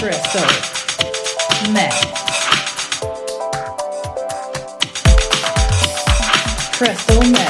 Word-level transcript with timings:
Crystal. 0.00 0.40
Meth. 1.74 1.92
Crystal 6.72 7.20
meth. 7.30 7.49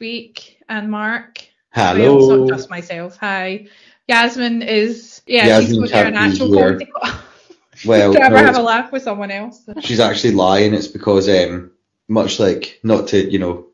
Week 0.00 0.58
and 0.68 0.90
Mark. 0.90 1.46
Well, 1.76 1.96
it's 1.96 2.00
Hello. 2.02 2.36
not 2.46 2.48
just 2.48 2.70
myself. 2.70 3.16
Hi. 3.18 3.68
Yasmin 4.08 4.62
is, 4.62 5.22
yeah, 5.26 5.46
Yasmin 5.46 5.66
she's 5.66 5.76
going 5.76 5.88
to 5.88 5.96
an 6.08 6.14
can't 6.14 6.38
be 6.38 6.42
actual 6.42 6.52
here. 6.56 6.78
comedy 6.80 6.92
Well, 7.86 8.12
to 8.12 8.20
ever 8.20 8.36
have 8.38 8.56
a 8.56 8.62
laugh 8.62 8.92
with 8.92 9.02
someone 9.04 9.30
else. 9.30 9.66
she's 9.80 10.00
actually 10.00 10.32
lying. 10.32 10.74
It's 10.74 10.88
because, 10.88 11.28
um, 11.28 11.70
much 12.08 12.38
like, 12.40 12.78
not 12.82 13.08
to, 13.08 13.30
you 13.30 13.38
know, 13.38 13.66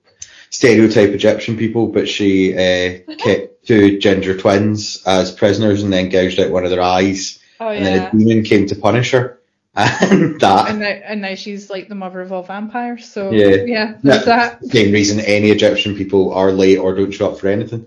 stereotype 0.50 1.10
Egyptian 1.10 1.56
people, 1.56 1.88
but 1.88 2.08
she 2.08 2.52
uh, 2.54 3.14
kept 3.18 3.66
two 3.66 3.98
ginger 3.98 4.36
twins 4.36 5.02
as 5.06 5.32
prisoners 5.32 5.82
and 5.82 5.92
then 5.92 6.08
gouged 6.10 6.38
out 6.38 6.52
one 6.52 6.64
of 6.64 6.70
their 6.70 6.82
eyes. 6.82 7.40
Oh, 7.58 7.70
And 7.70 7.84
then 7.86 8.02
a 8.06 8.10
demon 8.16 8.44
came 8.44 8.66
to 8.66 8.76
punish 8.76 9.10
her. 9.12 9.35
And 10.00 10.40
that, 10.40 10.70
And 10.70 10.80
now, 10.80 10.86
and 10.86 11.20
now 11.20 11.34
she's 11.34 11.68
like 11.68 11.88
the 11.88 11.94
mother 11.94 12.20
of 12.22 12.32
all 12.32 12.42
vampires. 12.42 13.10
So, 13.10 13.30
Yeah. 13.30 13.64
yeah, 13.66 13.94
that. 14.02 14.64
same 14.64 14.92
reason 14.92 15.20
any 15.20 15.50
Egyptian 15.50 15.94
people 15.94 16.32
are 16.32 16.50
late 16.50 16.78
or 16.78 16.94
don't 16.94 17.12
show 17.12 17.30
up 17.30 17.38
for 17.38 17.48
anything. 17.48 17.86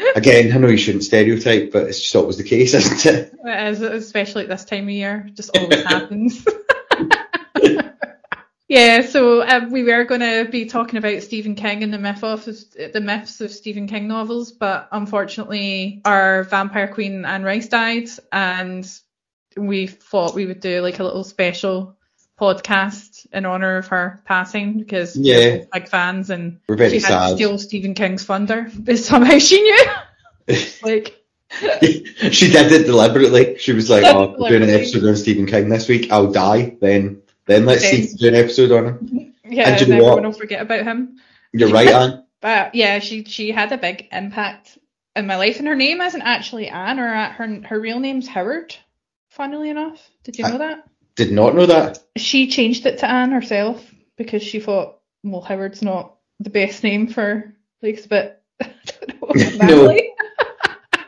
Again, 0.16 0.52
I 0.52 0.58
know 0.58 0.68
you 0.68 0.76
shouldn't 0.76 1.04
stereotype, 1.04 1.70
but 1.72 1.84
it's 1.84 2.00
just 2.00 2.16
always 2.16 2.36
the 2.38 2.42
case, 2.42 2.74
isn't 2.74 3.06
it? 3.06 3.32
It 3.44 3.68
is, 3.68 3.80
especially 3.82 4.42
at 4.44 4.48
this 4.48 4.64
time 4.64 4.84
of 4.84 4.90
year, 4.90 5.28
just 5.34 5.56
always 5.56 5.84
happens. 5.84 6.44
yeah, 8.68 9.02
so 9.02 9.46
um, 9.46 9.70
we 9.70 9.84
were 9.84 10.04
going 10.04 10.22
to 10.22 10.48
be 10.50 10.64
talking 10.66 10.96
about 10.96 11.22
Stephen 11.22 11.54
King 11.54 11.82
and 11.84 11.92
the 11.92 11.98
myth 11.98 12.24
of 12.24 12.44
the 12.44 13.00
myths 13.00 13.40
of 13.40 13.50
Stephen 13.52 13.86
King 13.86 14.08
novels, 14.08 14.52
but 14.52 14.88
unfortunately, 14.90 16.00
our 16.04 16.44
vampire 16.44 16.88
queen 16.88 17.24
Anne 17.24 17.42
Rice 17.44 17.68
died, 17.68 18.08
and 18.32 18.90
we 19.56 19.86
thought 19.86 20.34
we 20.34 20.46
would 20.46 20.60
do 20.60 20.80
like 20.80 20.98
a 20.98 21.04
little 21.04 21.24
special 21.24 21.96
podcast 22.40 23.26
in 23.32 23.44
honor 23.44 23.76
of 23.76 23.88
her 23.88 24.22
passing 24.24 24.78
because 24.78 25.16
Yeah. 25.16 25.36
we're 25.38 25.66
big 25.72 25.88
fans 25.88 26.30
and 26.30 26.58
We're 26.68 26.76
very 26.76 26.98
she 26.98 27.00
had 27.04 27.28
to 27.30 27.34
steal 27.34 27.58
Stephen 27.58 27.94
King's 27.94 28.24
thunder, 28.24 28.70
but 28.78 28.98
somehow 28.98 29.38
she 29.38 29.60
knew. 29.62 29.86
like. 30.82 31.16
she 31.80 32.48
did 32.52 32.70
it 32.70 32.86
deliberately. 32.86 33.58
She 33.58 33.72
was 33.72 33.90
like, 33.90 34.04
"Oh, 34.04 34.36
we're 34.38 34.50
doing 34.50 34.62
an 34.62 34.70
episode 34.70 35.04
on 35.04 35.16
Stephen 35.16 35.46
King 35.46 35.68
this 35.68 35.88
week. 35.88 36.12
I'll 36.12 36.30
die. 36.30 36.76
Then, 36.80 37.22
then 37.46 37.66
let's 37.66 37.82
Then- 37.82 38.04
see 38.04 38.16
do 38.16 38.28
an 38.28 38.36
episode 38.36 38.70
on 38.70 38.84
him." 38.86 39.34
Yeah, 39.44 39.68
And 39.68 39.82
and, 39.82 39.92
everyone 39.92 40.22
will 40.22 40.32
forget 40.32 40.62
about 40.62 40.84
him. 40.84 41.18
You're 41.52 41.70
right, 41.70 41.88
Anne. 41.88 42.24
But 42.40 42.76
yeah, 42.76 43.00
she 43.00 43.24
she 43.24 43.50
had 43.50 43.72
a 43.72 43.78
big 43.78 44.06
impact 44.12 44.78
in 45.16 45.26
my 45.26 45.36
life, 45.38 45.58
and 45.58 45.66
her 45.66 45.74
name 45.74 46.00
isn't 46.00 46.22
actually 46.22 46.68
Anne, 46.68 47.00
or 47.00 47.12
uh, 47.12 47.32
her 47.32 47.60
her 47.64 47.80
real 47.80 47.98
name's 47.98 48.28
Howard. 48.28 48.76
Funnily 49.30 49.70
enough, 49.70 50.08
did 50.24 50.38
you 50.38 50.44
know 50.44 50.58
that? 50.58 50.84
Did 51.16 51.32
not 51.32 51.54
know 51.54 51.66
that. 51.66 51.98
She 52.16 52.48
changed 52.48 52.86
it 52.86 52.98
to 52.98 53.10
Anne 53.10 53.30
herself 53.32 53.84
because 54.16 54.42
she 54.42 54.60
thought, 54.60 54.98
well, 55.22 55.40
Howard's 55.40 55.82
not 55.82 56.16
the 56.40 56.50
best 56.50 56.82
name 56.82 57.06
for 57.08 57.54
like 57.82 57.94
it's 57.96 58.06
a 58.06 58.08
bit. 58.08 58.42
I 58.60 58.72
don't 59.08 59.58
know, 59.58 59.66
No. 59.66 59.96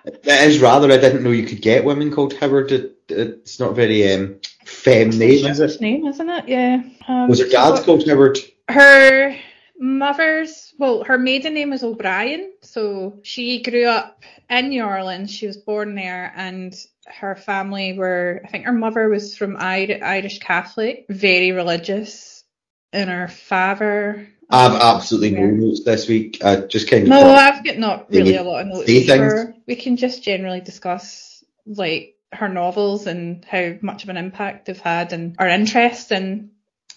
It 0.04 0.48
is 0.48 0.60
rather. 0.60 0.90
I 0.90 0.96
didn't 0.98 1.22
know 1.22 1.30
you 1.30 1.46
could 1.46 1.62
get 1.62 1.84
women 1.84 2.10
called 2.12 2.34
Howard. 2.34 2.72
It, 2.72 2.96
it's 3.08 3.60
not 3.60 3.74
very 3.76 4.12
um, 4.12 4.36
femme 4.64 5.10
name, 5.10 5.46
is 5.46 5.60
it? 5.60 5.80
Name, 5.80 6.06
isn't 6.06 6.28
it? 6.28 6.48
Yeah. 6.48 6.82
Um, 7.08 7.28
Was 7.28 7.40
her 7.40 7.46
dad 7.48 7.76
thought- 7.76 7.84
called 7.84 8.06
Howard? 8.08 8.38
her 8.68 9.36
mother's 9.78 10.72
well 10.78 11.02
her 11.04 11.18
maiden 11.18 11.52
name 11.54 11.72
is 11.72 11.82
o'brien 11.82 12.52
so 12.62 13.18
she 13.24 13.60
grew 13.60 13.86
up 13.86 14.22
in 14.48 14.68
new 14.68 14.82
orleans 14.84 15.30
she 15.30 15.46
was 15.48 15.56
born 15.56 15.96
there 15.96 16.32
and 16.36 16.74
her 17.06 17.34
family 17.34 17.98
were 17.98 18.40
i 18.44 18.48
think 18.48 18.64
her 18.64 18.72
mother 18.72 19.08
was 19.08 19.36
from 19.36 19.56
irish 19.58 20.38
catholic 20.38 21.06
very 21.08 21.52
religious 21.52 22.44
and 22.92 23.10
her 23.10 23.28
father 23.28 24.28
I 24.50 24.64
have 24.64 24.82
absolutely 24.82 25.30
no 25.30 25.46
notes 25.46 25.82
this 25.82 26.06
week. 26.06 26.44
I 26.44 26.56
just 26.56 26.90
kind 26.90 27.04
of 27.04 27.08
no 27.08 27.22
i've 27.34 27.64
got 27.64 27.78
not 27.78 28.10
really 28.10 28.36
a 28.36 28.42
lot 28.42 28.60
of 28.60 28.66
notes 28.66 28.86
say 28.86 29.06
for 29.06 29.16
her. 29.16 29.54
we 29.66 29.76
can 29.76 29.96
just 29.96 30.22
generally 30.22 30.60
discuss 30.60 31.42
like 31.64 32.16
her 32.32 32.48
novels 32.48 33.06
and 33.06 33.44
how 33.46 33.74
much 33.80 34.02
of 34.02 34.10
an 34.10 34.16
impact 34.18 34.66
they've 34.66 34.78
had 34.78 35.14
and 35.14 35.36
our 35.38 35.48
interest 35.48 36.12
in 36.12 36.50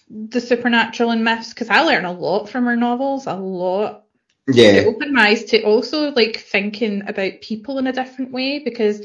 the 0.08 0.40
supernatural 0.40 1.10
and 1.10 1.24
myths 1.24 1.50
because 1.50 1.68
I 1.68 1.80
learn 1.80 2.04
a 2.04 2.12
lot 2.12 2.48
from 2.48 2.64
her 2.66 2.76
novels, 2.76 3.26
a 3.26 3.34
lot. 3.34 4.04
It 4.46 4.54
yeah, 4.54 4.84
opened 4.86 5.12
my 5.12 5.28
eyes 5.28 5.44
to 5.46 5.64
also 5.64 6.12
like 6.12 6.36
thinking 6.36 7.02
about 7.08 7.40
people 7.40 7.78
in 7.78 7.88
a 7.88 7.92
different 7.92 8.30
way 8.30 8.60
because 8.60 9.04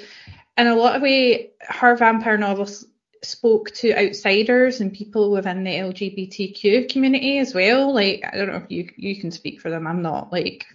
in 0.57 0.67
a 0.67 0.75
lot 0.75 0.95
of 0.95 1.01
way 1.01 1.51
her 1.61 1.95
vampire 1.95 2.37
novels 2.37 2.85
spoke 3.23 3.71
to 3.71 3.93
outsiders 3.93 4.81
and 4.81 4.93
people 4.93 5.31
within 5.31 5.63
the 5.63 5.71
LGBTQ 5.71 6.89
community 6.89 7.37
as 7.37 7.53
well. 7.53 7.93
Like 7.93 8.23
I 8.31 8.37
don't 8.37 8.47
know 8.47 8.57
if 8.57 8.71
you 8.71 8.89
you 8.95 9.19
can 9.19 9.31
speak 9.31 9.61
for 9.61 9.69
them. 9.69 9.87
I'm 9.87 10.01
not 10.01 10.31
like 10.31 10.65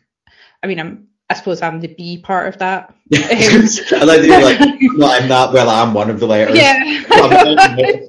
I 0.63 0.67
mean 0.67 0.81
I'm 0.81 1.09
I 1.29 1.35
suppose 1.35 1.61
I'm 1.61 1.81
the 1.81 1.89
B 1.89 2.19
part 2.19 2.49
of 2.49 2.59
that. 2.59 2.95
I 3.15 4.05
like 4.05 4.21
that 4.21 4.27
you're 4.27 4.43
like, 4.43 4.61
no, 4.97 5.09
I'm 5.09 5.29
not. 5.29 5.53
Well, 5.53 5.69
I'm 5.69 5.93
one 5.93 6.09
of 6.09 6.21
the 6.21 6.27
letters. 6.27 6.57
Yeah. 6.57 7.01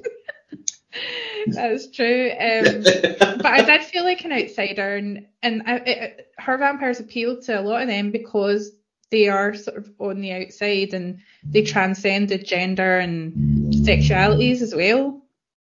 That's 1.48 1.90
true. 1.90 2.30
Um, 2.30 2.82
but 3.18 3.46
I 3.46 3.62
did 3.62 3.82
feel 3.82 4.04
like 4.04 4.24
an 4.24 4.32
outsider, 4.32 4.96
and 4.96 5.26
and 5.42 5.62
I, 5.66 5.76
it, 5.76 6.32
her 6.38 6.58
vampires 6.58 7.00
appealed 7.00 7.42
to 7.44 7.58
a 7.58 7.62
lot 7.62 7.82
of 7.82 7.88
them 7.88 8.10
because 8.10 8.72
they 9.10 9.28
are 9.28 9.54
sort 9.54 9.78
of 9.78 9.90
on 9.98 10.20
the 10.20 10.32
outside 10.32 10.92
and 10.94 11.20
they 11.44 11.62
transcended 11.62 12.46
gender 12.46 12.98
and 12.98 13.72
sexualities 13.74 14.60
as 14.60 14.74
well. 14.74 15.22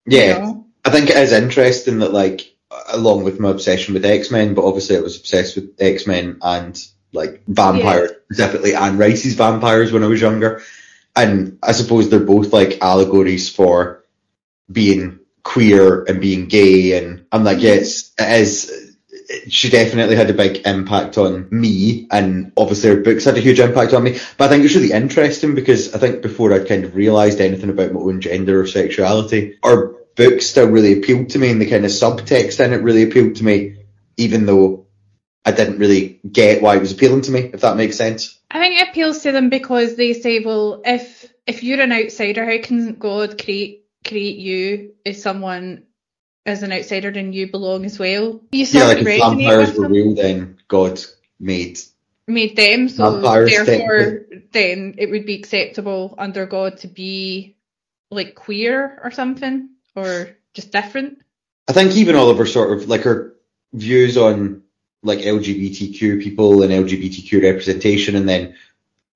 you 0.06 0.18
yeah. 0.18 0.40
know? 0.40 0.66
I 0.86 0.92
think 0.92 1.10
it 1.10 1.18
is 1.18 1.32
interesting 1.32 2.00
that, 2.00 2.14
like, 2.14 2.54
along 2.92 3.24
with 3.24 3.40
my 3.40 3.50
obsession 3.50 3.94
with 3.94 4.06
X 4.06 4.32
Men, 4.32 4.54
but 4.54 4.66
obviously 4.66 4.98
I 4.98 5.02
was 5.02 5.18
obsessed 5.18 5.56
with 5.56 5.76
X 5.80 6.08
Men 6.08 6.38
and 6.42 6.82
like 7.12 7.44
vampires, 7.48 8.12
specifically 8.32 8.76
Anne 8.76 8.98
Rice's 8.98 9.34
vampires 9.34 9.92
when 9.92 10.04
I 10.04 10.08
was 10.08 10.22
younger. 10.22 10.62
And 11.16 11.58
I 11.64 11.72
suppose 11.72 12.10
they're 12.10 12.20
both 12.20 12.54
like 12.54 12.82
allegories 12.82 13.50
for 13.50 14.06
being 14.72 15.20
queer 15.44 16.04
and 16.04 16.22
being 16.22 16.48
gay. 16.48 16.98
And 16.98 17.26
I'm 17.32 17.44
like, 17.44 17.62
yes, 17.62 18.12
it 18.20 18.42
is. 18.42 18.79
She 19.48 19.70
definitely 19.70 20.16
had 20.16 20.30
a 20.30 20.34
big 20.34 20.66
impact 20.66 21.18
on 21.18 21.48
me, 21.52 22.08
and 22.12 22.52
obviously 22.58 22.90
her 22.90 23.02
books 23.02 23.26
had 23.26 23.38
a 23.38 23.42
huge 23.42 23.60
impact 23.60 23.94
on 23.94 24.04
me. 24.04 24.20
But 24.38 24.46
I 24.46 24.48
think 24.50 24.66
it's 24.66 24.76
really 24.76 24.92
interesting 24.92 25.56
because 25.56 25.94
I 25.94 26.00
think 26.00 26.22
before 26.22 26.54
I'd 26.54 26.68
kind 26.68 26.84
of 26.84 26.96
realised 26.96 27.40
anything 27.40 27.70
about 27.70 27.94
my 27.94 28.00
own 28.00 28.22
gender 28.22 28.62
or 28.62 28.68
sexuality, 28.68 29.58
her 29.64 29.94
books 30.16 30.48
still 30.48 30.68
really 30.68 30.98
appealed 30.98 31.30
to 31.30 31.40
me, 31.40 31.52
and 31.52 31.62
the 31.62 31.70
kind 31.70 31.86
of 31.86 31.92
subtext 31.92 32.64
in 32.64 32.74
it 32.74 32.84
really 32.84 33.04
appealed 33.04 33.36
to 33.36 33.44
me, 33.44 33.78
even 34.18 34.46
though 34.46 34.88
I 35.46 35.52
didn't 35.52 35.80
really 35.80 36.20
get 36.30 36.62
why 36.62 36.76
it 36.76 36.82
was 36.82 36.92
appealing 36.92 37.22
to 37.22 37.32
me, 37.32 37.52
if 37.54 37.62
that 37.62 37.78
makes 37.78 37.98
sense. 37.98 38.40
I 38.52 38.60
think 38.60 38.82
it 38.82 38.90
appeals 38.90 39.24
to 39.24 39.32
them 39.32 39.50
because 39.50 39.96
they 39.96 40.14
say, 40.14 40.40
well, 40.40 40.82
if 40.86 41.32
if 41.46 41.64
you're 41.64 41.82
an 41.82 41.92
outsider, 41.92 42.46
how 42.46 42.62
can 42.62 42.96
God 42.96 43.42
create 43.42 43.86
create 44.06 44.38
you 44.38 44.94
as 45.06 45.22
someone 45.22 45.84
as 46.50 46.64
an 46.64 46.72
outsider 46.72 47.10
and 47.10 47.34
you 47.34 47.50
belong 47.50 47.86
as 47.86 47.98
well? 48.00 48.42
You 48.52 48.66
Yeah, 48.66 48.86
like 48.86 49.00
of 49.00 49.08
if 49.08 49.22
resonate 49.22 49.38
vampires 49.38 49.78
were 49.78 49.88
real, 49.88 50.16
then 50.16 50.58
God 50.68 51.00
made. 51.40 51.80
made 52.28 52.56
them, 52.56 52.90
so 52.90 53.14
Vampires, 53.14 53.52
therefore 53.52 54.26
then 54.52 54.96
it 54.98 55.10
would 55.10 55.26
be 55.26 55.36
acceptable 55.36 56.16
under 56.18 56.46
God 56.46 56.78
to 56.80 56.88
be 56.88 57.56
like 58.12 58.36
queer 58.36 59.00
or 59.04 59.12
something, 59.12 59.70
or 59.96 60.30
just 60.54 60.72
different. 60.72 61.20
I 61.68 61.74
think 61.74 61.96
even 61.96 62.16
all 62.16 62.30
of 62.30 62.38
her 62.38 62.46
sort 62.46 62.78
of 62.78 62.90
like 62.90 63.02
her 63.02 63.36
views 63.74 64.18
on 64.18 64.64
like 65.04 65.20
LGBTQ 65.20 66.22
people 66.22 66.64
and 66.64 66.72
LGBTQ 66.72 67.44
representation, 67.44 68.16
and 68.16 68.28
then 68.28 68.56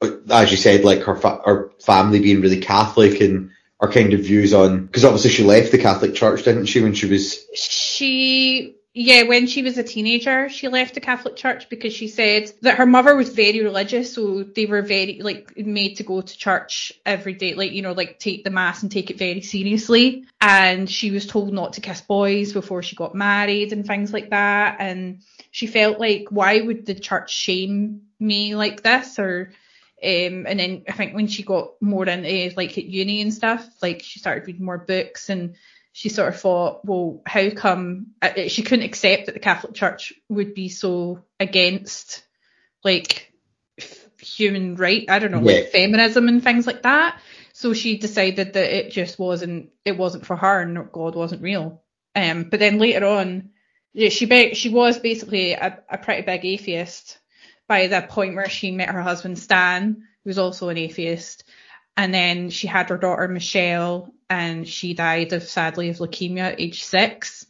uh, 0.02 0.12
as 0.32 0.52
you 0.52 0.58
said, 0.58 0.84
like 0.84 1.02
her 1.02 1.16
fa- 1.16 1.42
her 1.46 1.72
family 1.80 2.20
being 2.20 2.42
really 2.42 2.60
Catholic 2.60 3.22
and 3.22 3.52
her 3.84 3.92
kind 3.92 4.14
of 4.14 4.22
views 4.22 4.54
on 4.54 4.86
because 4.86 5.04
obviously 5.04 5.30
she 5.30 5.44
left 5.44 5.72
the 5.72 5.78
Catholic 5.78 6.16
Church, 6.16 6.44
didn't 6.44 6.68
she, 6.68 6.82
when 6.82 6.94
she 6.94 7.06
was 7.06 7.46
She, 7.54 8.76
yeah, 8.94 9.24
when 9.24 9.48
she 9.48 9.62
was 9.62 9.78
a 9.78 9.84
teenager, 9.84 10.48
she 10.48 10.70
left 10.70 10.94
the 10.94 11.02
Catholic 11.02 11.36
Church 11.36 11.68
because 11.68 11.94
she 11.94 12.08
said 12.08 12.52
that 12.62 12.78
her 12.78 12.86
mother 12.86 13.14
was 13.16 13.30
very 13.30 13.62
religious, 13.62 14.14
so 14.14 14.44
they 14.44 14.68
were 14.68 14.82
very 14.82 15.20
like 15.22 15.58
made 15.58 15.98
to 15.98 16.04
go 16.04 16.22
to 16.22 16.38
church 16.38 16.94
every 17.06 17.34
day, 17.34 17.56
like 17.56 17.74
you 17.74 17.82
know, 17.82 17.92
like 17.92 18.20
take 18.20 18.46
the 18.46 18.50
mass 18.50 18.84
and 18.84 18.92
take 18.92 19.10
it 19.10 19.18
very 19.18 19.42
seriously. 19.42 20.26
And 20.40 20.90
she 20.90 21.12
was 21.12 21.28
told 21.28 21.54
not 21.54 21.74
to 21.74 21.82
kiss 21.82 22.00
boys 22.00 22.54
before 22.54 22.84
she 22.84 22.96
got 22.96 23.16
married 23.16 23.74
and 23.74 23.86
things 23.86 24.14
like 24.14 24.30
that. 24.30 24.78
And 24.80 25.24
she 25.52 25.68
felt 25.68 26.00
like, 26.00 26.28
why 26.30 26.62
would 26.62 26.86
the 26.86 26.96
church 26.96 27.34
shame 27.34 28.04
me 28.18 28.56
like 28.56 28.82
this? 28.82 29.20
Or 29.20 29.52
um, 30.04 30.46
and 30.48 30.60
then 30.60 30.84
I 30.88 30.92
think 30.94 31.14
when 31.16 31.28
she 31.28 31.44
got 31.44 31.82
more 31.82 32.06
into 32.08 32.54
like 32.58 32.78
at 32.78 32.86
uni 32.86 33.22
and 33.22 33.34
stuff, 33.34 33.66
like 33.82 34.02
she 34.04 34.20
started 34.20 34.46
reading 34.48 34.66
more 34.66 34.78
books 34.78 35.30
and 35.30 35.56
she 35.94 36.10
sort 36.10 36.34
of 36.34 36.40
thought, 36.40 36.84
well, 36.86 37.22
how 37.26 37.50
come 37.52 38.08
uh, 38.22 38.48
she 38.48 38.64
couldn't 38.64 38.86
accept 38.86 39.28
that 39.28 39.34
the 39.34 39.40
Catholic 39.40 39.74
Church 39.74 40.14
would 40.28 40.54
be 40.54 40.68
so 40.70 41.24
against 41.40 42.24
like 42.84 43.32
f- 43.80 44.10
human 44.20 44.76
right, 44.76 45.06
I 45.08 45.20
don't 45.20 45.32
know, 45.32 45.40
Yeah. 45.40 45.62
like 45.62 45.70
feminism 45.70 46.28
and 46.28 46.44
things 46.44 46.68
like 46.68 46.82
that. 46.82 47.20
So 47.54 47.74
she 47.74 47.98
decided 47.98 48.54
that 48.54 48.76
it 48.76 48.92
just 48.92 49.20
wasn't, 49.20 49.70
it 49.86 49.96
wasn't 49.98 50.26
for 50.26 50.36
her 50.36 50.62
and 50.62 50.92
God 50.92 51.16
wasn't 51.16 51.44
real. 51.44 51.84
Um, 52.16 52.46
but 52.50 52.60
then 52.60 52.80
later 52.80 53.06
on, 53.06 53.52
yeah, 53.94 54.10
she 54.10 54.26
be- 54.26 54.56
she 54.56 54.70
was 54.70 54.98
basically 54.98 55.54
a, 55.54 55.80
a 55.88 56.00
pretty 56.00 56.24
big 56.24 56.44
atheist 56.44 57.20
by 57.68 57.88
the 57.88 58.02
point 58.02 58.36
where 58.36 58.50
she 58.50 58.72
met 58.72 58.90
her 58.90 59.02
husband 59.02 59.40
Stan, 59.40 60.04
who 60.24 60.30
was 60.30 60.38
also 60.38 60.70
an 60.70 60.78
atheist. 60.78 61.44
And 61.96 62.14
then 62.14 62.50
she 62.50 62.68
had 62.68 62.90
her 62.90 62.98
daughter 62.98 63.28
Michelle, 63.28 64.14
and 64.30 64.68
she 64.68 64.94
died 64.94 65.34
of 65.34 65.44
sadly 65.44 65.90
of 65.90 65.98
leukemia 65.98 66.54
at 66.54 66.60
age 66.60 66.84
six. 66.84 67.46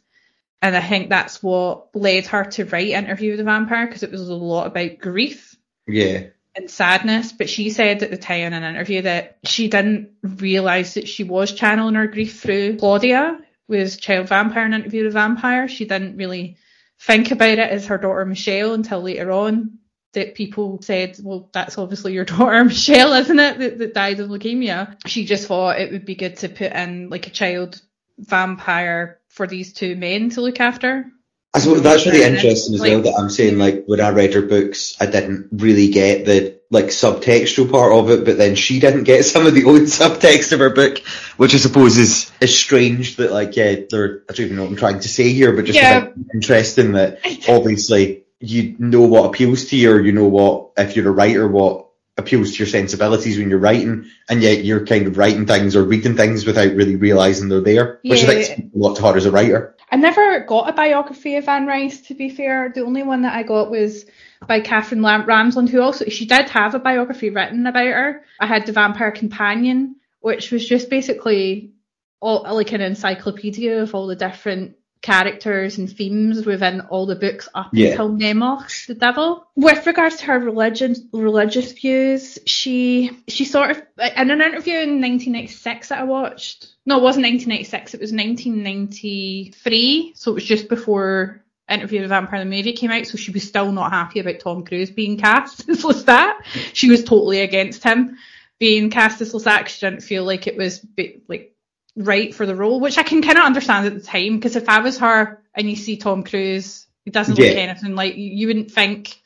And 0.60 0.76
I 0.76 0.80
think 0.80 1.08
that's 1.08 1.42
what 1.42 1.94
led 1.94 2.26
her 2.26 2.44
to 2.44 2.64
write 2.64 2.88
Interview 2.88 3.30
with 3.30 3.38
the 3.38 3.44
Vampire 3.44 3.86
because 3.86 4.02
it 4.02 4.10
was 4.10 4.28
a 4.28 4.34
lot 4.34 4.66
about 4.66 4.98
grief 4.98 5.56
yeah 5.86 6.28
and 6.54 6.70
sadness. 6.70 7.32
But 7.32 7.50
she 7.50 7.70
said 7.70 8.02
at 8.02 8.10
the 8.10 8.16
time 8.16 8.46
in 8.46 8.52
an 8.52 8.62
interview 8.62 9.02
that 9.02 9.38
she 9.44 9.68
didn't 9.68 10.10
realise 10.22 10.94
that 10.94 11.08
she 11.08 11.24
was 11.24 11.52
channeling 11.52 11.96
her 11.96 12.06
grief 12.06 12.40
through 12.40 12.76
Claudia, 12.76 13.40
was 13.68 13.96
Child 13.96 14.28
Vampire 14.28 14.64
and 14.64 14.74
Interview 14.74 15.04
with 15.04 15.12
the 15.12 15.18
Vampire. 15.18 15.68
She 15.68 15.84
didn't 15.84 16.16
really 16.16 16.56
think 17.00 17.30
about 17.30 17.58
it 17.58 17.70
as 17.70 17.86
her 17.86 17.98
daughter 17.98 18.24
Michelle 18.24 18.74
until 18.74 19.02
later 19.02 19.30
on 19.32 19.78
that 20.14 20.34
people 20.34 20.80
said, 20.82 21.16
well, 21.22 21.48
that's 21.52 21.78
obviously 21.78 22.12
your 22.12 22.24
daughter 22.24 22.64
Michelle, 22.64 23.12
isn't 23.12 23.38
it, 23.38 23.58
that, 23.58 23.78
that 23.78 23.94
died 23.94 24.20
of 24.20 24.30
leukemia. 24.30 24.96
She 25.06 25.24
just 25.24 25.46
thought 25.46 25.80
it 25.80 25.92
would 25.92 26.04
be 26.04 26.14
good 26.14 26.36
to 26.38 26.48
put 26.48 26.72
in 26.72 27.10
like 27.10 27.26
a 27.26 27.30
child 27.30 27.80
vampire 28.18 29.20
for 29.28 29.46
these 29.46 29.72
two 29.72 29.96
men 29.96 30.30
to 30.30 30.40
look 30.40 30.60
after. 30.60 31.06
I 31.54 31.60
suppose 31.60 31.82
that's 31.82 32.04
really 32.04 32.24
interesting 32.24 32.74
as 32.74 32.80
well 32.80 33.00
that 33.02 33.14
I'm 33.16 33.30
saying 33.30 33.58
like 33.58 33.84
when 33.86 34.00
I 34.00 34.08
read 34.08 34.34
her 34.34 34.42
books 34.42 34.96
I 35.00 35.06
didn't 35.06 35.50
really 35.52 35.88
get 35.88 36.24
the 36.24 36.58
like 36.68 36.86
subtextual 36.86 37.70
part 37.70 37.92
of 37.92 38.10
it 38.10 38.24
but 38.24 38.38
then 38.38 38.56
she 38.56 38.80
didn't 38.80 39.04
get 39.04 39.24
some 39.24 39.46
of 39.46 39.54
the 39.54 39.62
old 39.62 39.82
subtext 39.82 40.50
of 40.50 40.58
her 40.58 40.70
book 40.70 40.98
which 41.36 41.54
I 41.54 41.58
suppose 41.58 41.96
is, 41.96 42.32
is 42.40 42.58
strange 42.58 43.16
that 43.16 43.30
like 43.30 43.54
yeah 43.54 43.76
they're 43.88 44.24
I 44.28 44.32
don't 44.32 44.46
even 44.46 44.56
know 44.56 44.64
what 44.64 44.70
I'm 44.72 44.76
trying 44.76 44.98
to 44.98 45.08
say 45.08 45.32
here 45.32 45.52
but 45.52 45.66
just 45.66 45.78
Yeah. 45.78 46.08
interesting 46.34 46.92
that 46.92 47.20
obviously 47.48 48.23
you 48.40 48.76
know 48.78 49.02
what 49.02 49.26
appeals 49.26 49.66
to 49.66 49.76
you 49.76 49.92
or 49.92 50.00
you 50.00 50.12
know 50.12 50.28
what 50.28 50.72
if 50.76 50.96
you're 50.96 51.08
a 51.08 51.12
writer 51.12 51.46
what 51.48 51.88
appeals 52.16 52.52
to 52.52 52.58
your 52.58 52.66
sensibilities 52.66 53.38
when 53.38 53.50
you're 53.50 53.58
writing 53.58 54.08
and 54.28 54.42
yet 54.42 54.64
you're 54.64 54.86
kind 54.86 55.06
of 55.06 55.18
writing 55.18 55.46
things 55.46 55.74
or 55.74 55.82
reading 55.82 56.16
things 56.16 56.46
without 56.46 56.72
really 56.74 56.96
realising 56.96 57.48
they're 57.48 57.60
there 57.60 57.98
which 58.04 58.22
I 58.22 58.26
think 58.26 58.40
is 58.40 58.74
a 58.74 58.78
lot 58.78 58.98
harder 58.98 59.18
as 59.18 59.26
a 59.26 59.30
writer 59.30 59.74
I 59.94 59.96
never 59.96 60.40
got 60.40 60.68
a 60.68 60.72
biography 60.72 61.36
of 61.36 61.48
Anne 61.48 61.66
Rice, 61.66 62.00
to 62.08 62.14
be 62.14 62.28
fair. 62.28 62.72
The 62.74 62.84
only 62.84 63.04
one 63.04 63.22
that 63.22 63.32
I 63.32 63.44
got 63.44 63.70
was 63.70 64.06
by 64.44 64.58
Katherine 64.58 65.02
Lam- 65.02 65.24
Ramsland, 65.24 65.68
who 65.68 65.80
also 65.80 66.06
she 66.06 66.26
did 66.26 66.50
have 66.50 66.74
a 66.74 66.80
biography 66.80 67.30
written 67.30 67.64
about 67.64 67.86
her. 67.86 68.24
I 68.40 68.46
had 68.46 68.66
The 68.66 68.72
Vampire 68.72 69.12
Companion, 69.12 69.94
which 70.18 70.50
was 70.50 70.68
just 70.68 70.90
basically 70.90 71.74
all 72.18 72.42
like 72.54 72.72
an 72.72 72.80
encyclopedia 72.80 73.82
of 73.82 73.94
all 73.94 74.08
the 74.08 74.16
different 74.16 74.74
characters 75.04 75.76
and 75.78 75.94
themes 75.94 76.46
within 76.46 76.80
all 76.80 77.04
the 77.04 77.14
books 77.14 77.46
up 77.54 77.68
Yeah. 77.74 77.90
until 77.90 78.08
Memnoch, 78.10 78.86
the 78.86 78.94
devil. 78.94 79.46
With 79.54 79.86
regards 79.86 80.16
to 80.16 80.24
her 80.24 80.38
religion, 80.40 80.96
religious 81.12 81.72
views, 81.72 82.38
she 82.46 83.10
she 83.28 83.44
sort 83.44 83.70
of 83.72 83.76
in 84.16 84.30
an 84.30 84.40
interview 84.40 84.78
in 84.78 85.00
1996 85.02 85.88
that 85.90 86.00
I 86.00 86.04
watched. 86.04 86.68
No, 86.86 86.96
it 86.98 87.02
wasn't 87.02 87.24
1996. 87.26 87.94
It 87.94 88.00
was 88.00 88.12
1993. 88.12 90.12
So 90.16 90.30
it 90.30 90.34
was 90.34 90.44
just 90.44 90.68
before 90.68 91.42
Interview 91.68 92.00
with 92.00 92.10
the 92.10 92.14
Vampire 92.14 92.40
the 92.40 92.44
movie 92.50 92.74
came 92.74 92.90
out. 92.90 93.06
So 93.06 93.16
she 93.16 93.30
was 93.30 93.42
still 93.46 93.72
not 93.72 93.90
happy 93.90 94.20
about 94.20 94.40
Tom 94.40 94.64
Cruise 94.64 94.90
being 94.90 95.16
cast 95.16 95.66
as 95.68 95.82
Lestat. 95.82 96.34
She 96.74 96.90
was 96.90 97.02
totally 97.04 97.40
against 97.40 97.82
him 97.82 98.18
being 98.58 98.90
cast 98.90 99.20
as 99.22 99.32
Lestat. 99.32 99.60
'cause 99.62 99.70
She 99.72 99.86
didn't 99.86 100.02
feel 100.02 100.24
like 100.24 100.46
it 100.46 100.56
was 100.58 100.84
like 101.28 101.53
right 101.96 102.34
for 102.34 102.46
the 102.46 102.56
role, 102.56 102.80
which 102.80 102.98
I 102.98 103.02
can 103.02 103.22
kind 103.22 103.38
of 103.38 103.44
understand 103.44 103.86
at 103.86 103.94
the 103.94 104.00
time. 104.00 104.36
Because 104.36 104.56
if 104.56 104.68
I 104.68 104.80
was 104.80 104.98
her 104.98 105.42
and 105.54 105.68
you 105.68 105.76
see 105.76 105.96
Tom 105.96 106.24
Cruise, 106.24 106.86
he 107.04 107.10
doesn't 107.10 107.34
look 107.34 107.46
anything 107.46 107.94
like 107.94 108.16
you, 108.16 108.30
you 108.30 108.46
wouldn't 108.46 108.70
think 108.70 109.20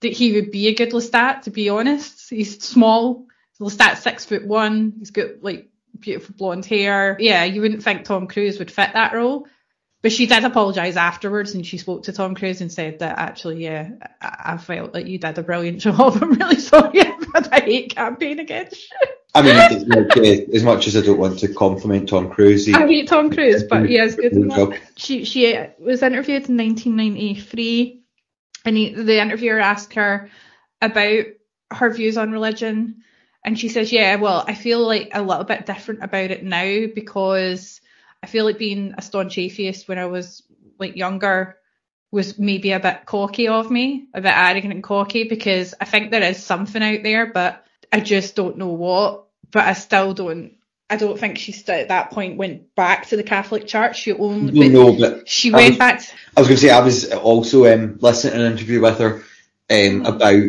that 0.00 0.12
he 0.12 0.32
would 0.32 0.50
be 0.50 0.68
a 0.68 0.74
good 0.74 0.90
Lestat. 0.90 1.42
To 1.42 1.50
be 1.50 1.68
honest, 1.68 2.30
he's 2.30 2.62
small. 2.62 3.26
Lestat's 3.60 4.02
six 4.02 4.24
foot 4.24 4.44
one. 4.44 4.94
He's 4.98 5.10
got 5.10 5.42
like 5.42 5.68
beautiful 5.98 6.34
blonde 6.36 6.66
hair. 6.66 7.16
Yeah, 7.20 7.44
you 7.44 7.60
wouldn't 7.60 7.82
think 7.82 8.04
Tom 8.04 8.26
Cruise 8.26 8.58
would 8.58 8.70
fit 8.70 8.90
that 8.94 9.12
role. 9.12 9.46
But 10.02 10.10
she 10.10 10.26
did 10.26 10.44
apologise 10.44 10.96
afterwards 10.96 11.54
and 11.54 11.64
she 11.64 11.78
spoke 11.78 12.02
to 12.04 12.12
Tom 12.12 12.34
Cruise 12.34 12.60
and 12.60 12.72
said 12.72 12.98
that 12.98 13.18
actually, 13.18 13.62
yeah, 13.62 13.90
I, 14.20 14.54
I 14.54 14.56
felt 14.56 14.92
like 14.92 15.06
you 15.06 15.18
did 15.18 15.38
a 15.38 15.42
brilliant 15.42 15.78
job. 15.80 16.18
I'm 16.20 16.32
really 16.32 16.58
sorry 16.58 17.00
but 17.32 17.52
I've 17.52 17.62
a 17.62 17.64
hate 17.64 17.94
campaign 17.94 18.38
against 18.38 18.90
you. 18.90 19.08
I 19.34 19.42
mean, 19.42 19.88
like, 19.88 20.16
uh, 20.16 20.52
as 20.52 20.62
much 20.62 20.86
as 20.86 20.96
I 20.96 21.00
don't 21.00 21.18
want 21.18 21.38
to 21.38 21.54
compliment 21.54 22.08
Tom 22.08 22.30
Cruise, 22.30 22.66
he, 22.66 22.74
I 22.74 22.86
hate 22.86 23.08
Tom 23.08 23.30
Cruise, 23.30 23.62
but 23.64 23.88
he 23.88 23.96
is 23.96 24.16
good 24.16 24.50
job. 24.50 24.74
She, 24.96 25.24
she 25.24 25.58
was 25.78 26.02
interviewed 26.02 26.48
in 26.50 26.58
1993 26.58 28.02
and 28.66 28.76
he, 28.76 28.92
the 28.92 29.22
interviewer 29.22 29.58
asked 29.58 29.94
her 29.94 30.28
about 30.82 31.24
her 31.70 31.90
views 31.90 32.18
on 32.18 32.32
religion 32.32 33.02
and 33.44 33.58
she 33.58 33.68
says, 33.68 33.90
yeah, 33.90 34.16
well, 34.16 34.44
I 34.46 34.54
feel 34.54 34.86
like 34.86 35.10
a 35.14 35.22
little 35.22 35.44
bit 35.44 35.66
different 35.66 36.02
about 36.04 36.30
it 36.30 36.44
now 36.44 36.86
because 36.94 37.80
I 38.22 38.26
feel 38.26 38.44
like 38.44 38.58
being 38.58 38.94
a 38.96 39.02
staunch 39.02 39.38
atheist 39.38 39.88
when 39.88 39.98
I 39.98 40.06
was 40.06 40.42
like 40.78 40.96
younger 40.96 41.56
was 42.10 42.38
maybe 42.38 42.72
a 42.72 42.80
bit 42.80 43.06
cocky 43.06 43.48
of 43.48 43.70
me, 43.70 44.06
a 44.14 44.20
bit 44.20 44.36
arrogant 44.36 44.74
and 44.74 44.82
cocky 44.82 45.24
because 45.24 45.74
I 45.80 45.86
think 45.86 46.10
there 46.10 46.22
is 46.22 46.42
something 46.42 46.82
out 46.82 47.02
there, 47.02 47.26
but 47.26 47.64
I 47.90 48.00
just 48.00 48.36
don't 48.36 48.58
know 48.58 48.68
what. 48.68 49.24
But 49.50 49.64
I 49.66 49.72
still 49.72 50.14
don't. 50.14 50.52
I 50.88 50.96
don't 50.96 51.18
think 51.18 51.38
she 51.38 51.54
at 51.68 51.88
that 51.88 52.10
point 52.10 52.36
went 52.36 52.74
back 52.74 53.06
to 53.08 53.16
the 53.16 53.22
Catholic 53.22 53.66
Church. 53.66 53.98
She 53.98 54.12
only 54.12 54.68
no, 54.68 54.92
no, 54.92 54.98
but 54.98 55.26
she 55.28 55.50
I 55.52 55.56
went 55.56 55.70
was- 55.70 55.78
back. 55.78 56.00
To, 56.00 56.12
I 56.36 56.40
was 56.40 56.48
going 56.48 56.60
to 56.60 56.66
say 56.66 56.70
I 56.70 56.80
was 56.80 57.10
also 57.12 57.72
um, 57.72 57.98
listening 58.00 58.34
to 58.34 58.44
an 58.44 58.52
interview 58.52 58.80
with 58.80 58.98
her 58.98 59.22
um, 59.70 60.04
about 60.04 60.42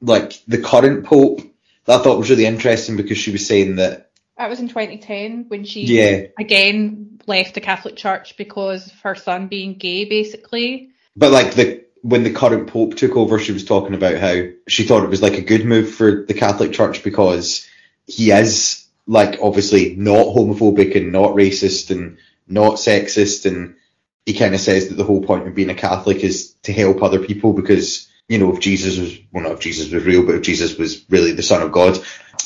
like 0.00 0.40
the 0.46 0.58
current 0.58 1.04
pope 1.04 1.40
that 1.84 2.00
I 2.00 2.02
thought 2.02 2.18
was 2.18 2.30
really 2.30 2.46
interesting 2.46 2.96
because 2.96 3.18
she 3.18 3.32
was 3.32 3.46
saying 3.46 3.76
that 3.76 4.05
that 4.38 4.50
was 4.50 4.60
in 4.60 4.68
2010 4.68 5.46
when 5.48 5.64
she 5.64 5.82
yeah, 5.82 6.26
again 6.38 7.20
left 7.26 7.54
the 7.54 7.60
Catholic 7.60 7.96
Church 7.96 8.36
because 8.36 8.86
of 8.86 9.00
her 9.00 9.14
son 9.14 9.48
being 9.48 9.74
gay, 9.74 10.04
basically. 10.04 10.90
but 11.16 11.32
like 11.32 11.54
the 11.54 11.84
when 12.02 12.22
the 12.22 12.32
current 12.32 12.68
pope 12.68 12.94
took 12.94 13.16
over, 13.16 13.38
she 13.38 13.52
was 13.52 13.64
talking 13.64 13.94
about 13.94 14.16
how 14.16 14.44
she 14.68 14.84
thought 14.84 15.02
it 15.02 15.10
was 15.10 15.22
like 15.22 15.38
a 15.38 15.42
good 15.42 15.64
move 15.64 15.92
for 15.92 16.24
the 16.24 16.34
Catholic 16.34 16.72
Church 16.72 17.02
because 17.02 17.66
he 18.06 18.30
is 18.30 18.86
like 19.06 19.38
obviously 19.42 19.94
not 19.96 20.26
homophobic 20.26 20.96
and 20.96 21.12
not 21.12 21.32
racist 21.32 21.90
and 21.90 22.18
not 22.46 22.74
sexist 22.74 23.46
and 23.46 23.76
he 24.24 24.34
kind 24.34 24.54
of 24.54 24.60
says 24.60 24.88
that 24.88 24.96
the 24.96 25.04
whole 25.04 25.22
point 25.22 25.46
of 25.46 25.54
being 25.54 25.70
a 25.70 25.74
Catholic 25.74 26.18
is 26.18 26.54
to 26.62 26.72
help 26.72 27.02
other 27.02 27.20
people 27.20 27.52
because 27.52 28.08
you 28.28 28.38
know 28.38 28.52
if 28.52 28.60
Jesus 28.60 28.98
was 28.98 29.18
well 29.32 29.44
not 29.44 29.52
if 29.52 29.60
Jesus 29.60 29.92
was 29.92 30.04
real 30.04 30.24
but 30.24 30.34
if 30.34 30.42
Jesus 30.42 30.76
was 30.76 31.04
really 31.08 31.32
the 31.32 31.42
Son 31.42 31.62
of 31.62 31.72
God 31.72 31.98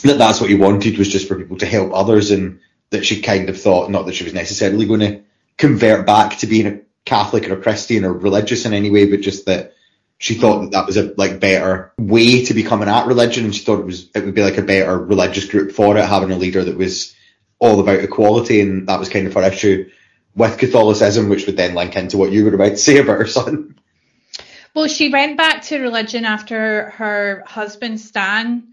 that 0.02 0.18
that's 0.18 0.40
what 0.40 0.50
he 0.50 0.56
wanted 0.56 0.98
was 0.98 1.08
just 1.08 1.28
for 1.28 1.36
people 1.36 1.58
to 1.58 1.66
help 1.66 1.92
others 1.94 2.30
and 2.30 2.60
that 2.90 3.04
she 3.04 3.20
kind 3.20 3.48
of 3.48 3.60
thought 3.60 3.90
not 3.90 4.06
that 4.06 4.14
she 4.14 4.24
was 4.24 4.34
necessarily 4.34 4.86
going 4.86 5.00
to 5.00 5.22
convert 5.56 6.06
back 6.06 6.38
to 6.38 6.46
being 6.46 6.66
a 6.66 6.80
Catholic 7.04 7.48
or 7.48 7.54
a 7.54 7.62
Christian 7.62 8.04
or 8.04 8.12
religious 8.12 8.66
in 8.66 8.74
any 8.74 8.90
way 8.90 9.06
but 9.06 9.20
just 9.20 9.46
that 9.46 9.74
she 10.18 10.34
thought 10.34 10.62
that 10.62 10.70
that 10.72 10.86
was 10.86 10.96
a 10.96 11.14
like 11.16 11.40
better 11.40 11.92
way 11.98 12.44
to 12.44 12.54
become 12.54 12.82
an 12.82 12.88
at 12.88 13.06
religion 13.06 13.44
and 13.44 13.54
she 13.54 13.64
thought 13.64 13.80
it 13.80 13.86
was 13.86 14.10
it 14.14 14.24
would 14.24 14.34
be 14.34 14.42
like 14.42 14.58
a 14.58 14.62
better 14.62 14.98
religious 14.98 15.46
group 15.46 15.72
for 15.72 15.96
it 15.96 16.04
having 16.04 16.30
a 16.30 16.36
leader 16.36 16.62
that 16.62 16.76
was 16.76 17.14
all 17.58 17.80
about 17.80 18.00
equality 18.00 18.60
and 18.60 18.88
that 18.88 18.98
was 18.98 19.08
kind 19.08 19.26
of 19.26 19.34
her 19.34 19.42
issue 19.42 19.90
with 20.34 20.58
Catholicism, 20.58 21.28
which 21.28 21.46
would 21.46 21.56
then 21.56 21.74
link 21.74 21.96
into 21.96 22.16
what 22.16 22.32
you 22.32 22.44
were 22.44 22.54
about 22.54 22.70
to 22.70 22.76
say 22.76 22.98
about 22.98 23.18
her 23.18 23.26
son. 23.26 23.76
Well, 24.74 24.88
she 24.88 25.10
went 25.10 25.36
back 25.36 25.62
to 25.64 25.80
religion 25.80 26.24
after 26.24 26.90
her 26.90 27.42
husband 27.46 28.00
Stan 28.00 28.69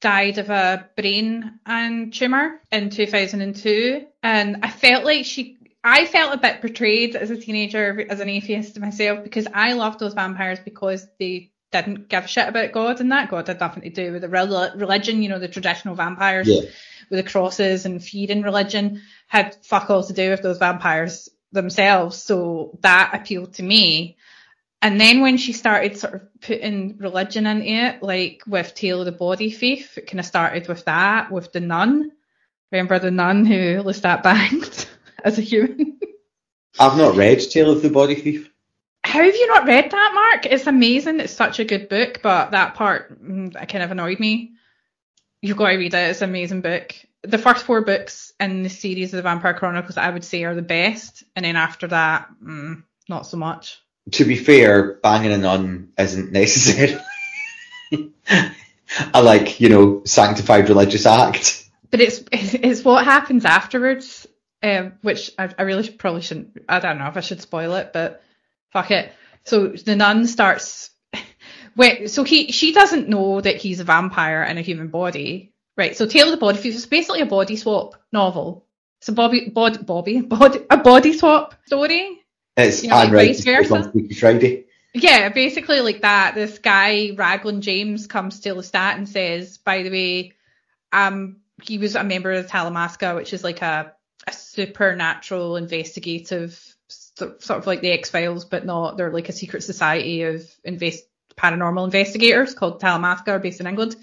died 0.00 0.38
of 0.38 0.50
a 0.50 0.88
brain 0.96 1.60
and 1.66 2.12
tumor 2.12 2.60
in 2.72 2.90
2002, 2.90 4.06
and 4.22 4.58
I 4.62 4.70
felt 4.70 5.04
like 5.04 5.24
she. 5.24 5.56
I 5.82 6.04
felt 6.04 6.34
a 6.34 6.38
bit 6.38 6.60
portrayed 6.60 7.16
as 7.16 7.30
a 7.30 7.38
teenager, 7.38 8.04
as 8.10 8.20
an 8.20 8.28
atheist 8.28 8.78
myself, 8.78 9.24
because 9.24 9.46
I 9.52 9.72
loved 9.72 9.98
those 9.98 10.12
vampires 10.12 10.58
because 10.62 11.06
they 11.18 11.52
didn't 11.72 12.08
give 12.10 12.24
a 12.24 12.28
shit 12.28 12.48
about 12.48 12.72
God 12.72 13.00
and 13.00 13.10
that. 13.12 13.30
God 13.30 13.48
had 13.48 13.60
nothing 13.60 13.84
to 13.84 13.90
do 13.90 14.12
with 14.12 14.20
the 14.20 14.28
religion, 14.28 15.22
you 15.22 15.30
know, 15.30 15.38
the 15.38 15.48
traditional 15.48 15.94
vampires 15.94 16.46
Yeah. 16.48 16.68
with 17.08 17.24
the 17.24 17.30
crosses 17.30 17.86
and 17.86 18.04
feeding 18.04 18.42
religion 18.42 19.00
had 19.26 19.56
fuck 19.64 19.88
all 19.88 20.04
to 20.04 20.12
do 20.12 20.28
with 20.30 20.42
those 20.42 20.58
vampires 20.58 21.30
themselves. 21.52 22.22
So 22.22 22.78
that 22.82 23.12
appealed 23.14 23.54
to 23.54 23.62
me. 23.62 24.16
And 24.82 24.98
then 25.00 25.20
when 25.20 25.36
she 25.36 25.52
started 25.52 25.98
sort 25.98 26.14
of 26.14 26.40
putting 26.40 26.96
religion 26.98 27.46
into 27.46 27.66
it, 27.68 28.02
like 28.02 28.42
with 28.46 28.74
Tale 28.74 29.00
of 29.00 29.06
the 29.06 29.12
Body 29.12 29.50
Thief, 29.50 29.98
it 29.98 30.06
kind 30.06 30.20
of 30.20 30.26
started 30.26 30.68
with 30.68 30.86
that, 30.86 31.30
with 31.30 31.52
the 31.52 31.60
nun. 31.60 32.12
Remember 32.72 32.98
the 32.98 33.10
nun 33.10 33.44
who 33.44 33.82
Lestat 33.82 34.22
banged 34.22 34.86
as 35.22 35.38
a 35.38 35.42
human? 35.42 35.98
I've 36.78 36.96
not 36.96 37.16
read 37.16 37.40
Tale 37.40 37.70
of 37.70 37.82
the 37.82 37.90
Body 37.90 38.14
Thief. 38.14 38.50
How 39.04 39.22
have 39.22 39.34
you 39.34 39.46
not 39.48 39.66
read 39.66 39.90
that, 39.90 40.12
Mark? 40.14 40.46
It's 40.46 40.66
amazing. 40.66 41.20
It's 41.20 41.32
such 41.32 41.58
a 41.58 41.64
good 41.64 41.88
book, 41.88 42.20
but 42.22 42.52
that 42.52 42.74
part 42.74 43.22
mm, 43.22 43.52
that 43.52 43.68
kind 43.68 43.84
of 43.84 43.90
annoyed 43.90 44.20
me. 44.20 44.52
You've 45.42 45.56
got 45.56 45.70
to 45.70 45.76
read 45.76 45.94
it. 45.94 46.10
It's 46.10 46.22
an 46.22 46.30
amazing 46.30 46.60
book. 46.60 46.94
The 47.22 47.38
first 47.38 47.66
four 47.66 47.82
books 47.82 48.32
in 48.40 48.62
the 48.62 48.70
series 48.70 49.12
of 49.12 49.18
the 49.18 49.22
Vampire 49.22 49.54
Chronicles, 49.54 49.98
I 49.98 50.08
would 50.08 50.24
say, 50.24 50.44
are 50.44 50.54
the 50.54 50.62
best, 50.62 51.24
and 51.36 51.44
then 51.44 51.56
after 51.56 51.86
that, 51.88 52.28
mm, 52.42 52.82
not 53.08 53.26
so 53.26 53.36
much. 53.36 53.78
To 54.12 54.24
be 54.24 54.36
fair, 54.36 54.94
banging 54.94 55.32
a 55.32 55.38
nun 55.38 55.92
isn't 55.98 56.32
necessarily 56.32 57.00
a 59.14 59.22
like, 59.22 59.60
you 59.60 59.68
know, 59.68 60.02
sanctified 60.04 60.68
religious 60.68 61.06
act. 61.06 61.68
But 61.90 62.00
it's 62.00 62.22
it's 62.32 62.84
what 62.84 63.04
happens 63.04 63.44
afterwards, 63.44 64.26
um, 64.62 64.92
which 65.02 65.32
I, 65.38 65.52
I 65.58 65.62
really 65.62 65.88
probably 65.88 66.22
shouldn't. 66.22 66.56
I 66.68 66.80
don't 66.80 66.98
know 66.98 67.08
if 67.08 67.16
I 67.16 67.20
should 67.20 67.42
spoil 67.42 67.74
it, 67.74 67.92
but 67.92 68.22
fuck 68.72 68.90
it. 68.90 69.12
So 69.44 69.68
the 69.68 69.96
nun 69.96 70.26
starts. 70.26 70.90
Wait, 71.76 72.10
so 72.10 72.24
he 72.24 72.52
she 72.52 72.72
doesn't 72.72 73.08
know 73.08 73.40
that 73.40 73.56
he's 73.56 73.80
a 73.80 73.84
vampire 73.84 74.42
in 74.44 74.58
a 74.58 74.62
human 74.62 74.88
body, 74.88 75.52
right? 75.76 75.96
So 75.96 76.06
Tale 76.06 76.26
of 76.26 76.32
the 76.32 76.36
Body 76.36 76.58
Thief 76.58 76.74
is 76.74 76.86
basically 76.86 77.20
a 77.20 77.26
body 77.26 77.56
swap 77.56 77.96
novel. 78.12 78.66
It's 79.00 79.08
a 79.08 79.12
Bobby, 79.12 79.48
bod, 79.48 79.86
Bobby, 79.86 80.20
body, 80.20 80.60
a 80.68 80.76
body 80.76 81.14
swap 81.14 81.54
story. 81.66 82.19
It's 82.68 82.82
You 82.82 82.90
know, 82.90 82.96
Anne 82.96 83.12
like 83.12 83.28
vice 83.28 83.44
versa. 83.44 83.92
Friday. 84.18 84.66
Yeah, 84.92 85.28
basically 85.28 85.80
like 85.80 86.02
that. 86.02 86.34
This 86.34 86.58
guy, 86.58 87.12
Raglan 87.14 87.60
James, 87.60 88.06
comes 88.06 88.40
to 88.40 88.54
Lestat 88.54 88.96
and 88.96 89.08
says, 89.08 89.58
by 89.58 89.82
the 89.82 89.90
way, 89.90 90.32
um, 90.92 91.36
he 91.62 91.78
was 91.78 91.94
a 91.94 92.02
member 92.02 92.32
of 92.32 92.44
the 92.44 92.48
Talamasca, 92.50 93.14
which 93.14 93.32
is 93.32 93.44
like 93.44 93.62
a, 93.62 93.92
a 94.26 94.32
supernatural 94.32 95.56
investigative, 95.56 96.76
sort 96.88 97.50
of 97.50 97.66
like 97.66 97.82
the 97.82 97.92
X 97.92 98.10
Files, 98.10 98.44
but 98.44 98.66
not, 98.66 98.96
they're 98.96 99.12
like 99.12 99.28
a 99.28 99.32
secret 99.32 99.62
society 99.62 100.22
of 100.22 100.48
invest 100.64 101.04
paranormal 101.36 101.84
investigators 101.84 102.54
called 102.54 102.80
Talamasca, 102.80 103.40
based 103.40 103.60
in 103.60 103.66
England. 103.66 103.96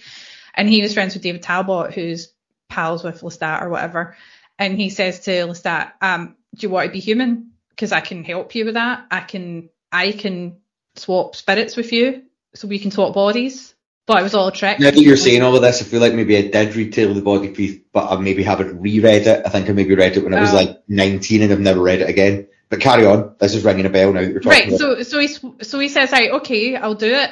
And 0.54 0.70
he 0.70 0.82
was 0.82 0.94
friends 0.94 1.14
with 1.14 1.24
David 1.24 1.44
Talbot, 1.44 1.94
who's 1.94 2.34
pals 2.70 3.04
with 3.04 3.22
Lestat 3.22 3.62
or 3.62 3.70
whatever. 3.70 4.16
And 4.58 4.78
he 4.78 4.90
says 4.90 5.22
to 5.22 5.32
Lestat, 5.32 5.92
um, 6.02 6.36
do 6.56 6.66
you 6.66 6.70
want 6.70 6.88
to 6.88 6.92
be 6.94 7.00
human? 7.00 7.52
Because 7.78 7.92
I 7.92 8.00
can 8.02 8.24
help 8.24 8.56
you 8.56 8.66
with 8.66 8.74
that. 8.74 9.06
I 9.12 9.20
can, 9.20 9.70
I 9.92 10.12
can 10.12 10.58
swap 10.96 11.36
spirits 11.36 11.78
with 11.78 11.94
you, 11.94 12.24
so 12.56 12.68
we 12.68 12.80
can 12.80 12.90
swap 12.92 13.14
bodies. 13.14 13.76
But 14.08 14.20
it 14.20 14.24
was 14.24 14.34
all 14.34 14.48
a 14.48 14.52
trick. 14.52 14.80
Now 14.80 14.90
that 14.90 15.00
you're 15.00 15.16
saying 15.18 15.44
all 15.44 15.56
of 15.56 15.62
this, 15.62 15.82
I 15.82 15.86
feel 15.86 16.00
like 16.02 16.14
maybe 16.14 16.38
I 16.38 16.48
did 16.48 16.76
read 16.76 16.92
Tale 16.94 17.10
of 17.10 17.16
the 17.16 17.22
Body 17.22 17.54
Thief, 17.54 17.82
but 17.94 18.10
I 18.10 18.20
maybe 18.20 18.42
haven't 18.42 18.80
reread 18.82 19.28
it. 19.28 19.46
I 19.46 19.50
think 19.50 19.70
I 19.70 19.74
maybe 19.74 19.96
read 19.96 20.18
it 20.18 20.24
when 20.24 20.34
I 20.34 20.42
was 20.42 20.54
Oh. 20.54 20.56
like 20.56 20.82
19 20.88 21.42
and 21.44 21.52
I've 21.52 21.60
never 21.60 21.82
read 21.82 22.02
it 22.02 22.10
again. 22.10 22.48
But 22.70 22.80
carry 22.80 23.06
on. 23.06 23.36
This 23.40 23.54
is 23.54 23.64
ringing 23.64 23.86
a 23.86 23.90
bell 23.90 24.12
now 24.14 24.22
that 24.22 24.32
you're 24.32 24.40
talking 24.40 24.50
Right, 24.60 24.68
about. 24.70 24.80
so 24.80 25.04
so 25.04 25.20
he 25.20 25.28
so 25.62 25.80
he 25.80 25.88
says, 25.90 26.12
right, 26.12 26.32
okay, 26.32 26.76
I'll 26.78 26.96
do 26.96 27.14
it, 27.14 27.32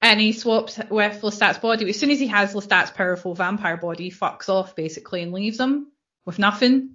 and 0.00 0.20
he 0.20 0.32
swaps 0.32 0.78
with 0.90 1.20
Lestat's 1.22 1.58
body. 1.58 1.88
As 1.88 1.98
soon 1.98 2.10
as 2.10 2.20
he 2.20 2.26
has 2.28 2.54
Lestat's 2.54 2.90
powerful 2.90 3.34
vampire 3.34 3.76
body, 3.78 4.04
he 4.04 4.10
fucks 4.10 4.48
off 4.48 4.76
basically 4.76 5.22
and 5.22 5.32
leaves 5.32 5.58
him 5.58 5.88
with 6.24 6.38
nothing. 6.38 6.90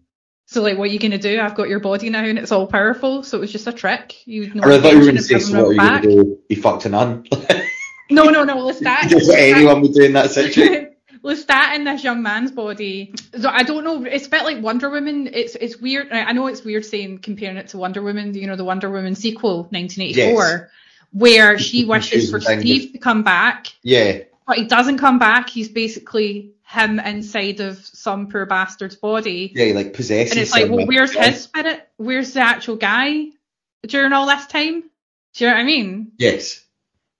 So 0.50 0.62
like, 0.62 0.78
what 0.78 0.86
are 0.86 0.92
you 0.94 1.00
gonna 1.00 1.18
do? 1.18 1.40
I've 1.42 1.56
got 1.56 1.68
your 1.68 1.80
body 1.82 2.10
now, 2.10 2.24
and 2.24 2.40
it's 2.40 2.52
all 2.54 2.68
powerful. 2.68 3.22
So 3.22 3.38
it 3.38 3.42
was 3.42 3.52
just 3.52 3.68
a 3.68 3.74
trick. 3.74 4.26
You 4.26 4.54
no 4.54 4.64
I 4.64 4.66
really 4.68 4.82
thought 4.82 4.92
you 4.94 5.00
were 5.00 5.04
going 5.04 5.18
to 5.18 5.22
say, 5.24 5.40
so 5.40 5.66
what 5.66 5.68
are 5.70 5.74
you 5.74 5.78
going 5.80 5.90
back. 5.90 6.02
to 6.04 6.10
do? 6.10 6.40
He 6.48 6.56
fucked 6.56 6.86
a 6.86 6.90
nun. 6.90 7.26
No, 8.10 8.24
no, 8.30 8.46
no, 8.46 8.56
Lestat. 8.56 9.10
Just 9.10 9.28
what 9.28 9.38
anyone 9.38 9.82
would 9.82 9.94
do 9.94 10.04
in 10.04 10.14
that 10.14 10.32
situation. 10.32 10.96
Lestat 11.24 11.76
in 11.76 11.84
this 11.84 12.06
young 12.06 12.24
man's 12.24 12.52
body. 12.52 13.14
So 13.38 13.50
I 13.50 13.64
don't 13.64 13.84
know. 13.84 14.06
It's 14.06 14.28
a 14.28 14.30
bit 14.30 14.44
like 14.44 14.64
Wonder 14.64 14.90
Woman. 14.90 15.30
It's 15.34 15.56
it's 15.56 15.76
weird. 15.78 16.14
I 16.14 16.24
I 16.24 16.32
know 16.32 16.48
it's 16.48 16.64
weird 16.64 16.86
saying 16.86 17.18
comparing 17.18 17.58
it 17.58 17.68
to 17.70 17.78
Wonder 17.78 18.02
Woman. 18.02 18.34
You 18.34 18.48
know 18.48 18.56
the 18.56 18.64
Wonder 18.64 18.90
Woman 18.90 19.16
sequel, 19.16 19.64
1984, 19.72 20.44
Yes. 20.46 20.70
where 21.12 21.60
she 21.60 21.84
wishes 21.84 22.32
for 22.32 22.40
Steve 22.40 22.94
to 22.94 22.98
come 23.00 23.24
back, 23.24 23.68
Yeah. 23.84 24.20
but 24.48 24.58
he 24.58 24.64
doesn't 24.66 25.00
come 25.00 25.20
back. 25.20 25.50
He's 25.50 25.68
basically 25.68 26.52
him 26.68 27.00
inside 27.00 27.62
of 27.62 27.78
some 27.86 28.28
poor 28.28 28.46
bastard's 28.46 28.98
body, 28.98 29.52
Yeah, 29.56 29.66
he 29.66 29.74
like 29.74 29.94
possesses 29.94 30.32
and 30.32 30.42
it's 30.42 30.52
like, 30.52 30.70
well, 30.70 30.86
where's 30.86 31.14
his 31.14 31.44
spirit? 31.44 31.88
Where's 31.96 32.34
the 32.34 32.42
actual 32.42 32.76
guy 32.76 33.28
during 33.86 34.12
all 34.12 34.28
this 34.28 34.48
time? 34.48 34.82
Do 35.34 35.46
you 35.46 35.50
know 35.50 35.56
what 35.56 35.62
I 35.62 35.66
mean? 35.66 36.12
Yes. 36.18 36.64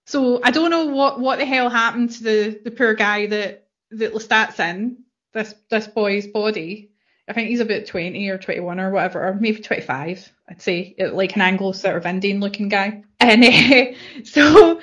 So 0.06 0.40
I 0.42 0.50
don't 0.50 0.70
know 0.70 0.86
what, 0.86 1.18
what 1.18 1.38
the 1.38 1.46
hell 1.46 1.70
happened 1.70 2.10
to 2.12 2.22
the, 2.22 2.60
the 2.62 2.70
poor 2.70 2.94
guy 2.94 3.26
that 3.26 3.68
that 3.90 4.12
Lestat's 4.12 4.60
in 4.60 5.04
this 5.32 5.54
this 5.70 5.86
boy's 5.86 6.26
body. 6.26 6.90
I 7.26 7.32
think 7.32 7.48
he's 7.48 7.60
about 7.60 7.86
twenty 7.86 8.28
or 8.28 8.38
twenty 8.38 8.60
one 8.60 8.80
or 8.80 8.90
whatever, 8.90 9.28
or 9.28 9.34
maybe 9.34 9.60
twenty 9.60 9.82
five. 9.82 10.30
I'd 10.48 10.60
say 10.60 10.94
like 10.98 11.36
an 11.36 11.42
Anglo 11.42 11.72
sort 11.72 11.96
of 11.96 12.06
Indian 12.06 12.40
looking 12.40 12.68
guy. 12.68 13.04
And 13.20 13.44
uh, 13.44 13.98
so 14.24 14.80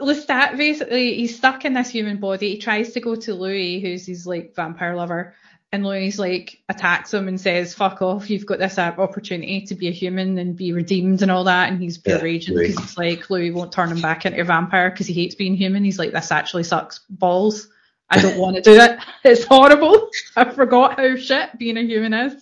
Lestat 0.00 0.56
basically 0.56 1.14
he's 1.14 1.36
stuck 1.36 1.64
in 1.64 1.74
this 1.74 1.88
human 1.88 2.18
body. 2.18 2.50
He 2.50 2.58
tries 2.58 2.92
to 2.92 3.00
go 3.00 3.14
to 3.14 3.34
Louis, 3.34 3.80
who's 3.80 4.06
his 4.06 4.26
like 4.26 4.54
vampire 4.54 4.96
lover, 4.96 5.34
and 5.74 5.84
Louis 5.84 6.18
like 6.18 6.62
attacks 6.68 7.12
him 7.12 7.28
and 7.28 7.40
says, 7.40 7.74
"Fuck 7.74 8.02
off! 8.02 8.30
You've 8.30 8.46
got 8.46 8.58
this 8.58 8.78
uh, 8.78 8.94
opportunity 8.98 9.62
to 9.66 9.74
be 9.74 9.88
a 9.88 9.92
human 9.92 10.38
and 10.38 10.56
be 10.56 10.72
redeemed 10.72 11.22
and 11.22 11.30
all 11.30 11.44
that." 11.44 11.68
And 11.68 11.80
he's 11.80 11.98
pure 11.98 12.18
Yeah, 12.18 12.22
raging 12.22 12.56
because 12.56 12.78
he's 12.78 12.98
like, 12.98 13.30
Louis 13.30 13.50
won't 13.50 13.72
turn 13.72 13.90
him 13.90 14.00
back 14.00 14.26
into 14.26 14.40
a 14.40 14.44
vampire 14.44 14.90
because 14.90 15.06
he 15.06 15.14
hates 15.14 15.34
being 15.34 15.56
human. 15.56 15.84
He's 15.84 15.98
like, 15.98 16.12
"This 16.12 16.32
actually 16.32 16.64
sucks 16.64 17.00
balls. 17.10 17.68
I 18.10 18.20
don't 18.20 18.38
want 18.38 18.56
to 18.56 18.62
do 18.62 18.74
it. 18.74 18.98
It's 19.24 19.44
horrible. 19.44 20.10
I 20.36 20.50
forgot 20.50 20.98
how 20.98 21.16
shit 21.16 21.58
being 21.58 21.76
a 21.76 21.82
human 21.82 22.14
is." 22.14 22.34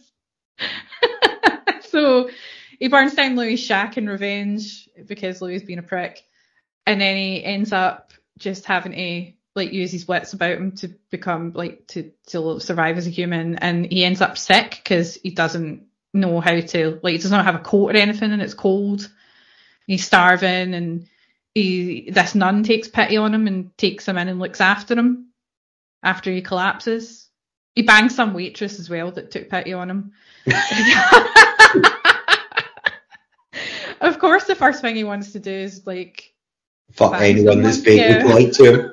so 1.83 2.29
he 2.79 2.89
burns 2.89 3.15
down 3.15 3.37
Louis' 3.37 3.57
shack 3.57 3.97
in 3.97 4.09
revenge 4.09 4.89
because 5.07 5.41
Louis 5.41 5.55
has 5.55 5.63
been 5.63 5.79
a 5.79 5.83
prick, 5.83 6.23
and 6.87 7.01
then 7.01 7.17
he 7.17 7.45
ends 7.45 7.73
up 7.73 8.12
just 8.39 8.65
having 8.65 8.93
to 8.93 9.33
like 9.55 9.73
use 9.73 9.93
his 9.93 10.09
wits 10.09 10.33
about 10.33 10.57
him 10.57 10.73
to 10.73 10.89
become 11.11 11.53
like 11.53 11.87
to 11.89 12.11
to 12.27 12.59
survive 12.61 12.97
as 12.97 13.07
a 13.07 13.11
human, 13.11 13.57
and 13.57 13.87
he 13.87 14.05
ends 14.05 14.21
up 14.21 14.39
sick 14.39 14.81
because 14.83 15.17
he 15.17 15.31
doesn't 15.31 15.87
know 16.15 16.41
how 16.41 16.61
to 16.61 17.01
like 17.03 17.12
he 17.12 17.19
does 17.19 17.31
not 17.31 17.45
have 17.45 17.55
a 17.55 17.61
coat 17.61 17.95
or 17.95 17.99
anything, 17.99 18.33
and 18.33 18.43
it's 18.43 18.55
cold. 18.55 19.11
He's 19.87 20.07
starving, 20.07 20.75
and 20.75 21.09
he 21.55 22.11
this 22.11 22.35
nun 22.35 22.62
takes 22.62 22.89
pity 22.89 23.17
on 23.17 23.35
him 23.35 23.47
and 23.47 23.77
takes 23.77 24.09
him 24.09 24.19
in 24.19 24.29
and 24.29 24.39
looks 24.39 24.61
after 24.61 24.95
him 24.95 25.29
after 26.03 26.31
he 26.31 26.43
collapses. 26.43 27.29
He 27.75 27.83
bangs 27.83 28.15
some 28.15 28.35
waitress 28.35 28.79
as 28.81 28.91
well 28.91 29.12
that 29.12 29.31
took 29.31 29.49
pity 29.49 29.73
on 29.73 29.91
him. 29.91 30.12
of 34.01 34.19
course, 34.19 34.45
the 34.45 34.55
first 34.55 34.83
thing 34.83 34.97
he 34.97 35.05
wants 35.05 35.33
to 35.33 35.41
do 35.41 35.51
is 35.51 35.87
like 35.87 36.32
Fuck 36.93 37.21
anyone 37.21 37.62
that's 37.62 37.79
vaguely 37.79 38.17
yeah. 38.17 38.23
polite 38.23 38.53
to 38.55 38.65
him. 38.65 38.93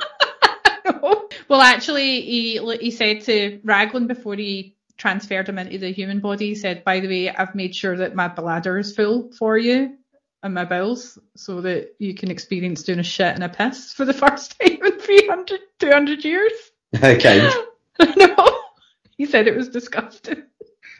well, 1.47 1.61
actually, 1.61 2.21
he 2.21 2.77
he 2.79 2.91
said 2.91 3.21
to 3.21 3.59
Raglan 3.63 4.07
before 4.07 4.35
he 4.35 4.75
transferred 4.97 5.49
him 5.49 5.57
into 5.57 5.77
the 5.77 5.91
human 5.91 6.19
body, 6.19 6.49
he 6.49 6.55
said, 6.55 6.83
"By 6.83 6.99
the 6.99 7.07
way, 7.07 7.29
I've 7.29 7.55
made 7.55 7.75
sure 7.75 7.97
that 7.97 8.15
my 8.15 8.27
bladder 8.27 8.77
is 8.77 8.95
full 8.95 9.31
for 9.33 9.57
you 9.57 9.95
and 10.43 10.53
my 10.53 10.65
bowels, 10.65 11.17
so 11.35 11.61
that 11.61 11.95
you 11.99 12.13
can 12.13 12.31
experience 12.31 12.83
doing 12.83 12.99
a 12.99 13.03
shit 13.03 13.35
and 13.35 13.43
a 13.43 13.49
piss 13.49 13.91
for 13.91 14.05
the 14.05 14.13
first 14.25 14.59
time 14.59 14.77
in 14.83 14.99
300, 14.99 15.59
200 15.79 16.23
years." 16.23 16.53
Okay. 17.03 17.51
no, 18.17 18.59
he 19.17 19.25
said 19.25 19.47
it 19.47 19.55
was 19.55 19.69
disgusting. 19.69 20.43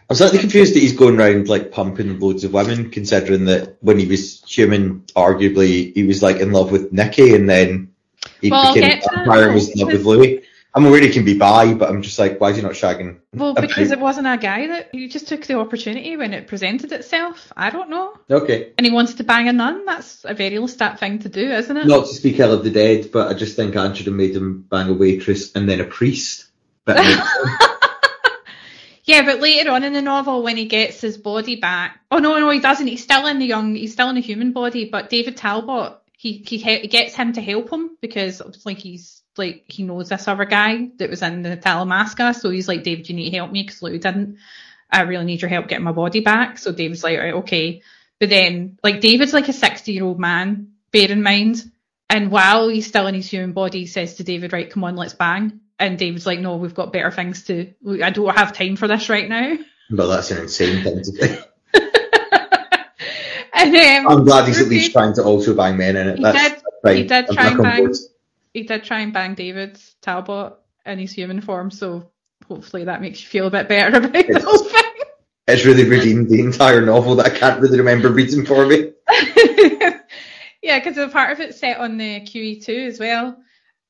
I'm 0.09 0.15
slightly 0.15 0.39
confused 0.39 0.73
that 0.73 0.79
he's 0.79 0.93
going 0.93 1.19
around 1.19 1.49
like 1.49 1.71
pumping 1.71 2.19
loads 2.19 2.43
of 2.43 2.53
women, 2.53 2.89
considering 2.89 3.45
that 3.45 3.77
when 3.81 3.99
he 3.99 4.07
was 4.07 4.43
human, 4.43 5.01
arguably 5.15 5.93
he 5.93 6.03
was 6.03 6.23
like 6.23 6.37
in 6.37 6.51
love 6.51 6.71
with 6.71 6.91
Nikki, 6.91 7.35
and 7.35 7.47
then 7.47 7.93
he 8.41 8.49
Well, 8.49 8.73
became 8.73 8.99
a 8.99 9.15
vampire 9.15 9.45
and 9.45 9.53
was 9.53 9.69
in 9.69 9.79
love 9.79 9.91
with 9.91 10.05
Louis. 10.05 10.43
I'm 10.75 10.85
aware 10.85 11.01
he 11.01 11.09
can 11.09 11.25
be 11.25 11.37
bi, 11.37 11.73
but 11.73 11.89
I'm 11.89 12.01
just 12.01 12.17
like, 12.19 12.39
why 12.39 12.51
is 12.51 12.57
he 12.57 12.61
not 12.61 12.73
shagging? 12.73 13.19
Well, 13.33 13.53
because 13.53 13.91
it 13.91 13.99
wasn't 13.99 14.27
a 14.27 14.37
guy 14.37 14.67
that 14.67 14.89
he 14.91 15.07
just 15.07 15.27
took 15.27 15.45
the 15.45 15.55
opportunity 15.55 16.15
when 16.15 16.33
it 16.33 16.47
presented 16.47 16.91
itself. 16.91 17.51
I 17.57 17.69
don't 17.69 17.89
know. 17.89 18.13
Okay. 18.29 18.73
And 18.77 18.85
he 18.85 18.93
wants 18.93 19.15
to 19.15 19.23
bang 19.23 19.47
a 19.47 19.53
nun. 19.53 19.85
That's 19.85 20.25
a 20.25 20.33
very 20.35 20.57
Lestat 20.57 20.99
thing 20.99 21.19
to 21.19 21.29
do, 21.29 21.51
isn't 21.51 21.75
it? 21.75 21.87
Not 21.87 22.07
to 22.07 22.13
speak 22.13 22.39
ill 22.39 22.53
of 22.53 22.63
the 22.63 22.69
dead, 22.69 23.11
but 23.11 23.29
I 23.29 23.33
just 23.33 23.55
think 23.55 23.75
Anne 23.75 23.95
should 23.95 24.05
have 24.05 24.15
made 24.15 24.35
him 24.35 24.61
bang 24.69 24.89
a 24.89 24.93
waitress 24.93 25.55
and 25.55 25.67
then 25.67 25.81
a 25.81 25.85
priest. 25.85 26.45
But 26.85 26.97
Yeah, 29.09 29.25
but 29.25 29.39
later 29.39 29.71
on 29.71 29.83
in 29.83 29.93
the 29.93 30.03
novel, 30.03 30.43
when 30.43 30.55
he 30.55 30.65
gets 30.65 31.01
his 31.01 31.17
body 31.17 31.55
back, 31.55 31.99
oh 32.11 32.19
no, 32.19 32.37
no, 32.37 32.47
he 32.51 32.59
doesn't. 32.59 32.85
He's 32.85 33.01
still 33.01 33.25
in 33.25 33.39
the 33.39 33.47
young. 33.47 33.73
He's 33.73 33.93
still 33.93 34.11
in 34.11 34.17
a 34.17 34.19
human 34.19 34.51
body. 34.51 34.85
But 34.85 35.09
David 35.09 35.35
Talbot, 35.35 35.97
he 36.15 36.43
he, 36.45 36.57
he 36.59 36.87
gets 36.87 37.15
him 37.15 37.33
to 37.33 37.41
help 37.41 37.71
him 37.71 37.97
because 38.01 38.39
like 38.67 38.77
he's 38.77 39.23
like 39.35 39.63
he 39.67 39.81
knows 39.81 40.09
this 40.09 40.27
other 40.27 40.45
guy 40.45 40.89
that 40.97 41.09
was 41.09 41.23
in 41.23 41.41
the 41.41 41.57
Talamasca. 41.57 42.35
So 42.35 42.51
he's 42.51 42.67
like, 42.67 42.83
David, 42.83 43.09
you 43.09 43.15
need 43.15 43.31
to 43.31 43.37
help 43.37 43.51
me 43.51 43.63
because 43.63 43.81
Lou 43.81 43.97
didn't. 43.97 44.37
I 44.91 45.01
really 45.01 45.25
need 45.25 45.41
your 45.41 45.49
help 45.49 45.67
getting 45.67 45.85
my 45.85 45.91
body 45.91 46.19
back. 46.19 46.59
So 46.59 46.71
David's 46.71 47.03
like, 47.03 47.17
right, 47.17 47.33
okay. 47.33 47.81
But 48.19 48.29
then, 48.29 48.77
like, 48.83 49.01
David's 49.01 49.33
like 49.33 49.49
a 49.49 49.53
60 49.53 49.91
year 49.91 50.03
old 50.03 50.19
man, 50.19 50.73
bear 50.91 51.09
in 51.09 51.23
mind. 51.23 51.71
And 52.11 52.29
while 52.29 52.69
he's 52.69 52.85
still 52.85 53.07
in 53.07 53.15
his 53.15 53.27
human 53.27 53.53
body, 53.53 53.79
he 53.79 53.85
says 53.87 54.17
to 54.17 54.23
David, 54.23 54.53
right, 54.53 54.69
come 54.69 54.83
on, 54.83 54.95
let's 54.95 55.13
bang. 55.15 55.61
And 55.79 55.97
David's 55.97 56.25
like, 56.25 56.39
no, 56.39 56.57
we've 56.57 56.73
got 56.75 56.91
better 56.91 57.09
things 57.11 57.43
to, 57.45 57.73
I 58.03 58.09
don't 58.09 58.35
have 58.37 58.51
time 58.53 58.75
for 58.75 58.87
this 58.87 59.07
right 59.09 59.29
now. 59.29 59.57
but 59.89 60.07
that's 60.07 60.29
an 60.31 60.39
insane 60.43 60.83
thing 60.83 61.01
to 61.03 61.11
do. 61.11 61.37
and 63.53 63.75
um, 63.75 64.07
I'm 64.11 64.23
glad 64.25 64.47
he's 64.47 64.61
at 64.61 64.67
least 64.67 64.91
trying 64.91 65.13
to 65.15 65.23
also 65.23 65.55
bang 65.55 65.77
men 65.77 65.95
in 65.95 66.07
it. 66.09 66.17
He 66.17 66.23
That's 66.23 66.53
did- 66.55 66.63
fine. 66.83 66.95
he 66.97 67.03
did 67.03 67.25
I'm 67.29 67.35
try 67.35 67.47
and 67.47 67.61
bang. 67.63 67.83
board. 67.85 67.95
he 68.53 68.63
did 68.63 68.83
try 68.83 68.99
and 68.99 69.13
bang 69.13 69.35
David 69.35 69.79
Talbot 70.01 70.53
in 70.85 70.99
his 70.99 71.11
human 71.11 71.41
form, 71.41 71.71
so 71.71 72.09
hopefully 72.47 72.85
that 72.85 73.01
makes 73.01 73.21
you 73.21 73.27
feel 73.29 73.47
a 73.47 73.51
bit 73.51 73.67
better 73.69 73.97
about 73.99 74.11
the 74.13 74.19
It's- 74.19 74.43
whole 74.43 74.57
thing. 74.63 74.83
It's 75.47 75.65
really 75.65 75.85
redeemed 75.89 76.29
the 76.29 76.41
entire 76.41 76.81
novel 76.85 77.15
that 77.15 77.25
I 77.25 77.35
can't 77.35 77.59
really 77.59 77.79
remember 77.79 78.09
reading 78.09 78.45
for 78.45 78.67
me. 78.67 78.91
yeah, 80.61 80.77
because 80.77 80.95
a 80.99 81.07
part 81.07 81.31
of 81.31 81.39
it's 81.39 81.59
set 81.59 81.77
on 81.79 81.97
the 81.97 82.21
QE2 82.21 82.85
as 82.87 82.99
well. 82.99 83.35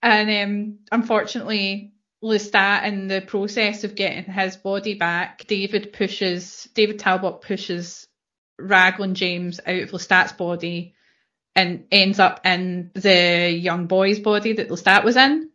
And 0.01 0.29
um, 0.29 0.79
unfortunately, 0.91 1.93
Lestat, 2.23 2.85
in 2.85 3.07
the 3.07 3.21
process 3.21 3.83
of 3.83 3.95
getting 3.95 4.31
his 4.31 4.57
body 4.57 4.93
back, 4.93 5.45
David 5.47 5.93
pushes, 5.93 6.67
David 6.73 6.99
Talbot 6.99 7.41
pushes 7.41 8.07
Raglan 8.57 9.15
James 9.15 9.59
out 9.65 9.81
of 9.81 9.91
Lestat's 9.91 10.33
body 10.33 10.95
and 11.55 11.85
ends 11.91 12.19
up 12.19 12.45
in 12.45 12.91
the 12.93 13.49
young 13.49 13.87
boy's 13.87 14.19
body 14.19 14.53
that 14.53 14.69
Lestat 14.69 15.03
was 15.03 15.17
in 15.17 15.49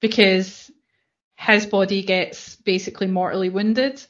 because 0.00 0.70
his 1.36 1.66
body 1.66 2.02
gets 2.02 2.56
basically 2.56 3.06
mortally 3.06 3.48
wounded. 3.48 4.04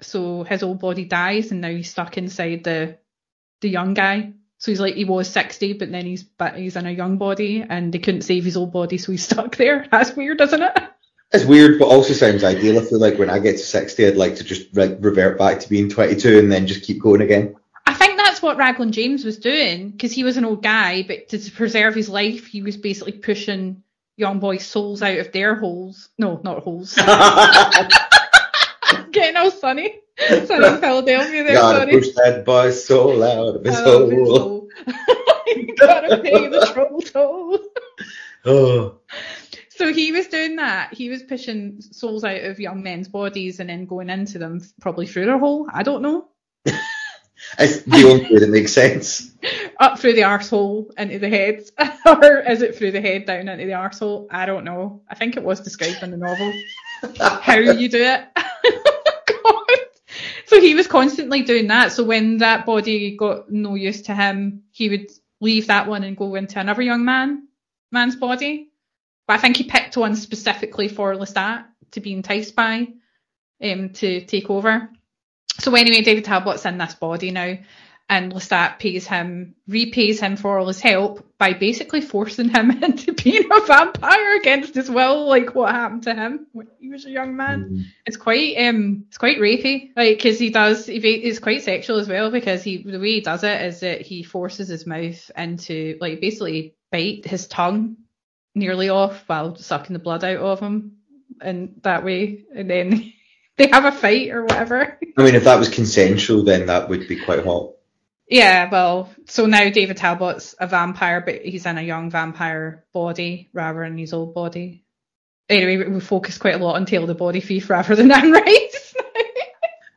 So 0.00 0.42
his 0.42 0.62
old 0.62 0.80
body 0.80 1.04
dies 1.04 1.50
and 1.52 1.60
now 1.60 1.70
he's 1.70 1.90
stuck 1.90 2.18
inside 2.18 2.64
the 2.64 2.98
the 3.60 3.68
young 3.68 3.94
guy. 3.94 4.32
So 4.62 4.70
he's 4.70 4.78
like 4.78 4.94
he 4.94 5.04
was 5.04 5.28
sixty, 5.28 5.72
but 5.72 5.90
then 5.90 6.06
he's 6.06 6.22
but 6.22 6.54
he's 6.54 6.76
in 6.76 6.86
a 6.86 6.92
young 6.92 7.18
body, 7.18 7.66
and 7.68 7.92
they 7.92 7.98
couldn't 7.98 8.22
save 8.22 8.44
his 8.44 8.56
old 8.56 8.72
body, 8.72 8.96
so 8.96 9.10
he's 9.10 9.24
stuck 9.24 9.56
there. 9.56 9.88
That's 9.90 10.14
weird, 10.14 10.40
isn't 10.40 10.62
it? 10.62 10.78
It's 11.32 11.44
weird, 11.44 11.80
but 11.80 11.86
also 11.86 12.12
sounds 12.12 12.44
ideal. 12.44 12.78
I 12.78 12.84
feel 12.84 13.00
like 13.00 13.18
when 13.18 13.28
I 13.28 13.40
get 13.40 13.54
to 13.54 13.58
60, 13.58 14.06
I'd 14.06 14.16
like 14.16 14.36
to 14.36 14.44
just 14.44 14.72
like 14.76 14.98
revert 15.00 15.36
back 15.36 15.58
to 15.58 15.68
being 15.68 15.88
22 15.88 16.38
and 16.38 16.52
then 16.52 16.68
just 16.68 16.84
keep 16.84 17.02
going 17.02 17.22
again. 17.22 17.56
I 17.86 17.94
think 17.94 18.16
that's 18.16 18.40
what 18.40 18.56
Raglan 18.56 18.92
James 18.92 19.24
was 19.24 19.38
doing 19.38 19.90
because 19.90 20.12
he 20.12 20.22
was 20.22 20.36
an 20.36 20.44
old 20.44 20.62
guy, 20.62 21.02
but 21.02 21.28
to 21.30 21.50
preserve 21.50 21.96
his 21.96 22.08
life, 22.08 22.46
he 22.46 22.62
was 22.62 22.76
basically 22.76 23.14
pushing 23.14 23.82
young 24.16 24.38
boys' 24.38 24.64
souls 24.64 25.02
out 25.02 25.18
of 25.18 25.32
their 25.32 25.56
holes. 25.56 26.08
No, 26.18 26.40
not 26.44 26.62
holes. 26.62 26.94
Getting 29.10 29.36
all 29.36 29.50
sunny. 29.50 30.01
Sunny 30.18 30.66
in 30.66 30.78
Philadelphia 30.80 31.44
there, 31.44 31.54
Gotta 31.54 31.90
push 31.90 32.08
that 32.16 32.44
boy 32.44 32.70
so 32.70 33.08
loud 33.08 33.56
of 33.56 33.64
his 33.64 33.74
Out 33.76 33.86
of 34.02 34.10
his 34.10 34.28
hole. 34.28 34.38
hole. 34.38 34.68
you 35.46 35.74
gotta 35.76 36.18
pay 36.18 36.48
the 36.48 36.70
trouble 36.72 37.00
toll. 37.00 37.58
Oh. 38.44 38.98
So 39.70 39.92
he 39.92 40.12
was 40.12 40.26
doing 40.28 40.56
that. 40.56 40.92
He 40.94 41.08
was 41.08 41.22
pushing 41.22 41.80
souls 41.80 42.24
out 42.24 42.42
of 42.42 42.60
young 42.60 42.82
men's 42.82 43.08
bodies 43.08 43.58
and 43.60 43.68
then 43.70 43.86
going 43.86 44.10
into 44.10 44.38
them, 44.38 44.60
probably 44.80 45.06
through 45.06 45.26
their 45.26 45.38
hole. 45.38 45.66
I 45.72 45.82
don't 45.82 46.02
know. 46.02 46.28
It's 47.58 47.82
the 47.82 48.04
only 48.08 48.32
way 48.32 48.38
that 48.38 48.50
makes 48.50 48.72
sense. 48.72 49.32
Up 49.80 49.98
through 49.98 50.12
the 50.14 50.20
arsehole 50.22 50.86
into 50.96 51.18
the 51.18 51.28
head. 51.28 51.64
or 52.06 52.38
is 52.38 52.62
it 52.62 52.76
through 52.76 52.92
the 52.92 53.00
head 53.00 53.26
down 53.26 53.48
into 53.48 53.66
the 53.66 53.72
arsehole? 53.72 54.28
I 54.30 54.46
don't 54.46 54.64
know. 54.64 55.02
I 55.08 55.16
think 55.16 55.36
it 55.36 55.42
was 55.42 55.60
described 55.60 56.02
in 56.02 56.12
the 56.12 56.16
novel 56.18 56.52
how 57.42 57.56
you 57.56 57.88
do 57.88 58.02
it. 58.02 58.24
God. 58.34 59.64
So 60.52 60.60
he 60.60 60.74
was 60.74 60.86
constantly 60.86 61.44
doing 61.44 61.68
that. 61.68 61.92
So 61.92 62.04
when 62.04 62.36
that 62.38 62.66
body 62.66 63.16
got 63.16 63.50
no 63.50 63.74
use 63.74 64.02
to 64.02 64.14
him, 64.14 64.64
he 64.70 64.90
would 64.90 65.10
leave 65.40 65.68
that 65.68 65.88
one 65.88 66.04
and 66.04 66.14
go 66.14 66.34
into 66.34 66.60
another 66.60 66.82
young 66.82 67.06
man 67.06 67.48
man's 67.90 68.16
body. 68.16 68.68
But 69.26 69.34
I 69.34 69.38
think 69.38 69.56
he 69.56 69.64
picked 69.64 69.96
one 69.96 70.14
specifically 70.14 70.88
for 70.88 71.14
Lestat 71.14 71.64
to 71.92 72.00
be 72.02 72.12
enticed 72.12 72.54
by, 72.54 72.88
um, 73.62 73.90
to 73.94 74.26
take 74.26 74.50
over. 74.50 74.90
So 75.58 75.74
anyway, 75.74 76.02
David 76.02 76.26
Talbot's 76.26 76.66
in 76.66 76.76
this 76.76 76.96
body 76.96 77.30
now, 77.30 77.56
and 78.12 78.30
Lestat 78.30 78.78
pays 78.78 79.06
him, 79.06 79.54
repays 79.66 80.20
him 80.20 80.36
for 80.36 80.58
all 80.58 80.66
his 80.66 80.82
help 80.82 81.26
by 81.38 81.54
basically 81.54 82.02
forcing 82.02 82.50
him 82.50 82.70
into 82.82 83.14
being 83.14 83.50
a 83.50 83.60
vampire 83.62 84.36
against 84.36 84.74
his 84.74 84.90
will, 84.90 85.26
like 85.26 85.54
what 85.54 85.72
happened 85.72 86.02
to 86.02 86.14
him 86.14 86.46
when 86.52 86.68
he 86.78 86.90
was 86.90 87.06
a 87.06 87.10
young 87.10 87.36
man. 87.36 87.86
It's 88.04 88.18
quite, 88.18 88.56
um, 88.58 89.06
it's 89.08 89.16
quite 89.16 89.38
rapey, 89.38 89.92
like 89.96 90.18
because 90.18 90.38
he 90.38 90.50
does, 90.50 90.90
it's 90.90 91.38
quite 91.38 91.62
sexual 91.62 91.98
as 91.98 92.06
well 92.06 92.30
because 92.30 92.62
he, 92.62 92.82
the 92.82 93.00
way 93.00 93.12
he 93.12 93.20
does 93.22 93.44
it 93.44 93.62
is 93.62 93.80
that 93.80 94.02
he 94.02 94.22
forces 94.22 94.68
his 94.68 94.86
mouth 94.86 95.30
into, 95.34 95.96
like, 95.98 96.20
basically 96.20 96.74
bite 96.90 97.24
his 97.24 97.46
tongue 97.46 97.96
nearly 98.54 98.90
off 98.90 99.24
while 99.26 99.56
sucking 99.56 99.94
the 99.94 99.98
blood 99.98 100.22
out 100.22 100.36
of 100.36 100.60
him, 100.60 100.98
and 101.40 101.80
that 101.82 102.04
way, 102.04 102.44
and 102.54 102.68
then 102.68 103.14
they 103.56 103.68
have 103.68 103.86
a 103.86 103.92
fight 103.92 104.28
or 104.32 104.42
whatever. 104.42 104.98
I 105.16 105.22
mean, 105.24 105.34
if 105.34 105.44
that 105.44 105.58
was 105.58 105.70
consensual, 105.70 106.42
then 106.42 106.66
that 106.66 106.90
would 106.90 107.08
be 107.08 107.16
quite 107.16 107.42
hot. 107.42 107.72
Yeah, 108.32 108.70
well, 108.70 109.10
so 109.26 109.44
now 109.44 109.68
David 109.68 109.98
Talbot's 109.98 110.54
a 110.58 110.66
vampire, 110.66 111.20
but 111.20 111.42
he's 111.44 111.66
in 111.66 111.76
a 111.76 111.82
young 111.82 112.10
vampire 112.10 112.84
body 112.94 113.50
rather 113.52 113.80
than 113.84 113.98
his 113.98 114.14
old 114.14 114.32
body. 114.34 114.84
Anyway, 115.50 115.76
we- 115.76 115.92
we 115.94 116.00
focus 116.00 116.38
quite 116.38 116.54
a 116.54 116.58
lot 116.64 116.76
on 116.76 116.86
Tale 116.86 117.02
of 117.02 117.08
the 117.08 117.14
Body 117.14 117.40
Thief 117.40 117.68
rather 117.68 117.94
than 117.94 118.10
Anne 118.18 118.32
Rice. 118.32 118.94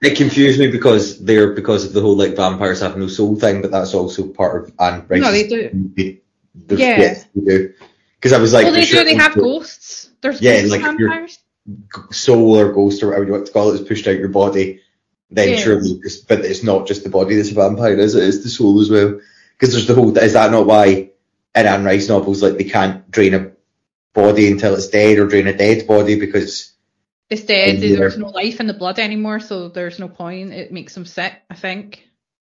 It 0.02 0.18
confused 0.18 0.60
me 0.60 0.70
because 0.70 1.24
they're 1.24 1.54
because 1.54 1.86
of 1.86 1.94
the 1.94 2.02
whole 2.02 2.18
like 2.18 2.36
vampires 2.36 2.82
have 2.82 2.98
no 2.98 3.08
soul 3.08 3.40
thing, 3.40 3.62
but 3.62 3.72
that's 3.72 3.94
also 3.94 4.28
part 4.28 4.64
of 4.66 4.74
Anne 4.80 5.06
Rice's 5.08 5.24
No, 5.24 5.32
they 5.32 5.48
do. 5.48 6.14
Yeah. 6.76 7.24
They 7.34 7.42
do. 7.42 7.74
Because 8.16 8.34
I 8.34 8.38
was 8.40 8.52
like, 8.54 8.66
well, 8.66 8.74
they 8.74 8.84
do. 8.86 9.04
They 9.06 9.16
have 9.16 9.36
ghosts. 9.36 10.10
There's 10.22 10.42
Yeah, 10.42 10.60
ghost 10.62 10.72
like 10.72 10.82
vampires. 10.82 11.40
soul 12.12 12.60
or 12.60 12.74
ghost 12.74 13.02
or 13.02 13.08
whatever 13.08 13.26
you 13.26 13.32
want 13.32 13.46
to 13.48 13.54
call 13.54 13.72
it 13.72 13.82
is 13.82 13.88
pushed 13.88 14.08
out 14.08 14.18
your 14.20 14.28
body. 14.30 14.82
Then 15.36 15.58
surely, 15.58 16.00
but 16.28 16.46
it's 16.46 16.64
not 16.64 16.88
just 16.88 17.04
the 17.04 17.10
body 17.10 17.36
that's 17.36 17.52
a 17.52 17.54
vampire, 17.54 17.96
is 17.98 18.16
it? 18.16 18.24
It's 18.24 18.44
the 18.44 18.50
soul 18.50 18.80
as 18.80 18.90
well. 18.90 19.20
Because 19.58 19.74
there's 19.74 19.88
the 19.88 19.96
whole. 19.96 20.18
Is 20.18 20.34
that 20.34 20.52
not 20.52 20.66
why 20.66 21.12
in 21.56 21.66
Anne 21.66 21.84
Rice 21.84 22.10
novels, 22.10 22.42
like 22.42 22.58
they 22.58 22.64
can't 22.64 23.10
drain 23.12 23.34
a 23.34 23.52
body 24.14 24.50
until 24.50 24.76
it's 24.76 24.88
dead, 24.88 25.20
or 25.20 25.28
drain 25.28 25.48
a 25.48 25.54
dead 25.54 25.88
body 25.88 26.20
because 26.20 26.74
It's 27.30 27.44
dead. 27.44 27.82
There's 27.82 28.18
no 28.18 28.30
life 28.30 28.60
in 28.60 28.68
the 28.68 28.74
blood 28.74 28.98
anymore, 29.00 29.40
so 29.40 29.70
there's 29.70 30.00
no 30.00 30.08
point. 30.08 30.54
It 30.54 30.72
makes 30.72 30.94
them 30.94 31.06
sick, 31.06 31.34
I 31.50 31.56
think. 31.56 32.08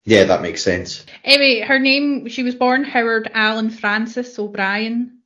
yeah, 0.03 0.23
that 0.25 0.41
makes 0.41 0.63
sense. 0.63 1.05
Anyway, 1.23 1.61
her 1.61 1.77
name, 1.77 2.27
she 2.29 2.41
was 2.43 2.55
born 2.55 2.83
Howard 2.83 3.29
Allen 3.33 3.69
Francis 3.69 4.37
O'Brien 4.39 5.19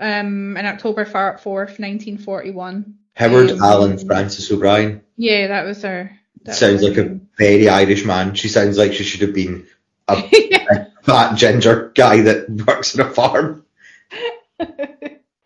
um, 0.00 0.56
in 0.56 0.66
October 0.66 1.04
4th, 1.04 1.78
1941. 1.78 2.94
Howard 3.14 3.50
Um, 3.52 3.62
Allen 3.62 3.98
Francis 3.98 4.50
O'Brien 4.50 5.02
Yeah, 5.16 5.48
that 5.48 5.64
was 5.64 5.82
her. 5.82 6.18
That 6.46 6.54
sounds 6.54 6.82
like 6.82 6.96
a 6.96 7.18
very 7.36 7.68
Irish 7.68 8.04
man. 8.04 8.34
She 8.34 8.48
sounds 8.48 8.78
like 8.78 8.92
she 8.92 9.04
should 9.04 9.22
have 9.22 9.34
been 9.34 9.66
a 10.08 10.22
Yeah. 10.32 10.86
fat 11.02 11.36
ginger 11.36 11.92
guy 11.94 12.22
that 12.22 12.48
works 12.50 12.98
on 12.98 13.06
a 13.06 13.10
farm. 13.12 13.64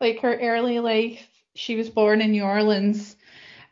like 0.01 0.21
her 0.21 0.37
early 0.39 0.79
life, 0.81 1.27
she 1.55 1.77
was 1.77 1.91
born 1.91 2.21
in 2.21 2.31
New 2.33 2.45
Orleans 2.45 3.17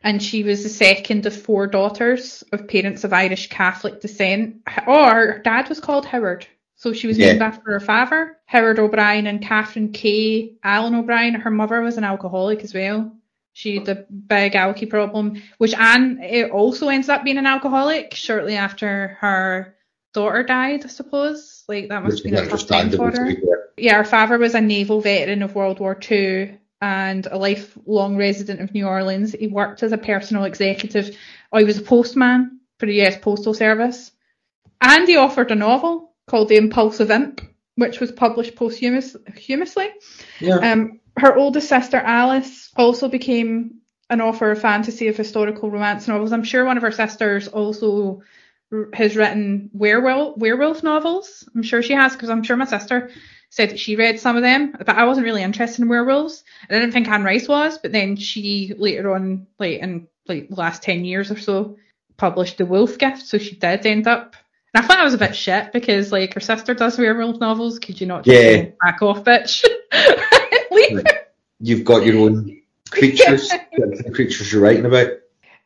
and 0.03 0.21
she 0.21 0.43
was 0.43 0.63
the 0.63 0.69
second 0.69 1.25
of 1.25 1.35
four 1.35 1.67
daughters 1.67 2.43
of 2.51 2.67
parents 2.67 3.03
of 3.03 3.13
Irish 3.13 3.49
Catholic 3.49 4.01
descent. 4.01 4.61
Or 4.87 5.09
her 5.09 5.41
dad 5.43 5.67
was 5.69 5.79
called 5.79 6.05
Howard. 6.05 6.47
So 6.75 6.93
she 6.93 7.07
was 7.07 7.17
Yeah. 7.17 7.31
named 7.31 7.41
after 7.41 7.71
her 7.71 7.79
father, 7.81 8.37
Howard 8.45 8.79
O'Brien 8.79 9.27
and 9.27 9.41
Katherine 9.41 9.91
Kay 9.91 10.53
Allen 10.63 10.95
O'Brien. 10.95 11.33
Her 11.35 11.51
mother 11.51 11.81
was 11.81 11.97
an 11.97 12.05
alcoholic 12.05 12.63
as 12.63 12.73
well. 12.73 13.11
She 13.53 13.75
had 13.75 13.85
the 13.85 14.05
big 14.27 14.53
alky 14.53 14.89
problem, 14.89 15.41
which 15.57 15.73
Anne 15.73 16.19
eh, 16.21 16.47
also 16.47 16.87
ends 16.87 17.09
up 17.09 17.23
being 17.23 17.37
an 17.37 17.45
alcoholic 17.45 18.13
shortly 18.13 18.55
after 18.55 19.17
her 19.19 19.75
daughter 20.13 20.43
died, 20.43 20.85
I 20.85 20.87
suppose. 20.87 21.63
Like 21.67 21.89
that 21.89 22.03
must 22.03 22.23
have 22.23 22.31
been 22.31 22.45
a 22.45 22.47
tough 22.47 22.67
time 22.67 22.91
for 22.91 23.11
her 23.11 23.35
yeah, 23.79 23.95
her 23.95 24.03
father 24.03 24.37
was 24.37 24.55
a 24.55 24.61
naval 24.61 25.01
veteran 25.01 25.41
of 25.41 25.55
World 25.55 25.79
War 25.79 25.95
Two, 25.95 26.57
and 26.81 27.25
a 27.25 27.37
lifelong 27.37 28.17
resident 28.17 28.61
of 28.61 28.73
New 28.73 28.87
Orleans. 28.87 29.33
He 29.33 29.47
worked 29.47 29.83
as 29.83 29.91
a 29.91 29.97
personal 29.97 30.43
executive. 30.43 31.15
Oh, 31.51 31.59
he 31.59 31.65
was 31.65 31.77
a 31.77 31.83
postman 31.83 32.59
for 32.77 32.85
the 32.85 33.01
US 33.01 33.17
Postal 33.17 33.53
Service. 33.53 34.11
And 34.81 35.07
he 35.07 35.15
authored 35.15 35.51
a 35.51 35.55
novel 35.55 36.13
called 36.27 36.47
The 36.47 36.55
Impulsive 36.55 37.11
Imp, 37.11 37.41
which 37.75 37.99
was 37.99 38.11
published 38.11 38.55
posthumously. 38.55 39.89
Yeah. 40.39 40.55
Um, 40.55 41.01
her 41.19 41.35
oldest 41.35 41.69
sister 41.69 41.97
Alice 41.97 42.71
also 42.75 43.07
became 43.09 43.75
an 44.09 44.21
author 44.21 44.51
of 44.51 44.59
fantasy 44.61 45.07
of 45.07 45.17
historical 45.17 45.69
romance 45.69 46.07
novels. 46.07 46.31
I'm 46.31 46.43
sure 46.43 46.65
one 46.65 46.77
of 46.77 46.83
her 46.83 46.91
sisters 46.91 47.47
also 47.47 48.21
r- 48.71 48.89
has 48.93 49.15
written 49.15 49.69
werewolf 49.73 50.37
werewolf 50.37 50.81
novels. 50.83 51.47
I'm 51.55 51.63
sure 51.63 51.81
she 51.83 51.93
has 51.93 52.13
because 52.13 52.29
I'm 52.29 52.43
sure 52.43 52.57
my 52.57 52.65
sister 52.65 53.11
said 53.51 53.71
that 53.71 53.79
she 53.79 53.95
read 53.95 54.19
some 54.19 54.35
of 54.35 54.43
them, 54.43 54.73
but 54.77 54.89
I 54.89 55.05
wasn't 55.05 55.25
really 55.25 55.41
interested 55.43 55.81
in 55.81 55.89
werewolves. 55.89 56.43
I 56.69 56.73
didn't 56.73 56.91
think 56.91 57.07
Anne 57.07 57.23
Rice 57.23 57.47
was, 57.47 57.77
but 57.79 57.91
then 57.91 58.15
she 58.15 58.73
later 58.77 59.13
on, 59.13 59.47
like 59.59 59.79
in 59.79 60.07
like 60.27 60.49
the 60.49 60.55
last 60.55 60.83
ten 60.83 61.03
years 61.05 61.31
or 61.31 61.37
so, 61.39 61.77
published 62.17 62.57
The 62.57 62.65
Wolf 62.65 62.97
Gift, 62.97 63.25
so 63.25 63.37
she 63.37 63.55
did 63.55 63.85
end 63.85 64.07
up. 64.07 64.35
And 64.73 64.83
I 64.83 64.87
thought 64.87 64.99
I 64.99 65.03
was 65.03 65.15
a 65.15 65.19
bit 65.19 65.35
shit 65.35 65.71
because 65.73 66.11
like 66.11 66.33
her 66.35 66.39
sister 66.39 66.73
does 66.75 66.97
werewolf 66.99 67.39
novels. 67.39 67.79
Could 67.79 67.99
you 67.99 68.05
not 68.07 68.23
just 68.23 68.39
Yeah. 68.43 68.65
back 68.83 69.01
off, 69.01 69.23
bitch? 69.23 69.65
You've 71.59 71.83
got 71.83 72.05
your 72.05 72.19
own 72.19 72.61
creatures, 72.89 73.49
the 73.71 74.11
creatures 74.13 74.51
you're 74.51 74.61
writing 74.61 74.85
about. 74.85 75.09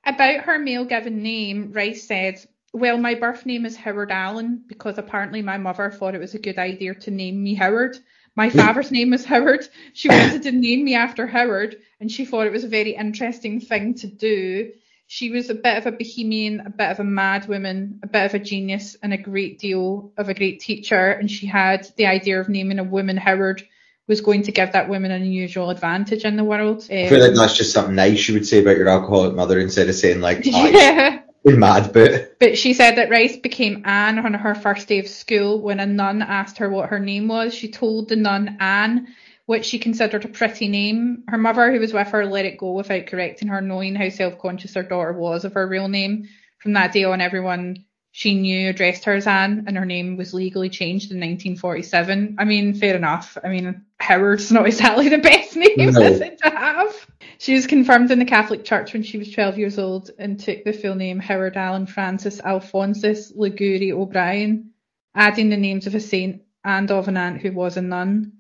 About 0.06 0.42
her 0.42 0.60
male 0.60 0.86
given 0.86 1.24
name, 1.24 1.72
Rice 1.72 2.08
said, 2.08 2.46
Well, 2.74 2.98
my 2.98 3.16
birth 3.16 3.46
name 3.46 3.66
is 3.66 3.78
Howard 3.78 4.12
Allen 4.12 4.64
because 4.68 4.98
apparently 4.98 5.42
my 5.42 5.58
mother 5.58 5.92
thought 5.92 6.16
it 6.16 6.20
was 6.20 6.34
a 6.34 6.40
good 6.40 6.58
idea 6.58 6.96
to 6.96 7.12
name 7.12 7.42
me 7.42 7.54
Howard. 7.54 7.98
My 8.36 8.50
hmm. 8.50 8.58
father's 8.58 8.92
name 8.92 9.14
is 9.14 9.26
Howard. 9.26 9.68
She 9.94 10.10
wanted 10.10 10.44
to 10.44 10.52
name 10.52 10.84
me 10.84 10.96
after 10.96 11.28
Howard 11.28 11.78
and 12.00 12.12
she 12.12 12.26
thought 12.26 12.48
it 12.48 12.52
was 12.52 12.64
a 12.64 12.70
very 12.70 12.96
interesting 12.96 13.62
thing 13.62 13.94
to 13.96 14.08
do. 14.08 14.72
She 15.08 15.32
was 15.32 15.50
a 15.50 15.56
bit 15.56 15.78
of 15.78 15.86
a 15.86 15.92
bohemian, 15.92 16.62
a 16.62 16.70
bit 16.70 16.90
of 16.90 17.00
a 17.00 17.04
mad 17.04 17.48
woman, 17.48 18.00
a 18.02 18.08
bit 18.08 18.26
of 18.26 18.34
a 18.34 18.40
genius, 18.40 18.96
and 19.04 19.14
a 19.14 19.18
great 19.18 19.60
deal 19.60 20.12
of 20.18 20.28
a 20.28 20.34
great 20.34 20.60
teacher. 20.60 21.12
And 21.12 21.30
she 21.30 21.46
had 21.46 21.88
the 21.98 22.08
idea 22.08 22.40
of 22.40 22.50
naming 22.50 22.80
a 22.80 22.84
woman 22.84 23.18
Howard 23.18 23.64
was 24.08 24.22
going 24.22 24.44
to 24.44 24.52
give 24.52 24.74
that 24.74 24.90
woman 24.90 25.12
an 25.12 25.22
unusual 25.22 25.70
advantage 25.70 26.26
in 26.26 26.36
the 26.36 26.44
world. 26.44 26.84
I 26.92 27.08
feel 27.08 27.20
like 27.20 27.30
Um, 27.30 27.36
that's 27.36 27.58
just 27.58 27.72
something 27.72 27.96
nice 27.96 28.28
you 28.28 28.34
would 28.34 28.46
say 28.46 28.60
about 28.60 28.78
your 28.78 28.90
alcoholic 28.90 29.34
mother 29.34 29.60
instead 29.60 29.88
of 29.88 29.96
saying 29.96 30.22
like, 30.22 30.44
oh, 30.46 30.68
yeah. 30.68 31.22
you're 31.46 31.58
mad, 31.58 31.94
but 31.94 32.38
But 32.40 32.58
she 32.58 32.74
said 32.74 32.98
that 32.98 33.10
Rice 33.10 33.38
became 33.38 33.84
Anne 33.86 34.20
on 34.20 34.34
her 34.34 34.56
first 34.56 34.88
day 34.88 35.00
of 35.00 35.08
school 35.08 35.62
when 35.62 35.80
a 35.80 35.86
nun 35.86 36.22
asked 36.22 36.58
her 36.58 36.70
what 36.70 36.90
her 36.90 37.00
name 37.00 37.28
was. 37.28 37.54
She 37.54 37.72
told 37.72 38.10
the 38.10 38.18
nun 38.18 38.58
Anne, 38.60 39.08
which 39.46 39.66
she 39.66 39.80
considered 39.80 40.26
a 40.26 40.30
pretty 40.30 40.68
name. 40.68 41.24
Her 41.30 41.38
mother, 41.38 41.72
who 41.72 41.80
was 41.80 41.94
with 41.94 42.10
her, 42.10 42.26
let 42.26 42.46
it 42.46 42.58
go 42.58 42.74
without 42.74 43.08
correcting 43.08 43.48
her, 43.48 43.62
knowing 43.62 43.96
how 43.96 44.10
self 44.10 44.38
conscious 44.38 44.74
her 44.74 44.84
daughter 44.84 45.14
was 45.14 45.46
of 45.46 45.54
her 45.54 45.68
real 45.68 45.88
name. 45.88 46.28
From 46.60 46.74
that 46.74 46.92
day 46.92 47.06
on, 47.06 47.22
everyone 47.22 47.86
she 48.16 48.36
knew 48.36 48.70
addressed 48.70 49.06
her 49.06 49.16
as 49.16 49.26
Anne, 49.26 49.64
and 49.66 49.76
her 49.76 49.86
name 49.86 50.18
was 50.18 50.36
legally 50.36 50.70
changed 50.70 51.12
in 51.12 51.18
1947. 51.18 52.36
I 52.38 52.46
mean, 52.46 52.76
fair 52.76 52.96
enough. 52.96 53.40
I 53.44 53.50
mean, 53.50 53.86
Howard's 54.04 54.52
not 54.52 54.68
exactly 54.68 55.08
the 55.10 55.18
best 55.18 55.56
name 55.56 55.78
No. 55.78 56.02
is 56.02 56.20
it, 56.20 56.40
to 56.44 56.50
have. 56.50 56.94
She 57.38 57.54
was 57.54 57.68
confirmed 57.68 58.12
in 58.12 58.20
the 58.20 58.26
Catholic 58.26 58.64
Church 58.66 58.94
when 58.94 59.04
she 59.04 59.18
was 59.18 59.32
12 59.32 59.58
years 59.58 59.80
old 59.80 60.12
and 60.20 60.40
took 60.40 60.64
the 60.64 60.74
full 60.74 60.96
name 60.96 61.20
Howard 61.20 61.56
Allen 61.58 61.86
Francis 61.86 62.40
Alphonsus 62.40 63.32
Liguori 63.36 63.92
O'Brien, 63.92 64.72
adding 65.16 65.50
the 65.50 65.58
names 65.58 65.88
of 65.88 65.96
a 65.96 66.00
saint 66.00 66.42
and 66.66 66.92
of 66.92 67.08
an 67.08 67.18
aunt 67.18 67.42
who 67.42 67.52
was 67.52 67.78
a 67.78 67.82
nun. 67.82 68.34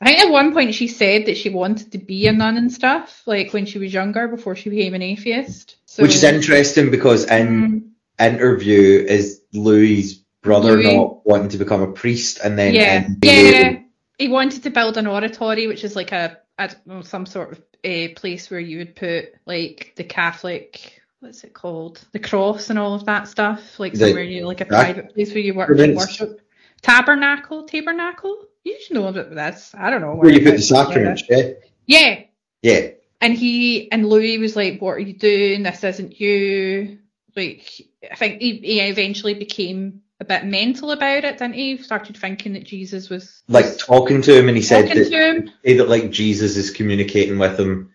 I 0.00 0.06
think 0.06 0.20
at 0.20 0.30
one 0.30 0.52
point 0.52 0.74
she 0.74 0.88
said 0.88 1.26
that 1.26 1.36
she 1.36 1.50
wanted 1.50 1.92
to 1.92 1.98
be 1.98 2.26
a 2.26 2.32
nun 2.32 2.56
and 2.56 2.72
stuff, 2.72 3.22
like 3.26 3.52
when 3.52 3.66
she 3.66 3.78
was 3.78 3.92
younger 3.92 4.26
before 4.28 4.56
she 4.56 4.70
became 4.70 4.94
an 4.94 5.02
atheist. 5.02 5.76
So, 5.86 6.02
which 6.02 6.14
is 6.14 6.24
interesting 6.24 6.90
because 6.90 7.24
in 7.24 7.92
Mm, 8.18 8.34
interview 8.34 9.04
is 9.06 9.42
Louis' 9.52 10.24
brother 10.42 10.72
Louis. 10.72 10.96
not 10.96 11.24
wanting 11.26 11.50
to 11.50 11.58
become 11.58 11.82
a 11.82 11.92
priest 11.92 12.40
and 12.42 12.58
then 12.58 12.74
yeah, 12.74 13.08
yeah. 13.22 13.78
He 14.22 14.28
wanted 14.28 14.62
to 14.62 14.70
build 14.70 14.96
an 14.98 15.08
oratory, 15.08 15.66
which 15.66 15.82
is 15.82 15.96
like 15.96 16.12
a 16.12 16.38
know, 16.86 17.02
some 17.02 17.26
sort 17.26 17.50
of 17.50 17.62
a 17.82 18.08
place 18.14 18.52
where 18.52 18.60
you 18.60 18.78
would 18.78 18.94
put 18.94 19.34
like 19.46 19.94
the 19.96 20.04
Catholic, 20.04 21.02
what's 21.18 21.42
it 21.42 21.54
called, 21.54 22.04
the 22.12 22.20
cross 22.20 22.70
and 22.70 22.78
all 22.78 22.94
of 22.94 23.04
that 23.06 23.26
stuff, 23.26 23.80
like 23.80 23.94
The- 23.94 23.98
somewhere 24.06 24.22
you 24.22 24.46
like 24.46 24.60
a 24.60 24.64
private 24.64 25.12
place 25.12 25.30
where 25.30 25.40
you 25.40 25.54
work, 25.54 25.70
worship. 25.70 26.40
Tabernacle, 26.82 27.64
tabernacle. 27.64 28.44
You 28.62 28.76
should 28.80 28.94
know 28.94 29.08
about 29.08 29.34
this. 29.34 29.74
I 29.76 29.90
don't 29.90 30.00
know. 30.00 30.14
where 30.14 30.30
you 30.30 30.44
put 30.44 30.54
the 30.54 30.62
sacraments, 30.62 31.24
yeah? 31.28 31.50
Yeah, 31.86 32.20
Yeah. 32.62 32.90
and 33.20 33.34
he 33.34 33.90
and 33.90 34.08
Louis 34.08 34.38
was 34.38 34.54
like, 34.54 34.80
"What 34.80 34.92
are 34.92 35.00
you 35.00 35.14
doing? 35.14 35.64
This 35.64 35.82
isn't 35.82 36.20
you." 36.20 36.98
Like, 37.34 37.68
I 38.08 38.14
think 38.14 38.40
he, 38.40 38.58
he 38.58 38.80
eventually 38.82 39.34
became 39.34 40.02
a 40.22 40.24
bit 40.24 40.44
mental 40.44 40.92
about 40.92 41.24
it, 41.24 41.38
didn't 41.38 41.54
he? 41.54 41.76
Started 41.76 42.16
thinking 42.16 42.52
that 42.54 42.64
Jesus 42.64 43.10
was 43.10 43.42
Like 43.48 43.76
talking 43.76 44.22
to 44.22 44.38
him 44.38 44.48
and 44.48 44.56
he 44.56 44.62
said 44.62 44.88
that, 44.88 45.50
that 45.64 45.88
like 45.88 46.10
Jesus 46.10 46.56
is 46.56 46.70
communicating 46.70 47.38
with 47.38 47.58
him 47.58 47.94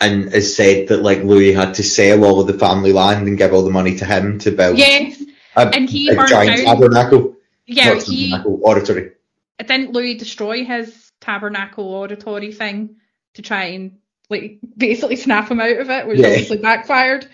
and 0.00 0.32
has 0.32 0.56
said 0.56 0.88
that 0.88 1.02
like 1.02 1.22
Louis 1.22 1.52
had 1.52 1.74
to 1.74 1.82
sell 1.82 2.24
all 2.24 2.40
of 2.40 2.46
the 2.46 2.58
family 2.58 2.92
land 2.92 3.28
and 3.28 3.36
give 3.38 3.52
all 3.52 3.62
the 3.64 3.70
money 3.70 3.96
to 3.96 4.04
him 4.04 4.38
to 4.40 4.50
build 4.50 4.78
Yes, 4.78 5.22
a, 5.56 5.68
and 5.68 5.88
he 5.88 6.08
a 6.08 6.14
giant 6.26 6.64
down- 6.64 6.76
tabernacle. 6.76 7.36
yeah. 7.66 7.92
not 7.94 8.02
He 8.02 8.30
tabernacle, 8.30 8.60
oratory. 8.62 9.10
didn't 9.58 9.92
Louis 9.92 10.14
destroy 10.14 10.64
his 10.64 11.12
tabernacle 11.20 11.84
oratory 11.84 12.52
thing 12.52 12.96
to 13.34 13.42
try 13.42 13.64
and 13.64 13.98
like 14.30 14.58
basically 14.76 15.16
snap 15.16 15.50
him 15.50 15.60
out 15.60 15.76
of 15.78 15.90
it, 15.90 16.06
which 16.06 16.18
Yeah. 16.20 16.28
obviously 16.28 16.58
backfired. 16.58 17.26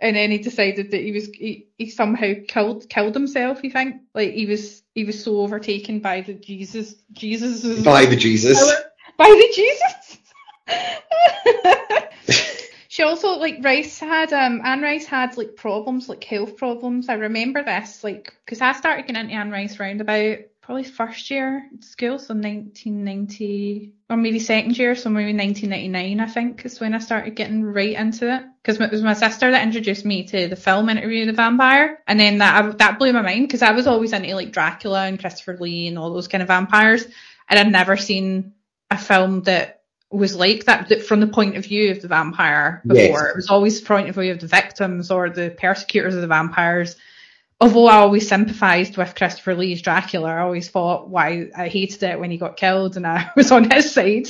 And 0.00 0.16
then 0.16 0.30
he 0.30 0.38
decided 0.38 0.92
that 0.92 1.00
he 1.00 1.12
was 1.12 1.26
he, 1.26 1.68
he 1.76 1.90
somehow 1.90 2.32
killed 2.48 2.88
killed 2.88 3.14
himself. 3.14 3.62
You 3.62 3.70
think 3.70 4.02
like 4.14 4.32
he 4.32 4.46
was 4.46 4.82
he 4.94 5.04
was 5.04 5.22
so 5.22 5.40
overtaken 5.40 6.00
by 6.00 6.22
the 6.22 6.34
Jesus 6.34 6.94
Jesus 7.12 7.82
By 7.82 8.06
the 8.06 8.16
Jesus. 8.16 8.58
by 9.18 9.28
the 9.28 9.52
Jesus. 9.54 10.18
she 12.88 13.02
also 13.02 13.38
like 13.38 13.58
Rice 13.60 13.98
had 13.98 14.32
um 14.32 14.62
Anne 14.64 14.80
Rice 14.80 15.04
had 15.06 15.36
like 15.36 15.54
problems 15.56 16.08
like 16.08 16.24
health 16.24 16.56
problems. 16.56 17.08
I 17.08 17.14
remember 17.14 17.62
this 17.62 18.02
like 18.02 18.32
because 18.44 18.62
I 18.62 18.72
started 18.72 19.06
getting 19.06 19.20
into 19.20 19.34
Anne 19.34 19.50
Rice 19.50 19.78
round 19.78 20.00
about 20.00 20.38
probably 20.62 20.84
first 20.84 21.30
year 21.30 21.68
at 21.74 21.84
school, 21.84 22.18
so 22.18 22.34
1990 22.34 23.94
or 24.08 24.16
maybe 24.16 24.38
second 24.38 24.76
year, 24.76 24.94
so 24.94 25.10
maybe 25.10 25.36
1999 25.36 26.20
I 26.20 26.30
think 26.30 26.64
is 26.64 26.80
when 26.80 26.94
I 26.94 26.98
started 26.98 27.34
getting 27.34 27.64
right 27.64 27.96
into 27.96 28.34
it 28.34 28.44
because 28.62 28.80
it 28.80 28.90
was 28.90 29.02
my 29.02 29.14
sister 29.14 29.50
that 29.50 29.62
introduced 29.62 30.04
me 30.04 30.24
to 30.24 30.48
the 30.48 30.56
film 30.56 30.88
Interview 30.88 31.20
with 31.20 31.34
the 31.34 31.42
Vampire, 31.42 32.02
and 32.06 32.20
then 32.20 32.38
that 32.38 32.78
that 32.78 32.98
blew 32.98 33.12
my 33.12 33.22
mind 33.22 33.48
because 33.48 33.62
I 33.62 33.72
was 33.72 33.86
always 33.86 34.12
into 34.12 34.34
like 34.34 34.52
Dracula 34.52 35.06
and 35.06 35.18
Christopher 35.18 35.56
Lee 35.58 35.88
and 35.88 35.98
all 35.98 36.12
those 36.12 36.28
kind 36.28 36.42
of 36.42 36.48
vampires, 36.48 37.04
and 37.48 37.58
I'd 37.58 37.72
never 37.72 37.96
seen 37.96 38.52
a 38.90 38.98
film 38.98 39.42
that 39.42 39.80
was 40.10 40.34
like 40.34 40.64
that, 40.64 40.88
that 40.88 41.04
from 41.04 41.20
the 41.20 41.26
point 41.28 41.56
of 41.56 41.64
view 41.64 41.92
of 41.92 42.02
the 42.02 42.08
vampire 42.08 42.82
before. 42.84 43.02
Yes. 43.02 43.30
It 43.30 43.36
was 43.36 43.48
always 43.48 43.80
the 43.80 43.86
point 43.86 44.08
of 44.08 44.16
view 44.16 44.32
of 44.32 44.40
the 44.40 44.48
victims 44.48 45.10
or 45.10 45.30
the 45.30 45.54
persecutors 45.56 46.14
of 46.14 46.20
the 46.20 46.26
vampires. 46.26 46.96
Although 47.60 47.86
I 47.86 47.96
always 47.96 48.26
sympathised 48.26 48.96
with 48.96 49.14
Christopher 49.14 49.54
Lee's 49.54 49.82
Dracula, 49.82 50.30
I 50.30 50.38
always 50.40 50.70
thought 50.70 51.10
why 51.10 51.50
I 51.54 51.68
hated 51.68 52.02
it 52.02 52.18
when 52.18 52.30
he 52.30 52.38
got 52.38 52.56
killed 52.56 52.96
and 52.96 53.06
I 53.06 53.30
was 53.36 53.52
on 53.52 53.70
his 53.70 53.92
side 53.92 54.28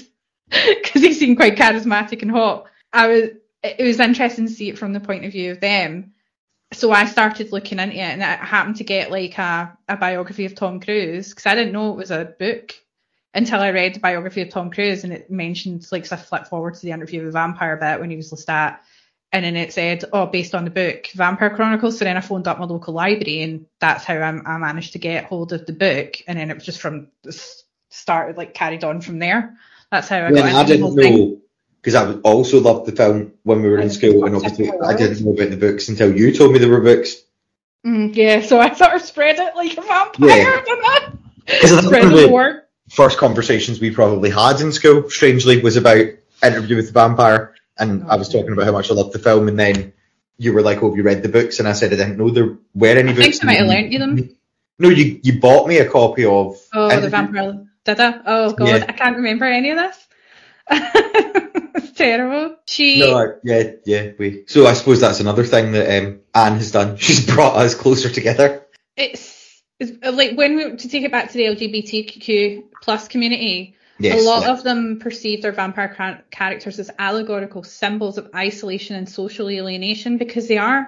because 0.49 1.03
he 1.03 1.13
seemed 1.13 1.37
quite 1.37 1.57
charismatic 1.57 2.23
and 2.23 2.31
hot. 2.31 2.67
I 2.93 3.07
was 3.07 3.25
it 3.63 3.85
was 3.85 4.01
interesting 4.01 4.47
to 4.47 4.53
see 4.53 4.71
it 4.71 4.79
from 4.79 4.93
the 4.93 5.01
point 5.01 5.25
of 5.25 5.33
view 5.33 5.53
of 5.53 5.61
them. 5.61 6.13
So 6.73 6.93
I 6.93 7.05
started 7.05 7.53
looking 7.53 7.79
into 7.79 7.97
it 7.97 8.01
and 8.01 8.23
I 8.23 8.37
happened 8.37 8.77
to 8.77 8.85
get 8.85 9.11
like 9.11 9.37
a, 9.39 9.77
a 9.89 9.97
biography 9.97 10.47
of 10.47 10.55
Tom 10.55 10.81
Cruise 10.81 11.31
because 11.31 11.47
I 11.47 11.55
didn't 11.55 11.73
know 11.73 11.93
it 11.93 11.97
was 11.97 12.11
a 12.11 12.35
book 12.39 12.75
until 13.35 13.61
I 13.61 13.71
read 13.71 13.95
the 13.95 14.01
biography 14.01 14.43
of 14.43 14.49
Tom 14.49 14.71
Cruise 14.71 15.05
and 15.05 15.13
it 15.13 15.31
mentioned 15.31 15.87
like 15.93 16.07
so 16.07 16.17
I 16.17 16.19
flipped 16.19 16.49
forward 16.49 16.75
to 16.75 16.81
the 16.81 16.93
interview 16.93 17.21
with 17.21 17.29
the 17.29 17.39
vampire 17.39 17.77
bit 17.77 18.01
when 18.01 18.11
he 18.11 18.17
was 18.17 18.33
Lestat 18.33 18.79
and 19.33 19.45
then 19.45 19.57
it 19.57 19.73
said, 19.73 20.05
oh, 20.13 20.27
based 20.27 20.55
on 20.55 20.65
the 20.65 20.71
book 20.71 21.07
Vampire 21.15 21.51
Chronicles. 21.55 21.99
So 21.99 22.05
then 22.05 22.17
I 22.17 22.21
phoned 22.21 22.49
up 22.49 22.59
my 22.59 22.65
local 22.65 22.95
library 22.95 23.43
and 23.43 23.67
that's 23.79 24.05
how 24.05 24.15
I, 24.15 24.29
I 24.29 24.59
managed 24.59 24.93
to 24.95 24.99
get 24.99 25.25
hold 25.25 25.53
of 25.53 25.67
the 25.67 25.73
book. 25.73 26.17
And 26.27 26.39
then 26.39 26.51
it 26.51 26.55
was 26.55 26.65
just 26.65 26.81
from 26.81 27.09
started 27.91 28.37
like 28.37 28.55
carried 28.55 28.85
on 28.85 29.01
from 29.01 29.19
there. 29.19 29.57
That's 29.91 30.09
how 30.09 30.25
I 30.27 30.31
got 30.33 30.45
I 30.45 30.61
into 30.61 30.75
the 30.75 30.81
whole 30.83 30.95
didn't 30.95 30.97
thing. 30.97 31.19
know 31.31 31.41
because 31.83 31.95
I 31.95 32.13
also 32.21 32.61
loved 32.61 32.87
the 32.87 32.93
film 32.93 33.33
when 33.45 33.63
we 33.63 33.69
were 33.71 33.79
in 33.79 33.89
school, 33.89 34.27
and 34.27 34.37
obviously 34.37 34.71
I 34.85 34.95
didn't 34.95 35.25
know 35.25 35.33
about 35.33 35.49
the 35.49 35.57
books 35.57 35.89
until 35.89 36.15
you 36.15 36.31
told 36.31 36.53
me 36.53 36.59
there 36.59 36.69
were 36.69 36.83
books. 36.83 37.15
Mm, 37.87 38.15
yeah, 38.15 38.43
so 38.43 38.61
I 38.61 38.75
sort 38.75 38.93
of 38.95 39.01
spread 39.01 39.39
it 39.39 39.57
like 39.57 39.73
a 39.79 39.81
vampire, 39.81 40.29
Yeah. 40.29 40.61
didn't 40.63 40.85
I? 40.85 41.13
Because 41.47 41.87
Spread 41.87 42.05
the 42.13 42.17
the 42.27 42.29
word. 42.31 42.65
first 42.91 43.17
conversations 43.17 43.81
we 43.81 43.91
probably 43.91 44.29
had 44.29 44.61
in 44.61 44.73
school. 44.73 45.09
Strangely, 45.09 45.63
was 45.63 45.77
about 45.77 46.05
Interview 46.45 46.77
with 46.77 46.89
the 46.89 46.93
Vampire, 46.93 47.50
and 47.81 48.05
I 48.11 48.17
was 48.17 48.29
talking 48.29 48.53
about 48.53 48.65
how 48.67 48.73
much 48.73 48.91
I 48.91 48.95
loved 48.95 49.13
the 49.13 49.19
film, 49.19 49.49
and 49.49 49.59
then 49.59 49.93
you 50.39 50.53
were 50.53 50.63
like, 50.63 50.83
"Oh, 50.83 50.89
have 50.91 50.97
you 50.97 51.03
read 51.03 51.23
the 51.23 51.29
books?" 51.29 51.59
And 51.59 51.67
I 51.69 51.73
said 51.73 51.93
I 51.93 51.97
didn't 51.97 52.19
know 52.19 52.31
there 52.31 52.59
were 52.75 52.89
any 52.89 53.11
I 53.11 53.15
books. 53.15 53.39
think 53.39 53.43
I 53.43 53.47
might 53.47 53.59
have 53.59 53.67
lent 53.67 53.93
you 53.93 53.99
them. 53.99 54.37
No, 54.79 54.89
you 54.89 55.21
you 55.23 55.41
bought 55.41 55.69
me 55.69 55.79
a 55.79 55.89
copy 55.89 56.25
of. 56.25 56.57
Oh, 56.73 57.01
the 57.01 57.09
vampire. 57.11 57.67
Did 57.85 58.01
I? 58.01 58.21
Oh 58.27 58.53
god, 58.53 58.69
Yeah. 58.69 58.85
I 58.89 58.93
can't 58.93 59.17
remember 59.17 59.45
any 59.47 59.71
of 59.71 59.79
this. 59.79 60.07
it's 60.95 61.93
terrible. 61.93 62.57
She. 62.67 63.01
No, 63.01 63.17
I- 63.17 63.33
yeah, 63.45 63.73
yeah. 63.85 64.11
We. 64.19 64.45
So 64.47 64.67
I 64.67 64.73
suppose 64.75 65.01
that's 65.01 65.21
another 65.21 65.45
thing 65.45 65.73
that 65.73 66.03
um, 66.03 66.21
Anne 66.35 66.55
has 66.57 66.71
done. 66.71 66.97
She's 67.05 67.27
brought 67.27 67.57
us 67.57 67.75
closer 67.75 68.09
together. 68.09 68.67
it's, 68.97 69.63
it's 69.79 69.93
like 70.15 70.37
when 70.37 70.57
we 70.57 70.77
to 70.77 70.89
take 70.89 71.05
it 71.05 71.11
back 71.13 71.29
to 71.33 71.35
the 71.39 71.45
LGBTQ 71.45 72.65
plus 72.83 73.09
community. 73.09 73.77
Yes. 74.01 74.23
a 74.23 74.27
lot 74.27 74.43
yeah. 74.43 74.53
of 74.53 74.63
them 74.63 74.99
perceive 74.99 75.43
their 75.43 75.53
vampire 75.53 76.23
characters 76.31 76.79
as 76.79 76.91
allegorical 76.99 77.63
symbols 77.63 78.19
of 78.19 78.31
isolation 78.35 78.97
and 78.97 79.09
social 79.09 79.49
alienation 79.49 80.19
because 80.19 80.49
they 80.49 80.59
are. 80.59 80.87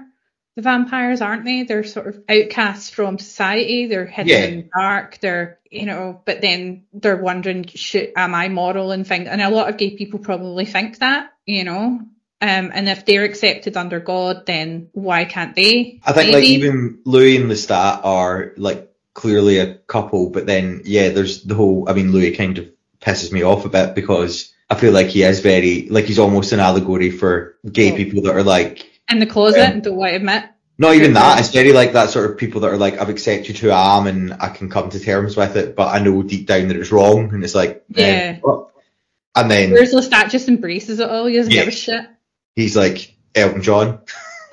The 0.54 0.62
vampires, 0.62 1.22
aren't 1.22 1.46
they? 1.46 1.62
They're 1.62 1.82
sort 1.82 2.08
of 2.08 2.24
outcasts 2.28 2.90
from 2.90 3.18
society. 3.18 3.86
They're 3.86 4.04
hidden 4.04 4.28
Yeah. 4.28 4.44
in 4.44 4.56
the 4.56 4.68
dark. 4.76 5.18
They're, 5.18 5.58
you 5.70 5.86
know, 5.86 6.20
but 6.26 6.42
then 6.42 6.84
they're 6.92 7.16
wondering, 7.16 7.64
should, 7.68 8.12
am 8.16 8.34
I 8.34 8.50
moral 8.50 8.92
and 8.92 9.06
things? 9.06 9.28
And 9.28 9.40
a 9.40 9.48
lot 9.48 9.70
of 9.70 9.78
gay 9.78 9.96
people 9.96 10.18
probably 10.18 10.66
think 10.66 10.98
that, 10.98 11.32
you 11.46 11.64
know. 11.64 12.00
Um, 12.42 12.70
and 12.74 12.88
if 12.88 13.06
they're 13.06 13.24
accepted 13.24 13.76
under 13.76 14.00
God, 14.00 14.44
then 14.46 14.88
why 14.92 15.24
can't 15.24 15.54
they? 15.54 16.00
I 16.04 16.12
think 16.12 16.34
like 16.34 16.44
even 16.44 16.98
Louis 17.06 17.36
and 17.36 17.48
Lestat 17.50 18.04
are 18.04 18.52
like 18.56 18.92
clearly 19.14 19.58
a 19.58 19.74
couple, 19.74 20.30
but 20.30 20.44
then 20.44 20.82
yeah, 20.84 21.10
there's 21.10 21.44
the 21.44 21.54
whole. 21.54 21.88
I 21.88 21.92
mean, 21.94 22.10
Louis 22.10 22.34
kind 22.34 22.58
of 22.58 22.68
pisses 23.02 23.32
me 23.32 23.42
off 23.42 23.64
a 23.64 23.68
bit 23.68 23.94
because 23.94 24.52
I 24.70 24.74
feel 24.76 24.92
like 24.92 25.08
he 25.08 25.22
is 25.24 25.40
very 25.40 25.88
like 25.90 26.04
he's 26.06 26.18
almost 26.18 26.52
an 26.52 26.60
allegory 26.60 27.10
for 27.10 27.56
gay 27.70 27.92
Oh. 27.92 27.96
people 27.96 28.22
that 28.22 28.34
are 28.34 28.42
like 28.42 28.90
in 29.10 29.18
the 29.18 29.26
closet 29.26 29.60
Um, 29.60 29.72
and 29.72 29.82
don't 29.82 29.96
want 29.96 30.10
to 30.12 30.16
admit. 30.16 30.44
not 30.78 30.94
even 30.94 31.12
that. 31.14 31.38
It's 31.40 31.50
very 31.50 31.72
like 31.72 31.92
that 31.92 32.10
sort 32.10 32.30
of 32.30 32.38
people 32.38 32.60
that 32.62 32.70
are 32.70 32.78
like 32.78 32.98
I've 33.00 33.08
accepted 33.10 33.58
who 33.58 33.70
I 33.70 33.98
am 33.98 34.06
and 34.06 34.32
I 34.40 34.48
can 34.48 34.70
come 34.70 34.88
to 34.90 35.00
terms 35.00 35.36
with 35.36 35.56
it, 35.56 35.76
but 35.76 35.88
I 35.94 35.98
know 35.98 36.22
deep 36.22 36.46
down 36.46 36.68
that 36.68 36.76
it's 36.76 36.92
wrong, 36.92 37.34
and 37.34 37.42
it's 37.44 37.54
like 37.54 37.84
Yeah. 37.90 38.38
And 39.34 39.50
then 39.50 39.70
Whereas 39.72 39.92
Lestat 39.94 40.30
just 40.30 40.48
embraces 40.48 41.00
it 41.00 41.08
all. 41.10 41.26
He 41.26 41.36
doesn't 41.36 41.52
Yeah. 41.52 41.60
give 41.64 41.68
a 41.72 41.76
shit. 41.76 42.06
he's 42.54 42.76
like 42.76 43.14
Elton 43.34 43.62
John. 43.62 44.00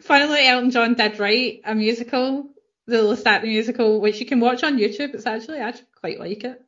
Finally, 0.00 0.46
Elton 0.46 0.70
John 0.70 0.94
did 0.94 1.18
write 1.18 1.60
a 1.64 1.74
musical, 1.74 2.48
the 2.86 2.98
Lestat 2.98 3.42
musical, 3.42 4.00
which 4.00 4.20
you 4.20 4.26
can 4.26 4.38
watch 4.40 4.62
on 4.62 4.78
YouTube. 4.78 5.14
It's 5.14 5.26
actually 5.26 5.58
actually 5.58 5.86
quite 6.06 6.20
like 6.20 6.44
it. 6.44 6.62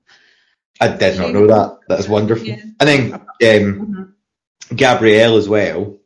I 0.81 0.89
did 0.89 1.19
not 1.19 1.33
know 1.33 1.47
that. 1.47 1.79
That's 1.89 2.09
wonderful. 2.09 2.47
Yeah. 2.47 2.61
And 2.81 3.21
then 3.41 3.65
um, 3.65 4.15
Gabrielle 4.75 5.37
as 5.37 5.49
well. 5.49 5.99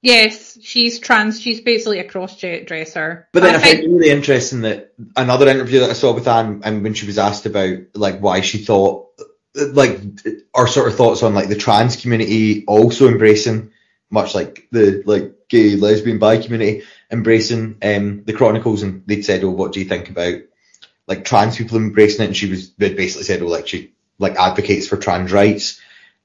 Yes, 0.00 0.56
she's 0.62 0.98
trans. 0.98 1.40
She's 1.40 1.60
basically 1.60 1.98
a 1.98 2.08
cross 2.08 2.38
dresser. 2.40 3.28
But 3.32 3.42
then 3.42 3.56
I, 3.56 3.58
find 3.58 3.78
it 3.80 3.90
really 3.90 4.10
interesting 4.10 4.62
that 4.62 4.92
another 5.16 5.48
interview 5.48 5.80
that 5.80 5.90
I 5.90 5.94
saw 5.94 6.14
with 6.14 6.28
Anne, 6.28 6.62
and 6.64 6.82
when 6.82 6.94
she 6.94 7.06
was 7.06 7.18
asked 7.18 7.46
about 7.46 7.78
like 7.94 8.20
why 8.20 8.40
she 8.40 8.58
thought, 8.58 9.08
like, 9.54 10.00
our 10.54 10.68
sort 10.68 10.88
of 10.88 10.96
thoughts 10.96 11.22
on 11.22 11.34
like 11.34 11.48
the 11.48 11.56
trans 11.56 11.96
community 11.96 12.64
also 12.66 13.08
embracing, 13.08 13.72
much 14.08 14.34
like 14.34 14.68
the 14.70 15.02
like 15.04 15.48
gay, 15.48 15.74
lesbian, 15.76 16.18
bi 16.18 16.38
community 16.38 16.84
embracing 17.10 17.78
um, 17.82 18.22
the 18.24 18.34
Chronicles, 18.34 18.82
and 18.82 19.02
they'd 19.06 19.24
said, 19.24 19.42
"Oh, 19.42 19.50
what 19.50 19.72
do 19.72 19.80
you 19.80 19.86
think 19.86 20.10
about 20.10 20.42
like 21.08 21.24
trans 21.24 21.56
people 21.56 21.78
embracing 21.78 22.22
it?" 22.22 22.26
And 22.28 22.36
she 22.36 22.48
was 22.48 22.70
they'd 22.74 22.96
basically 22.96 23.24
said, 23.24 23.42
"Oh, 23.42 23.46
like 23.46 23.66
she 23.66 23.92
like 24.18 24.36
advocates 24.36 24.86
for 24.86 24.96
trans 24.96 25.32
rights." 25.32 25.80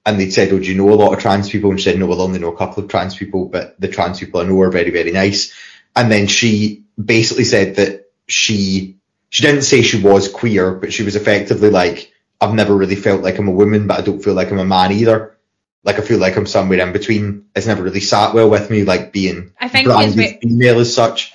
And 0.05 0.19
they'd 0.19 0.33
said, 0.33 0.51
"Oh, 0.51 0.59
do 0.59 0.65
you 0.65 0.75
know 0.75 0.91
a 0.91 0.95
lot 0.95 1.13
of 1.13 1.19
trans 1.19 1.49
people?" 1.49 1.69
And 1.69 1.79
she 1.79 1.89
said, 1.89 1.97
"No, 1.97 2.07
well, 2.07 2.21
I 2.21 2.25
only 2.25 2.39
know 2.39 2.53
a 2.53 2.57
couple 2.57 2.83
of 2.83 2.89
trans 2.89 3.15
people, 3.15 3.45
but 3.45 3.79
the 3.79 3.87
trans 3.87 4.19
people 4.19 4.41
I 4.41 4.45
know 4.45 4.59
are 4.61 4.69
very, 4.69 4.91
very 4.91 5.11
nice." 5.11 5.53
And 5.95 6.11
then 6.11 6.27
she 6.27 6.83
basically 7.03 7.45
said 7.45 7.77
that 7.77 8.11
she 8.27 8.97
she 9.29 9.43
didn't 9.43 9.63
say 9.63 9.81
she 9.81 9.99
was 9.99 10.27
queer, 10.29 10.75
but 10.75 10.93
she 10.93 11.03
was 11.03 11.15
effectively 11.15 11.69
like, 11.69 12.11
"I've 12.39 12.53
never 12.53 12.75
really 12.75 12.95
felt 12.95 13.23
like 13.23 13.39
I'm 13.39 13.47
a 13.47 13.51
woman, 13.51 13.87
but 13.87 13.99
I 13.99 14.01
don't 14.01 14.23
feel 14.23 14.35
like 14.35 14.51
I'm 14.51 14.59
a 14.59 14.65
man 14.65 14.91
either. 14.91 15.37
Like 15.83 15.97
I 15.97 16.01
feel 16.01 16.19
like 16.19 16.37
I'm 16.37 16.45
somewhere 16.45 16.79
in 16.79 16.93
between. 16.93 17.45
It's 17.55 17.67
never 17.67 17.83
really 17.83 17.99
sat 17.99 18.33
well 18.33 18.49
with 18.49 18.69
me, 18.69 18.83
like 18.83 19.11
being 19.11 19.53
I 19.59 19.67
think 19.67 19.87
branded 19.87 20.39
female 20.41 20.79
as 20.79 20.93
such." 20.93 21.32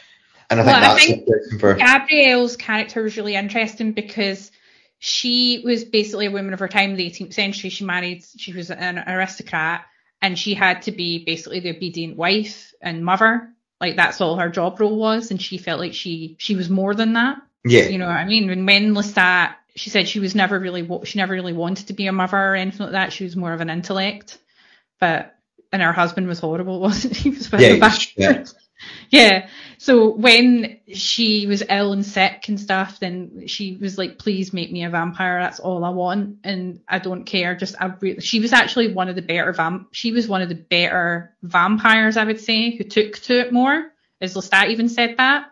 And 0.51 0.61
I 0.61 0.65
think 0.65 0.75
Well, 0.75 0.77
I 0.77 0.95
that's 0.95 1.05
think 1.05 1.61
for 1.61 1.75
Gabrielle's 1.75 2.57
character 2.57 3.03
was 3.03 3.17
really 3.17 3.35
interesting 3.35 3.93
because 3.93 4.51
she 4.99 5.63
was 5.65 5.85
basically 5.85 6.27
a 6.27 6.31
woman 6.31 6.53
of 6.53 6.61
her 6.61 6.69
time 6.69 6.97
the 6.97 7.09
18th 7.09 7.35
century. 7.35 7.71
She 7.71 7.85
married, 7.85 8.25
she 8.37 8.53
was 8.53 8.71
an 8.71 8.99
aristocrat, 8.99 9.85
and 10.21 10.39
she 10.39 10.55
had 10.55 10.83
to 10.83 10.93
be 10.93 11.25
basically 11.25 11.61
the 11.61 11.77
obedient 11.77 12.17
wife 12.17 12.73
and 12.81 13.05
mother. 13.05 13.51
Like 13.81 13.97
that's 13.97 14.21
all 14.21 14.37
her 14.37 14.49
job 14.49 14.81
role 14.81 14.99
was, 14.99 15.31
and 15.31 15.41
she 15.41 15.59
felt 15.59 15.79
like 15.79 15.95
she 15.95 16.37
she 16.39 16.57
was 16.57 16.69
more 16.69 16.95
than 16.95 17.13
that. 17.13 17.39
yeah, 17.65 17.85
You 17.85 17.99
know 17.99 18.07
what 18.07 18.17
I 18.17 18.25
mean? 18.25 18.51
And 18.51 18.67
when 18.67 18.95
Lestat, 18.95 19.55
she 19.77 19.91
said 19.91 20.09
she 20.09 20.19
was 20.19 20.35
never 20.35 20.59
really 20.59 20.89
she 21.05 21.19
never 21.19 21.35
really 21.35 21.53
wanted 21.53 21.87
to 21.87 21.93
be 21.93 22.09
a 22.09 22.13
mother 22.13 22.37
or 22.37 22.55
anything 22.57 22.87
like 22.87 22.93
that. 22.93 23.13
She 23.13 23.25
was 23.25 23.37
more 23.37 23.53
of 23.53 23.61
an 23.61 23.71
intellect, 23.71 24.39
but 24.99 25.37
and 25.73 25.83
her 25.83 25.93
husband 25.93 26.27
was 26.27 26.41
horrible, 26.41 26.81
wasn't 26.89 27.15
he? 27.17 27.31
He 27.31 27.37
was 27.37 27.53
yeah, 27.53 27.77
bastard. 27.79 28.13
yeah. 28.17 28.45
Yeah. 29.11 29.49
So 29.79 30.11
when 30.11 30.81
she 30.93 31.47
was 31.47 31.62
ill 31.69 31.93
and 31.93 32.05
sick 32.05 32.49
and 32.49 32.61
stuff, 32.61 33.01
then 33.01 33.47
she 33.47 33.77
was 33.81 33.97
like, 33.97 34.19
"Please 34.19 34.53
make 34.53 34.71
me 34.71 34.85
a 34.85 34.91
vampire. 34.91 35.41
That's 35.41 35.61
all 35.61 35.85
I 35.85 35.91
want, 35.91 36.38
and 36.45 36.81
I 36.88 36.99
don't 36.99 37.25
care. 37.25 37.55
Just 37.57 37.75
I 37.81 37.87
re-. 38.01 38.21
she 38.21 38.41
was 38.41 38.53
actually 38.53 38.93
one 38.93 39.09
of 39.09 39.14
the 39.17 39.23
better 39.23 39.53
vamp. 39.53 39.88
She 39.93 40.12
was 40.12 40.29
one 40.29 40.43
of 40.43 40.49
the 40.49 40.55
better 40.57 41.35
vampires, 41.43 42.17
I 42.17 42.25
would 42.25 42.41
say, 42.41 42.77
who 42.77 42.85
took 42.85 43.14
to 43.23 43.41
it 43.41 43.53
more. 43.53 43.93
As 44.21 44.35
Lestat 44.35 44.71
even 44.71 44.88
said 44.88 45.17
that 45.17 45.47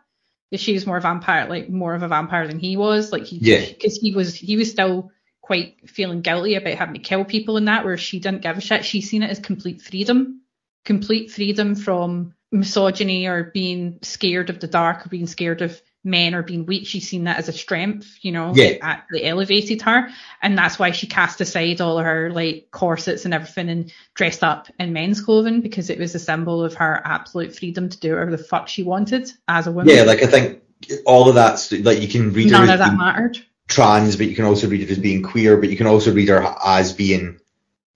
that 0.51 0.61
she 0.61 0.73
was 0.75 0.87
more 0.87 1.01
vampire, 1.01 1.49
like 1.49 1.69
more 1.69 1.95
of 1.95 2.03
a 2.03 2.09
vampire 2.09 2.47
than 2.47 2.59
he 2.59 2.77
was. 2.77 3.11
Like 3.13 3.25
he, 3.25 3.39
Yeah. 3.41 3.65
because 3.67 3.97
he 3.97 4.13
was 4.15 4.35
he 4.35 4.57
was 4.57 4.71
still 4.71 5.11
quite 5.41 5.89
feeling 5.89 6.21
guilty 6.21 6.57
about 6.57 6.75
having 6.75 6.95
to 6.95 7.01
kill 7.01 7.25
people 7.25 7.57
and 7.57 7.69
that, 7.69 7.85
where 7.85 7.97
she 7.97 8.19
didn't 8.21 8.43
give 8.43 8.57
a 8.59 8.61
shit. 8.61 8.85
She 8.85 9.01
seen 9.01 9.23
it 9.23 9.31
as 9.31 9.39
complete 9.39 9.81
freedom, 9.83 10.43
complete 10.85 11.31
freedom 11.31 11.75
from 11.75 12.35
misogyny 12.53 13.27
or 13.27 13.45
being 13.45 13.99
scared 14.03 14.51
of 14.51 14.61
the 14.61 14.67
dark 14.67 15.07
or 15.07 15.09
being 15.09 15.27
scared 15.27 15.63
of 15.63 15.81
men 16.05 16.35
or 16.37 16.43
being 16.45 16.65
weak. 16.67 16.87
She's 16.87 17.09
seen 17.09 17.25
that 17.25 17.39
as 17.39 17.49
a 17.49 17.53
strength, 17.53 18.19
you 18.23 18.31
know, 18.31 18.53
Yeah. 18.55 18.65
it 18.67 18.79
actually 18.81 19.25
elevated 19.25 19.83
her. 19.83 20.09
And 20.41 20.57
that's 20.57 20.79
why 20.79 20.93
she 20.93 21.09
cast 21.09 21.41
aside 21.41 21.81
all 21.81 21.99
her 21.99 22.31
like 22.31 22.69
corsets 22.71 23.25
and 23.25 23.35
everything 23.35 23.69
and 23.69 23.93
dressed 24.15 24.45
up 24.45 24.69
in 24.79 24.93
men's 24.93 25.21
clothing 25.21 25.61
because 25.63 25.91
it 25.91 25.99
was 25.99 26.15
a 26.15 26.21
symbol 26.21 26.63
of 26.63 26.75
her 26.75 27.03
absolute 27.05 27.57
freedom 27.57 27.89
to 27.89 27.99
do 27.99 28.13
whatever 28.13 28.31
the 28.31 28.39
fuck 28.39 28.69
she 28.69 28.85
wanted 28.85 29.29
as 29.49 29.67
a 29.67 29.73
woman. 29.73 29.93
yeah. 29.95 30.03
Like 30.03 30.23
I 30.23 30.27
think 30.27 30.63
all 31.07 31.29
of 31.29 31.35
that, 31.35 31.67
like 31.83 32.01
you 32.01 32.07
can 32.09 32.33
read 32.33 32.53
None 32.53 32.69
as 32.69 32.71
of 32.71 32.79
that 32.79 32.97
mattered. 32.97 33.39
trans, 33.67 34.15
but 34.15 34.27
you 34.29 34.37
can 34.37 34.45
also 34.45 34.69
read 34.69 34.83
it 34.83 34.91
as 34.93 34.99
being 34.99 35.25
queer, 35.25 35.57
but 35.57 35.71
you 35.71 35.77
can 35.77 35.89
also 35.89 36.13
read 36.13 36.29
her 36.29 36.55
as 36.65 36.93
being 36.93 37.41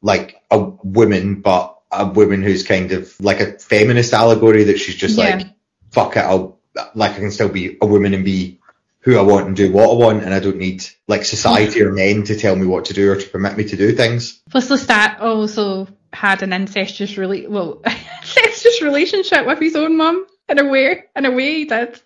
like 0.03 0.35
a 0.51 0.59
woman, 0.59 1.43
but 1.43 1.80
a 1.92 2.07
woman 2.07 2.42
who's 2.42 2.62
kind 2.62 2.92
of 2.92 3.14
like 3.20 3.40
a 3.40 3.59
feminist 3.59 4.12
allegory 4.12 4.64
that 4.64 4.79
she's 4.79 4.96
just 4.96 5.16
Yeah. 5.18 5.37
like, 5.37 5.46
fuck 5.90 6.16
it, 6.16 6.20
I'll 6.20 6.59
like 6.94 7.12
I 7.12 7.18
can 7.18 7.31
still 7.33 7.48
be 7.48 7.76
a 7.81 7.87
woman 7.87 8.14
and 8.14 8.24
be 8.24 8.61
who 9.00 9.18
I 9.18 9.22
want 9.22 9.46
and 9.46 9.57
do 9.57 9.72
what 9.72 9.90
I 9.90 9.94
want, 9.94 10.24
and 10.24 10.33
I 10.35 10.40
don't 10.40 10.59
need 10.59 10.85
like 11.09 11.24
society 11.24 11.83
or 11.83 11.90
men 11.92 12.22
to 12.24 12.37
tell 12.37 12.55
me 12.55 12.66
what 12.66 12.87
to 12.87 12.94
do 12.94 13.11
or 13.11 13.16
to 13.16 13.29
permit 13.29 13.57
me 13.57 13.64
to 13.64 13.76
do 13.76 13.92
things. 13.92 14.40
Plus, 14.50 14.68
Lestat 14.68 15.20
also 15.20 15.88
had 16.12 16.42
an 16.42 16.53
incestuous 16.53 17.16
really 17.16 17.46
well 17.46 17.83
incestuous 18.22 18.83
relationship 18.83 19.46
with 19.46 19.59
his 19.59 19.74
own 19.76 19.96
mum 19.96 20.26
in 20.48 20.59
a 20.59 20.68
way. 20.68 21.05
In 21.16 21.24
a 21.24 21.31
way, 21.31 21.55
he 21.59 21.64
did. 21.64 22.00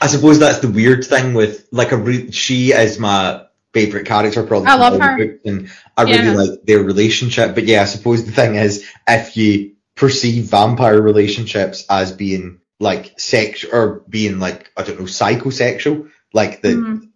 I 0.00 0.06
suppose 0.08 0.38
that's 0.38 0.58
the 0.58 0.70
weird 0.70 1.04
thing 1.04 1.34
with 1.34 1.68
like 1.70 1.92
a 1.92 1.96
re- 1.96 2.30
she 2.32 2.72
is 2.72 2.98
my 2.98 3.44
favorite 3.78 4.06
character 4.06 4.42
probably. 4.42 4.68
I 4.68 4.74
love 4.74 5.00
her. 5.00 5.16
books, 5.18 5.40
and 5.44 5.70
I 5.96 6.04
Yeah. 6.04 6.16
really 6.22 6.36
like 6.48 6.62
their 6.64 6.82
relationship. 6.82 7.54
But 7.54 7.64
yeah, 7.64 7.82
I 7.82 7.86
suppose 7.86 8.24
the 8.24 8.32
thing 8.32 8.56
is 8.56 8.84
if 9.06 9.36
you 9.36 9.72
perceive 9.94 10.44
vampire 10.44 11.00
relationships 11.00 11.84
as 11.90 12.12
being 12.12 12.58
like 12.80 13.18
sex 13.18 13.64
or 13.64 14.02
being 14.08 14.38
like 14.38 14.70
I 14.76 14.82
don't 14.82 14.98
know 15.00 15.06
psychosexual, 15.06 16.08
like 16.32 16.62
the 16.62 16.68
Mhm. 16.68 17.08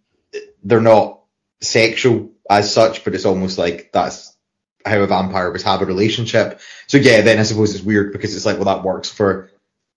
they're 0.63 0.81
not 0.81 1.19
sexual 1.61 2.31
as 2.49 2.73
such, 2.73 3.03
but 3.03 3.15
it's 3.15 3.25
almost 3.25 3.57
like 3.57 3.89
that's 3.93 4.33
how 4.85 4.99
a 4.99 5.07
vampire 5.07 5.49
would 5.51 5.61
have 5.61 5.81
a 5.81 5.85
relationship. 5.85 6.59
So 6.87 6.97
yeah, 6.97 7.21
then 7.21 7.39
I 7.39 7.43
suppose 7.43 7.73
it's 7.73 7.83
weird 7.83 8.11
because 8.11 8.35
it's 8.35 8.45
like, 8.45 8.57
well, 8.57 8.65
that 8.75 8.83
works 8.83 9.09
for 9.09 9.49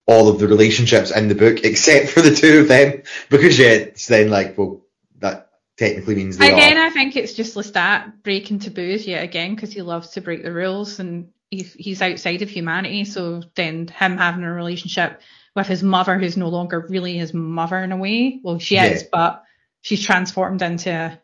all 0.06 0.28
of 0.28 0.38
the 0.38 0.46
relationships 0.46 1.10
in 1.10 1.26
the 1.28 1.34
book 1.34 1.58
except 1.64 2.10
for 2.10 2.20
the 2.22 2.34
two 2.34 2.60
of 2.60 2.68
them, 2.68 3.02
because 3.28 3.58
yeah, 3.58 3.70
it's 3.90 4.06
then 4.06 4.30
like, 4.30 4.56
well, 4.56 4.82
technically 5.76 6.14
means 6.14 6.38
they 6.38 6.52
Again, 6.52 6.78
are. 6.78 6.86
I 6.86 6.90
think 6.90 7.16
it's 7.16 7.34
just 7.34 7.56
Lestat 7.56 8.22
breaking 8.22 8.60
taboos 8.60 9.06
yet 9.06 9.22
again 9.22 9.54
because 9.54 9.72
he 9.72 9.82
loves 9.82 10.10
to 10.10 10.20
break 10.20 10.42
the 10.42 10.52
rules 10.52 10.98
and 11.00 11.30
he's, 11.50 11.72
he's 11.74 12.02
outside 12.02 12.42
of 12.42 12.50
humanity. 12.50 13.04
So 13.04 13.42
then 13.54 13.88
him 13.88 14.16
having 14.16 14.44
a 14.44 14.52
relationship 14.52 15.20
with 15.54 15.66
his 15.66 15.82
mother, 15.82 16.18
who's 16.18 16.36
no 16.36 16.48
longer 16.48 16.86
really 16.88 17.16
his 17.16 17.32
mother 17.32 17.78
in 17.78 17.92
a 17.92 17.96
way. 17.96 18.40
Well, 18.42 18.58
she 18.58 18.76
is, 18.76 19.04
but 19.04 19.42
she's 19.80 20.04
transformed 20.04 20.60
into 20.60 20.90
a, 20.90 21.20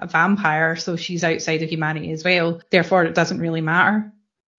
a 0.00 0.06
vampire, 0.06 0.76
so 0.76 0.96
she's 0.96 1.24
outside 1.24 1.62
of 1.62 1.68
humanity 1.68 2.10
as 2.12 2.24
well. 2.24 2.62
Therefore, 2.70 3.04
it 3.04 3.14
doesn't 3.14 3.40
really 3.40 3.60
matter. 3.60 4.12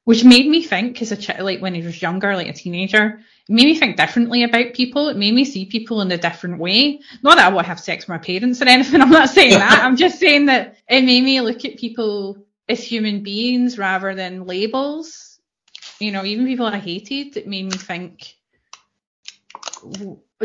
Which 0.04 0.23
made 0.23 0.47
me 0.47 0.63
think, 0.63 1.02
as 1.02 1.12
a 1.12 1.17
ch- 1.17 1.39
like 1.39 1.62
when 1.62 1.73
he 1.73 1.82
was 1.82 2.02
younger, 2.02 2.36
like 2.36 2.47
a 2.47 2.54
teenager, 2.54 3.21
it 3.50 3.54
made 3.54 3.66
me 3.66 3.76
think 3.76 3.96
differently 3.96 4.44
about 4.44 4.74
people. 4.74 5.08
It 5.08 5.18
made 5.18 5.34
me 5.34 5.46
see 5.46 5.66
people 5.66 6.02
in 6.02 6.12
a 6.12 6.18
different 6.18 6.60
way. 6.60 7.00
Not 7.24 7.38
that 7.38 7.48
I 7.48 7.54
want 7.54 7.66
to 7.66 7.70
have 7.70 7.80
sex 7.80 8.06
with 8.06 8.10
my 8.10 8.18
parents 8.18 8.62
or 8.62 8.66
anything. 8.68 9.02
I'm 9.02 9.10
not 9.10 9.30
saying 9.30 9.60
that. 9.60 9.84
I'm 9.84 9.96
just 9.96 10.20
saying 10.20 10.48
that 10.48 10.76
it 10.90 11.04
made 11.04 11.24
me 11.24 11.40
look 11.42 11.64
at 11.64 11.78
people 11.78 12.46
as 12.68 12.84
human 12.84 13.24
beings 13.24 13.78
rather 13.78 14.14
than 14.16 14.46
labels. 14.46 15.40
You 16.00 16.12
know, 16.12 16.26
even 16.26 16.46
people 16.46 16.66
I 16.66 16.78
hated, 16.78 17.38
it 17.38 17.48
made 17.48 17.66
me 17.66 17.72
think 17.72 18.36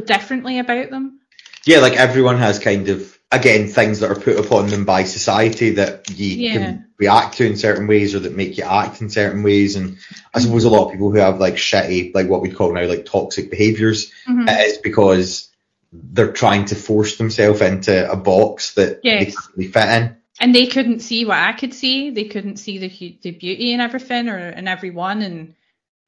differently 0.06 0.58
about 0.58 0.90
them. 0.90 1.20
Yeah, 1.66 1.78
like 1.78 1.94
everyone 1.94 2.38
has 2.38 2.58
kind 2.58 2.88
of 2.88 3.18
again 3.32 3.66
things 3.66 4.00
that 4.00 4.10
are 4.10 4.20
put 4.20 4.38
upon 4.38 4.68
them 4.68 4.84
by 4.84 5.04
society 5.04 5.70
that 5.70 6.10
you 6.10 6.36
Yeah. 6.36 6.52
can 6.52 6.86
react 6.98 7.38
to 7.38 7.46
in 7.46 7.56
certain 7.56 7.86
ways 7.86 8.14
or 8.14 8.20
that 8.20 8.36
make 8.36 8.58
you 8.58 8.64
act 8.64 9.00
in 9.00 9.08
certain 9.10 9.42
ways. 9.42 9.74
And 9.74 9.96
I 10.34 10.40
suppose 10.40 10.64
a 10.64 10.70
lot 10.70 10.84
of 10.86 10.92
people 10.92 11.10
who 11.10 11.18
have 11.18 11.40
like 11.40 11.54
shitty, 11.54 12.14
like 12.14 12.28
what 12.28 12.42
we 12.42 12.50
call 12.50 12.72
now 12.72 12.84
like 12.84 13.06
toxic 13.06 13.50
behaviours, 13.50 14.12
Mhm. 14.28 14.48
it 14.48 14.68
is 14.68 14.78
because 14.78 15.48
they're 15.92 16.32
trying 16.32 16.66
to 16.66 16.74
force 16.74 17.16
themselves 17.16 17.60
into 17.62 18.10
a 18.10 18.16
box 18.16 18.74
that 18.74 19.02
they 19.02 19.32
Yes. 19.32 19.36
fit 19.56 19.88
in. 19.88 20.16
and 20.40 20.54
they 20.54 20.66
couldn't 20.66 21.00
see 21.00 21.24
what 21.24 21.38
I 21.38 21.52
could 21.52 21.74
see. 21.74 22.10
They 22.10 22.24
couldn't 22.24 22.56
see 22.56 22.78
the 22.78 23.18
the 23.22 23.30
beauty 23.32 23.72
in 23.72 23.80
everything 23.80 24.28
or 24.28 24.38
in 24.50 24.66
everyone, 24.68 25.22
and 25.22 25.54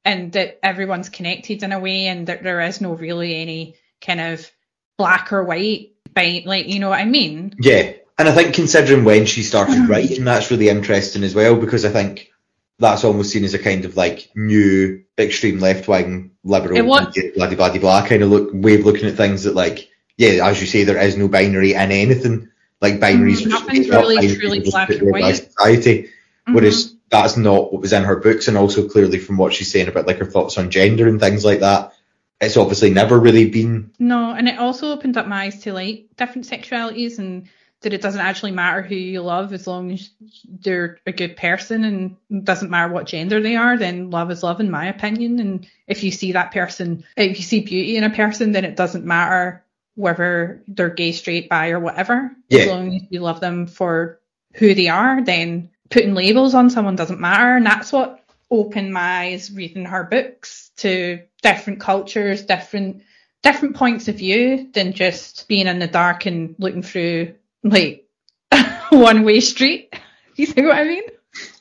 and 0.03 0.31
that 0.33 0.59
everyone's 0.61 1.09
connected 1.09 1.63
in 1.63 1.71
a 1.71 1.79
way, 1.79 2.05
and 2.07 2.27
that 2.27 2.43
there 2.43 2.61
is 2.61 2.81
no 2.81 2.93
really 2.93 3.35
any 3.35 3.75
kind 4.01 4.19
of 4.21 4.51
black 4.97 5.31
or 5.33 5.43
white. 5.43 5.91
Like, 6.15 6.67
you 6.67 6.79
know 6.79 6.89
what 6.89 6.99
I 6.99 7.05
mean? 7.05 7.53
Yeah, 7.59 7.91
and 8.17 8.27
I 8.27 8.31
think 8.31 8.55
considering 8.55 9.03
when 9.03 9.25
she 9.25 9.43
started 9.43 9.89
writing, 9.89 10.23
that's 10.23 10.49
really 10.51 10.69
interesting 10.69 11.23
as 11.23 11.35
well 11.35 11.55
because 11.55 11.85
I 11.85 11.89
think 11.89 12.31
that's 12.79 13.03
almost 13.03 13.31
seen 13.31 13.43
as 13.43 13.53
a 13.53 13.59
kind 13.59 13.85
of 13.85 13.95
like 13.97 14.29
new 14.35 15.03
extreme 15.17 15.59
left 15.59 15.87
wing 15.87 16.31
liberal 16.43 16.83
blah 16.83 17.09
blah 17.09 17.55
blah 17.55 17.77
blah 17.77 18.05
kind 18.05 18.21
of 18.21 18.29
look 18.29 18.49
way 18.53 18.75
of 18.75 18.85
looking 18.85 19.07
at 19.07 19.15
things 19.15 19.43
that 19.43 19.55
like 19.55 19.89
yeah, 20.17 20.45
as 20.47 20.61
you 20.61 20.67
say, 20.67 20.83
there 20.83 20.97
is 20.97 21.17
no 21.17 21.27
binary 21.27 21.73
in 21.73 21.91
anything. 21.91 22.49
Like 22.81 22.99
binaries, 22.99 23.41
Mm, 23.41 23.49
nothing's 23.49 23.89
really 23.89 24.15
binary, 24.15 24.35
truly 24.37 24.59
black 24.61 24.89
and 24.89 25.11
white. 25.11 25.35
Society, 25.35 26.09
whereas 26.49 26.87
Mhm. 26.87 26.95
that's 27.09 27.37
not 27.37 27.73
what 27.73 27.81
was 27.81 27.93
in 27.93 28.03
her 28.03 28.17
books, 28.17 28.47
and 28.47 28.57
also 28.57 28.87
clearly 28.87 29.19
from 29.19 29.37
what 29.37 29.53
she's 29.53 29.71
saying 29.71 29.87
about 29.89 30.07
like 30.07 30.19
her 30.19 30.25
thoughts 30.25 30.57
on 30.57 30.69
gender 30.69 31.07
and 31.07 31.19
things 31.19 31.43
like 31.43 31.59
that, 31.61 31.91
it's 32.41 32.57
obviously 32.57 32.89
never 32.89 33.19
really 33.19 33.49
been 33.49 33.91
No, 33.99 34.31
and 34.31 34.47
it 34.47 34.59
also 34.59 34.91
opened 34.91 35.17
up 35.17 35.27
my 35.27 35.45
eyes 35.45 35.61
to 35.63 35.73
like 35.73 36.07
different 36.17 36.47
sexualities 36.47 37.19
and 37.19 37.47
that 37.81 37.93
it 37.93 38.01
doesn't 38.01 38.21
actually 38.21 38.51
matter 38.51 38.81
who 38.81 38.95
you 38.95 39.21
love 39.21 39.53
as 39.53 39.67
long 39.67 39.91
as 39.91 40.09
they're 40.45 40.97
a 41.05 41.11
good 41.11 41.37
person 41.37 41.83
and 41.83 42.43
doesn't 42.43 42.71
matter 42.71 42.91
what 42.91 43.05
gender 43.05 43.39
they 43.39 43.55
are, 43.55 43.77
then 43.77 44.09
love 44.09 44.31
is 44.31 44.41
love 44.41 44.59
in 44.59 44.71
my 44.71 44.87
opinion. 44.87 45.39
And 45.39 45.67
if 45.85 46.03
you 46.03 46.09
see 46.09 46.31
that 46.31 46.51
person, 46.51 47.03
if 47.15 47.37
you 47.37 47.43
see 47.43 47.61
beauty 47.61 47.95
in 47.95 48.03
a 48.03 48.09
person, 48.09 48.53
then 48.53 48.65
it 48.65 48.75
doesn't 48.75 49.05
matter 49.05 49.63
whether 49.93 50.63
they're 50.67 50.89
gay, 50.89 51.11
straight, 51.11 51.47
bi, 51.47 51.69
or 51.69 51.79
whatever. 51.79 52.31
Yeah. 52.49 52.61
As 52.61 52.67
long 52.69 52.95
as 52.95 53.01
you 53.11 53.19
love 53.19 53.39
them 53.39 53.67
for 53.67 54.19
who 54.55 54.73
they 54.73 54.87
are, 54.87 55.23
then 55.23 55.69
putting 55.91 56.15
labels 56.15 56.55
on 56.55 56.71
someone 56.71 56.95
doesn't 56.95 57.19
matter. 57.19 57.55
And 57.55 57.65
that's 57.67 57.93
what 57.93 58.24
opened 58.51 58.93
my 58.93 59.01
eyes 59.25 59.51
reading 59.51 59.85
her 59.85 60.03
books 60.03 60.71
to 60.77 61.21
different 61.41 61.79
cultures, 61.79 62.43
different 62.43 63.03
different 63.43 63.75
points 63.75 64.07
of 64.07 64.15
view 64.15 64.69
than 64.73 64.93
just 64.93 65.47
being 65.47 65.67
in 65.67 65.77
the 65.79 65.87
dark 65.87 66.25
and 66.25 66.55
looking 66.57 66.81
through 66.81 67.35
like 67.63 68.07
one 68.89 69.23
way 69.23 69.39
street. 69.39 69.93
You 70.37 70.45
see 70.47 70.63
what 70.63 70.75
I 70.77 70.83
mean? 70.83 71.03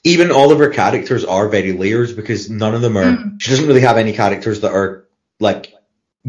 even 0.02 0.32
all 0.32 0.50
of 0.50 0.58
her 0.58 0.68
characters 0.70 1.24
are 1.24 1.48
very 1.48 1.72
layers 1.72 2.12
because 2.12 2.50
none 2.50 2.74
of 2.74 2.80
them 2.82 2.96
are. 2.96 3.04
Mm. 3.04 3.40
She 3.40 3.50
doesn't 3.50 3.68
really 3.68 3.82
have 3.82 3.96
any 3.98 4.12
characters 4.12 4.60
that 4.62 4.72
are 4.72 5.06
like 5.38 5.72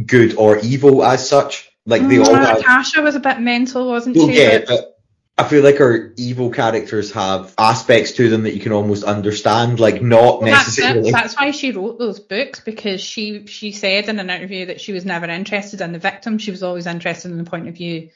good 0.06 0.36
or 0.36 0.60
evil 0.60 1.04
as 1.04 1.28
such. 1.28 1.72
Like 1.88 2.08
they 2.08 2.20
all 2.20 2.26
Mm, 2.28 2.46
have. 2.46 2.60
Tasha 2.60 3.04
was 3.04 3.16
a 3.16 3.20
bit 3.20 3.40
mental, 3.40 3.88
wasn't 3.88 4.16
Well, 4.16 4.28
she? 4.30 4.40
yeah, 4.42 4.60
but 4.68 4.95
I 5.38 5.44
feel 5.44 5.64
like 5.64 5.78
her 5.78 6.14
evil 6.18 6.50
characters 6.50 7.12
have 7.12 7.54
aspects 7.58 8.14
to 8.14 8.30
them 8.30 8.44
that 8.44 8.54
you 8.56 8.62
can 8.62 8.72
almost 8.72 9.04
understand, 9.04 9.82
like 9.82 10.02
not 10.02 10.42
Well, 10.42 10.52
necessarily. 10.52 11.12
that's 11.12 11.36
why 11.36 11.52
she 11.52 11.72
wrote 11.72 12.00
those 12.00 12.22
books 12.22 12.62
because 12.62 13.02
she 13.02 13.46
she 13.48 13.74
said 13.74 14.08
in 14.08 14.18
an 14.20 14.30
interview 14.30 14.68
that 14.68 14.80
she 14.80 14.94
was 14.94 15.04
never 15.04 15.26
interested 15.26 15.82
in 15.82 15.92
the 15.92 16.00
victim. 16.00 16.38
She 16.38 16.52
was 16.52 16.64
always 16.64 16.88
interested 16.88 17.32
in 17.32 17.38
the 17.38 17.44
point 17.50 17.68
of 17.68 17.76
view 17.76 18.12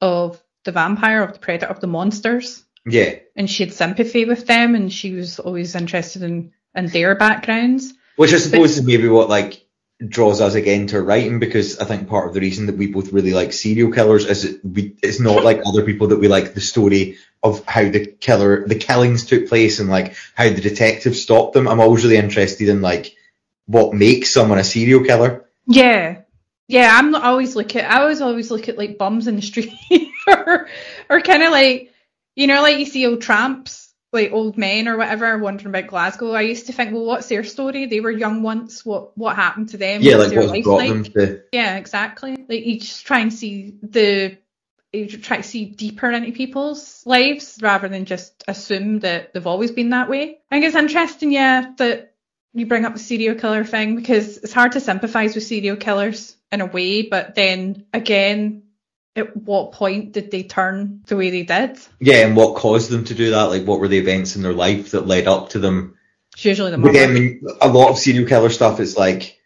of 0.00 0.42
the 0.64 0.72
vampire, 0.72 1.22
of 1.22 1.34
the 1.34 1.38
predator, 1.38 1.66
of 1.70 1.80
the 1.80 1.86
monsters. 1.86 2.64
Yeah, 2.86 3.14
And 3.36 3.48
she 3.48 3.64
had 3.64 3.72
sympathy 3.74 4.24
with 4.24 4.46
them 4.46 4.74
and 4.74 4.92
she 4.92 5.12
was 5.12 5.38
always 5.38 5.74
interested 5.74 6.22
in, 6.22 6.52
in 6.74 6.86
their 6.86 7.14
backgrounds. 7.14 7.92
which 8.16 8.32
I 8.34 8.38
suppose 8.38 8.76
is 8.78 8.84
maybe 8.84 9.08
what 9.08 9.28
like 9.30 9.63
draws 10.06 10.40
us 10.40 10.54
again 10.54 10.88
to 10.88 11.00
writing 11.00 11.38
because 11.38 11.78
I 11.78 11.84
think 11.84 12.08
part 12.08 12.28
of 12.28 12.34
the 12.34 12.40
reason 12.40 12.66
that 12.66 12.76
we 12.76 12.88
both 12.88 13.12
really 13.12 13.32
like 13.32 13.52
serial 13.52 13.92
killers 13.92 14.26
is 14.26 14.58
we 14.64 14.96
it's 15.02 15.20
not 15.20 15.44
like 15.44 15.62
other 15.64 15.84
people 15.84 16.08
that 16.08 16.18
we 16.18 16.28
like 16.28 16.54
the 16.54 16.60
story 16.60 17.18
of 17.42 17.64
how 17.64 17.88
the 17.88 18.06
killer 18.06 18.66
the 18.66 18.74
killings 18.74 19.26
took 19.26 19.48
place 19.48 19.78
and 19.78 19.88
like 19.88 20.16
how 20.34 20.48
the 20.48 20.60
detective 20.60 21.16
stopped 21.16 21.54
them. 21.54 21.68
I'm 21.68 21.80
always 21.80 22.04
really 22.04 22.16
interested 22.16 22.68
in 22.68 22.80
like 22.80 23.14
what 23.66 23.94
makes 23.94 24.30
someone 24.30 24.58
a 24.58 24.64
serial 24.64 25.04
killer. 25.04 25.44
Yeah. 25.66 26.22
Yeah, 26.66 26.90
I'm 26.92 27.10
not 27.10 27.24
always 27.24 27.54
look 27.54 27.76
at 27.76 27.90
I 27.90 28.00
always 28.00 28.20
always 28.20 28.50
look 28.50 28.68
at 28.68 28.78
like 28.78 28.98
bums 28.98 29.26
in 29.26 29.36
the 29.36 29.42
street 29.42 29.72
or 30.26 30.68
or 31.08 31.20
kinda 31.20 31.50
like 31.50 31.94
you 32.36 32.46
know, 32.46 32.62
like 32.62 32.78
you 32.78 32.86
see 32.86 33.06
old 33.06 33.22
tramps, 33.22 33.83
like 34.14 34.32
old 34.32 34.56
men 34.56 34.88
or 34.88 34.96
whatever 34.96 35.36
wondering 35.38 35.68
about 35.68 35.88
Glasgow. 35.88 36.32
I 36.32 36.42
used 36.42 36.66
to 36.66 36.72
think, 36.72 36.92
well 36.92 37.04
what's 37.04 37.28
their 37.28 37.44
story? 37.44 37.86
They 37.86 38.00
were 38.00 38.10
young 38.10 38.42
once, 38.42 38.86
what 38.86 39.16
what 39.18 39.36
happened 39.36 39.70
to 39.70 39.76
them? 39.76 40.00
Yeah, 40.00 40.16
What's 40.16 40.30
like 40.30 40.38
what's 40.38 40.50
life 40.52 40.64
brought 40.64 40.76
like? 40.76 40.88
them 40.88 41.04
to 41.04 41.42
Yeah, 41.52 41.76
exactly. 41.76 42.46
Like 42.48 42.64
you 42.64 42.80
just 42.80 43.04
try 43.04 43.18
and 43.20 43.32
see 43.32 43.74
the 43.82 44.38
you 44.92 45.08
try 45.08 45.38
to 45.38 45.42
see 45.42 45.64
deeper 45.66 46.10
into 46.10 46.32
people's 46.32 47.02
lives 47.04 47.58
rather 47.60 47.88
than 47.88 48.04
just 48.04 48.44
assume 48.46 49.00
that 49.00 49.34
they've 49.34 49.46
always 49.46 49.72
been 49.72 49.90
that 49.90 50.08
way. 50.08 50.38
I 50.50 50.54
think 50.54 50.66
it's 50.66 50.76
interesting, 50.76 51.32
yeah, 51.32 51.72
that 51.78 52.14
you 52.52 52.66
bring 52.66 52.84
up 52.84 52.92
the 52.92 53.00
serial 53.00 53.34
killer 53.34 53.64
thing 53.64 53.96
because 53.96 54.38
it's 54.38 54.52
hard 54.52 54.72
to 54.72 54.80
sympathise 54.80 55.34
with 55.34 55.44
serial 55.44 55.76
killers 55.76 56.36
in 56.52 56.60
a 56.60 56.66
way, 56.66 57.02
but 57.02 57.34
then 57.34 57.86
again, 57.92 58.63
at 59.16 59.36
what 59.36 59.72
point 59.72 60.12
did 60.12 60.30
they 60.30 60.42
turn 60.42 61.02
the 61.06 61.16
way 61.16 61.30
they 61.30 61.42
did? 61.42 61.78
yeah, 62.00 62.26
and 62.26 62.36
what 62.36 62.56
caused 62.56 62.90
them 62.90 63.04
to 63.04 63.14
do 63.14 63.30
that? 63.30 63.44
Like 63.44 63.64
what 63.64 63.80
were 63.80 63.88
the 63.88 63.98
events 63.98 64.36
in 64.36 64.42
their 64.42 64.52
life 64.52 64.90
that 64.90 65.06
led 65.06 65.26
up 65.26 65.50
to 65.50 65.58
them 65.58 65.96
It's 66.34 66.44
usually 66.44 66.70
the 66.70 66.78
mother. 66.78 67.08
mean, 67.08 67.46
a 67.60 67.68
lot 67.68 67.90
of 67.90 67.98
serial 67.98 68.28
killer 68.28 68.50
stuff 68.50 68.80
is 68.80 68.96
like, 68.96 69.38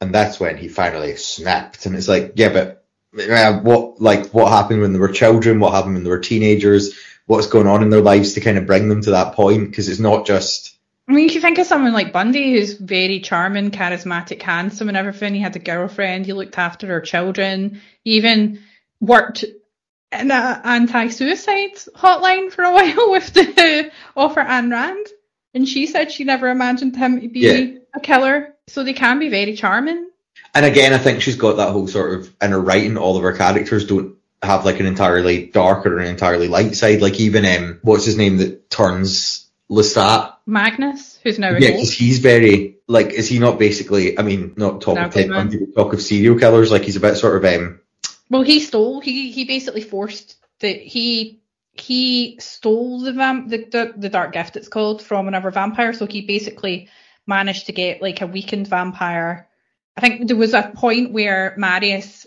and 0.00 0.12
that's 0.14 0.40
when 0.40 0.56
he 0.56 0.68
finally 0.68 1.16
snapped. 1.16 1.86
And 1.86 1.94
it's 1.94 2.08
like, 2.08 2.32
yeah, 2.34 2.52
but 2.52 2.84
uh, 3.30 3.60
what, 3.60 4.00
like, 4.00 4.30
what 4.30 4.50
happened 4.50 4.80
when 4.80 4.92
they 4.92 4.98
were 4.98 5.12
children? 5.12 5.60
What 5.60 5.72
happened 5.72 5.94
when 5.94 6.04
they 6.04 6.10
were 6.10 6.18
teenagers? 6.18 6.94
What's 7.26 7.46
going 7.46 7.68
on 7.68 7.82
in 7.82 7.90
their 7.90 8.00
lives 8.00 8.34
to 8.34 8.40
kind 8.40 8.58
of 8.58 8.66
bring 8.66 8.88
them 8.88 9.02
to 9.02 9.12
that 9.12 9.34
point? 9.34 9.70
Because 9.70 9.88
it's 9.88 10.00
not 10.00 10.26
just, 10.26 10.76
I 11.08 11.12
mean, 11.12 11.28
if 11.28 11.34
you 11.34 11.40
think 11.40 11.58
of 11.58 11.66
someone 11.66 11.92
like 11.92 12.12
Bundy, 12.12 12.52
who's 12.52 12.74
very 12.74 13.20
charming, 13.20 13.70
charismatic, 13.70 14.42
handsome, 14.42 14.88
and 14.88 14.96
everything, 14.96 15.34
he 15.34 15.40
had 15.40 15.54
a 15.54 15.60
girlfriend, 15.60 16.26
he 16.26 16.32
looked 16.32 16.58
after 16.58 16.86
her 16.88 17.00
children, 17.00 17.80
he 18.02 18.12
even 18.12 18.62
worked 19.02 19.42
in 20.12 20.30
an 20.30 20.60
anti-suicide 20.64 21.74
hotline 21.94 22.50
for 22.50 22.62
a 22.64 22.72
while 22.72 23.10
with 23.10 23.32
the 23.34 23.90
author 24.14 24.40
Anne 24.40 24.70
Rand, 24.70 25.06
and 25.54 25.68
she 25.68 25.86
said 25.86 26.10
she 26.10 26.24
never 26.24 26.48
imagined 26.48 26.96
him 26.96 27.20
to 27.20 27.28
be 27.28 27.40
Yeah. 27.40 27.78
a 27.94 28.00
killer. 28.00 28.54
So 28.68 28.84
they 28.84 28.92
can 28.94 29.18
be 29.18 29.28
very 29.28 29.54
charming. 29.54 30.08
and 30.54 30.64
again, 30.64 30.92
I 30.94 30.98
think 30.98 31.20
she's 31.20 31.36
got 31.36 31.56
that 31.56 31.72
whole 31.72 31.88
sort 31.88 32.14
of 32.20 32.32
in 32.40 32.52
her 32.52 32.60
writing. 32.60 32.96
All 32.96 33.16
of 33.16 33.22
her 33.24 33.32
characters 33.32 33.86
don't 33.86 34.14
have 34.42 34.64
like 34.64 34.80
an 34.80 34.86
entirely 34.86 35.46
dark 35.46 35.84
or 35.86 35.98
an 35.98 36.06
entirely 36.06 36.48
light 36.48 36.76
side. 36.76 37.02
Like 37.02 37.18
even 37.20 37.44
um, 37.44 37.80
what's 37.82 38.04
his 38.04 38.16
name 38.16 38.36
that 38.38 38.70
turns 38.70 39.50
Lestat? 39.70 40.34
Magnus, 40.46 41.18
who's 41.22 41.38
now 41.38 41.50
Yeah, 41.50 41.72
because 41.72 41.92
he's 41.92 42.18
very 42.20 42.76
like, 42.86 43.10
is 43.12 43.28
he 43.28 43.38
not 43.38 43.58
basically? 43.58 44.18
I 44.18 44.22
mean, 44.22 44.54
not 44.56 44.80
talk 44.80 44.94
No, 44.96 45.04
of 45.06 45.12
Ted 45.14 45.24
good 45.28 45.30
man. 45.30 45.48
Bundy, 45.48 45.64
but 45.66 45.74
talk 45.82 45.92
of 45.94 46.02
serial 46.02 46.38
killers. 46.38 46.70
Like 46.70 46.82
he's 46.82 46.96
a 46.96 47.00
bit 47.00 47.16
sort 47.16 47.36
of 47.36 47.44
um, 47.60 47.80
Well, 48.32 48.40
he 48.40 48.60
stole. 48.60 49.02
He 49.02 49.30
he 49.30 49.44
basically 49.44 49.82
forced 49.82 50.36
the 50.60 50.72
he 50.72 51.42
he 51.74 52.38
stole 52.40 53.00
the 53.00 53.12
vamp 53.12 53.50
the, 53.50 53.58
the 53.58 53.92
the 53.94 54.08
dark 54.08 54.32
gift 54.32 54.56
it's 54.56 54.68
called 54.68 55.02
from 55.02 55.28
another 55.28 55.50
vampire. 55.50 55.92
So 55.92 56.06
he 56.06 56.22
basically 56.22 56.88
managed 57.26 57.66
to 57.66 57.72
get 57.72 58.00
like 58.00 58.22
a 58.22 58.26
weakened 58.26 58.68
vampire. 58.68 59.50
I 59.98 60.00
think 60.00 60.28
there 60.28 60.36
was 60.38 60.54
a 60.54 60.72
point 60.74 61.12
where 61.12 61.54
Marius 61.58 62.26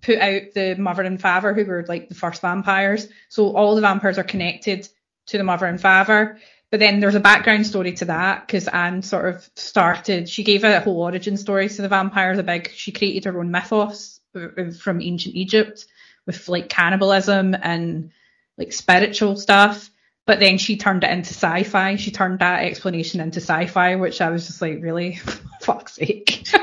put 0.00 0.16
out 0.16 0.54
the 0.54 0.74
mother 0.76 1.02
and 1.02 1.20
father 1.20 1.52
who 1.52 1.66
were 1.66 1.84
like 1.86 2.08
the 2.08 2.14
first 2.14 2.40
vampires. 2.40 3.08
So 3.28 3.54
all 3.54 3.74
the 3.74 3.82
vampires 3.82 4.16
are 4.16 4.24
connected 4.24 4.88
to 5.26 5.36
the 5.36 5.44
mother 5.44 5.66
and 5.66 5.78
father. 5.78 6.38
But 6.70 6.80
then 6.80 7.00
there's 7.00 7.14
a 7.14 7.20
background 7.20 7.66
story 7.66 7.92
to 7.92 8.06
that 8.06 8.46
because 8.46 8.68
Anne 8.68 9.02
sort 9.02 9.34
of 9.34 9.50
started. 9.54 10.30
She 10.30 10.44
gave 10.44 10.64
a 10.64 10.80
whole 10.80 11.02
origin 11.02 11.36
story 11.36 11.68
to 11.68 11.82
the 11.82 11.88
vampires. 11.88 12.38
A 12.38 12.42
big. 12.42 12.70
She 12.70 12.90
created 12.90 13.26
her 13.26 13.38
own 13.38 13.50
mythos 13.50 14.21
from 14.32 15.00
ancient 15.00 15.34
Egypt 15.34 15.86
with 16.26 16.48
like 16.48 16.68
cannibalism 16.68 17.54
and 17.60 18.10
like 18.58 18.72
spiritual 18.72 19.36
stuff. 19.36 19.90
But 20.24 20.38
then 20.38 20.58
she 20.58 20.76
turned 20.76 21.02
it 21.02 21.10
into 21.10 21.34
sci-fi. 21.34 21.96
She 21.96 22.12
turned 22.12 22.38
that 22.38 22.64
explanation 22.64 23.20
into 23.20 23.40
sci-fi, 23.40 23.96
which 23.96 24.20
I 24.20 24.30
was 24.30 24.46
just 24.46 24.62
like, 24.62 24.80
really, 24.80 25.16
fuck's 25.60 25.94
sake. 25.94 26.46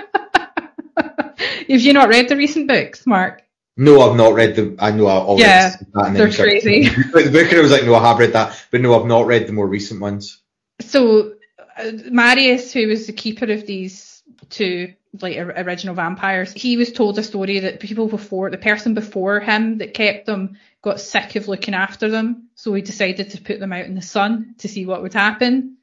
Have 0.97 1.81
you 1.81 1.93
not 1.93 2.09
read 2.09 2.29
the 2.29 2.37
recent 2.37 2.67
books, 2.67 3.05
Mark? 3.05 3.43
No, 3.77 4.01
I've 4.01 4.17
not 4.17 4.33
read 4.33 4.55
the. 4.55 4.75
I 4.79 4.91
know 4.91 5.07
I 5.07 5.13
already 5.13 5.43
Yeah, 5.43 5.75
they're 6.11 6.31
crazy. 6.31 6.89
the 7.13 7.29
book, 7.31 7.49
and 7.49 7.57
I 7.57 7.61
was 7.61 7.71
like, 7.71 7.85
no, 7.85 7.95
I 7.95 8.07
have 8.07 8.19
read 8.19 8.33
that, 8.33 8.61
but 8.71 8.81
no, 8.81 8.99
I've 8.99 9.07
not 9.07 9.25
read 9.25 9.47
the 9.47 9.53
more 9.53 9.67
recent 9.67 10.01
ones. 10.01 10.41
So 10.81 11.35
uh, 11.77 11.91
Marius, 12.09 12.73
who 12.73 12.87
was 12.87 13.07
the 13.07 13.13
keeper 13.13 13.49
of 13.51 13.65
these 13.65 14.08
two 14.49 14.93
like 15.19 15.37
or- 15.37 15.53
original 15.57 15.95
vampires, 15.95 16.53
he 16.53 16.77
was 16.77 16.91
told 16.91 17.17
a 17.17 17.23
story 17.23 17.59
that 17.59 17.79
people 17.79 18.07
before 18.07 18.49
the 18.49 18.57
person 18.57 18.93
before 18.93 19.39
him 19.39 19.79
that 19.79 19.93
kept 19.93 20.25
them 20.25 20.57
got 20.81 20.99
sick 20.99 21.35
of 21.35 21.47
looking 21.47 21.73
after 21.73 22.09
them, 22.09 22.49
so 22.55 22.73
he 22.73 22.81
decided 22.81 23.31
to 23.31 23.41
put 23.41 23.59
them 23.59 23.73
out 23.73 23.85
in 23.85 23.95
the 23.95 24.01
sun 24.01 24.55
to 24.59 24.67
see 24.67 24.85
what 24.85 25.01
would 25.01 25.13
happen. 25.13 25.77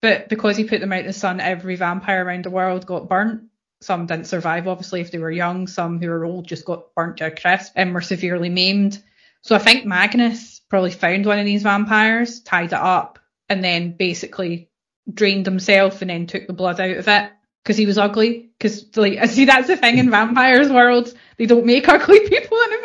But 0.00 0.28
because 0.28 0.56
he 0.56 0.64
put 0.64 0.80
them 0.80 0.92
out 0.92 1.00
in 1.00 1.06
the 1.06 1.12
sun, 1.12 1.40
every 1.40 1.76
vampire 1.76 2.24
around 2.24 2.44
the 2.44 2.50
world 2.50 2.86
got 2.86 3.08
burnt. 3.08 3.42
Some 3.80 4.06
didn't 4.06 4.26
survive, 4.26 4.68
obviously, 4.68 5.00
if 5.00 5.10
they 5.10 5.18
were 5.18 5.30
young. 5.30 5.66
Some 5.66 6.00
who 6.00 6.08
were 6.08 6.24
old 6.24 6.46
just 6.46 6.64
got 6.64 6.94
burnt 6.94 7.18
to 7.18 7.26
a 7.26 7.30
crisp 7.30 7.72
and 7.74 7.92
were 7.92 8.00
severely 8.00 8.48
maimed. 8.48 9.02
So 9.42 9.54
I 9.54 9.58
think 9.58 9.84
Magnus 9.84 10.60
probably 10.68 10.90
found 10.92 11.26
one 11.26 11.38
of 11.38 11.44
these 11.46 11.62
vampires, 11.62 12.40
tied 12.40 12.72
it 12.72 12.74
up, 12.74 13.18
and 13.48 13.62
then 13.62 13.92
basically 13.92 14.70
drained 15.12 15.46
himself 15.46 16.00
and 16.00 16.10
then 16.10 16.26
took 16.26 16.46
the 16.46 16.52
blood 16.52 16.80
out 16.80 16.96
of 16.96 17.08
it 17.08 17.30
because 17.68 17.76
he 17.76 17.84
was 17.84 17.98
ugly. 17.98 18.48
Because 18.58 18.96
like 18.96 19.18
I 19.18 19.26
see 19.26 19.44
that's 19.44 19.66
the 19.68 19.76
thing 19.76 19.98
in 19.98 20.10
vampires 20.10 20.70
world, 20.70 21.12
they 21.36 21.44
don't 21.44 21.66
make 21.66 21.86
ugly 21.86 22.20
people 22.28 22.58
into 22.58 22.78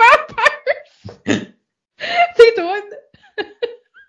vampires. 1.26 1.48
they 2.38 2.52
don't. 2.58 2.94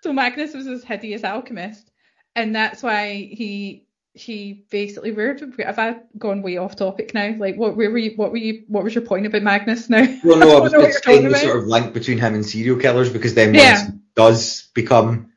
so 0.03 0.11
Magnus 0.11 0.53
was 0.53 0.65
this 0.65 0.83
hideous 0.83 1.23
alchemist, 1.23 1.89
and 2.35 2.53
that's 2.53 2.83
why 2.83 3.13
he 3.31 3.87
he 4.13 4.65
basically 4.69 5.11
where 5.11 5.37
have 5.59 5.79
I 5.79 5.97
gone 6.17 6.41
way 6.41 6.57
off 6.57 6.75
topic 6.75 7.13
now? 7.13 7.33
Like 7.37 7.55
what 7.55 7.77
where 7.77 7.89
were 7.89 7.97
you 7.97 8.11
what 8.17 8.31
were 8.31 8.37
you 8.37 8.65
what 8.67 8.83
was 8.83 8.93
your 8.93 9.05
point 9.05 9.25
about 9.25 9.43
Magnus 9.43 9.89
now? 9.89 10.05
Well, 10.25 10.37
no, 10.39 10.57
I 10.57 10.59
was 10.59 10.73
know 10.73 10.79
what 10.79 10.89
explaining 10.89 11.23
the 11.23 11.29
about. 11.29 11.41
sort 11.41 11.57
of 11.59 11.67
link 11.67 11.93
between 11.93 12.17
him 12.17 12.33
and 12.33 12.45
serial 12.45 12.77
killers 12.77 13.09
because 13.09 13.33
then 13.33 13.53
Yeah. 13.53 13.85
once 13.85 13.91
does 14.15 14.69
become, 14.73 15.31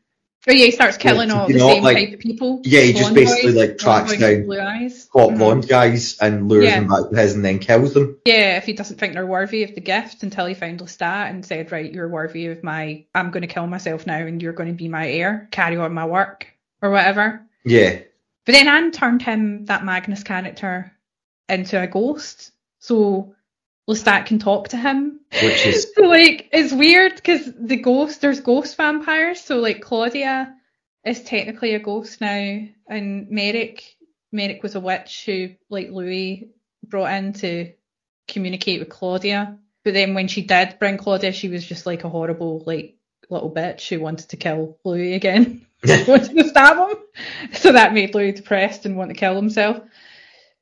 Oh 0.47 0.53
yeah, 0.53 0.67
he 0.67 0.71
starts 0.71 0.97
killing 0.97 1.29
Yeah, 1.31 1.35
all 1.41 1.49
the 1.49 1.55
know, 1.55 1.69
same 1.73 1.83
like- 1.83 1.97
type 1.97 2.15
of 2.15 2.21
people. 2.21 2.61
yeah, 2.65 2.81
he 2.83 2.93
just 2.93 3.13
basically 3.13 3.53
boys, 3.53 3.57
like 3.57 3.79
tracks 3.79 4.17
down 4.17 4.31
with 4.39 4.47
blue 4.47 4.61
eyes. 4.61 5.09
hot 5.13 5.31
Mhm. 5.31 5.39
blonde 5.39 5.69
guys 5.69 6.17
and 6.21 6.49
lures 6.49 6.65
Yeah. 6.65 6.81
them 6.81 6.89
back 6.89 7.11
to 7.11 7.17
his 7.17 7.35
and 7.35 7.45
then 7.45 7.59
kills 7.59 7.93
them. 7.93 8.17
Yeah, 8.25 8.57
if 8.57 8.65
he 8.65 8.73
doesn't 8.73 8.99
think 8.99 9.15
they're 9.15 9.27
worthy 9.27 9.65
of 9.65 9.75
the 9.75 9.81
gift 9.81 10.23
until 10.23 10.47
he 10.47 10.55
found 10.55 10.79
Lestat 10.81 11.29
and 11.31 11.45
said, 11.45 11.73
right, 11.73 11.93
you're 11.93 12.09
worthy 12.09 12.47
of 12.47 12.63
my, 12.63 13.05
I'm 13.15 13.31
going 13.31 13.43
to 13.43 13.47
kill 13.53 13.67
myself 13.67 14.07
now 14.07 14.19
and 14.19 14.41
you're 14.41 14.53
going 14.53 14.69
to 14.71 14.75
be 14.75 14.89
my 14.89 15.11
heir, 15.11 15.49
carry 15.51 15.77
on 15.77 15.93
my 15.93 16.07
work 16.07 16.47
or 16.81 16.91
whatever. 16.91 17.43
Yeah, 17.65 17.99
But 18.47 18.53
then 18.53 18.69
Anne 18.69 18.93
turned 18.93 19.21
him, 19.21 19.67
that 19.67 19.85
Magnus 19.85 20.23
character, 20.23 20.93
into 21.51 21.79
a 21.83 21.87
ghost. 21.87 22.53
So 22.79 23.35
Lestat 23.89 24.27
can 24.27 24.39
talk 24.39 24.69
to 24.69 24.77
him. 24.77 25.21
which 25.33 25.67
is 25.67 25.93
So 25.95 26.03
like, 26.07 26.49
it's 26.53 26.73
weird 26.73 27.15
because 27.17 27.51
the 27.59 27.77
ghost, 27.77 28.21
there's 28.21 28.41
ghost 28.41 28.77
vampires. 28.77 29.41
So 29.41 29.59
like 29.59 29.81
Claudia 29.81 30.55
is 31.05 31.23
technically 31.23 31.75
a 31.75 31.81
ghost 31.81 32.21
now 32.21 32.61
and 32.89 33.31
Merrick, 33.31 33.97
Merrick 34.31 34.63
was 34.63 34.75
a 34.75 34.81
witch 34.81 35.25
who 35.25 35.51
like 35.71 35.91
Louis 35.91 36.51
brought 36.85 37.13
in 37.13 37.33
to 37.35 37.73
communicate 38.27 38.81
with 38.81 38.91
Claudia. 38.91 39.59
But 39.85 39.95
then 39.95 40.15
when 40.15 40.29
she 40.29 40.43
did 40.43 40.79
bring 40.79 40.99
Claudia, 40.99 41.33
she 41.33 41.49
was 41.49 41.65
just 41.65 41.87
like 41.87 42.05
a 42.05 42.11
horrible 42.11 42.63
like 42.67 42.97
little 43.31 43.51
bitch 43.51 43.89
who 43.89 44.01
wanted 44.01 44.29
to 44.31 44.37
kill 44.37 44.79
Louis 44.85 45.15
again. 45.15 45.67
wanted 46.09 46.37
to 46.37 46.49
stab 46.49 46.91
him. 46.91 46.97
So 47.53 47.73
that 47.73 47.95
made 47.95 48.15
Louis 48.15 48.33
depressed 48.33 48.85
and 48.85 48.97
want 48.97 49.11
to 49.11 49.17
kill 49.17 49.37
himself. 49.37 49.81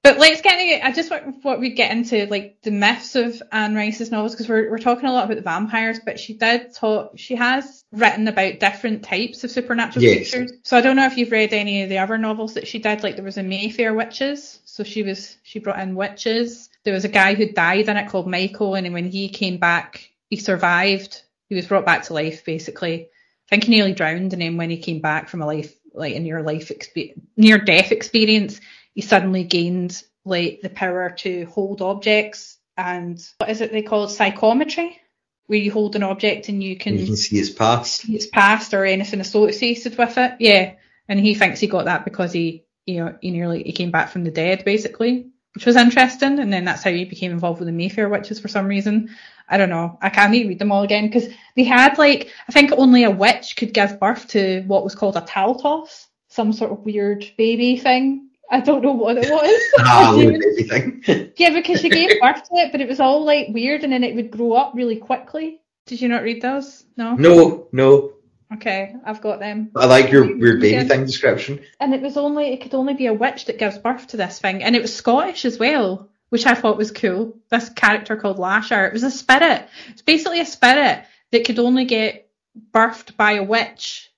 But 0.03 0.19
let's 0.19 0.41
get 0.41 0.61
into, 0.61 0.87
I 0.87 0.93
just 0.93 1.11
want 1.11 1.43
what 1.43 1.59
we 1.59 1.71
get 1.71 1.91
into 1.91 2.27
like 2.27 2.59
the 2.63 2.71
myths 2.71 3.17
of 3.17 3.43
Anne 3.51 3.75
Rice's 3.75 4.13
novels 4.13 4.35
because 4.35 4.49
we're 4.49 4.71
we're 4.71 4.79
talking 4.79 5.09
a 5.09 5.13
lot 5.13 5.25
about 5.25 5.35
the 5.35 5.43
vampires, 5.43 5.99
but 6.05 6.21
she 6.21 6.35
did 6.35 6.73
talk 6.75 7.11
she 7.17 7.35
has 7.35 7.85
written 7.91 8.29
about 8.29 8.61
different 8.61 9.03
types 9.03 9.43
of 9.43 9.51
supernatural 9.51 10.05
Yes. 10.05 10.31
creatures. 10.31 10.53
So 10.63 10.77
I 10.77 10.81
don't 10.81 10.95
know 10.95 11.07
if 11.07 11.17
you've 11.17 11.33
read 11.33 11.53
any 11.53 11.83
of 11.83 11.89
the 11.89 11.99
other 11.99 12.19
novels 12.19 12.55
that 12.55 12.69
she 12.69 12.79
did. 12.79 13.03
Like 13.03 13.17
there 13.17 13.25
was 13.25 13.37
a 13.39 13.43
Mayfair 13.43 13.95
Witches, 13.95 14.61
so 14.65 14.85
she 14.85 15.03
was 15.03 15.39
she 15.43 15.59
brought 15.59 15.81
in 15.81 15.97
witches. 15.97 16.71
There 16.85 16.95
was 16.95 17.05
a 17.05 17.09
guy 17.09 17.35
who 17.35 17.51
died 17.53 17.89
in 17.89 17.97
it 17.97 18.09
called 18.09 18.29
Michael, 18.29 18.77
and 18.77 18.93
when 18.95 19.11
he 19.11 19.29
came 19.29 19.59
back, 19.59 20.09
he 20.31 20.37
survived. 20.37 21.23
He 21.49 21.57
was 21.57 21.67
brought 21.67 21.85
back 21.85 22.05
to 22.05 22.15
life 22.15 22.45
basically. 22.45 23.03
I 23.03 23.49
think 23.51 23.65
he 23.65 23.71
nearly 23.73 23.93
drowned, 23.93 24.33
and 24.33 24.43
then 24.43 24.57
when 24.57 24.71
he 24.71 24.79
came 24.79 25.01
back 25.01 25.29
from 25.29 25.43
a 25.43 25.47
life 25.47 25.75
like 25.95 26.15
a 26.15 26.21
near 26.21 26.43
life 26.43 26.69
expe- 26.69 27.21
near 27.37 27.59
death 27.59 27.91
experience, 27.91 28.61
he 28.97 29.03
suddenly 29.03 29.45
gained 29.45 30.03
like 30.25 30.61
the 30.63 30.71
power 30.71 31.11
to 31.11 31.45
hold 31.45 31.83
objects 31.83 32.57
and 32.77 33.23
what 33.39 33.51
is 33.51 33.61
it 33.61 33.71
they 33.71 33.83
call 33.83 34.09
psychometry, 34.09 34.99
where 35.47 35.59
you 35.59 35.71
hold 35.71 35.97
an 35.97 36.03
object 36.03 36.49
and 36.49 36.65
you 36.65 36.77
can 36.77 36.99
you 36.99 37.07
can 37.07 37.17
see 37.17 37.39
its 37.39 37.51
past. 37.51 38.01
see 38.01 38.17
its 38.17 38.27
past 38.27 38.75
or 38.75 38.85
anything 38.85 39.21
associated 39.21 39.97
with 39.97 40.17
it. 40.17 40.37
Yeah, 40.41 40.73
and 41.09 41.21
he 41.21 41.35
thinks 41.35 41.61
he 41.61 41.67
got 41.67 41.85
that 41.85 42.05
because 42.05 42.33
he 42.33 42.65
you 42.87 43.05
know 43.05 43.17
he 43.21 43.31
nearly 43.31 43.63
he 43.63 43.73
came 43.73 43.91
back 43.91 44.09
from 44.09 44.25
the 44.25 44.31
dead 44.31 44.65
basically, 44.65 45.27
which 45.55 45.67
was 45.67 45.77
interesting. 45.77 46.39
And 46.39 46.51
then 46.51 46.65
that's 46.65 46.83
how 46.83 46.91
he 46.91 47.05
became 47.05 47.33
involved 47.33 47.61
with 47.61 47.69
the 47.69 47.73
Mayfair 47.73 48.09
witches 48.09 48.41
for 48.41 48.49
some 48.49 48.67
reason. 48.67 49.15
I 49.47 49.59
don't 49.59 49.71
know. 49.71 49.99
I 50.01 50.09
can't 50.09 50.33
read 50.33 50.59
them 50.59 50.73
all 50.73 50.83
again 50.83 51.07
because 51.07 51.29
they 51.55 51.65
had 51.65 51.99
like 51.99 52.31
I 52.49 52.53
think 52.53 52.73
only 52.73 53.05
a 53.05 53.11
witch 53.11 53.57
could 53.57 53.75
give 53.75 54.01
birth 54.01 54.29
to 54.29 54.65
what 54.67 54.85
was 54.85 54.95
called 54.95 55.17
a 55.17 55.21
taltos, 55.21 56.07
some 56.29 56.55
sort 56.55 56.73
of 56.73 56.85
weird 56.85 57.31
baby 57.37 57.77
thing. 57.77 58.31
I 58.51 58.61
don't 58.61 58.83
know 58.83 58.93
what 58.93 59.17
it 59.19 59.29
was. 59.31 59.63
Ah, 59.81 60.13
little 60.17 60.33
baby 60.33 60.63
thing. 60.63 61.33
yeah, 61.37 61.51
because 61.51 61.81
she 61.81 61.89
gave 61.89 62.21
birth 62.21 62.49
to 62.49 62.57
it, 62.57 62.73
but 62.73 62.81
it 62.81 62.89
was 62.89 63.01
all 63.01 63.25
like 63.25 63.49
weird, 63.51 63.83
and 63.85 63.93
then 63.93 64.05
it 64.05 64.15
would 64.15 64.31
grow 64.31 64.53
up 64.53 64.73
really 64.75 64.97
quickly. 64.97 65.61
Did 65.87 66.01
you 66.01 66.09
not 66.09 66.23
read 66.23 66.43
those? 66.43 66.85
No. 66.97 67.15
no, 67.15 67.69
no. 67.73 68.13
Okay, 68.55 68.95
I've 69.05 69.21
got 69.21 69.41
them. 69.41 69.71
I 69.75 69.87
like 69.87 70.11
your 70.13 70.23
weird 70.37 70.61
baby 70.61 70.77
Yeah. 70.77 70.85
thing 70.85 71.05
description. 71.05 71.61
And 71.81 71.93
it 71.95 72.01
was 72.01 72.17
only 72.17 72.53
it 72.53 72.61
could 72.61 72.75
only 72.75 72.95
be 72.95 73.07
a 73.07 73.13
witch 73.13 73.47
that 73.47 73.59
gives 73.59 73.79
birth 73.79 74.07
to 74.09 74.17
this 74.17 74.39
thing, 74.39 74.63
and 74.63 74.77
it 74.77 74.83
was 74.83 74.95
Scottish 74.95 75.45
as 75.45 75.59
well, 75.59 76.09
which 76.29 76.47
I 76.47 76.55
thought 76.55 76.77
was 76.79 76.93
cool. 76.93 77.37
This 77.51 77.69
character 77.71 78.17
called 78.17 78.39
Lasher, 78.39 78.87
it 78.87 78.93
was 78.93 79.03
a 79.03 79.11
spirit. 79.11 79.69
It's 79.89 80.03
basically 80.03 80.41
a 80.41 80.47
spirit 80.47 81.05
that 81.33 81.45
could 81.45 81.59
only 81.59 81.85
get 81.87 82.29
birthed 82.73 83.17
by 83.17 83.33
a 83.33 83.43
witch, 83.43 84.13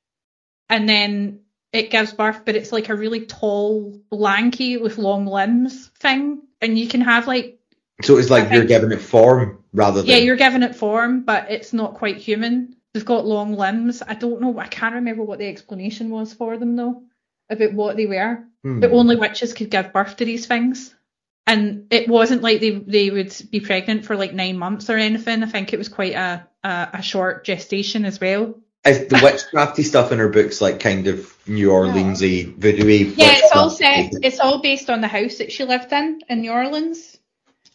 and 0.68 0.86
then 0.86 1.40
it 1.72 1.90
gives 1.90 2.12
birth, 2.12 2.44
but 2.44 2.56
it's 2.56 2.72
like 2.72 2.88
a 2.88 2.94
really 2.94 3.26
tall, 3.26 4.00
lanky 4.10 4.76
with 4.76 4.98
long 4.98 5.26
limbs 5.26 5.88
thing, 5.98 6.42
and 6.60 6.78
you 6.78 6.88
can 6.88 7.00
have 7.00 7.26
like 7.26 7.58
So 8.02 8.16
it's 8.16 8.30
like 8.30 8.50
you're 8.52 8.64
giving 8.64 8.92
it 8.92 9.00
form 9.00 9.62
rather 9.72 10.00
than 10.00 10.10
yeah, 10.10 10.16
you're 10.16 10.36
giving 10.36 10.62
it 10.62 10.76
form, 10.76 11.22
but 11.24 11.50
it's 11.50 11.72
not 11.72 11.94
quite 11.94 12.16
human. 12.16 12.76
They've 12.94 13.04
got 13.04 13.26
long 13.26 13.52
limbs. 13.52 14.02
I 14.06 14.14
don't 14.14 14.40
know. 14.40 14.58
I 14.58 14.66
can't 14.66 14.94
remember 14.94 15.22
what 15.22 15.38
the 15.38 15.46
explanation 15.46 16.10
was 16.10 16.32
for 16.32 16.56
them 16.56 16.76
though, 16.76 17.02
about 17.50 17.74
what 17.74 17.96
they 17.96 18.06
were. 18.06 18.44
Hmm. 18.62 18.80
But 18.80 18.92
only 18.92 19.16
witches 19.16 19.52
could 19.52 19.70
give 19.70 19.92
birth 19.92 20.16
to 20.16 20.24
these 20.24 20.46
things. 20.46 20.94
And 21.46 21.86
it 21.90 22.08
wasn't 22.08 22.42
like 22.42 22.60
they 22.60 22.70
they 22.70 23.10
would 23.10 23.34
be 23.50 23.60
pregnant 23.60 24.04
for 24.04 24.16
like 24.16 24.34
nine 24.34 24.58
months 24.58 24.90
or 24.90 24.96
anything. 24.96 25.42
I 25.42 25.46
think 25.46 25.72
it 25.72 25.78
was 25.78 25.88
quite 25.88 26.14
a 26.14 26.46
a, 26.64 26.88
a 26.94 27.02
short 27.02 27.44
gestation 27.44 28.04
as 28.04 28.20
well. 28.20 28.58
Is 28.84 29.08
the 29.08 29.16
witchcrafty 29.16 29.84
stuff 29.84 30.12
in 30.12 30.18
her 30.18 30.28
books 30.28 30.60
like 30.60 30.80
kind 30.80 31.08
of 31.08 31.36
New 31.46 31.68
Orleansy, 31.68 32.54
voodoo 32.54 33.12
Yeah, 33.16 33.32
it's 33.32 33.52
all 33.52 33.70
set. 33.70 34.12
It's 34.22 34.38
all 34.38 34.62
based 34.62 34.88
on 34.88 35.00
the 35.00 35.08
house 35.08 35.38
that 35.38 35.52
she 35.52 35.64
lived 35.64 35.92
in 35.92 36.20
in 36.28 36.40
New 36.40 36.52
Orleans. 36.52 37.18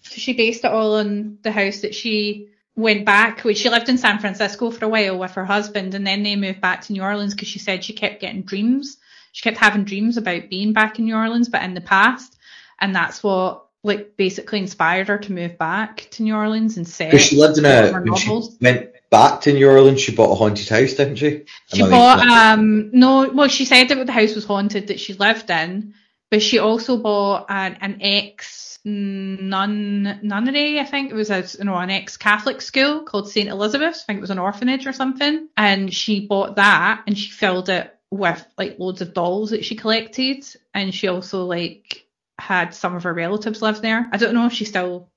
So 0.01 0.15
she 0.15 0.33
based 0.33 0.63
it 0.63 0.71
all 0.71 0.95
on 0.95 1.37
the 1.43 1.51
house 1.51 1.81
that 1.81 1.93
she 1.93 2.49
went 2.75 3.05
back. 3.05 3.41
Which 3.41 3.57
she 3.57 3.69
lived 3.69 3.89
in 3.89 3.97
San 3.97 4.19
Francisco 4.19 4.71
for 4.71 4.85
a 4.85 4.89
while 4.89 5.19
with 5.19 5.31
her 5.31 5.45
husband, 5.45 5.93
and 5.93 6.07
then 6.07 6.23
they 6.23 6.35
moved 6.35 6.61
back 6.61 6.81
to 6.81 6.93
New 6.93 7.03
Orleans 7.03 7.33
because 7.33 7.49
she 7.49 7.59
said 7.59 7.83
she 7.83 7.93
kept 7.93 8.21
getting 8.21 8.43
dreams. 8.43 8.97
She 9.33 9.43
kept 9.43 9.57
having 9.57 9.83
dreams 9.83 10.17
about 10.17 10.49
being 10.49 10.73
back 10.73 10.99
in 10.99 11.05
New 11.05 11.15
Orleans, 11.15 11.49
but 11.49 11.63
in 11.63 11.73
the 11.73 11.81
past, 11.81 12.37
and 12.79 12.95
that's 12.95 13.21
what 13.21 13.65
like 13.83 14.15
basically 14.15 14.59
inspired 14.59 15.09
her 15.09 15.17
to 15.17 15.33
move 15.33 15.57
back 15.57 16.07
to 16.11 16.23
New 16.23 16.35
Orleans 16.35 16.77
and 16.77 16.87
set. 16.87 17.11
Because 17.11 17.25
she 17.25 17.37
lived 17.37 17.57
in 17.57 17.65
a 17.65 17.91
when 17.91 18.15
she 18.15 18.27
novels. 18.27 18.57
went 18.61 18.92
back 19.13 19.41
to 19.41 19.53
New 19.53 19.69
Orleans, 19.69 20.01
she 20.01 20.15
bought 20.15 20.31
a 20.31 20.35
haunted 20.35 20.67
house, 20.67 20.93
didn't 20.93 21.17
she? 21.17 21.45
She 21.71 21.83
I 21.83 21.89
bought 21.89 22.19
um 22.27 22.89
no 22.91 23.29
well 23.31 23.47
she 23.47 23.65
said 23.65 23.87
that 23.89 24.05
the 24.05 24.11
house 24.11 24.33
was 24.33 24.43
haunted 24.43 24.87
that 24.87 24.99
she 24.99 25.13
lived 25.13 25.51
in, 25.51 25.93
but 26.31 26.41
she 26.41 26.57
also 26.57 26.97
bought 26.97 27.45
an, 27.49 27.77
an 27.79 27.99
ex 28.01 28.79
nun 28.85 30.19
nunnery, 30.23 30.79
I 30.79 30.85
think 30.85 31.11
it 31.11 31.15
was 31.15 31.29
a 31.29 31.45
you 31.57 31.65
know 31.65 31.75
an 31.75 31.91
ex 31.91 32.17
Catholic 32.17 32.61
school 32.61 33.03
called 33.03 33.29
Saint 33.29 33.49
Elizabeth's. 33.49 34.01
I 34.01 34.05
think 34.05 34.17
it 34.17 34.21
was 34.21 34.29
an 34.31 34.39
orphanage 34.39 34.87
or 34.87 34.93
something. 34.93 35.47
And 35.55 35.93
she 35.93 36.25
bought 36.25 36.55
that 36.55 37.03
and 37.07 37.17
she 37.17 37.29
filled 37.29 37.69
it 37.69 37.95
with 38.11 38.43
like 38.57 38.79
loads 38.79 39.01
of 39.01 39.13
dolls 39.13 39.51
that 39.51 39.63
she 39.63 39.75
collected. 39.75 40.43
And 40.73 40.93
she 40.93 41.07
also 41.07 41.45
like 41.45 42.07
had 42.39 42.73
some 42.73 42.95
of 42.95 43.03
her 43.03 43.13
relatives 43.13 43.61
live 43.61 43.81
there. 43.81 44.09
I 44.11 44.17
don't 44.17 44.33
know 44.33 44.47
if 44.47 44.53
she 44.53 44.65
still 44.65 45.09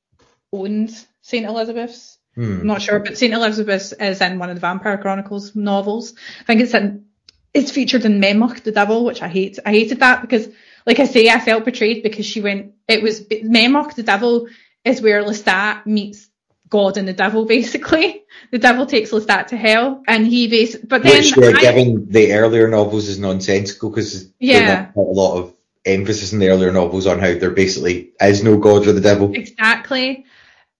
owns 0.53 1.07
Saint 1.23 1.47
Elizabeth's. 1.47 2.16
Hmm. 2.37 2.61
I'm 2.61 2.67
not 2.67 2.83
sure, 2.83 2.99
but 3.01 3.17
Saint 3.19 3.33
Elizabeth 3.33 3.95
is 3.99 4.21
in 4.21 4.39
one 4.39 4.51
of 4.51 4.57
the 4.57 4.61
Vampire 4.61 4.99
Chronicles 4.99 5.57
novels. 5.57 6.15
I 6.41 6.45
think 6.45 6.61
it's 6.61 6.75
in 6.75 7.07
it's 7.55 7.71
featured 7.71 8.05
in 8.05 8.21
Memnoch 8.21 8.63
the 8.63 8.73
Devil, 8.73 9.05
which 9.07 9.23
I 9.23 9.29
hate. 9.29 9.59
I 9.65 9.71
hated 9.71 10.01
that 10.01 10.21
because, 10.21 10.47
like 10.85 11.01
I 11.01 11.07
say, 11.07 11.31
I 11.31 11.41
felt 11.41 11.65
betrayed 11.65 12.03
because 12.03 12.27
she 12.27 12.43
went. 12.43 12.73
It 12.87 13.03
was 13.03 13.23
Memnoch 13.23 13.95
the 13.95 14.03
Devil 14.03 14.49
is 14.85 15.01
where 15.01 15.25
Lestat 15.25 15.87
meets 15.87 16.29
God 16.69 16.99
and 16.99 17.09
the 17.09 17.13
devil, 17.15 17.45
basically. 17.57 18.23
The 18.51 18.59
devil 18.59 18.85
takes 18.85 19.11
Lestat 19.13 19.47
to 19.49 19.57
hell, 19.57 20.03
and 20.07 20.27
he 20.27 20.47
bas- 20.49 20.77
but 20.77 21.03
then 21.03 21.17
Which, 21.23 21.39
uh, 21.39 21.57
I- 21.57 21.61
given 21.61 22.07
the 22.11 22.35
earlier 22.35 22.69
novels, 22.69 23.09
is 23.09 23.19
nonsensical 23.19 23.89
because 23.91 24.29
Yeah. 24.39 24.91
a 24.95 25.01
lot 25.01 25.39
of 25.39 25.55
emphasis 25.87 26.33
in 26.33 26.41
the 26.41 26.49
earlier 26.49 26.73
novels 26.73 27.07
on 27.07 27.21
how 27.21 27.33
there 27.39 27.51
basically 27.51 28.11
is 28.21 28.43
no 28.43 28.59
god 28.59 28.87
or 28.87 28.93
the 28.93 29.01
devil. 29.01 29.33
Exactly. 29.35 30.27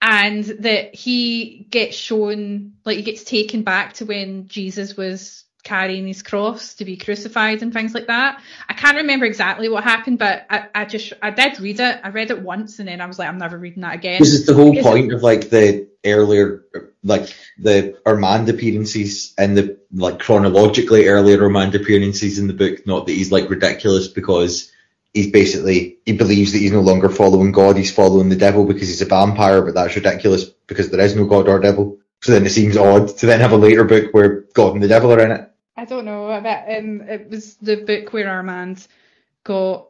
And 0.03 0.45
that 0.45 0.95
he 0.95 1.67
gets 1.71 1.97
shown, 1.97 2.75
like 2.85 2.97
he 2.97 3.03
gets 3.03 3.25
taken 3.25 3.63
back 3.63 3.95
to 3.95 4.05
when 4.05 4.47
Jesus 4.47 4.97
was 4.97 5.45
carrying 5.67 6.07
his 6.07 6.23
cross 6.23 6.75
to 6.75 6.85
be 6.85 6.97
crucified 6.97 7.61
and 7.61 7.73
things 7.73 7.93
like 7.93 8.07
that. 8.07 8.41
I 8.69 8.75
can't 8.75 8.99
remember 8.99 9.27
exactly 9.27 9.69
what 9.69 9.83
happened, 9.83 10.19
but 10.19 10.47
I, 10.49 10.67
I 10.73 10.85
just, 10.85 11.13
I 11.21 11.31
did 11.31 11.59
read 11.59 11.81
it. 11.81 12.01
I 12.05 12.11
read 12.11 12.31
it 12.31 12.41
once 12.41 12.79
and 12.79 12.87
then 12.87 13.01
I 13.01 13.07
was 13.07 13.19
like, 13.19 13.29
I'm 13.29 13.39
never 13.39 13.59
reading 13.59 13.83
that 13.83 13.97
again. 13.97 14.21
This 14.21 14.33
is 14.33 14.47
the 14.47 14.55
whole 14.55 14.81
point 14.81 15.13
of 15.13 15.25
like 15.25 15.51
the 15.51 15.89
earlier, 16.05 16.65
like 17.03 17.35
the 17.59 17.99
Armand 18.07 18.49
appearances 18.49 19.35
and 19.37 19.59
the 19.59 19.77
like 19.93 20.21
chronologically 20.21 21.09
earlier 21.09 21.43
Armand 21.43 21.75
appearances 21.75 22.39
in 22.39 22.47
the 22.47 22.55
book. 22.55 22.87
Not 22.87 23.07
that 23.07 23.13
he's 23.13 23.33
like 23.33 23.51
ridiculous 23.51 24.07
because 24.07 24.71
he's 25.17 25.31
basically 25.31 25.99
he 26.05 26.13
believes 26.13 26.53
that 26.53 26.59
he's 26.59 26.73
no 26.73 26.83
longer 26.83 27.09
following 27.09 27.51
God, 27.51 27.77
he's 27.77 27.93
following 27.93 28.29
the 28.29 28.37
devil 28.37 28.65
because 28.67 28.89
he's 28.89 29.03
a 29.03 29.07
vampire. 29.07 29.63
But 29.63 29.75
that's 29.75 29.97
ridiculous 29.97 30.45
because 30.45 30.91
there 30.91 31.01
is 31.01 31.17
no 31.17 31.25
God 31.25 31.49
or 31.49 31.59
devil. 31.59 31.99
So 32.23 32.33
then 32.33 32.45
it 32.47 32.51
seems 32.51 32.77
odd 32.77 33.09
to 33.19 33.27
then 33.27 33.41
have 33.41 33.53
a 33.53 33.57
later 33.57 33.85
book 33.85 34.13
where 34.13 34.43
God 34.53 34.75
and 34.75 34.83
the 34.83 34.89
devil 34.89 35.13
are 35.13 35.21
in 35.21 35.33
it. 35.33 35.51
I 35.77 35.85
don't 35.87 36.05
know. 36.05 36.31
I 36.31 36.41
bet 36.41 36.79
um, 36.79 37.01
it 37.03 37.31
was 37.31 37.57
the 37.57 37.77
book 37.77 38.13
where 38.13 38.29
Armand 38.29 38.87
got 39.45 39.89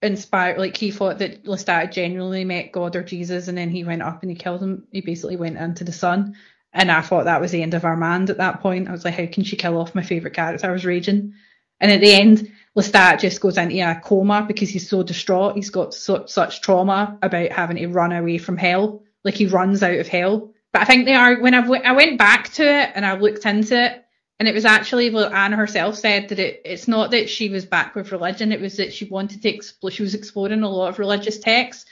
inspired. 0.00 0.58
Like 0.58 0.76
he 0.76 0.90
thought 0.92 1.18
that 1.18 1.44
Lestat 1.44 1.92
genuinely 1.92 2.44
met 2.44 2.72
God 2.72 2.94
or 2.94 3.02
Jesus, 3.02 3.48
and 3.48 3.58
then 3.58 3.70
he 3.70 3.84
went 3.84 4.02
up 4.02 4.22
and 4.22 4.30
he 4.30 4.36
killed 4.36 4.62
him. 4.62 4.86
He 4.92 5.00
basically 5.00 5.36
went 5.36 5.58
into 5.58 5.82
the 5.82 5.92
sun, 5.92 6.36
and 6.72 6.90
I 6.90 7.00
thought 7.00 7.24
that 7.24 7.40
was 7.40 7.50
the 7.50 7.62
end 7.62 7.74
of 7.74 7.84
Armand 7.84 8.30
at 8.30 8.38
that 8.38 8.60
point. 8.60 8.88
I 8.88 8.92
was 8.92 9.04
like, 9.04 9.14
how 9.14 9.26
can 9.26 9.42
she 9.42 9.56
kill 9.56 9.78
off 9.78 9.94
my 9.94 10.02
favorite 10.02 10.34
character? 10.34 10.68
I 10.68 10.72
was 10.72 10.84
raging. 10.84 11.34
And 11.80 11.92
at 11.92 12.00
the 12.00 12.12
end, 12.12 12.50
Lestat 12.78 13.20
just 13.20 13.40
goes 13.40 13.58
into 13.58 13.80
a 13.80 14.00
coma 14.00 14.44
because 14.46 14.68
he's 14.70 14.88
so 14.88 15.02
distraught. 15.02 15.56
He's 15.56 15.70
got 15.70 15.92
so, 15.92 16.26
such 16.26 16.60
trauma 16.60 17.18
about 17.22 17.50
having 17.50 17.76
to 17.76 17.88
run 17.88 18.12
away 18.12 18.38
from 18.38 18.56
hell. 18.56 19.02
Like 19.24 19.34
he 19.34 19.46
runs 19.46 19.82
out 19.82 19.98
of 19.98 20.06
hell. 20.06 20.52
But 20.72 20.82
I 20.82 20.84
think 20.84 21.04
they 21.04 21.14
are. 21.14 21.40
When 21.40 21.54
I, 21.54 21.62
w- 21.62 21.82
I 21.82 21.92
went 21.92 22.18
back 22.18 22.50
to 22.54 22.62
it 22.62 22.92
and 22.94 23.04
I 23.04 23.16
looked 23.18 23.44
into 23.46 23.82
it, 23.82 24.04
and 24.38 24.46
it 24.46 24.54
was 24.54 24.64
actually 24.64 25.10
what 25.10 25.32
Anne 25.32 25.52
herself 25.52 25.96
said 25.96 26.28
that 26.28 26.38
it, 26.38 26.62
it's 26.64 26.86
not 26.86 27.10
that 27.10 27.28
she 27.28 27.48
was 27.48 27.64
back 27.64 27.96
with 27.96 28.12
religion, 28.12 28.52
it 28.52 28.60
was 28.60 28.76
that 28.76 28.92
she 28.92 29.06
wanted 29.06 29.42
to 29.42 29.48
explore, 29.48 29.90
she 29.90 30.04
was 30.04 30.14
exploring 30.14 30.62
a 30.62 30.68
lot 30.68 30.90
of 30.90 31.00
religious 31.00 31.40
texts. 31.40 31.86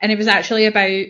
And 0.00 0.12
it 0.12 0.18
was 0.18 0.28
actually 0.28 0.66
about 0.66 1.06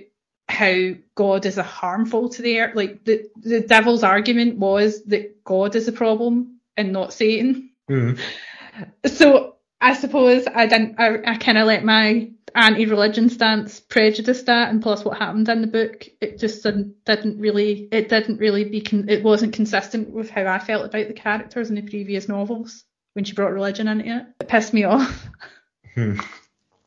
how 0.49 0.95
God 1.15 1.45
is 1.45 1.59
a 1.59 1.63
harmful 1.63 2.31
to 2.31 2.41
the 2.41 2.61
earth. 2.61 2.75
Like 2.75 3.05
the, 3.05 3.29
the 3.37 3.61
devil's 3.61 4.03
argument 4.03 4.57
was 4.57 5.05
that 5.05 5.45
God 5.45 5.77
is 5.77 5.87
a 5.89 5.93
problem 5.93 6.61
and 6.79 6.93
not 6.93 7.13
Satan. 7.13 7.71
Mhm. 7.91 8.19
So 9.07 9.57
I 9.81 9.95
suppose 9.95 10.47
I 10.53 10.67
didn't, 10.67 10.99
I, 10.99 11.33
I 11.33 11.37
kind 11.37 11.59
of 11.59 11.67
let 11.67 11.85
my 11.85 12.31
anti-religion 12.55 13.29
stance 13.29 13.79
prejudice 13.79 14.43
that, 14.45 14.71
and 14.71 14.83
plus 14.83 15.05
what 15.05 15.19
happened 15.19 15.49
in 15.49 15.61
the 15.61 15.67
book, 15.67 16.09
it 16.21 16.39
just 16.39 16.63
didn't, 16.63 17.05
didn't 17.05 17.39
really, 17.39 17.89
it 17.93 18.09
didn't 18.09 18.39
really 18.39 18.65
be, 18.65 18.81
con- 18.81 19.09
it 19.09 19.23
wasn't 19.23 19.53
consistent 19.53 20.11
with 20.11 20.31
how 20.31 20.47
I 20.47 20.59
felt 20.59 20.87
about 20.87 21.09
the 21.09 21.15
characters 21.15 21.69
in 21.69 21.77
the 21.77 21.83
previous 21.83 22.29
novels 22.29 22.85
when 23.13 23.25
she 23.25 23.35
brought 23.35 23.53
religion 23.53 23.87
into 23.87 24.07
it. 24.07 24.27
It 24.41 24.49
pissed 24.49 24.73
me 24.73 24.85
off. 24.85 25.29
Hmm. 25.95 26.19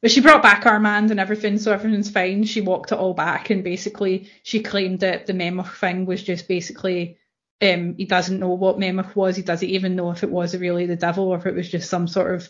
But 0.02 0.10
she 0.10 0.20
brought 0.20 0.42
back 0.42 0.66
Armand 0.66 1.12
and 1.12 1.20
everything, 1.20 1.60
so 1.60 1.72
everything's 1.72 2.10
fine. 2.10 2.44
She 2.44 2.60
walked 2.60 2.92
it 2.92 2.98
all 2.98 3.14
back, 3.14 3.52
and 3.52 3.64
basically 3.64 4.32
she 4.42 4.64
claimed 4.64 5.02
that 5.02 5.28
the 5.28 5.34
Memnoch 5.34 5.76
thing 5.76 6.08
was 6.08 6.24
just 6.24 6.48
basically 6.48 7.18
um, 7.62 7.96
he 7.98 8.06
doesn't 8.06 8.40
know 8.40 8.50
what 8.50 8.78
Memnoch 8.78 9.16
was. 9.16 9.36
He 9.36 9.44
doesn't 9.44 9.68
even 9.68 9.96
know 9.96 10.12
if 10.12 10.24
it 10.24 10.32
was 10.32 10.56
really 10.56 10.86
the 10.86 10.96
devil 10.96 11.30
or 11.30 11.38
if 11.38 11.46
it 11.46 11.56
was 11.56 11.70
just 11.70 11.90
some 11.90 12.08
sort 12.08 12.34
of 12.34 12.50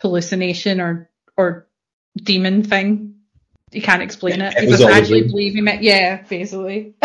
hallucination 0.00 0.80
or 0.80 1.10
or 1.36 1.68
demon 2.16 2.62
thing. 2.62 3.14
He 3.70 3.80
can't 3.80 4.02
explain 4.02 4.40
it. 4.40 4.54
It 4.56 4.64
He 4.64 4.70
doesn't 4.70 4.88
all 4.88 4.94
actually 4.94 5.28
believe 5.28 5.54
him. 5.54 5.68
Yeah, 5.80 6.22
basically. 6.22 6.94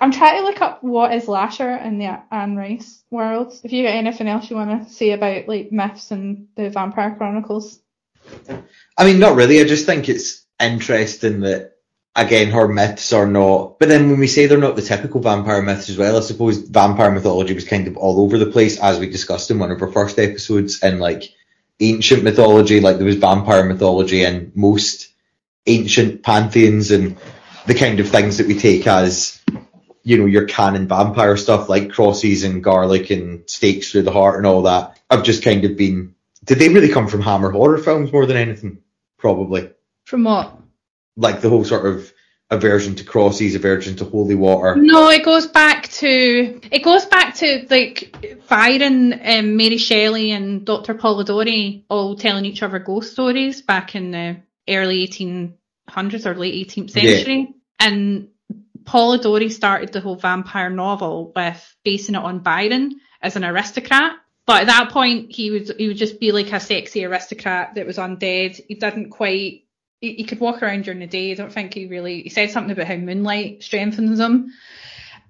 I'm 0.00 0.10
trying 0.10 0.38
to 0.38 0.42
look 0.42 0.60
up 0.60 0.82
what 0.82 1.14
is 1.14 1.28
Lasher 1.28 1.76
in 1.76 1.98
the 1.98 2.20
Anne 2.32 2.56
Rice 2.56 3.04
world. 3.10 3.54
If 3.62 3.72
you 3.72 3.84
got 3.84 3.94
anything 3.94 4.26
else 4.26 4.50
you 4.50 4.56
want 4.56 4.88
to 4.88 4.92
say 4.92 5.12
about 5.12 5.46
like 5.46 5.70
myths 5.70 6.10
and 6.10 6.48
the 6.56 6.70
Vampire 6.70 7.14
Chronicles, 7.16 7.78
I 8.98 9.04
mean, 9.04 9.18
not 9.18 9.36
really. 9.36 9.60
I 9.60 9.64
just 9.64 9.86
think 9.86 10.08
it's 10.08 10.44
interesting 10.60 11.40
that, 11.40 11.71
again, 12.14 12.50
her 12.50 12.68
myths 12.68 13.12
are 13.12 13.26
not. 13.26 13.78
But 13.78 13.88
then 13.88 14.10
when 14.10 14.20
we 14.20 14.26
say 14.26 14.46
they're 14.46 14.58
not 14.58 14.76
the 14.76 14.82
typical 14.82 15.20
vampire 15.20 15.62
myths 15.62 15.88
as 15.88 15.98
well, 15.98 16.16
I 16.16 16.20
suppose 16.20 16.58
vampire 16.58 17.10
mythology 17.10 17.54
was 17.54 17.66
kind 17.66 17.88
of 17.88 17.96
all 17.96 18.20
over 18.20 18.38
the 18.38 18.46
place, 18.46 18.78
as 18.78 18.98
we 18.98 19.08
discussed 19.08 19.50
in 19.50 19.58
one 19.58 19.70
of 19.70 19.80
our 19.82 19.90
first 19.90 20.18
episodes. 20.18 20.80
And 20.82 21.00
like 21.00 21.24
ancient 21.80 22.22
mythology, 22.22 22.80
like 22.80 22.96
there 22.96 23.06
was 23.06 23.16
vampire 23.16 23.64
mythology 23.64 24.22
in 24.22 24.52
most 24.54 25.08
ancient 25.66 26.22
pantheons, 26.22 26.90
and 26.90 27.16
the 27.66 27.74
kind 27.74 28.00
of 28.00 28.08
things 28.08 28.38
that 28.38 28.46
we 28.46 28.58
take 28.58 28.86
as. 28.86 29.38
You 30.04 30.18
know, 30.18 30.26
your 30.26 30.46
canon 30.46 30.88
vampire 30.88 31.36
stuff 31.36 31.68
like 31.68 31.92
crosses 31.92 32.42
and 32.42 32.64
garlic 32.64 33.10
and 33.10 33.48
stakes 33.48 33.92
through 33.92 34.02
the 34.02 34.10
heart 34.10 34.36
and 34.36 34.48
all 34.48 34.62
that. 34.62 34.98
I've 35.08 35.22
just 35.22 35.44
kind 35.44 35.64
of 35.64 35.76
been 35.76 36.16
did 36.44 36.58
they 36.58 36.68
really 36.68 36.88
come 36.88 37.06
from 37.06 37.20
Hammer 37.20 37.50
horror 37.50 37.78
films 37.78 38.12
more 38.12 38.26
than 38.26 38.36
anything? 38.36 38.78
Probably. 39.18 39.70
from 40.04 40.24
what? 40.24 40.61
Like 41.16 41.40
the 41.40 41.48
whole 41.50 41.64
sort 41.64 41.86
of 41.86 42.12
aversion 42.50 42.94
to 42.96 43.04
crosses, 43.04 43.54
aversion 43.54 43.96
to 43.96 44.04
holy 44.04 44.34
water. 44.34 44.76
No, 44.76 45.08
it 45.08 45.24
goes 45.24 45.46
back 45.46 45.88
to 45.88 46.60
it 46.70 46.82
goes 46.82 47.06
back 47.06 47.34
to 47.36 47.66
like 47.70 48.14
Byron, 48.48 49.18
um, 49.24 49.56
Mary 49.56 49.78
Shelley, 49.78 50.30
and 50.32 50.64
Dr. 50.64 50.94
Polidori 50.94 51.84
all 51.88 52.16
telling 52.16 52.44
each 52.44 52.62
other 52.62 52.78
ghost 52.78 53.12
stories 53.12 53.62
back 53.62 53.94
in 53.94 54.10
the 54.10 54.36
early 54.68 55.06
1800s 55.08 56.26
or 56.26 56.34
late 56.34 56.68
18th 56.68 56.94
Yeah. 56.94 57.02
century. 57.16 57.54
And 57.80 58.28
Polidori 58.84 59.50
started 59.50 59.92
the 59.92 60.00
whole 60.00 60.16
vampire 60.16 60.70
novel 60.70 61.32
with 61.34 61.76
basing 61.84 62.14
it 62.14 62.22
on 62.22 62.40
Byron 62.40 63.00
as 63.20 63.36
an 63.36 63.44
aristocrat. 63.44 64.12
But 64.44 64.62
at 64.62 64.66
that 64.66 64.90
point, 64.90 65.32
he 65.32 65.50
would 65.52 65.72
he 65.78 65.88
would 65.88 65.96
just 65.96 66.18
be 66.20 66.32
like 66.32 66.52
a 66.52 66.60
sexy 66.60 67.04
aristocrat 67.04 67.76
that 67.76 67.86
was 67.86 67.96
undead. 67.96 68.60
He 68.68 68.74
didn't 68.74 69.10
quite. 69.10 69.62
He, 70.02 70.14
he 70.16 70.24
could 70.24 70.40
walk 70.40 70.62
around 70.62 70.84
during 70.84 71.00
the 71.00 71.06
day. 71.06 71.30
I 71.30 71.34
don't 71.34 71.52
think 71.52 71.72
he 71.72 71.86
really. 71.86 72.22
He 72.24 72.28
said 72.28 72.50
something 72.50 72.72
about 72.72 72.86
how 72.88 72.96
moonlight 72.96 73.62
strengthens 73.62 74.20
him. 74.20 74.52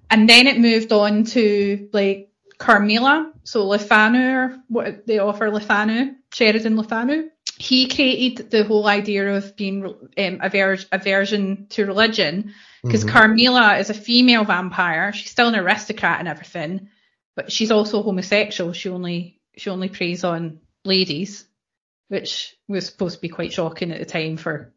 And 0.09 0.27
then 0.29 0.47
it 0.47 0.59
moved 0.59 0.91
on 0.91 1.23
to 1.25 1.89
like 1.93 2.29
Carmilla, 2.57 3.31
so 3.45 3.65
Le 3.67 3.79
Fanu, 3.79 4.59
what 4.67 5.07
they 5.07 5.19
offer 5.19 5.49
Le 5.49 5.61
Fanu, 5.61 6.15
Sheridan 6.33 6.75
Le 6.75 6.83
Fanu. 6.83 7.29
He 7.57 7.87
created 7.87 8.49
the 8.51 8.63
whole 8.63 8.87
idea 8.87 9.35
of 9.37 9.55
being 9.55 9.85
um, 9.85 10.39
aver- 10.41 10.77
aversion 10.91 11.67
to 11.69 11.85
religion 11.85 12.53
because 12.83 13.05
Mhm. 13.05 13.09
Carmilla 13.09 13.77
is 13.77 13.89
a 13.89 13.93
female 13.93 14.43
vampire. 14.43 15.13
She's 15.13 15.29
still 15.31 15.47
an 15.47 15.55
aristocrat 15.55 16.19
and 16.19 16.27
everything, 16.27 16.89
but 17.35 17.51
she's 17.51 17.71
also 17.71 18.01
homosexual. 18.01 18.73
She 18.73 18.89
only 18.89 19.39
she 19.55 19.69
only 19.69 19.87
preys 19.89 20.23
on 20.23 20.59
ladies, 20.83 21.45
which 22.13 22.55
was 22.67 22.85
supposed 22.85 23.15
to 23.15 23.21
be 23.21 23.27
quite 23.27 23.51
shocking 23.51 23.91
at 23.91 23.97
the 23.97 24.05
time 24.05 24.37
for 24.37 24.71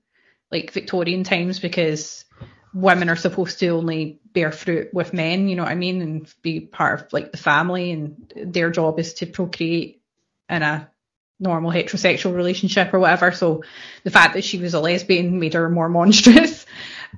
like 0.51 0.70
Victorian 0.70 1.22
times 1.22 1.61
because 1.61 2.24
women 2.72 3.11
are 3.11 3.16
supposed 3.16 3.59
to 3.59 3.68
only 3.68 4.20
bear 4.32 4.51
fruit 4.51 4.89
with 4.95 5.12
men, 5.12 5.47
you 5.47 5.55
know 5.55 5.64
what 5.64 5.72
I 5.72 5.74
mean, 5.74 6.01
and 6.01 6.34
be 6.41 6.61
part 6.61 7.03
of 7.03 7.12
like 7.12 7.32
the 7.32 7.37
family, 7.37 7.93
and 7.93 8.32
their 8.34 8.70
job 8.70 8.99
is 8.99 9.12
to 9.14 9.26
procreate 9.26 10.01
in 10.49 10.62
a 10.62 10.91
normal 11.39 11.70
heterosexual 11.70 12.34
relationship 12.34 12.95
or 12.95 13.01
whatever. 13.01 13.32
So 13.32 13.64
the 14.03 14.11
fact 14.11 14.32
that 14.32 14.45
she 14.45 14.57
was 14.57 14.72
a 14.72 14.80
lesbian 14.80 15.39
made 15.39 15.53
her 15.53 15.68
more 15.68 15.89
monstrous. 15.91 16.64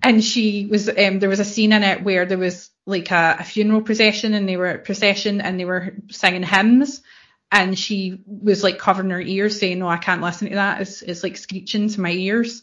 And 0.02 0.24
she 0.24 0.66
was, 0.66 0.88
um, 0.88 1.20
there 1.20 1.28
was 1.28 1.38
a 1.38 1.44
scene 1.44 1.72
in 1.72 1.84
it 1.84 2.02
where 2.02 2.26
there 2.26 2.38
was 2.38 2.70
like 2.86 3.12
a, 3.12 3.36
a 3.38 3.44
funeral 3.44 3.82
procession 3.82 4.34
and 4.34 4.48
they 4.48 4.56
were 4.56 4.78
procession 4.78 5.40
and 5.40 5.60
they 5.60 5.64
were 5.64 5.94
singing 6.10 6.42
hymns. 6.42 7.02
And 7.51 7.78
she 7.78 8.20
was 8.26 8.62
like 8.62 8.78
covering 8.78 9.11
her 9.11 9.20
ears 9.20 9.59
saying, 9.59 9.78
no, 9.78 9.88
I 9.88 9.96
can't 9.96 10.20
listen 10.20 10.49
to 10.51 10.57
that. 10.57 10.82
It's, 10.82 11.03
it's 11.03 11.22
like 11.22 11.36
screeching 11.36 11.88
to 11.88 12.01
my 12.01 12.11
ears. 12.11 12.62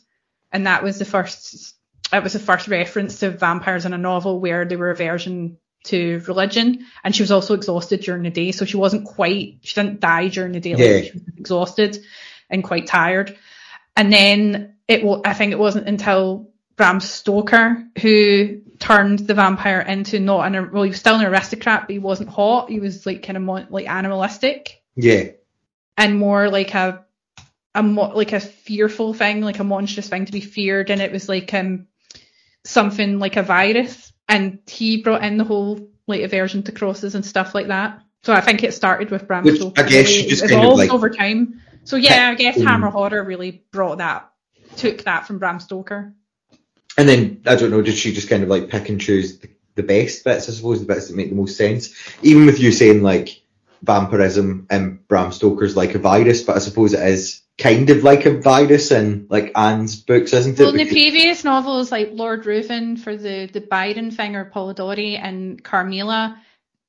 And 0.51 0.67
that 0.67 0.83
was 0.83 0.99
the 0.99 1.05
first, 1.05 1.75
that 2.11 2.23
was 2.23 2.33
the 2.33 2.39
first 2.39 2.67
reference 2.67 3.19
to 3.19 3.31
vampires 3.31 3.85
in 3.85 3.93
a 3.93 3.97
novel 3.97 4.39
where 4.39 4.63
they 4.65 4.75
were 4.75 4.91
aversion 4.91 5.57
to 5.85 6.21
religion. 6.27 6.85
And 7.03 7.15
she 7.15 7.23
was 7.23 7.31
also 7.31 7.55
exhausted 7.55 8.01
during 8.01 8.23
the 8.23 8.29
day. 8.29 8.51
So 8.51 8.65
she 8.65 8.77
wasn't 8.77 9.05
quite, 9.05 9.57
she 9.61 9.73
didn't 9.73 9.99
die 9.99 10.27
during 10.27 10.51
the 10.51 10.59
day. 10.59 10.71
like, 10.71 10.79
Yeah. 10.79 11.01
She 11.01 11.13
was 11.13 11.23
exhausted 11.37 12.03
and 12.49 12.63
quite 12.63 12.85
tired. 12.85 13.37
And 13.95 14.13
then 14.13 14.75
it 14.87 15.03
will, 15.03 15.21
I 15.25 15.33
think 15.33 15.51
it 15.51 15.59
wasn't 15.59 15.87
until 15.87 16.51
Bram 16.75 16.99
Stoker 16.99 17.83
who 18.01 18.61
turned 18.79 19.19
the 19.19 19.33
vampire 19.33 19.81
into 19.81 20.19
not 20.19 20.41
an, 20.53 20.71
well, 20.71 20.83
he 20.83 20.89
was 20.89 20.99
still 20.99 21.15
an 21.15 21.25
aristocrat, 21.25 21.81
but 21.83 21.91
he 21.91 21.99
wasn't 21.99 22.29
hot. 22.29 22.69
He 22.69 22.79
was 22.79 23.05
like 23.05 23.23
kind 23.23 23.37
of 23.37 23.71
like 23.71 23.87
animalistic 23.87 24.83
Yeah. 24.95 25.29
and 25.97 26.17
more 26.17 26.49
like 26.49 26.73
a, 26.75 27.05
a 27.73 27.83
mo- 27.83 28.13
like 28.15 28.33
a 28.33 28.39
fearful 28.39 29.13
thing, 29.13 29.41
like 29.41 29.59
a 29.59 29.63
monstrous 29.63 30.09
thing 30.09 30.25
to 30.25 30.31
be 30.31 30.41
feared. 30.41 30.89
And 30.89 31.01
it 31.01 31.11
was 31.11 31.27
like, 31.29 31.53
um, 31.53 31.87
something 32.63 33.19
like 33.19 33.37
a 33.37 33.43
virus, 33.43 34.11
and 34.27 34.59
he 34.67 35.03
brought 35.03 35.23
in 35.23 35.37
the 35.37 35.43
whole 35.43 35.89
like 36.07 36.21
aversion 36.21 36.63
to 36.63 36.71
crosses 36.71 37.15
and 37.15 37.25
stuff 37.25 37.53
like 37.53 37.67
that. 37.67 38.01
So 38.23 38.33
I 38.33 38.41
think 38.41 38.63
it 38.63 38.73
started 38.73 39.11
with 39.11 39.27
Bram 39.27 39.43
Which 39.43 39.57
Stoker. 39.57 39.83
I 39.83 39.87
guess 39.87 40.09
just 40.11 40.43
evolved 40.43 40.51
kind 40.51 40.71
of, 40.71 40.77
like- 40.79 40.89
over 40.91 41.09
time. 41.09 41.61
So 41.83 41.95
yeah, 41.97 42.29
I 42.29 42.35
guess 42.35 42.57
Mm. 42.57 42.65
Hammer 42.65 42.89
Horror 42.89 43.23
really 43.23 43.63
brought 43.71 43.99
that, 43.99 44.31
took 44.77 45.03
that 45.03 45.27
from 45.27 45.37
Bram 45.37 45.59
Stoker. 45.59 46.15
And 46.97 47.09
then 47.09 47.41
I 47.45 47.55
don't 47.55 47.71
know, 47.71 47.81
did 47.81 47.95
she 47.95 48.13
just 48.13 48.29
kind 48.29 48.43
of 48.43 48.49
like 48.49 48.69
pick 48.69 48.89
and 48.89 49.01
choose 49.01 49.39
the, 49.39 49.49
the 49.75 49.83
best 49.83 50.23
bits? 50.23 50.49
I 50.49 50.53
suppose 50.53 50.79
the 50.79 50.85
bits 50.85 51.07
that 51.07 51.15
make 51.15 51.29
the 51.29 51.35
most 51.35 51.57
sense. 51.57 51.93
Even 52.21 52.45
with 52.45 52.59
you 52.59 52.71
saying 52.71 53.03
like 53.03 53.41
vampirism 53.81 54.67
and 54.69 55.05
Bram 55.07 55.31
Stoker's 55.31 55.75
like 55.75 55.95
a 55.95 55.99
virus, 55.99 56.43
but 56.43 56.55
I 56.55 56.59
suppose 56.59 56.93
it 56.93 57.05
is 57.07 57.41
kind 57.57 57.89
of 57.89 58.03
like 58.03 58.25
a 58.25 58.39
virus 58.39 58.91
in 58.91 59.27
like 59.29 59.51
Anne's 59.55 59.95
books, 59.95 60.33
isn't 60.33 60.59
it? 60.59 60.63
Well, 60.63 60.71
in 60.71 60.77
the 60.77 60.87
previous 60.87 61.43
novels, 61.43 61.91
like 61.91 62.09
Lord 62.13 62.45
Ruthven 62.45 62.97
for 62.97 63.15
the 63.15 63.47
the 63.47 63.61
Byron 63.61 64.11
thing 64.11 64.35
or 64.35 64.49
Polidori 64.49 65.19
and 65.19 65.63
Carmilla, 65.63 66.41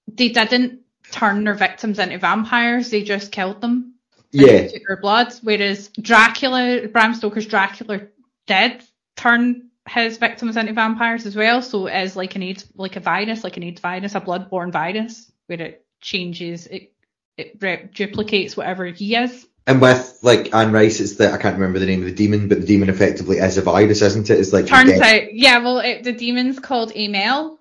they 0.09 0.29
didn't 0.29 0.81
turn 1.11 1.45
their 1.45 1.55
victims 1.55 1.99
into 1.99 2.19
vampires; 2.19 2.91
they 2.91 3.03
just 3.03 3.33
killed 3.33 3.61
them. 3.61 3.95
yeah, 4.33 4.67
took 4.69 4.83
their 4.87 4.97
blood. 4.97 5.33
Whereas 5.43 5.89
Dracula, 5.89 6.89
Bram 6.89 7.15
Stoker's 7.15 7.47
Dracula, 7.47 8.03
did 8.47 8.83
turn 9.17 9.66
his 9.89 10.19
victims 10.19 10.57
into 10.57 10.73
vampires 10.73 11.27
as 11.27 11.37
well. 11.37 11.63
So 11.63 11.87
it 11.87 12.03
is 12.03 12.17
like 12.17 12.35
an 12.37 12.43
AIDS, 12.43 12.67
like 12.77 12.97
a 12.97 13.01
virus, 13.01 13.45
like 13.45 13.57
an 13.57 13.63
AIDS 13.63 13.81
virus, 13.81 14.15
a 14.15 14.21
blood-borne 14.21 14.73
virus, 14.73 15.31
where 15.47 15.61
it 15.61 15.85
changes, 16.01 16.67
it 16.67 16.93
it 17.37 17.57
re- 17.61 17.89
duplicates 17.95 18.57
whatever 18.57 18.87
he 18.87 19.15
is. 19.15 19.47
and 19.67 19.81
with 19.81 20.19
like 20.23 20.55
Anne 20.55 20.73
Rice, 20.73 21.01
it's 21.01 21.17
that 21.17 21.35
I 21.35 21.39
can't 21.39 21.57
remember 21.57 21.79
the 21.79 21.87
name 21.87 22.01
of 22.01 22.07
the 22.07 22.15
demon, 22.15 22.49
but 22.49 22.61
the 22.61 22.67
demon 22.67 22.89
effectively 22.89 23.39
is 23.39 23.59
a 23.59 23.63
virus, 23.63 24.03
isn't 24.03 24.31
it? 24.31 24.39
It's 24.39 24.53
like 24.53 24.67
Turns 24.67 25.01
out, 25.01 25.35
yeah, 25.35 25.59
well, 25.59 25.79
it, 25.81 26.05
the 26.05 26.13
demon's 26.13 26.59
called 26.59 26.93
Amel, 26.95 27.59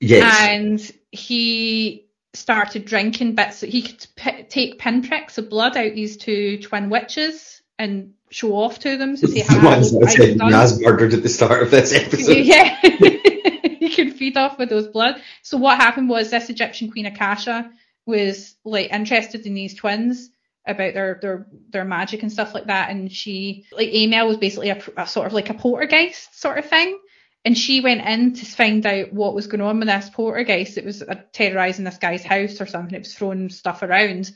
yes, 0.00 0.40
and 0.40 0.92
he 1.10 2.06
started 2.34 2.84
drinking 2.84 3.34
bits. 3.34 3.60
He 3.60 3.82
could 3.82 4.06
p- 4.16 4.44
take 4.44 4.78
pinpricks 4.78 5.36
of 5.38 5.50
blood 5.50 5.76
out 5.76 5.94
these 5.94 6.16
two 6.16 6.58
twin 6.58 6.88
witches 6.90 7.60
and 7.78 8.14
show 8.32 8.56
off 8.56 8.78
to 8.80 8.96
them 8.96 9.16
to 9.16 9.28
say 9.28 9.42
the 9.42 9.52
how 9.52 9.64
ones 9.64 9.92
that 9.92 10.38
I 10.40 10.48
Naz 10.48 10.80
murdered 10.80 11.14
at 11.14 11.22
the 11.22 11.28
start 11.28 11.62
of 11.62 11.70
this 11.70 11.92
episode. 11.92 12.32
yeah, 12.38 12.76
he 12.80 13.92
could 13.94 14.14
feed 14.14 14.36
off 14.36 14.58
with 14.58 14.70
those 14.70 14.88
blood. 14.88 15.20
So 15.42 15.58
what 15.58 15.78
happened 15.78 16.08
was 16.08 16.30
this 16.30 16.50
Egyptian 16.50 16.90
queen 16.90 17.06
Akasha 17.06 17.70
was 18.06 18.56
like 18.64 18.92
interested 18.92 19.46
in 19.46 19.54
these 19.54 19.74
twins 19.74 20.30
about 20.66 20.94
their 20.94 21.18
their 21.20 21.46
their 21.70 21.84
magic 21.84 22.22
and 22.22 22.32
stuff 22.32 22.54
like 22.54 22.66
that, 22.66 22.90
and 22.90 23.12
she 23.12 23.66
like 23.72 23.90
Amel 23.92 24.28
was 24.28 24.38
basically 24.38 24.70
a, 24.70 24.82
a 24.96 25.06
sort 25.06 25.26
of 25.26 25.32
like 25.32 25.50
a 25.50 25.54
poltergeist 25.54 26.40
sort 26.40 26.58
of 26.58 26.66
thing. 26.66 26.98
And 27.44 27.58
she 27.58 27.80
went 27.80 28.06
in 28.06 28.34
to 28.34 28.46
find 28.46 28.86
out 28.86 29.12
what 29.12 29.34
was 29.34 29.48
going 29.48 29.62
on 29.62 29.80
with 29.80 29.88
this 29.88 30.08
poltergeist. 30.10 30.78
It 30.78 30.84
was 30.84 31.02
uh, 31.02 31.22
terrorizing 31.32 31.84
this 31.84 31.98
guy's 31.98 32.22
house 32.22 32.60
or 32.60 32.66
something. 32.66 32.94
It 32.94 33.00
was 33.00 33.16
throwing 33.16 33.48
stuff 33.48 33.82
around 33.82 34.30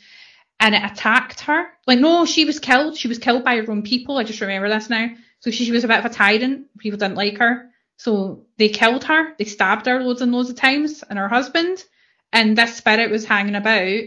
and 0.60 0.74
it 0.74 0.82
attacked 0.82 1.40
her. 1.40 1.66
Like, 1.86 1.98
no, 1.98 2.24
she 2.24 2.44
was 2.44 2.58
killed. 2.58 2.96
She 2.96 3.08
was 3.08 3.18
killed 3.18 3.44
by 3.44 3.56
her 3.56 3.70
own 3.70 3.82
people. 3.82 4.16
I 4.16 4.24
just 4.24 4.40
remember 4.40 4.68
this 4.68 4.90
now. 4.90 5.08
So 5.40 5.50
she, 5.50 5.64
she 5.64 5.72
was 5.72 5.84
a 5.84 5.88
bit 5.88 5.98
of 5.98 6.04
a 6.04 6.10
tyrant. 6.10 6.76
People 6.78 6.98
didn't 6.98 7.16
like 7.16 7.38
her. 7.38 7.70
So 7.98 8.46
they 8.58 8.68
killed 8.68 9.04
her. 9.04 9.34
They 9.38 9.44
stabbed 9.44 9.86
her 9.86 10.02
loads 10.02 10.22
and 10.22 10.32
loads 10.32 10.50
of 10.50 10.56
times 10.56 11.02
and 11.08 11.18
her 11.18 11.28
husband. 11.28 11.84
And 12.32 12.56
this 12.56 12.76
spirit 12.76 13.10
was 13.10 13.24
hanging 13.24 13.54
about 13.54 14.02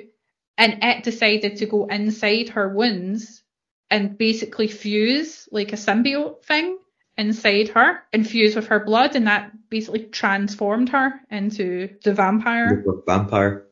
and 0.58 0.84
it 0.84 1.04
decided 1.04 1.58
to 1.58 1.66
go 1.66 1.86
inside 1.86 2.50
her 2.50 2.68
wounds 2.68 3.44
and 3.90 4.18
basically 4.18 4.68
fuse 4.68 5.48
like 5.52 5.72
a 5.72 5.78
symbiote 5.78 6.44
thing 6.44 6.78
inside 7.18 7.70
her 7.70 8.04
and 8.12 8.28
fuse 8.28 8.56
with 8.56 8.68
her 8.68 8.84
blood. 8.84 9.16
And 9.16 9.28
that 9.28 9.52
basically 9.70 10.04
transformed 10.06 10.90
her 10.90 11.14
into 11.32 11.96
the 12.04 12.14
vampire. 12.14 12.84
Vampire. 13.08 13.69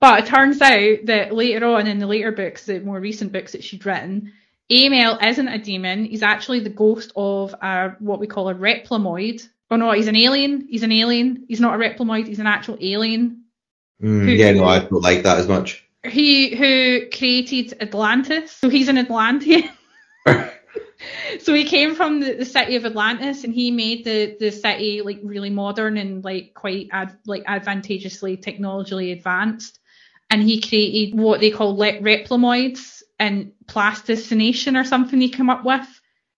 But 0.00 0.20
it 0.24 0.26
turns 0.26 0.60
out 0.62 0.98
that 1.04 1.32
later 1.32 1.66
on 1.66 1.86
in 1.86 1.98
the 1.98 2.06
later 2.06 2.32
books, 2.32 2.64
the 2.64 2.80
more 2.80 2.98
recent 2.98 3.32
books 3.32 3.52
that 3.52 3.62
she'd 3.62 3.84
written, 3.84 4.32
Amel 4.70 5.18
isn't 5.22 5.48
a 5.48 5.58
demon. 5.58 6.04
He's 6.04 6.22
actually 6.22 6.60
the 6.60 6.70
ghost 6.70 7.12
of 7.16 7.54
a, 7.60 7.96
what 7.98 8.20
we 8.20 8.26
call 8.26 8.48
a 8.48 8.54
replimoid. 8.54 9.46
Oh 9.70 9.76
no, 9.76 9.92
he's 9.92 10.06
an 10.06 10.16
alien. 10.16 10.66
He's 10.70 10.82
an 10.82 10.92
alien. 10.92 11.44
He's 11.48 11.60
not 11.60 11.74
a 11.74 11.78
replimoid. 11.78 12.26
He's 12.26 12.38
an 12.38 12.46
actual 12.46 12.78
alien. 12.80 13.44
Mm, 14.02 14.24
Who- 14.24 14.30
yeah, 14.30 14.52
no, 14.52 14.64
I 14.64 14.78
don't 14.78 15.02
like 15.02 15.22
that 15.24 15.38
as 15.38 15.48
much. 15.48 15.86
He 16.04 16.56
who 16.56 17.10
created 17.10 17.74
Atlantis. 17.82 18.52
So 18.52 18.70
he's 18.70 18.88
an 18.88 18.96
Atlantean. 18.96 19.68
so 21.40 21.52
he 21.52 21.64
came 21.64 21.94
from 21.94 22.20
the, 22.20 22.34
the 22.34 22.44
city 22.46 22.76
of 22.76 22.86
Atlantis 22.86 23.44
and 23.44 23.52
he 23.52 23.70
made 23.70 24.04
the, 24.04 24.36
the 24.40 24.50
city 24.50 25.02
like 25.02 25.20
really 25.22 25.50
modern 25.50 25.98
and 25.98 26.24
like 26.24 26.54
quite 26.54 26.88
ad, 26.92 27.18
like 27.26 27.42
advantageously 27.46 28.38
technologically 28.38 29.12
advanced. 29.12 29.79
And 30.30 30.42
he 30.42 30.60
created 30.60 31.18
what 31.18 31.40
they 31.40 31.50
call 31.50 31.76
le- 31.76 31.98
replimoids 31.98 33.02
and 33.18 33.52
plastination 33.66 34.76
or 34.76 34.84
something 34.84 35.20
he 35.20 35.28
came 35.28 35.50
up 35.50 35.64
with. 35.64 35.86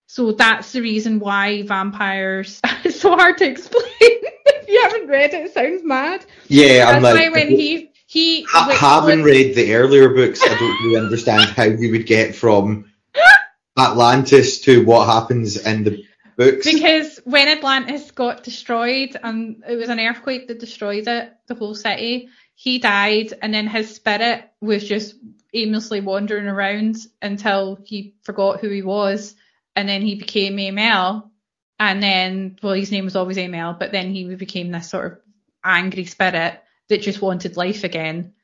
So 0.07 0.33
that's 0.33 0.73
the 0.73 0.83
reason 0.83 1.21
why 1.21 1.63
vampires. 1.63 2.61
it's 2.85 3.01
so 3.01 3.17
hard 3.17 3.39
to 3.39 3.49
explain. 3.49 3.85
if 4.01 4.69
you 4.69 4.83
haven't 4.83 5.09
read 5.09 5.33
it, 5.33 5.47
it 5.47 5.55
sounds 5.55 5.83
mad. 5.85 6.27
Yeah, 6.49 6.87
I'm 6.89 7.03
That's 7.03 7.15
like 7.15 7.33
why 7.33 7.41
when 7.41 7.49
he 7.49 7.91
he 8.07 8.43
ha- 8.43 8.67
like, 8.69 8.77
having 8.77 9.23
read 9.23 9.55
the 9.55 9.75
earlier 9.75 10.11
books, 10.11 10.43
I 10.43 10.49
don't 10.49 10.85
really 10.85 11.01
understand 11.01 11.45
how 11.45 11.65
you 11.65 11.91
would 11.93 12.07
get 12.07 12.35
from 12.35 12.93
Atlantis 13.79 14.61
to 14.63 14.85
what 14.85 15.07
happens 15.07 15.57
in 15.57 15.85
the 15.85 16.05
books. 16.37 16.71
Because 16.71 17.21
when 17.25 17.49
Atlantis 17.49 18.11
got 18.11 18.45
destroyed 18.45 19.17
and 19.23 19.63
it 19.67 19.77
was 19.77 19.89
an 19.89 19.99
earthquake 19.99 20.49
that 20.49 20.61
destroyed 20.61 21.09
it, 21.09 21.33
the 21.47 21.55
whole 21.55 21.75
city, 21.75 22.29
he 22.63 22.79
died 22.79 23.35
and 23.43 23.53
then 23.53 23.67
his 23.67 23.93
spirit 23.93 24.49
was 24.61 24.85
just 24.85 25.17
aimlessly 25.53 26.01
wandering 26.01 26.47
around 26.47 26.97
until 27.21 27.77
he 27.85 28.15
forgot 28.23 28.61
who 28.61 28.69
he 28.69 28.83
was 28.83 29.35
and 29.75 29.89
then 29.89 30.01
he 30.01 30.15
became 30.15 30.59
Amel 30.61 31.31
and 31.81 32.01
then 32.01 32.57
well 32.63 32.75
his 32.75 32.93
name 32.93 33.05
was 33.05 33.17
always 33.17 33.37
Amel 33.37 33.75
but 33.79 33.91
then 33.91 34.13
he 34.13 34.35
became 34.37 34.71
this 34.71 34.89
sort 34.89 35.13
of 35.13 35.19
angry 35.65 36.05
spirit 36.05 36.63
that 36.89 37.03
just 37.03 37.21
wanted 37.23 37.57
life 37.57 37.83
again. 37.83 38.35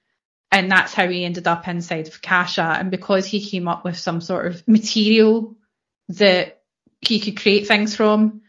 And 0.50 0.70
that's 0.70 0.94
how 0.94 1.06
he 1.06 1.24
ended 1.24 1.46
up 1.46 1.68
inside 1.68 2.08
of 2.08 2.22
Kasha. 2.22 2.62
And 2.62 2.90
because 2.90 3.26
he 3.26 3.44
came 3.44 3.68
up 3.68 3.84
with 3.84 3.98
some 3.98 4.20
sort 4.20 4.46
of 4.46 4.66
material 4.66 5.56
that 6.08 6.62
he 7.00 7.20
could 7.20 7.40
create 7.40 7.68
things 7.68 7.94
from 7.94 8.40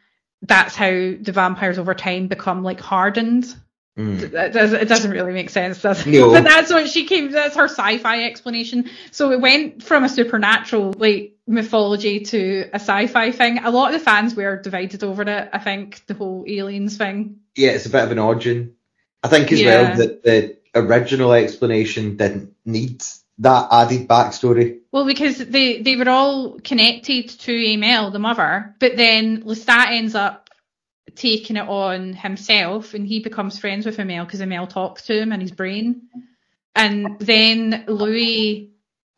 that's 0.42 0.76
how 0.76 0.90
the 0.90 1.34
vampires 1.34 1.78
over 1.78 1.94
time 1.94 2.30
become 2.30 2.64
like 2.64 2.80
hardened 2.80 3.54
Mm. 4.00 4.32
that 4.32 4.54
does, 4.54 4.72
it 4.72 4.88
doesn't 4.88 5.12
really 5.12 5.34
make 5.34 5.50
sense, 5.50 5.82
does 5.82 6.08
it? 6.08 6.10
No. 6.10 6.32
But 6.32 6.44
that's 6.46 6.72
what 6.72 6.90
she 6.90 7.06
came. 7.06 7.32
That's 7.32 7.58
her 7.58 7.68
sci-fi 7.68 8.24
explanation. 8.24 8.90
So 9.12 9.32
it 9.32 9.42
went 9.42 9.84
from 9.84 10.06
a 10.06 10.10
supernatural 10.10 10.94
like 10.98 11.36
mythology 11.46 12.22
to 12.22 12.70
a 12.72 12.76
sci-fi 12.76 13.32
thing. 13.32 13.60
A 13.60 13.72
lot 13.72 13.94
of 13.94 14.00
the 14.00 14.06
fans 14.06 14.36
were 14.36 14.62
divided 14.62 15.04
over 15.04 15.24
it. 15.24 15.50
I 15.52 15.60
think 15.60 16.06
the 16.08 16.14
whole 16.14 16.46
aliens 16.48 16.98
thing. 16.98 17.42
Yeah, 17.56 17.72
it's 17.72 17.88
a 17.88 17.90
bit 17.90 18.04
of 18.04 18.12
an 18.12 18.20
origin. 18.20 18.76
I 19.22 19.28
think 19.28 19.52
as 19.52 19.62
Yeah. 19.62 19.82
well 19.82 19.98
that 19.98 20.24
the 20.24 20.58
original 20.76 21.34
explanation 21.34 22.16
didn't 22.16 22.56
need 22.64 23.04
that 23.40 23.68
added 23.72 24.08
backstory. 24.08 24.80
Well, 24.94 25.06
because 25.06 25.38
they 25.40 25.82
they 25.82 25.98
were 25.98 26.10
all 26.10 26.60
connected 26.60 27.30
to 27.30 27.54
Amel, 27.54 28.12
the 28.12 28.20
mother, 28.20 28.76
but 28.80 28.96
then 28.96 29.44
Lestat 29.44 29.92
ends 29.92 30.16
up 30.16 30.49
taking 31.16 31.58
it 31.58 31.68
on 31.68 32.14
himself, 32.14 32.94
and 32.94 33.08
he 33.08 33.20
becomes 33.20 33.60
friends 33.60 33.86
with 33.86 34.00
Amel 34.00 34.26
because 34.26 34.42
Amel 34.42 34.68
talks 34.68 35.04
to 35.04 35.22
him 35.22 35.32
in 35.32 35.42
his 35.42 35.52
brain, 35.52 36.10
and 36.76 37.20
then 37.20 37.86
Louis 37.88 38.72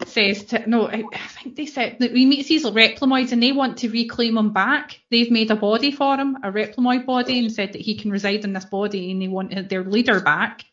says 0.05 0.45
to 0.45 0.67
no, 0.67 0.87
I, 0.87 1.03
I 1.13 1.27
think 1.27 1.55
they 1.55 1.65
said 1.65 1.97
that 1.99 2.11
we 2.11 2.25
meet 2.25 2.47
these 2.47 2.65
replimoids 2.65 3.31
and 3.31 3.41
they 3.41 3.51
want 3.51 3.77
to 3.77 3.89
reclaim 3.89 4.37
him 4.37 4.51
back. 4.51 4.99
They've 5.11 5.29
made 5.29 5.51
a 5.51 5.55
body 5.55 5.91
for 5.91 6.17
him, 6.17 6.37
a 6.43 6.51
replimoid 6.51 7.05
body, 7.05 7.39
and 7.39 7.51
said 7.51 7.73
that 7.73 7.81
he 7.81 7.97
can 7.97 8.11
reside 8.11 8.43
in 8.43 8.53
this 8.53 8.65
body, 8.65 9.11
and 9.11 9.21
they 9.21 9.27
want 9.27 9.69
their 9.69 9.83
leader 9.83 10.19
back. 10.19 10.65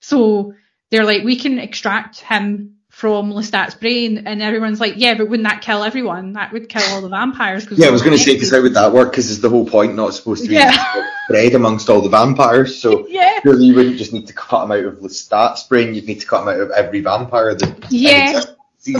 So 0.00 0.54
they're 0.90 1.04
like, 1.04 1.24
we 1.24 1.36
can 1.36 1.58
extract 1.58 2.20
him 2.20 2.76
from 2.94 3.32
Lestat's 3.32 3.74
brain, 3.74 4.22
and 4.24 4.40
everyone's 4.40 4.78
like, 4.78 4.94
yeah, 4.96 5.14
but 5.14 5.28
wouldn't 5.28 5.48
that 5.48 5.62
kill 5.62 5.82
everyone? 5.82 6.34
That 6.34 6.52
would 6.52 6.68
kill 6.68 6.82
all 6.90 7.00
the 7.00 7.08
vampires. 7.08 7.66
Yeah, 7.72 7.88
I 7.88 7.90
was 7.90 8.02
going 8.02 8.16
to 8.16 8.22
say 8.22 8.34
because 8.34 8.52
how 8.52 8.62
would 8.62 8.74
that 8.74 8.92
work? 8.92 9.10
Because 9.10 9.32
it's 9.32 9.40
the 9.40 9.48
whole 9.48 9.66
point 9.66 9.96
not 9.96 10.14
supposed 10.14 10.44
to 10.44 10.48
be 10.48 10.54
Yeah. 10.54 11.10
bred 11.28 11.54
amongst 11.56 11.90
all 11.90 12.00
the 12.00 12.08
vampires. 12.08 12.80
So 12.80 13.04
yeah, 13.08 13.40
surely 13.42 13.66
you 13.66 13.74
wouldn't 13.74 13.98
just 13.98 14.12
need 14.12 14.28
to 14.28 14.32
cut 14.32 14.64
him 14.64 14.70
out 14.70 14.84
of 14.84 15.00
Lestat's 15.00 15.64
brain. 15.64 15.92
You'd 15.92 16.06
need 16.06 16.20
to 16.20 16.26
cut 16.26 16.42
him 16.42 16.48
out 16.50 16.60
of 16.60 16.70
every 16.70 17.00
vampire 17.00 17.56
that 17.56 17.90
yeah. 17.90 18.40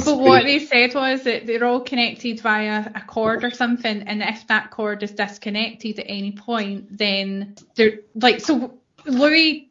But 0.05 0.19
what 0.19 0.43
they 0.43 0.59
said 0.59 0.93
was 0.95 1.23
that 1.23 1.47
they're 1.47 1.65
all 1.65 1.81
connected 1.81 2.41
via 2.41 2.91
a 2.97 3.01
cord 3.03 3.45
or 3.45 3.53
something, 3.53 4.03
and 4.03 4.23
if 4.23 4.45
that 4.49 4.73
cord 4.73 5.05
is 5.05 5.13
disconnected 5.13 6.01
at 6.01 6.07
any 6.09 6.33
point, 6.33 6.99
then 6.99 7.55
they're 7.77 8.01
like 8.17 8.41
so. 8.41 8.75
Louis, 9.07 9.64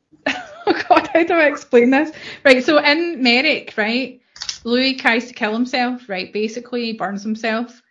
oh 0.66 0.84
God, 0.90 1.08
how 1.14 1.24
do 1.24 1.34
I 1.34 1.46
explain 1.46 1.90
this? 1.90 2.12
Right, 2.44 2.64
so 2.64 2.78
in 2.78 3.22
Merrick, 3.22 3.74
right, 3.78 4.22
Louis 4.64 4.96
tries 4.96 5.28
to 5.28 5.34
kill 5.34 5.54
himself, 5.54 6.08
right? 6.10 6.32
Basically, 6.32 6.86
he 6.86 6.94
burns 6.94 7.24
himself, 7.24 7.82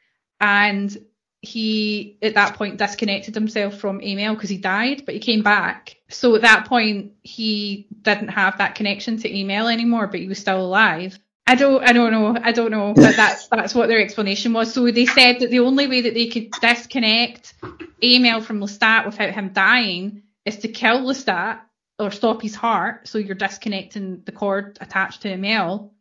and 0.40 0.96
he 1.42 2.18
at 2.22 2.34
that 2.34 2.54
point 2.54 2.76
disconnected 2.76 3.34
himself 3.34 3.74
from 3.76 4.00
Amel 4.00 4.34
because 4.34 4.48
he 4.48 4.58
died, 4.58 5.02
but 5.04 5.14
he 5.14 5.20
came 5.20 5.42
back. 5.42 5.96
So 6.08 6.36
at 6.36 6.42
that 6.42 6.66
point, 6.66 7.12
he 7.22 7.88
didn't 8.02 8.28
have 8.28 8.58
that 8.58 8.76
connection 8.76 9.18
to 9.18 9.28
Amel 9.28 9.66
anymore, 9.66 10.06
but 10.06 10.20
he 10.20 10.28
was 10.28 10.38
still 10.38 10.60
alive. 10.60 11.18
I 11.44 11.56
don't, 11.56 11.82
I 11.82 11.92
don't 11.92 12.12
know, 12.12 12.36
I 12.40 12.52
don't 12.52 12.70
know, 12.70 12.94
but 12.94 13.16
that's 13.16 13.48
that's 13.48 13.74
what 13.74 13.88
their 13.88 14.00
explanation 14.00 14.52
was. 14.52 14.72
So 14.72 14.88
they 14.90 15.06
said 15.06 15.40
that 15.40 15.50
the 15.50 15.58
only 15.58 15.88
way 15.88 16.02
that 16.02 16.14
they 16.14 16.28
could 16.28 16.52
disconnect 16.60 17.54
Amel 18.00 18.40
from 18.40 18.60
Lestat 18.60 19.06
without 19.06 19.34
him 19.34 19.52
dying 19.52 20.22
is 20.44 20.58
to 20.58 20.68
kill 20.68 21.00
Lestat 21.00 21.58
or 21.98 22.10
stop 22.10 22.42
his 22.42 22.54
heart. 22.54 23.08
So 23.08 23.18
you're 23.18 23.34
disconnecting 23.34 24.22
the 24.24 24.32
cord 24.32 24.78
attached 24.80 25.22
to 25.22 25.32
Amel, 25.32 25.92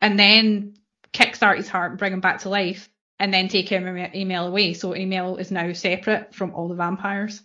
and 0.00 0.18
then 0.18 0.74
kickstart 1.12 1.56
his 1.56 1.68
heart 1.68 1.92
and 1.92 1.98
bring 1.98 2.12
him 2.12 2.20
back 2.20 2.40
to 2.40 2.48
life 2.48 2.88
and 3.18 3.32
then 3.32 3.48
take 3.48 3.72
Amel 3.72 4.46
away. 4.46 4.74
So 4.74 4.94
Amel 4.94 5.38
is 5.38 5.50
now 5.50 5.72
separate 5.72 6.34
from 6.34 6.54
all 6.54 6.68
the 6.68 6.74
vampires. 6.74 7.42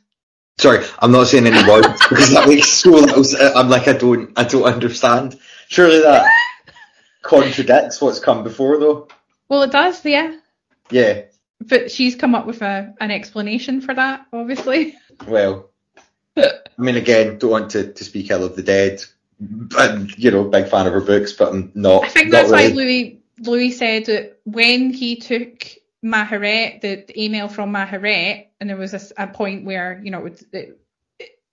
Sorry, 0.58 0.86
I'm 1.00 1.12
not 1.12 1.28
saying 1.28 1.48
any 1.48 1.68
words 1.68 1.88
because 2.10 2.32
that 2.34 2.48
makes 2.48 2.68
so 2.68 2.92
little. 2.92 3.24
I'm 3.56 3.70
like 3.70 3.88
I 3.88 3.94
don't, 3.94 4.38
I 4.38 4.44
don't 4.44 4.64
understand. 4.64 5.40
Surely 5.70 6.02
that 6.02 6.30
contradicts 7.22 8.02
what's 8.02 8.20
come 8.20 8.44
before, 8.44 8.78
though. 8.78 9.08
Well, 9.50 9.64
it 9.64 9.72
does, 9.72 10.04
yeah. 10.06 10.38
Yeah. 10.90 11.24
But 11.62 11.92
she's 11.92 12.16
come 12.16 12.36
up 12.36 12.46
with 12.48 12.62
a 12.62 12.94
an 13.00 13.12
explanation 13.12 13.82
for 13.82 13.94
that, 13.94 14.26
obviously. 14.34 14.98
Well, 15.28 15.71
I 16.38 16.60
mean, 16.78 16.96
again, 16.96 17.38
don't 17.38 17.52
want 17.52 17.72
to, 17.72 17.92
to 17.94 18.04
speak 18.04 18.30
ill 18.30 18.44
of 18.44 18.56
the 18.56 18.64
dead, 18.64 19.04
and 19.78 20.18
you 20.18 20.32
know, 20.32 20.44
big 20.44 20.70
fan 20.70 20.88
of 20.88 20.94
her 20.94 21.02
books, 21.02 21.34
but 21.34 21.54
I'm 21.54 21.72
not. 21.74 22.06
I 22.06 22.10
think 22.10 22.30
not 22.30 22.48
that's 22.48 22.52
really. 22.52 22.70
why 22.70 22.76
Louis 22.76 23.22
Louis 23.40 23.72
said 23.72 24.06
that 24.06 24.40
when 24.46 24.92
he 24.92 25.18
took 25.18 25.66
Maharet, 26.04 26.82
the, 26.82 27.06
Amel 27.16 27.50
from 27.50 27.74
Maharet, 27.74 28.48
and 28.60 28.70
there 28.70 28.78
was 28.78 28.94
a, 28.94 29.02
a 29.18 29.28
point 29.28 29.66
where 29.66 30.00
you 30.04 30.12
know 30.12 30.20
it, 30.20 30.24
would, 30.24 30.46
it, 30.54 30.80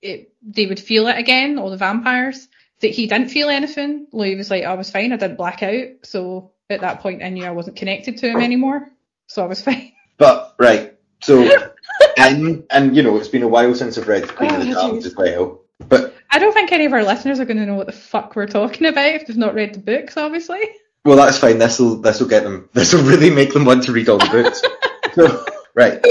it, 0.03 0.33
they 0.43 0.66
would 0.66 0.81
feel 0.81 1.09
it 1.09 1.18
again, 1.18 1.59
all 1.59 1.70
the 1.70 1.76
vampires. 1.76 2.49
That 2.81 2.93
he 2.93 3.09
didn't 3.09 3.31
feel 3.31 3.49
anything. 3.49 4.07
Louis 4.12 4.37
was 4.37 4.53
like, 4.53 4.62
I 4.62 4.74
was 4.74 4.89
fine. 4.89 5.12
I 5.12 5.16
didn't 5.16 5.37
black 5.37 5.64
out. 5.64 5.89
So 6.05 6.53
at 6.70 6.83
that 6.83 7.01
point, 7.01 7.24
I 7.24 7.29
knew 7.29 7.45
I 7.45 7.51
wasn't 7.51 7.76
connected 7.76 8.18
to 8.18 8.29
him 8.31 8.41
anymore. 8.41 8.89
So 9.26 9.43
I 9.43 9.47
was 9.47 9.61
fine. 9.64 9.93
But 10.16 10.55
right, 10.61 10.97
so 11.20 11.43
and 12.19 12.64
and 12.71 12.97
you 12.97 13.03
know, 13.03 13.16
it's 13.16 13.29
been 13.29 13.43
a 13.43 13.49
while 13.49 13.75
since 13.75 13.97
I've 13.99 14.09
read 14.09 14.29
Queen 14.35 14.53
of 14.55 14.61
the 14.66 14.75
Oh, 14.77 14.91
Damned 14.93 15.07
as 15.07 15.14
well. 15.16 15.61
But 15.89 16.14
I 16.31 16.39
don't 16.39 16.53
think 16.53 16.73
any 16.73 16.87
of 16.87 16.93
our 16.93 17.05
listeners 17.05 17.39
are 17.41 17.45
going 17.45 17.59
to 17.59 17.66
know 17.66 17.77
what 17.77 17.87
the 17.87 17.93
fuck 17.93 18.35
we're 18.37 18.47
talking 18.47 18.87
about 18.87 19.07
if 19.14 19.27
they've 19.27 19.37
not 19.37 19.55
read 19.55 19.75
the 19.75 19.79
books, 19.81 20.16
obviously. 20.16 20.61
well, 21.05 21.16
that's 21.16 21.39
fine. 21.39 21.59
This 21.59 21.79
will 21.79 21.97
this 21.97 22.21
will 22.21 22.29
get 22.29 22.43
them. 22.45 22.69
This 22.75 22.93
will 22.93 23.05
really 23.05 23.31
make 23.31 23.53
them 23.53 23.64
want 23.64 23.85
to 23.85 23.93
read 23.93 24.09
all 24.09 24.19
the 24.19 24.27
books. 24.27 24.62
so 25.14 25.45
right. 25.75 26.05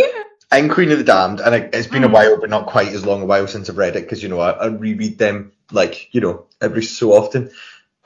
in 0.55 0.69
Queen 0.69 0.91
of 0.91 0.97
the 0.99 1.03
Damned, 1.03 1.41
and 1.41 1.53
it, 1.53 1.69
it's 1.73 1.87
been 1.87 2.03
a 2.03 2.07
Mhm. 2.09 2.13
while, 2.13 2.39
but 2.39 2.49
not 2.49 2.67
quite 2.67 2.87
as 2.93 3.05
long 3.05 3.21
a 3.21 3.25
while 3.25 3.47
since 3.47 3.69
I've 3.69 3.77
read 3.77 3.95
it 3.95 4.03
because 4.03 4.23
you 4.23 4.29
know 4.29 4.39
I, 4.39 4.51
I 4.51 4.67
reread 4.67 5.17
them 5.17 5.51
like 5.71 6.13
you 6.13 6.21
know 6.21 6.45
every 6.61 6.83
so 6.83 7.11
often. 7.13 7.51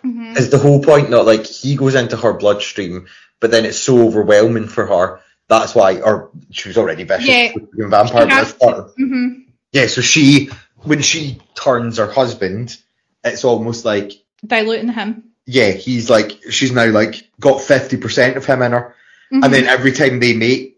Mm-hmm. 0.03 0.35
Is 0.37 0.49
the 0.49 0.57
whole 0.57 0.81
point 0.83 1.11
not 1.11 1.27
like 1.27 1.45
he 1.45 1.75
goes 1.75 1.93
into 1.93 2.17
her 2.17 2.33
bloodstream, 2.33 3.05
but 3.39 3.51
then 3.51 3.65
it's 3.65 3.77
so 3.77 4.07
overwhelming 4.07 4.67
for 4.67 4.87
her. 4.87 5.19
That's 5.51 5.75
why, 5.75 5.99
or 5.99 6.29
she 6.51 6.69
was 6.69 6.77
already 6.77 7.03
vicious, 7.03 7.27
Yeah. 7.27 7.51
a 7.83 7.87
vampire. 7.89 8.25
mm-hmm. 8.25 9.27
Yeah, 9.73 9.87
so 9.87 9.99
she 10.01 10.49
when 10.83 11.01
she 11.01 11.39
turns 11.55 11.97
her 11.97 12.09
husband, 12.09 12.77
it's 13.23 13.43
almost 13.43 13.83
like 13.85 14.13
Diluting 14.45 14.93
him. 14.93 15.25
yeah, 15.45 15.71
he's 15.71 16.09
like 16.09 16.39
she's 16.49 16.71
now 16.71 16.87
like 16.89 17.29
got 17.39 17.61
fifty 17.61 17.97
percent 17.97 18.37
of 18.37 18.45
him 18.45 18.61
in 18.61 18.71
her, 18.71 18.95
Mhm. 19.33 19.43
and 19.43 19.53
then 19.53 19.65
every 19.65 19.91
time 19.91 20.19
they 20.21 20.33
make 20.33 20.77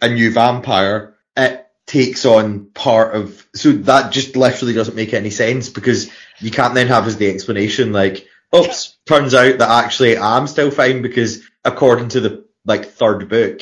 a 0.00 0.08
new 0.08 0.30
vampire, 0.32 1.14
it 1.36 1.66
takes 1.86 2.24
on 2.24 2.66
part 2.72 3.16
of. 3.16 3.44
So 3.56 3.72
that 3.72 4.12
just 4.12 4.36
literally 4.36 4.74
doesn't 4.74 4.94
make 4.96 5.12
any 5.12 5.30
sense 5.30 5.68
because 5.68 6.08
you 6.40 6.52
can't 6.52 6.74
then 6.74 6.86
have 6.86 7.06
as 7.08 7.16
the 7.16 7.28
explanation 7.30 7.92
like, 7.92 8.26
oops, 8.54 8.96
turns 9.06 9.34
out 9.34 9.58
that 9.58 9.84
actually 9.84 10.16
I'm 10.18 10.46
still 10.46 10.70
fine 10.70 11.02
because 11.02 11.42
according 11.64 12.10
to 12.10 12.20
the 12.20 12.44
like 12.64 12.86
third 12.86 13.28
book, 13.28 13.60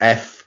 if 0.00 0.44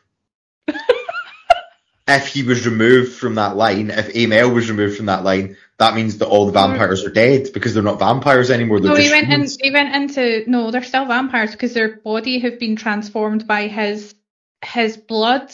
if 2.07 2.27
he 2.27 2.43
was 2.43 2.65
removed 2.65 3.13
from 3.13 3.35
that 3.35 3.55
line, 3.55 3.91
if 3.91 4.15
Amel 4.15 4.51
was 4.51 4.69
removed 4.69 4.97
from 4.97 5.05
that 5.07 5.23
line, 5.23 5.57
that 5.77 5.95
means 5.95 6.17
that 6.17 6.27
all 6.27 6.47
the 6.47 6.51
vampires 6.51 7.05
are 7.05 7.11
dead 7.11 7.49
because 7.53 7.73
they're 7.73 7.83
not 7.83 7.99
vampires 7.99 8.51
anymore. 8.51 8.79
They're 8.79 8.91
No, 8.91 8.97
he 8.97 9.09
went 9.09 9.31
in. 9.31 9.47
He 9.61 9.71
went 9.71 9.95
into 9.95 10.43
no. 10.47 10.71
They're 10.71 10.83
still 10.83 11.05
vampires 11.05 11.51
because 11.51 11.73
their 11.73 11.97
body 11.97 12.39
have 12.39 12.59
been 12.59 12.75
transformed 12.75 13.47
by 13.47 13.67
his 13.67 14.15
his 14.63 14.97
blood 14.97 15.53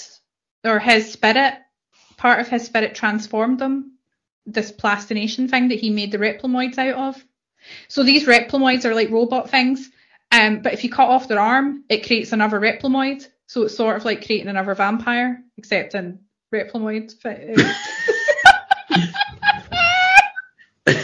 or 0.64 0.80
his 0.80 1.12
spirit. 1.12 1.56
Part 2.18 2.40
of 2.40 2.48
his 2.48 2.66
spirit 2.66 2.96
transformed 2.96 3.60
them. 3.60 3.98
This 4.46 4.72
plastination 4.72 5.48
thing 5.48 5.68
that 5.70 5.80
he 5.80 5.90
made 5.90 6.12
the 6.12 6.18
replimoids 6.18 6.78
out 6.78 6.96
of. 6.96 7.26
So 7.88 8.04
these 8.04 8.26
replimoids 8.26 8.86
are 8.86 8.96
like 8.96 9.10
robot 9.10 9.50
things. 9.50 9.90
Um, 10.32 10.62
but 10.62 10.74
if 10.74 10.84
you 10.84 10.90
cut 10.90 11.10
off 11.10 11.28
their 11.28 11.40
arm, 11.40 11.84
it 11.90 12.06
creates 12.06 12.32
another 12.32 12.60
replimoid. 12.60 13.28
So 13.48 13.64
it's 13.64 13.76
sort 13.76 13.98
of 13.98 14.06
like 14.06 14.26
creating 14.26 14.48
another 14.48 14.76
vampire, 14.76 15.44
except 15.58 15.96
in 15.96 16.20
replimoid. 16.54 17.14
Eh. 17.26 17.74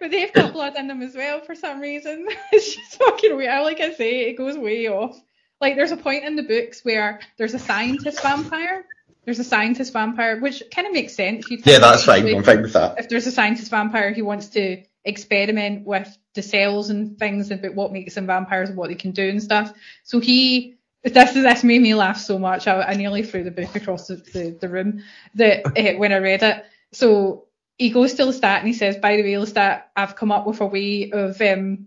but 0.00 0.10
they've 0.10 0.32
got 0.32 0.52
blood 0.52 0.76
in 0.76 0.88
them 0.88 1.02
as 1.02 1.14
well 1.14 1.40
for 1.40 1.54
some 1.54 1.80
reason. 1.80 2.28
It's 2.52 2.74
just 2.74 2.96
fucking 2.96 3.36
weird. 3.36 3.62
Like 3.62 3.80
I 3.80 3.92
say, 3.94 4.28
it 4.28 4.36
goes 4.36 4.56
way 4.56 4.88
off. 4.88 5.20
Like 5.60 5.76
there's 5.76 5.92
a 5.92 5.96
point 5.96 6.24
in 6.24 6.36
the 6.36 6.42
books 6.42 6.84
where 6.84 7.20
there's 7.36 7.54
a 7.54 7.58
scientist 7.58 8.22
vampire. 8.22 8.84
There's 9.24 9.38
a 9.38 9.44
scientist 9.44 9.92
vampire, 9.92 10.40
which 10.40 10.62
kind 10.74 10.86
of 10.86 10.94
makes 10.94 11.14
sense. 11.14 11.44
If 11.44 11.50
you 11.50 11.58
Yeah, 11.64 11.80
that's 11.80 12.04
fine. 12.04 12.26
I'm 12.26 12.42
fine 12.42 12.62
with 12.62 12.72
that. 12.72 12.98
If 12.98 13.08
there's 13.08 13.26
a 13.26 13.32
scientist 13.32 13.70
vampire 13.70 14.12
who 14.14 14.24
wants 14.24 14.48
to 14.50 14.82
experiment 15.04 15.86
with 15.86 16.16
the 16.34 16.42
cells 16.42 16.90
and 16.90 17.18
things 17.18 17.50
about 17.50 17.74
what 17.74 17.92
makes 17.92 18.14
them 18.14 18.26
vampires 18.26 18.68
and 18.68 18.78
what 18.78 18.88
they 18.88 18.94
can 18.94 19.10
do 19.10 19.28
and 19.28 19.42
stuff. 19.42 19.72
So 20.04 20.20
he 20.20 20.77
this 21.04 21.32
this 21.32 21.64
made 21.64 21.80
me 21.80 21.94
laugh 21.94 22.18
so 22.18 22.38
much. 22.38 22.66
I, 22.66 22.82
I 22.82 22.94
nearly 22.94 23.22
threw 23.22 23.44
the 23.44 23.50
book 23.50 23.74
across 23.76 24.08
the, 24.08 24.16
the, 24.16 24.58
the 24.60 24.68
room 24.68 25.02
that 25.34 25.66
uh, 25.66 25.92
when 25.98 26.12
I 26.12 26.18
read 26.18 26.42
it. 26.42 26.64
So 26.92 27.46
he 27.76 27.90
goes 27.90 28.14
to 28.14 28.24
Lestat 28.24 28.58
and 28.58 28.66
he 28.66 28.74
says, 28.74 28.96
"By 28.96 29.16
the 29.16 29.22
way, 29.22 29.32
Lestat, 29.34 29.84
I've 29.96 30.16
come 30.16 30.32
up 30.32 30.46
with 30.46 30.60
a 30.60 30.66
way 30.66 31.10
of 31.12 31.40
um, 31.40 31.86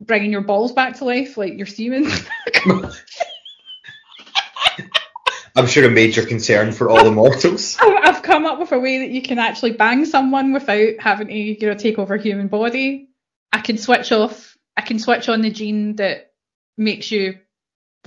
bringing 0.00 0.32
your 0.32 0.40
balls 0.42 0.72
back 0.72 0.96
to 0.96 1.04
life, 1.04 1.36
like 1.36 1.56
your 1.56 1.66
semen." 1.66 2.10
I'm 5.56 5.66
sure 5.66 5.86
a 5.86 5.90
major 5.90 6.24
concern 6.24 6.70
for 6.72 6.90
all 6.90 7.02
the 7.02 7.10
mortals. 7.10 7.78
I've 7.80 8.16
I've 8.16 8.22
come 8.22 8.44
up 8.44 8.58
with 8.58 8.72
a 8.72 8.78
way 8.78 8.98
that 8.98 9.10
you 9.10 9.22
can 9.22 9.38
actually 9.38 9.72
bang 9.72 10.04
someone 10.04 10.52
without 10.52 10.94
having 10.98 11.28
to, 11.28 11.34
you 11.34 11.56
know, 11.66 11.74
take 11.74 11.98
over 11.98 12.14
a 12.14 12.22
human 12.22 12.48
body. 12.48 13.08
I 13.52 13.60
can 13.60 13.78
switch 13.78 14.12
off. 14.12 14.56
I 14.76 14.82
can 14.82 14.98
switch 14.98 15.30
on 15.30 15.40
the 15.40 15.50
gene 15.50 15.96
that 15.96 16.32
makes 16.76 17.10
you 17.10 17.38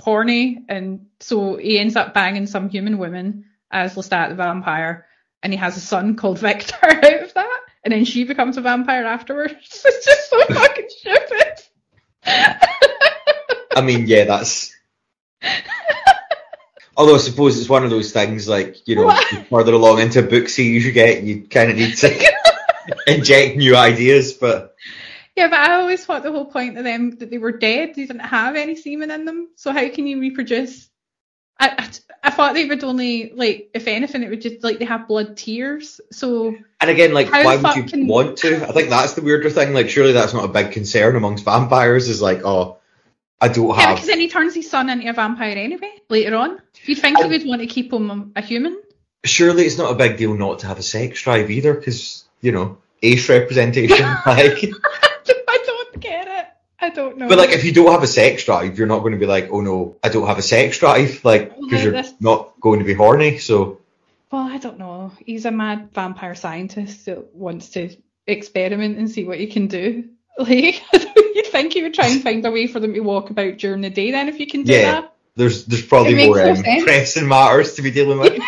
horny, 0.00 0.64
and 0.68 1.06
so 1.20 1.56
he 1.56 1.78
ends 1.78 1.96
up 1.96 2.14
banging 2.14 2.46
some 2.46 2.68
human 2.68 2.98
woman 2.98 3.44
as 3.70 3.94
Lestat 3.94 4.30
the 4.30 4.34
vampire, 4.34 5.06
and 5.42 5.52
he 5.52 5.58
has 5.58 5.76
a 5.76 5.80
son 5.80 6.16
called 6.16 6.38
Victor 6.40 6.76
out 6.82 7.22
of 7.22 7.34
that, 7.34 7.60
and 7.84 7.92
then 7.92 8.04
she 8.04 8.24
becomes 8.24 8.56
a 8.56 8.60
vampire 8.60 9.04
afterwards. 9.04 9.54
It's 9.86 10.04
just 10.04 10.30
so 10.30 10.44
fucking 10.54 10.88
stupid. 10.88 11.52
I 13.76 13.80
mean, 13.82 14.06
yeah, 14.06 14.24
that's. 14.24 14.74
Although 16.96 17.14
I 17.14 17.18
suppose 17.18 17.58
it's 17.58 17.68
one 17.68 17.84
of 17.84 17.90
those 17.90 18.12
things 18.12 18.46
like, 18.46 18.76
you 18.86 18.96
know, 18.96 19.06
What? 19.06 19.46
further 19.48 19.72
along 19.72 20.00
into 20.00 20.18
a 20.18 20.22
book 20.22 20.48
series 20.50 20.84
you 20.84 20.92
get, 20.92 21.22
you 21.22 21.46
kind 21.48 21.70
of 21.70 21.76
need 21.76 21.96
to 21.96 22.32
inject 23.06 23.56
new 23.56 23.74
ideas, 23.74 24.34
but 24.34 24.74
Yeah, 25.40 25.48
but 25.48 25.58
I 25.58 25.80
always 25.80 26.04
thought 26.04 26.22
the 26.22 26.32
whole 26.32 26.44
point 26.44 26.76
of 26.76 26.84
them 26.84 27.12
that 27.12 27.30
they 27.30 27.38
were 27.38 27.52
dead. 27.52 27.94
They 27.94 28.04
didn't 28.04 28.20
have 28.20 28.56
any 28.56 28.76
semen 28.76 29.10
in 29.10 29.24
them. 29.24 29.48
So 29.56 29.72
how 29.72 29.88
can 29.88 30.06
you 30.06 30.20
reproduce? 30.20 30.90
I, 31.58 31.70
I, 31.78 31.88
I 32.24 32.30
thought 32.30 32.52
they 32.52 32.66
would 32.66 32.84
only 32.84 33.32
like, 33.34 33.70
if 33.72 33.88
anything, 33.88 34.22
it 34.22 34.28
would 34.28 34.42
just 34.42 34.62
like 34.62 34.78
they 34.78 34.84
have 34.84 35.08
blood 35.08 35.38
tears. 35.38 35.98
So 36.12 36.54
And 36.78 36.90
again, 36.90 37.14
like, 37.14 37.32
why 37.32 37.56
would 37.56 37.74
you 37.74 37.82
fucking- 37.84 38.06
want 38.06 38.36
to? 38.38 38.68
I 38.68 38.72
think 38.72 38.90
that's 38.90 39.14
the 39.14 39.22
weirder 39.22 39.48
thing. 39.48 39.72
Like, 39.72 39.88
surely 39.88 40.12
that's 40.12 40.34
not 40.34 40.44
a 40.44 40.48
big 40.48 40.72
concern 40.72 41.16
amongst 41.16 41.46
vampires. 41.46 42.10
Is 42.10 42.20
like, 42.20 42.44
oh, 42.44 42.76
I 43.40 43.48
don't 43.48 43.68
yeah, 43.70 43.80
have. 43.80 43.96
because 43.96 44.08
then 44.08 44.20
he 44.20 44.28
turns 44.28 44.54
his 44.54 44.68
son 44.68 44.90
into 44.90 45.08
a 45.08 45.14
vampire 45.14 45.56
anyway 45.56 45.92
later 46.10 46.36
on. 46.36 46.60
You'd 46.84 46.98
think 46.98 47.18
he 47.18 47.28
would 47.28 47.46
want 47.46 47.62
to 47.62 47.66
keep 47.66 47.90
him 47.90 48.32
a 48.36 48.42
human. 48.42 48.78
Surely 49.24 49.64
it's 49.64 49.78
not 49.78 49.90
a 49.90 49.94
big 49.94 50.18
deal 50.18 50.34
not 50.34 50.58
to 50.58 50.66
have 50.66 50.78
a 50.78 50.82
sex 50.82 51.22
drive 51.22 51.50
either, 51.50 51.72
because 51.72 52.26
you 52.42 52.52
know, 52.52 52.76
ace 53.02 53.26
representation. 53.30 54.06
like, 54.26 54.64
I 55.48 55.62
don't 55.66 56.00
get 56.00 56.28
it. 56.28 56.46
I 56.80 56.88
don't 56.90 57.18
know. 57.18 57.28
but 57.28 57.38
like, 57.38 57.50
if 57.50 57.64
you 57.64 57.72
don't 57.72 57.92
have 57.92 58.02
a 58.02 58.06
sex 58.06 58.44
drive, 58.44 58.78
you're 58.78 58.86
not 58.86 59.00
going 59.00 59.12
to 59.12 59.18
be 59.18 59.26
like, 59.26 59.48
oh 59.50 59.60
no, 59.60 59.96
I 60.02 60.08
don't 60.08 60.26
have 60.26 60.38
a 60.38 60.42
sex 60.42 60.78
drive, 60.78 61.24
like, 61.24 61.50
Well, 61.50 61.68
because 61.68 61.82
you're 61.84 61.92
that's- 61.92 62.14
not 62.20 62.58
going 62.60 62.78
to 62.78 62.84
be 62.84 62.94
horny. 62.94 63.38
So 63.38 63.80
Well, 64.32 64.42
I 64.42 64.58
don't 64.58 64.78
know. 64.78 65.12
He's 65.24 65.44
a 65.44 65.50
mad 65.50 65.90
vampire 65.92 66.34
scientist 66.34 67.06
that 67.06 67.34
wants 67.34 67.70
to 67.70 67.94
experiment 68.26 68.96
and 68.98 69.10
see 69.10 69.24
what 69.24 69.38
he 69.38 69.46
can 69.46 69.66
do. 69.66 70.04
Like, 70.38 70.82
you'd 70.94 71.46
think 71.48 71.74
he 71.74 71.82
would 71.82 71.92
try 71.92 72.06
and 72.06 72.22
find 72.22 72.46
a 72.46 72.50
way 72.50 72.66
for 72.66 72.80
them 72.80 72.94
to 72.94 73.00
walk 73.00 73.28
about 73.28 73.58
during 73.58 73.82
the 73.82 73.90
day 73.90 74.10
then 74.12 74.28
if 74.28 74.40
you 74.40 74.46
can 74.46 74.62
do 74.62 74.72
Yeah. 74.72 74.92
that. 74.92 75.12
there's 75.36 75.66
there's 75.66 75.84
probably 75.84 76.14
more 76.14 76.36
no 76.36 76.52
um, 76.52 76.62
pressing 76.82 77.28
matters 77.28 77.74
to 77.74 77.82
be 77.82 77.90
dealing 77.90 78.18
with. 78.20 78.40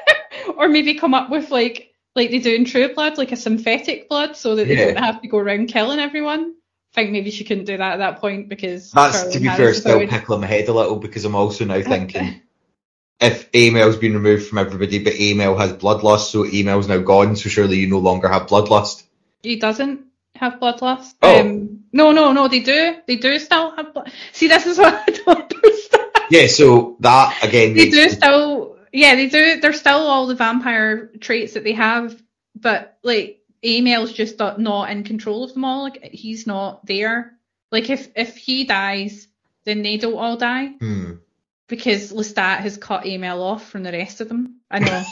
or 0.56 0.66
maybe 0.68 0.94
come 0.94 1.14
up 1.14 1.30
with 1.30 1.50
like 1.50 1.92
like 2.16 2.30
they 2.30 2.38
do 2.40 2.52
in 2.52 2.64
True 2.64 2.92
Blood, 2.92 3.16
like 3.18 3.30
a 3.30 3.36
synthetic 3.36 4.08
blood, 4.08 4.34
so 4.36 4.56
that 4.56 4.66
they 4.66 4.76
Yeah. 4.76 4.86
don't 4.94 5.04
have 5.04 5.22
to 5.22 5.28
go 5.28 5.38
around 5.38 5.68
killing 5.68 6.00
everyone. 6.00 6.54
I 6.96 7.02
think 7.02 7.12
maybe 7.12 7.30
she 7.30 7.44
couldn't 7.44 7.64
do 7.64 7.76
that 7.76 7.94
at 7.94 7.98
that 7.98 8.20
point 8.20 8.48
because 8.48 8.90
That's 8.90 9.24
to 9.34 9.38
be 9.38 9.46
fair, 9.48 9.56
Harris 9.56 9.80
still 9.80 10.00
out. 10.00 10.08
pickling 10.08 10.40
my 10.40 10.46
head 10.46 10.68
a 10.68 10.72
little 10.72 10.96
because 10.96 11.24
I'm 11.24 11.34
also 11.34 11.66
now 11.66 11.82
thinking 11.82 12.40
if 13.20 13.48
Amel's 13.54 13.96
been 13.96 14.14
removed 14.14 14.46
from 14.46 14.58
everybody, 14.58 15.02
but 15.02 15.14
Amel 15.14 15.56
has 15.56 15.72
bloodlust, 15.72 16.30
so 16.30 16.44
Amel's 16.44 16.88
now 16.88 16.98
gone, 16.98 17.36
so 17.36 17.48
surely 17.48 17.78
you 17.78 17.88
no 17.88 17.98
longer 17.98 18.28
have 18.28 18.46
bloodlust. 18.46 19.04
he 19.42 19.56
doesn't 19.56 20.04
have 20.34 20.54
bloodlust. 20.54 21.14
Oh. 21.22 21.40
Um, 21.40 21.84
no, 21.92 22.12
no, 22.12 22.32
no, 22.32 22.48
they 22.48 22.60
do. 22.60 22.96
They 23.06 23.16
do 23.16 23.38
still 23.38 23.74
have 23.74 23.94
blood. 23.94 24.12
See, 24.32 24.48
this 24.48 24.66
is 24.66 24.76
what 24.78 24.94
I 24.94 25.12
don't 25.12 25.54
understand. 25.54 26.10
Yeah, 26.30 26.46
so 26.46 26.96
that 27.00 27.42
again 27.42 27.74
They 27.74 27.88
do 27.88 28.08
still, 28.08 28.76
yeah, 28.92 29.14
they 29.14 29.28
do. 29.28 29.60
They're 29.60 29.72
still 29.72 29.98
all 29.98 30.26
the 30.26 30.34
vampire 30.34 31.10
traits 31.20 31.54
that 31.54 31.64
they 31.64 31.72
have, 31.72 32.20
but 32.54 32.98
like 33.02 33.40
Amel's 33.66 34.12
just 34.12 34.38
not- 34.38 34.90
in 34.90 35.02
control 35.04 35.44
of 35.44 35.54
them 35.54 35.64
all. 35.64 35.82
Like 35.82 36.02
he's 36.12 36.46
not 36.46 36.86
there. 36.86 37.32
Like 37.72 37.90
if 37.90 38.08
if 38.16 38.36
he 38.36 38.64
dies, 38.64 39.28
then 39.64 39.82
they 39.82 39.96
don't 39.96 40.16
all 40.18 40.36
die 40.36 40.68
Hmm. 40.78 41.12
because 41.68 42.12
Lestat 42.12 42.58
has 42.60 42.76
cut 42.76 43.04
Amel 43.06 43.42
off 43.42 43.68
from 43.68 43.82
the 43.82 43.92
rest 43.92 44.20
of 44.20 44.28
them. 44.28 44.60
I 44.70 44.78
know. 44.78 45.02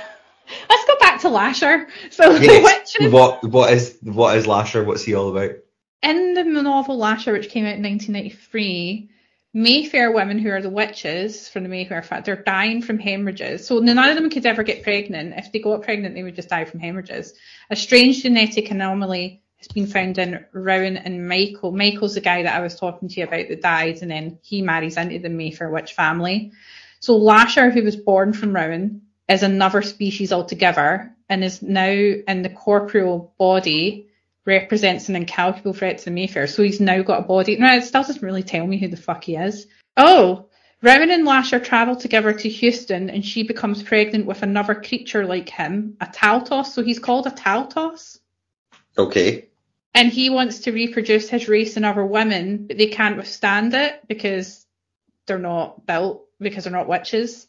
Let's 0.68 0.84
go 0.86 0.98
back 1.00 1.20
to 1.22 1.28
Lasher. 1.30 1.88
So 2.10 2.30
Yes. 2.36 2.62
witches. 2.98 3.12
What 3.12 3.42
what 3.44 3.72
is 3.72 3.96
what 4.02 4.36
is 4.36 4.46
Lasher? 4.46 4.84
What's 4.84 5.02
he 5.04 5.14
all 5.14 5.36
about? 5.36 5.56
in 6.02 6.34
the 6.34 6.44
novel 6.44 6.98
Lasher, 6.98 7.32
which 7.32 7.48
came 7.48 7.64
out 7.64 7.76
in 7.76 7.82
1993, 7.82 9.08
Mayfair 9.56 10.10
women 10.10 10.40
who 10.40 10.50
are 10.50 10.60
the 10.60 10.68
witches 10.68 11.48
from 11.48 11.62
the 11.62 11.68
Mayfair 11.68 12.02
fact 12.02 12.26
they're 12.26 12.34
dying 12.34 12.82
from 12.82 12.98
hemorrhages. 12.98 13.64
So 13.64 13.78
none 13.78 13.96
of 13.98 14.16
them 14.16 14.28
could 14.28 14.44
ever 14.44 14.64
get 14.64 14.82
pregnant. 14.82 15.34
If 15.36 15.52
they 15.52 15.60
got 15.60 15.82
pregnant, 15.82 16.16
they 16.16 16.24
would 16.24 16.34
just 16.34 16.48
die 16.48 16.64
from 16.64 16.80
hemorrhages. 16.80 17.34
A 17.70 17.76
strange 17.76 18.22
genetic 18.22 18.72
anomaly 18.72 19.42
has 19.58 19.68
been 19.68 19.86
found 19.86 20.18
in 20.18 20.44
Rowan 20.52 20.96
and 20.96 21.28
Michael. 21.28 21.70
Michael's 21.70 22.14
the 22.14 22.20
guy 22.20 22.42
that 22.42 22.54
I 22.54 22.60
was 22.60 22.74
talking 22.74 23.08
to 23.08 23.20
you 23.20 23.26
about 23.28 23.48
that 23.48 23.62
died, 23.62 24.02
and 24.02 24.10
then 24.10 24.40
he 24.42 24.60
marries 24.60 24.96
into 24.96 25.20
the 25.20 25.28
Mayfair 25.28 25.70
witch 25.70 25.92
family. 25.92 26.50
So 26.98 27.16
Lasher, 27.16 27.70
who 27.70 27.84
was 27.84 27.94
born 27.94 28.32
from 28.32 28.56
Rowan, 28.56 29.02
is 29.28 29.44
another 29.44 29.82
species 29.82 30.32
altogether 30.32 31.14
and 31.28 31.44
is 31.44 31.62
now 31.62 31.86
in 31.86 32.42
the 32.42 32.50
corporeal 32.50 33.32
body 33.38 34.08
represents 34.46 35.08
an 35.08 35.16
incalculable 35.16 35.72
threat 35.72 35.98
to 35.98 36.04
the 36.06 36.10
Mayfair. 36.10 36.46
So 36.46 36.62
he's 36.62 36.80
now 36.80 37.02
got 37.02 37.20
a 37.20 37.26
body. 37.26 37.56
No, 37.56 37.74
it 37.74 37.84
still 37.84 38.02
doesn't 38.02 38.22
really 38.22 38.42
tell 38.42 38.66
me 38.66 38.78
who 38.78 38.88
the 38.88 38.96
fuck 38.96 39.24
he 39.24 39.36
is. 39.36 39.66
Oh, 39.96 40.48
Rowan 40.82 41.10
and 41.10 41.24
Lasher 41.24 41.60
travel 41.60 41.96
together 41.96 42.32
to 42.32 42.48
Houston 42.48 43.08
and 43.08 43.24
she 43.24 43.42
becomes 43.42 43.82
pregnant 43.82 44.26
with 44.26 44.42
another 44.42 44.74
creature 44.74 45.24
like 45.24 45.48
him, 45.48 45.96
a 46.00 46.06
Taltos. 46.06 46.66
So 46.66 46.82
he's 46.82 46.98
called 46.98 47.26
a 47.26 47.30
Taltos. 47.30 48.18
Okay. 48.98 49.48
And 49.94 50.10
he 50.10 50.28
wants 50.28 50.60
to 50.60 50.72
reproduce 50.72 51.28
his 51.28 51.48
race 51.48 51.76
in 51.76 51.84
other 51.84 52.04
women, 52.04 52.66
but 52.66 52.76
they 52.76 52.88
can't 52.88 53.16
withstand 53.16 53.72
it 53.74 54.02
because 54.08 54.66
they're 55.26 55.38
not 55.38 55.86
built, 55.86 56.26
because 56.38 56.64
they're 56.64 56.72
not 56.72 56.88
witches. 56.88 57.46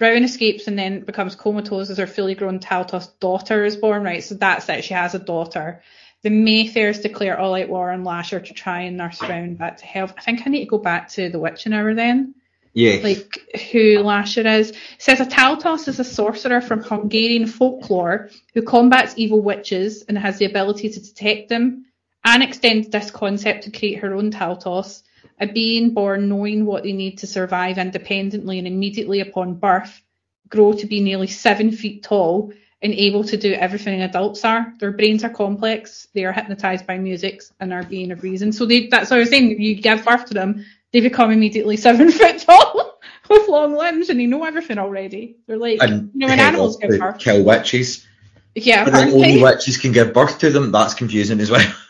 Rowan 0.00 0.24
escapes 0.24 0.66
and 0.66 0.76
then 0.76 1.04
becomes 1.04 1.36
comatose 1.36 1.90
as 1.90 1.98
her 1.98 2.06
fully 2.08 2.34
grown 2.34 2.58
Taltos 2.58 3.08
daughter 3.20 3.64
is 3.64 3.76
born, 3.76 4.02
right? 4.02 4.24
So 4.24 4.34
that's 4.34 4.68
it. 4.68 4.84
She 4.84 4.94
has 4.94 5.14
a 5.14 5.20
daughter. 5.20 5.82
The 6.22 6.30
Mayfairs 6.30 7.02
declare 7.02 7.38
all 7.38 7.54
out 7.54 7.68
war 7.68 7.90
on 7.90 8.04
Lasher 8.04 8.38
to 8.38 8.54
try 8.54 8.82
and 8.82 8.96
nurse 8.96 9.20
Rowan 9.20 9.56
back 9.56 9.78
to 9.78 9.84
health. 9.84 10.14
I 10.16 10.20
think 10.20 10.42
I 10.46 10.50
need 10.50 10.64
to 10.64 10.70
go 10.70 10.78
back 10.78 11.08
to 11.10 11.28
the 11.28 11.38
witching 11.38 11.72
hour 11.72 11.94
then 11.94 12.34
Yeah. 12.74 13.00
like 13.02 13.38
who 13.72 13.98
Lasher 13.98 14.46
is. 14.46 14.70
It 14.70 14.76
says 14.98 15.20
a 15.20 15.26
Taltos 15.26 15.88
is 15.88 15.98
a 15.98 16.04
sorcerer 16.04 16.60
from 16.60 16.82
Hungarian 16.82 17.46
folklore 17.46 18.30
who 18.54 18.62
combats 18.62 19.14
evil 19.16 19.40
witches 19.40 20.02
and 20.02 20.16
has 20.16 20.38
the 20.38 20.44
ability 20.44 20.90
to 20.90 21.00
detect 21.00 21.48
them 21.48 21.86
and 22.24 22.42
extends 22.42 22.88
this 22.88 23.10
concept 23.10 23.64
to 23.64 23.72
create 23.72 23.98
her 23.98 24.14
own 24.14 24.30
Taltos, 24.30 25.02
a 25.40 25.46
being 25.48 25.90
born 25.90 26.28
knowing 26.28 26.66
what 26.66 26.84
they 26.84 26.92
need 26.92 27.18
to 27.18 27.26
survive 27.26 27.78
independently 27.78 28.58
and 28.58 28.68
immediately 28.68 29.20
upon 29.20 29.54
birth 29.54 30.00
grow 30.48 30.72
to 30.72 30.86
be 30.86 31.00
nearly 31.00 31.26
seven 31.26 31.72
feet 31.72 32.04
tall 32.04 32.52
and 32.82 32.92
able 32.92 33.22
to 33.24 33.36
do 33.36 33.52
everything 33.54 34.02
adults 34.02 34.44
are. 34.44 34.74
Their 34.80 34.92
brains 34.92 35.24
are 35.24 35.30
complex, 35.30 36.08
they 36.14 36.24
are 36.24 36.32
hypnotized 36.32 36.86
by 36.86 36.98
music 36.98 37.42
and 37.60 37.72
are 37.72 37.84
being 37.84 38.10
of 38.10 38.22
reason. 38.22 38.52
So 38.52 38.66
they, 38.66 38.88
that's 38.88 39.10
what 39.10 39.16
I 39.18 39.20
was 39.20 39.30
saying, 39.30 39.60
you 39.60 39.76
give 39.76 40.04
birth 40.04 40.26
to 40.26 40.34
them, 40.34 40.64
they 40.92 41.00
become 41.00 41.30
immediately 41.30 41.76
seven 41.88 42.10
foot 42.10 42.38
tall 42.40 42.98
with 43.30 43.48
long 43.48 43.74
limbs 43.74 44.10
and 44.10 44.18
they 44.18 44.26
know 44.26 44.44
everything 44.44 44.78
already. 44.78 45.36
They're 45.46 45.58
like, 45.58 45.78
and 45.80 46.10
you 46.12 46.20
know, 46.20 46.26
when 46.26 46.40
animals 46.40 46.76
give 46.76 46.98
birth. 46.98 47.18
kill 47.18 47.44
witches. 47.44 48.06
Yeah, 48.54 48.84
But 48.84 48.92
then 48.92 49.12
only 49.12 49.42
witches 49.42 49.78
can 49.78 49.92
give 49.92 50.12
birth 50.12 50.38
to 50.40 50.50
them. 50.50 50.72
That's 50.72 50.94
confusing 50.94 51.40
as 51.40 51.50
well. 51.50 51.72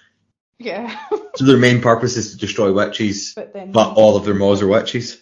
Yeah. 0.58 0.96
So 1.34 1.44
their 1.44 1.56
main 1.56 1.80
purpose 1.80 2.16
is 2.16 2.30
to 2.30 2.36
destroy 2.36 2.72
witches, 2.72 3.32
but 3.34 3.52
then, 3.52 3.72
but 3.72 3.94
all 3.94 4.16
of 4.16 4.24
their 4.24 4.34
maws 4.34 4.62
are 4.62 4.68
witches. 4.68 5.20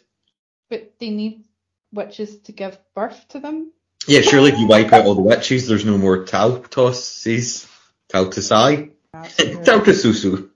but 0.69 0.93
they 0.99 1.09
need 1.09 1.45
witches 1.93 2.41
to 2.41 2.53
give 2.53 2.79
birth 2.95 3.27
to 3.29 3.41
them. 3.41 3.73
Yeah, 4.11 4.23
surely 4.23 4.51
if 4.51 4.59
you 4.59 4.67
wipe 4.67 4.93
out 4.93 5.07
all 5.07 5.15
the 5.15 5.23
witches, 5.23 5.69
there's 5.69 5.85
no 5.85 5.97
more 5.97 6.25
Taltoses, 6.25 7.69
Taltosai, 8.09 8.91
That's 9.13 9.37
true. 9.37 9.55
Taltosusu. 9.59 10.51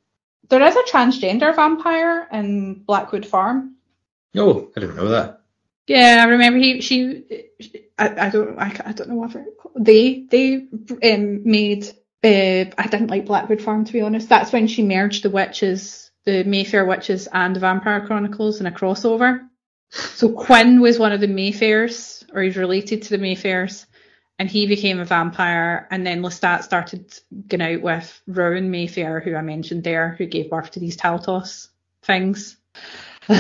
there 0.48 0.62
is 0.62 0.74
a 0.74 0.82
transgender 0.82 1.54
vampire 1.54 2.26
in 2.32 2.82
Blackwood 2.82 3.24
Farm. 3.24 3.76
No, 4.34 4.72
I 4.76 4.80
didn't 4.80 4.96
know 4.96 5.10
that. 5.10 5.42
Yeah, 5.86 6.24
I 6.26 6.30
remember 6.30 6.58
he 6.58 6.80
she 6.80 7.44
I, 7.96 8.26
I 8.26 8.30
don't 8.30 8.58
I, 8.58 8.76
I 8.86 8.92
don't 8.92 9.10
know 9.10 9.14
what 9.14 9.36
they 9.76 10.26
they 10.28 10.66
um, 11.14 11.48
made 11.48 11.86
uh, 12.24 12.74
I 12.76 12.86
didn't 12.88 13.10
like 13.10 13.26
Blackwood 13.26 13.62
Farm 13.62 13.84
to 13.84 13.92
be 13.92 14.00
honest. 14.00 14.28
That's 14.28 14.52
when 14.52 14.66
she 14.66 14.82
merged 14.82 15.22
the 15.22 15.30
witches, 15.30 16.10
the 16.24 16.42
Mayfair 16.42 16.86
witches 16.86 17.28
and 17.32 17.54
the 17.54 17.60
Vampire 17.60 18.04
Chronicles 18.04 18.58
in 18.58 18.66
a 18.66 18.72
crossover. 18.72 19.48
So 19.90 20.32
Quinn 20.32 20.80
was 20.80 20.98
one 20.98 21.12
of 21.12 21.20
the 21.20 21.28
Mayfairs, 21.28 22.23
or 22.34 22.42
he's 22.42 22.56
related 22.56 23.02
to 23.02 23.10
the 23.10 23.18
Mayfairs, 23.18 23.86
and 24.38 24.50
he 24.50 24.66
became 24.66 24.98
a 24.98 25.04
vampire. 25.04 25.86
And 25.90 26.06
then 26.06 26.22
Lestat 26.22 26.64
started 26.64 27.12
going 27.48 27.62
out 27.62 27.82
with 27.82 28.22
Rowan 28.26 28.70
Mayfair, 28.70 29.20
who 29.20 29.34
I 29.34 29.42
mentioned 29.42 29.84
there, 29.84 30.14
who 30.18 30.26
gave 30.26 30.50
birth 30.50 30.72
to 30.72 30.80
these 30.80 30.96
Taltos 30.96 31.68
things. 32.02 32.56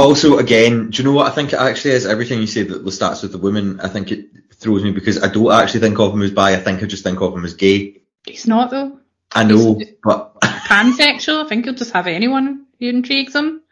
Also, 0.00 0.38
again, 0.38 0.88
do 0.88 1.02
you 1.02 1.08
know 1.08 1.14
what 1.14 1.30
I 1.30 1.34
think 1.34 1.52
it 1.52 1.58
actually 1.58 1.90
is? 1.90 2.06
Everything 2.06 2.40
you 2.40 2.46
say 2.46 2.62
that 2.62 2.84
Lestat's 2.84 3.20
with 3.20 3.32
the 3.32 3.38
women, 3.38 3.80
I 3.80 3.88
think 3.88 4.10
it 4.10 4.26
throws 4.54 4.82
me 4.82 4.92
because 4.92 5.22
I 5.22 5.28
don't 5.28 5.52
actually 5.52 5.80
think 5.80 5.98
of 5.98 6.14
him 6.14 6.22
as 6.22 6.30
bi. 6.30 6.54
I 6.54 6.56
think 6.56 6.82
I 6.82 6.86
just 6.86 7.04
think 7.04 7.20
of 7.20 7.34
him 7.34 7.44
as 7.44 7.52
gay. 7.52 8.00
He's 8.24 8.46
not 8.46 8.70
though. 8.70 8.98
I 9.32 9.44
know, 9.44 9.78
but 10.02 10.40
Pansexual. 10.40 11.44
I 11.44 11.48
think 11.48 11.66
he'll 11.66 11.74
just 11.74 11.92
have 11.92 12.06
anyone 12.06 12.66
who 12.78 12.88
intrigues 12.88 13.34
him. 13.34 13.62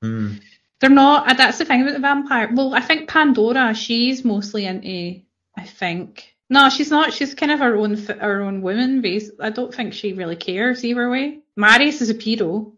Hmm. 0.00 0.36
They're 0.84 0.90
not. 0.94 1.30
uh, 1.30 1.32
That's 1.32 1.56
the 1.56 1.64
thing 1.64 1.80
about 1.80 1.94
the 1.94 2.00
vampire. 2.00 2.50
Well, 2.52 2.74
I 2.74 2.80
think 2.80 3.08
Pandora. 3.08 3.72
She's 3.74 4.22
mostly 4.22 4.66
into. 4.66 5.22
I 5.56 5.64
think. 5.64 6.34
No, 6.50 6.68
she's 6.68 6.90
not. 6.90 7.14
She's 7.14 7.34
kind 7.34 7.50
of 7.50 7.60
her 7.60 7.74
own 7.74 7.96
her 7.96 8.42
own 8.42 8.60
woman 8.60 9.00
base. 9.00 9.30
I 9.40 9.48
don't 9.48 9.74
think 9.74 9.94
she 9.94 10.12
really 10.12 10.36
cares 10.36 10.84
either 10.84 11.08
way. 11.08 11.38
Marius 11.56 12.02
is 12.02 12.10
a 12.10 12.14
pedo. 12.14 12.74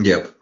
yep. 0.00 0.34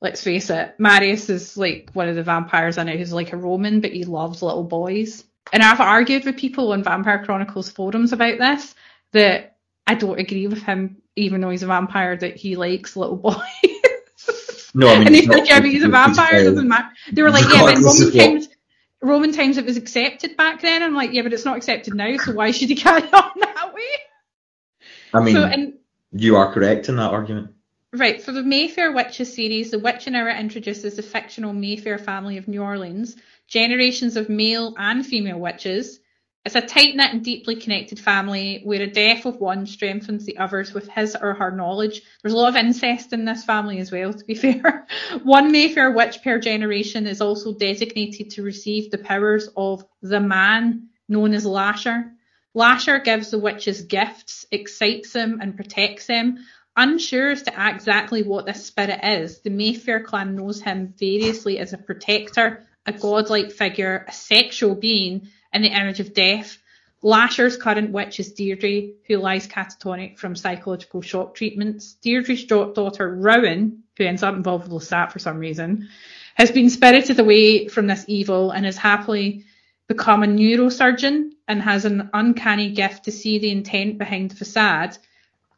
Let's 0.00 0.22
face 0.22 0.48
it. 0.48 0.76
Marius 0.78 1.28
is 1.28 1.56
like 1.56 1.90
one 1.92 2.08
of 2.08 2.14
the 2.14 2.22
vampires 2.22 2.78
in 2.78 2.88
it 2.88 2.98
who's 2.98 3.12
like 3.12 3.32
a 3.32 3.36
Roman, 3.36 3.80
but 3.80 3.92
he 3.92 4.04
loves 4.04 4.40
little 4.40 4.62
boys. 4.62 5.24
And 5.52 5.60
I've 5.60 5.80
argued 5.80 6.24
with 6.24 6.36
people 6.36 6.70
on 6.72 6.84
Vampire 6.84 7.24
Chronicles 7.24 7.68
forums 7.68 8.12
about 8.12 8.38
this 8.38 8.76
that 9.10 9.56
I 9.88 9.94
don't 9.96 10.20
agree 10.20 10.46
with 10.46 10.62
him, 10.62 10.98
even 11.16 11.40
though 11.40 11.50
he's 11.50 11.64
a 11.64 11.66
vampire, 11.66 12.16
that 12.16 12.36
he 12.36 12.54
likes 12.54 12.94
little 12.94 13.16
boys. 13.64 13.73
No, 14.74 14.88
I 14.88 14.98
mean, 14.98 15.06
and 15.06 15.16
he's 15.16 15.28
like, 15.28 15.48
yeah, 15.48 15.60
but 15.60 15.70
he's 15.70 15.84
a 15.84 15.88
vampire. 15.88 16.40
It 16.40 16.44
doesn't 16.44 16.68
matter. 16.68 16.88
They 17.12 17.22
were 17.22 17.30
like, 17.30 17.44
yeah, 17.44 17.62
but 17.62 17.76
in 17.76 17.82
Roman 17.84 18.12
times, 18.12 18.48
Roman 19.00 19.32
times 19.32 19.56
it 19.56 19.64
was 19.64 19.76
accepted 19.76 20.36
back 20.36 20.62
then. 20.62 20.82
I'm 20.82 20.94
like, 20.94 21.12
yeah, 21.12 21.22
but 21.22 21.32
it's 21.32 21.44
not 21.44 21.56
accepted 21.56 21.94
now, 21.94 22.16
so 22.16 22.32
why 22.32 22.50
should 22.50 22.68
he 22.68 22.74
carry 22.86 23.02
on 23.02 23.30
that 23.40 23.72
way? 23.72 23.82
I 25.12 25.20
mean, 25.20 25.34
so, 25.34 25.44
and 25.44 25.74
you 26.12 26.36
are 26.36 26.52
correct 26.52 26.88
in 26.88 26.96
that 26.96 27.12
argument. 27.12 27.54
Right, 27.92 28.20
for 28.20 28.32
the 28.32 28.42
Mayfair 28.42 28.90
Witches 28.90 29.32
series, 29.32 29.70
the 29.70 29.78
witch 29.78 29.94
Witching 29.94 30.16
Hour 30.16 30.30
introduces 30.30 30.96
the 30.96 31.02
fictional 31.02 31.52
Mayfair 31.52 31.98
family 31.98 32.38
of 32.38 32.48
New 32.48 32.60
Orleans, 32.60 33.14
generations 33.46 34.16
of 34.16 34.28
male 34.28 34.74
and 34.76 35.06
female 35.06 35.38
witches. 35.38 36.00
It's 36.44 36.54
a 36.54 36.60
tight 36.60 36.94
knit 36.94 37.10
and 37.10 37.24
deeply 37.24 37.56
connected 37.56 37.98
family 37.98 38.60
where 38.64 38.82
a 38.82 38.86
death 38.86 39.24
of 39.24 39.40
one 39.40 39.64
strengthens 39.66 40.26
the 40.26 40.36
others 40.36 40.74
with 40.74 40.86
his 40.88 41.16
or 41.18 41.32
her 41.32 41.50
knowledge. 41.50 42.02
There's 42.22 42.34
a 42.34 42.36
lot 42.36 42.50
of 42.50 42.56
incest 42.56 43.14
in 43.14 43.24
this 43.24 43.44
family 43.44 43.78
as 43.78 43.90
well, 43.90 44.12
to 44.14 44.24
be 44.24 44.34
fair. 44.34 44.86
One 45.22 45.52
Mayfair 45.52 45.90
witch 45.92 46.22
per 46.22 46.38
generation 46.38 47.06
is 47.06 47.22
also 47.22 47.54
designated 47.54 48.30
to 48.32 48.42
receive 48.42 48.90
the 48.90 48.98
powers 48.98 49.48
of 49.56 49.86
the 50.02 50.20
man 50.20 50.88
known 51.08 51.32
as 51.32 51.46
Lasher. 51.46 52.12
Lasher 52.52 52.98
gives 52.98 53.30
the 53.30 53.38
witches 53.38 53.80
gifts, 53.80 54.44
excites 54.50 55.14
them, 55.14 55.38
and 55.40 55.56
protects 55.56 56.06
them. 56.06 56.44
Unsure 56.76 57.30
as 57.30 57.42
to 57.44 57.52
exactly 57.56 58.22
what 58.22 58.44
this 58.44 58.66
spirit 58.66 59.00
is, 59.02 59.40
the 59.40 59.50
Mayfair 59.50 60.02
clan 60.02 60.36
knows 60.36 60.60
him 60.60 60.92
variously 60.98 61.58
as 61.58 61.72
a 61.72 61.78
protector, 61.78 62.66
a 62.84 62.92
godlike 62.92 63.50
figure, 63.50 64.04
a 64.06 64.12
sexual 64.12 64.74
being 64.74 65.28
in 65.54 65.62
the 65.62 65.68
image 65.68 66.00
of 66.00 66.12
death. 66.12 66.58
Lasher's 67.02 67.56
current 67.56 67.90
witch 67.90 68.18
is 68.18 68.32
Deirdre, 68.32 68.92
who 69.06 69.18
lies 69.18 69.46
catatonic 69.46 70.18
from 70.18 70.34
psychological 70.34 71.02
shock 71.02 71.34
treatments. 71.34 71.94
Deirdre's 72.02 72.44
daughter, 72.44 73.14
Rowan, 73.14 73.82
who 73.96 74.04
ends 74.04 74.22
up 74.22 74.34
involved 74.34 74.70
with 74.70 74.82
Lestat 74.82 75.12
for 75.12 75.18
some 75.18 75.38
reason, 75.38 75.88
has 76.34 76.50
been 76.50 76.70
spirited 76.70 77.20
away 77.20 77.68
from 77.68 77.86
this 77.86 78.04
evil 78.08 78.50
and 78.50 78.64
has 78.64 78.76
happily 78.76 79.44
become 79.86 80.22
a 80.22 80.26
neurosurgeon 80.26 81.30
and 81.46 81.62
has 81.62 81.84
an 81.84 82.10
uncanny 82.14 82.70
gift 82.70 83.04
to 83.04 83.12
see 83.12 83.38
the 83.38 83.50
intent 83.50 83.98
behind 83.98 84.30
the 84.30 84.36
facade. 84.36 84.96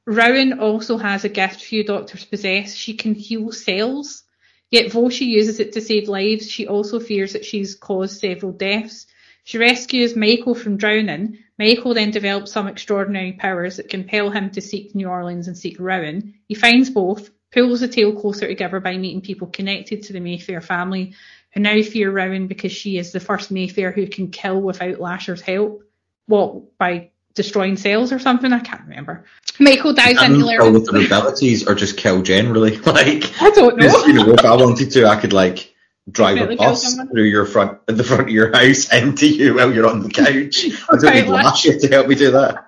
Rowan 0.04 0.58
also 0.58 0.98
has 0.98 1.24
a 1.24 1.28
gift 1.28 1.62
few 1.62 1.84
doctors 1.84 2.24
possess. 2.24 2.74
She 2.74 2.94
can 2.94 3.14
heal 3.14 3.52
cells. 3.52 4.24
Yet 4.70 4.92
though 4.92 5.10
she 5.10 5.26
uses 5.26 5.60
it 5.60 5.72
to 5.74 5.80
save 5.80 6.08
lives, 6.08 6.50
she 6.50 6.66
also 6.66 6.98
fears 6.98 7.32
that 7.34 7.44
she's 7.44 7.76
caused 7.76 8.18
several 8.20 8.52
deaths. 8.52 9.06
She 9.46 9.58
rescues 9.58 10.16
Michael 10.16 10.56
from 10.56 10.76
drowning. 10.76 11.38
Michael 11.56 11.94
then 11.94 12.10
develops 12.10 12.50
some 12.50 12.66
extraordinary 12.66 13.32
powers 13.32 13.76
that 13.76 13.88
compel 13.88 14.28
him 14.28 14.50
to 14.50 14.60
seek 14.60 14.92
New 14.92 15.08
Orleans 15.08 15.46
and 15.46 15.56
seek 15.56 15.78
Rowan. 15.78 16.34
He 16.48 16.56
finds 16.56 16.90
both, 16.90 17.30
pulls 17.52 17.78
the 17.78 17.86
tale 17.86 18.12
closer 18.12 18.48
together 18.48 18.80
by 18.80 18.96
meeting 18.96 19.20
people 19.20 19.46
connected 19.46 20.02
to 20.02 20.12
the 20.12 20.18
Mayfair 20.18 20.60
family, 20.60 21.14
who 21.54 21.60
now 21.60 21.80
fear 21.82 22.10
Rowan 22.10 22.48
because 22.48 22.72
she 22.72 22.98
is 22.98 23.12
the 23.12 23.20
first 23.20 23.52
Mayfair 23.52 23.92
who 23.92 24.08
can 24.08 24.32
kill 24.32 24.60
without 24.60 24.98
Lasher's 24.98 25.42
help. 25.42 25.84
What, 26.26 26.76
by 26.76 27.10
destroying 27.34 27.76
cells 27.76 28.10
or 28.10 28.18
something? 28.18 28.52
I 28.52 28.58
can't 28.58 28.82
remember. 28.82 29.26
Michael 29.60 29.92
dives 29.92 30.20
into 30.24 30.44
kill 30.44 30.72
with 30.72 30.90
Larry's. 30.90 31.06
abilities 31.06 31.68
or 31.68 31.76
just 31.76 31.96
kill 31.96 32.20
generally. 32.20 32.78
Like, 32.84 33.40
I 33.40 33.50
don't 33.50 33.76
know. 33.76 34.06
you 34.06 34.12
know, 34.12 34.30
if 34.30 34.44
I 34.44 34.56
wanted 34.56 34.90
to, 34.90 35.06
I 35.06 35.14
could 35.14 35.32
like 35.32 35.72
drive 36.10 36.50
a 36.50 36.56
bus 36.56 36.96
through 37.10 37.24
your 37.24 37.44
front, 37.44 37.78
at 37.88 37.96
the 37.96 38.04
front 38.04 38.22
of 38.22 38.28
your 38.28 38.52
house 38.52 38.92
into 38.92 39.28
you 39.28 39.54
while 39.54 39.72
you're 39.72 39.86
on 39.86 40.02
the 40.02 40.10
couch. 40.10 40.66
I 40.88 40.96
don't 40.96 41.14
need 41.14 41.26
Lash. 41.28 41.66
Lasher 41.66 41.78
to 41.78 41.88
help 41.88 42.08
me 42.08 42.14
do 42.14 42.32
that. 42.32 42.66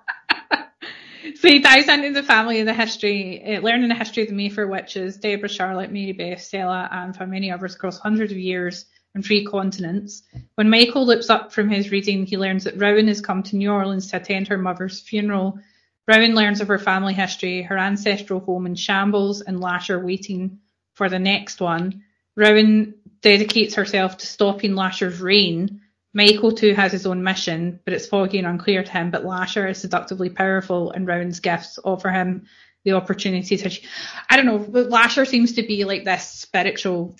So 1.41 1.47
he 1.47 1.61
dives 1.61 1.89
into 1.89 2.11
the 2.11 2.24
family 2.24 2.59
and 2.59 2.68
the 2.68 2.74
history, 2.74 3.57
uh, 3.57 3.61
learning 3.61 3.91
the 3.91 3.95
history 3.95 4.24
of 4.24 4.28
the 4.28 4.34
Mayfair 4.34 4.66
witches, 4.66 5.18
Deborah, 5.18 5.49
Charlotte, 5.49 5.93
Mary 5.93 6.11
Beth, 6.11 6.43
Stella, 6.43 6.89
and 6.91 7.14
for 7.14 7.28
many 7.28 7.53
others 7.53 7.76
across 7.76 7.97
hundreds 7.97 8.32
of 8.32 8.39
years 8.39 8.86
and 9.14 9.24
three 9.24 9.45
continents. 9.45 10.24
When 10.57 10.68
Michael 10.68 11.07
looks 11.07 11.30
up 11.30 11.53
from 11.53 11.68
his 11.68 11.93
reading, 11.93 12.26
he 12.26 12.36
learns 12.36 12.64
that 12.64 12.80
Rowan 12.80 13.07
has 13.07 13.20
come 13.20 13.45
to 13.45 13.57
New 13.57 13.70
Orleans 13.70 14.11
to 14.11 14.16
attend 14.16 14.49
her 14.49 14.59
mother's 14.59 15.01
funeral. 15.01 15.61
Rowan 16.09 16.34
learns 16.34 16.61
of 16.61 16.66
her 16.66 16.78
family 16.78 17.14
history, 17.14 17.62
her 17.62 17.78
ancestral 17.78 18.41
home 18.41 18.66
in 18.66 18.74
shambles, 18.74 19.41
and 19.41 19.61
Lasher 19.61 20.05
waiting 20.05 20.59
for 20.95 21.09
the 21.09 21.20
next 21.20 21.61
one. 21.61 22.03
Rowan 22.34 22.95
dedicates 23.20 23.74
herself 23.74 24.18
to 24.18 24.26
stopping 24.26 24.74
Lasher's 24.74 25.20
reign. 25.20 25.82
Michael 26.14 26.52
too 26.52 26.74
has 26.74 26.92
his 26.92 27.06
own 27.06 27.22
mission, 27.22 27.80
but 27.84 27.94
it's 27.94 28.06
foggy 28.06 28.38
and 28.38 28.46
unclear 28.46 28.82
to 28.82 28.90
him. 28.90 29.10
But 29.10 29.24
Lasher 29.24 29.68
is 29.68 29.78
seductively 29.78 30.30
powerful, 30.30 30.90
and 30.90 31.06
Rowan's 31.06 31.40
gifts 31.40 31.78
offer 31.84 32.10
him 32.10 32.46
the 32.84 32.92
opportunity 32.92 33.56
to. 33.56 33.80
I 34.28 34.36
don't 34.36 34.46
know, 34.46 34.58
but 34.58 34.88
Lasher 34.88 35.24
seems 35.24 35.54
to 35.54 35.62
be 35.62 35.84
like 35.84 36.04
this 36.04 36.26
spiritual 36.26 37.16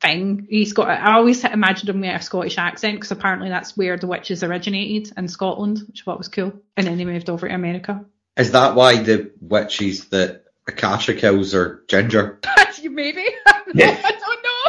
thing. 0.00 0.46
He's 0.48 0.72
got. 0.72 0.88
I 0.88 1.14
always 1.16 1.44
imagined 1.44 1.88
him 1.90 2.00
with 2.00 2.20
a 2.20 2.22
Scottish 2.22 2.58
accent 2.58 2.96
because 2.96 3.10
apparently 3.10 3.48
that's 3.48 3.76
where 3.76 3.96
the 3.96 4.06
witches 4.06 4.42
originated 4.42 5.12
in 5.16 5.28
Scotland, 5.28 5.80
which 5.86 6.02
I 6.02 6.04
thought 6.04 6.18
was 6.18 6.28
cool. 6.28 6.52
And 6.76 6.86
then 6.86 6.98
they 6.98 7.04
moved 7.04 7.30
over 7.30 7.48
to 7.48 7.54
America. 7.54 8.04
Is 8.36 8.52
that 8.52 8.74
why 8.74 9.02
the 9.02 9.32
witches 9.40 10.08
that 10.08 10.44
Akasha 10.66 11.14
kills 11.14 11.54
are 11.54 11.82
ginger? 11.88 12.40
Maybe. 12.82 13.26
Yeah. 13.72 14.00
I 14.02 14.10
don't 14.10 14.42
know. 14.42 14.60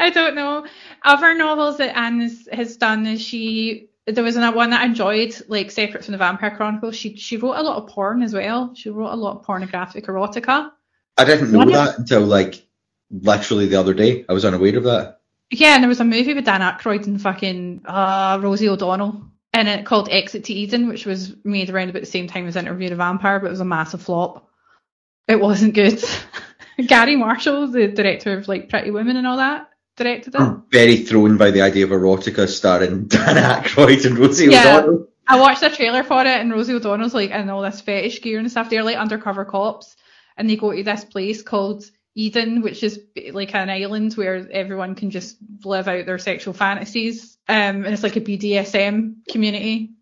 I 0.00 0.10
don't 0.10 0.34
know. 0.34 0.66
Other 1.04 1.34
novels 1.34 1.78
that 1.78 1.96
Anne 1.96 2.20
has, 2.20 2.48
has 2.52 2.76
done 2.76 3.06
is 3.06 3.20
she. 3.20 3.88
There 4.06 4.24
was 4.24 4.36
another 4.36 4.56
one 4.56 4.70
that 4.70 4.80
I 4.80 4.86
enjoyed, 4.86 5.34
like 5.48 5.70
separate 5.70 6.04
from 6.04 6.12
the 6.12 6.18
Vampire 6.18 6.56
Chronicles. 6.56 6.96
She 6.96 7.16
she 7.16 7.36
wrote 7.36 7.56
a 7.56 7.62
lot 7.62 7.76
of 7.76 7.88
porn 7.88 8.22
as 8.22 8.32
well. 8.34 8.74
She 8.74 8.90
wrote 8.90 9.12
a 9.12 9.16
lot 9.16 9.36
of 9.36 9.42
pornographic 9.44 10.06
erotica. 10.06 10.70
I 11.16 11.24
didn't 11.24 11.52
know 11.52 11.58
One 11.58 11.68
of- 11.68 11.74
that 11.74 11.98
until 11.98 12.22
like 12.22 12.66
literally 13.10 13.66
the 13.66 13.78
other 13.78 13.94
day. 13.94 14.24
I 14.28 14.32
was 14.32 14.44
unaware 14.44 14.76
of 14.78 14.84
that. 14.84 15.20
Yeah, 15.50 15.74
and 15.74 15.82
there 15.82 15.88
was 15.88 16.00
a 16.00 16.04
movie 16.04 16.32
with 16.34 16.44
Dan 16.44 16.60
Aykroyd 16.60 17.06
and 17.06 17.20
fucking 17.20 17.82
uh, 17.84 18.38
Rosie 18.40 18.68
O'Donnell 18.68 19.24
in 19.52 19.66
it 19.66 19.84
called 19.84 20.08
Exit 20.08 20.44
to 20.44 20.54
Eden, 20.54 20.86
which 20.88 21.06
was 21.06 21.34
made 21.44 21.70
around 21.70 21.90
about 21.90 22.00
the 22.00 22.06
same 22.06 22.28
time 22.28 22.46
as 22.46 22.54
Interview 22.54 22.84
with 22.86 22.92
a 22.92 22.96
Vampire, 22.96 23.40
but 23.40 23.48
it 23.48 23.50
was 23.50 23.60
a 23.60 23.64
massive 23.64 24.00
flop. 24.00 24.48
It 25.26 25.40
wasn't 25.40 25.74
good. 25.74 26.02
Garry 26.86 27.16
Marshall, 27.16 27.66
the 27.66 27.88
director 27.88 28.38
of 28.38 28.46
like 28.46 28.68
Pretty 28.68 28.92
Women 28.92 29.16
and 29.16 29.26
all 29.26 29.38
that, 29.38 29.69
directed 30.00 30.34
it. 30.34 30.40
I'm 30.40 30.64
very 30.70 30.96
thrown 30.96 31.36
by 31.36 31.50
the 31.50 31.62
idea 31.62 31.84
of 31.84 31.90
erotica 31.90 32.48
starring 32.48 33.04
Dan 33.06 33.36
Aykroyd 33.36 34.06
and 34.06 34.18
Rosie 34.18 34.46
Yeah. 34.46 34.78
O'Donnell. 34.78 35.06
I 35.26 35.38
watched 35.38 35.62
a 35.62 35.70
trailer 35.70 36.02
for 36.02 36.20
it, 36.22 36.26
and 36.26 36.50
Rosie 36.50 36.74
O'Donnell's 36.74 37.14
like 37.14 37.30
in 37.30 37.48
all 37.50 37.62
this 37.62 37.80
fetish 37.80 38.20
gear 38.22 38.38
and 38.40 38.50
stuff. 38.50 38.68
They're 38.68 38.82
like 38.82 38.96
undercover 38.96 39.44
cops, 39.44 39.96
and 40.36 40.50
they 40.50 40.56
go 40.56 40.72
to 40.72 40.82
this 40.82 41.04
place 41.04 41.42
called 41.42 41.84
Eden, 42.16 42.62
which 42.62 42.82
is 42.82 43.00
like 43.32 43.54
an 43.54 43.70
island 43.70 44.14
where 44.14 44.48
everyone 44.50 44.96
can 44.96 45.10
just 45.10 45.36
live 45.64 45.86
out 45.86 46.06
their 46.06 46.18
sexual 46.18 46.52
fantasies. 46.52 47.38
Um, 47.48 47.84
and 47.84 47.86
it's 47.86 48.02
like 48.02 48.16
a 48.16 48.20
BDSM 48.20 49.26
community. 49.30 49.92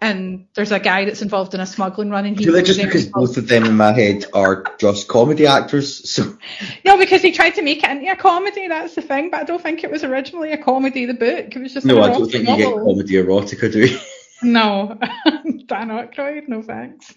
And 0.00 0.46
there's 0.54 0.72
a 0.72 0.78
guy 0.78 1.06
that's 1.06 1.22
involved 1.22 1.54
in 1.54 1.60
a 1.60 1.66
smuggling 1.66 2.10
run, 2.10 2.26
and 2.26 2.38
he 2.38 2.44
goes 2.44 2.62
just 2.66 2.80
because 2.82 3.04
and- 3.04 3.12
both 3.12 3.36
of 3.38 3.48
them 3.48 3.64
in 3.64 3.76
my 3.76 3.92
head 3.92 4.26
are 4.34 4.64
just 4.78 5.08
comedy 5.08 5.46
actors, 5.46 6.10
so 6.14 6.36
no, 6.84 6.98
because 6.98 7.22
he 7.22 7.32
tried 7.32 7.54
to 7.54 7.62
make 7.62 7.82
it 7.82 7.90
into 7.90 8.10
a 8.10 8.16
comedy. 8.16 8.68
That's 8.68 8.94
the 8.94 9.02
thing, 9.02 9.30
but 9.30 9.40
I 9.40 9.44
don't 9.44 9.62
think 9.62 9.84
it 9.84 9.90
was 9.90 10.04
originally 10.04 10.52
a 10.52 10.58
comedy. 10.58 11.06
The 11.06 11.14
book, 11.14 11.56
it 11.56 11.58
was 11.58 11.72
just 11.72 11.86
no, 11.86 12.02
I 12.02 12.08
don't 12.08 12.30
think 12.30 12.48
you 12.48 12.56
get 12.56 12.70
novel. 12.70 12.92
comedy 12.92 13.14
erotica, 13.14 13.72
do 13.72 13.86
you? 13.86 13.98
No, 14.42 14.98
Dan 15.66 15.88
Aykroyd, 15.88 16.46
no 16.46 16.60
thanks. 16.60 17.14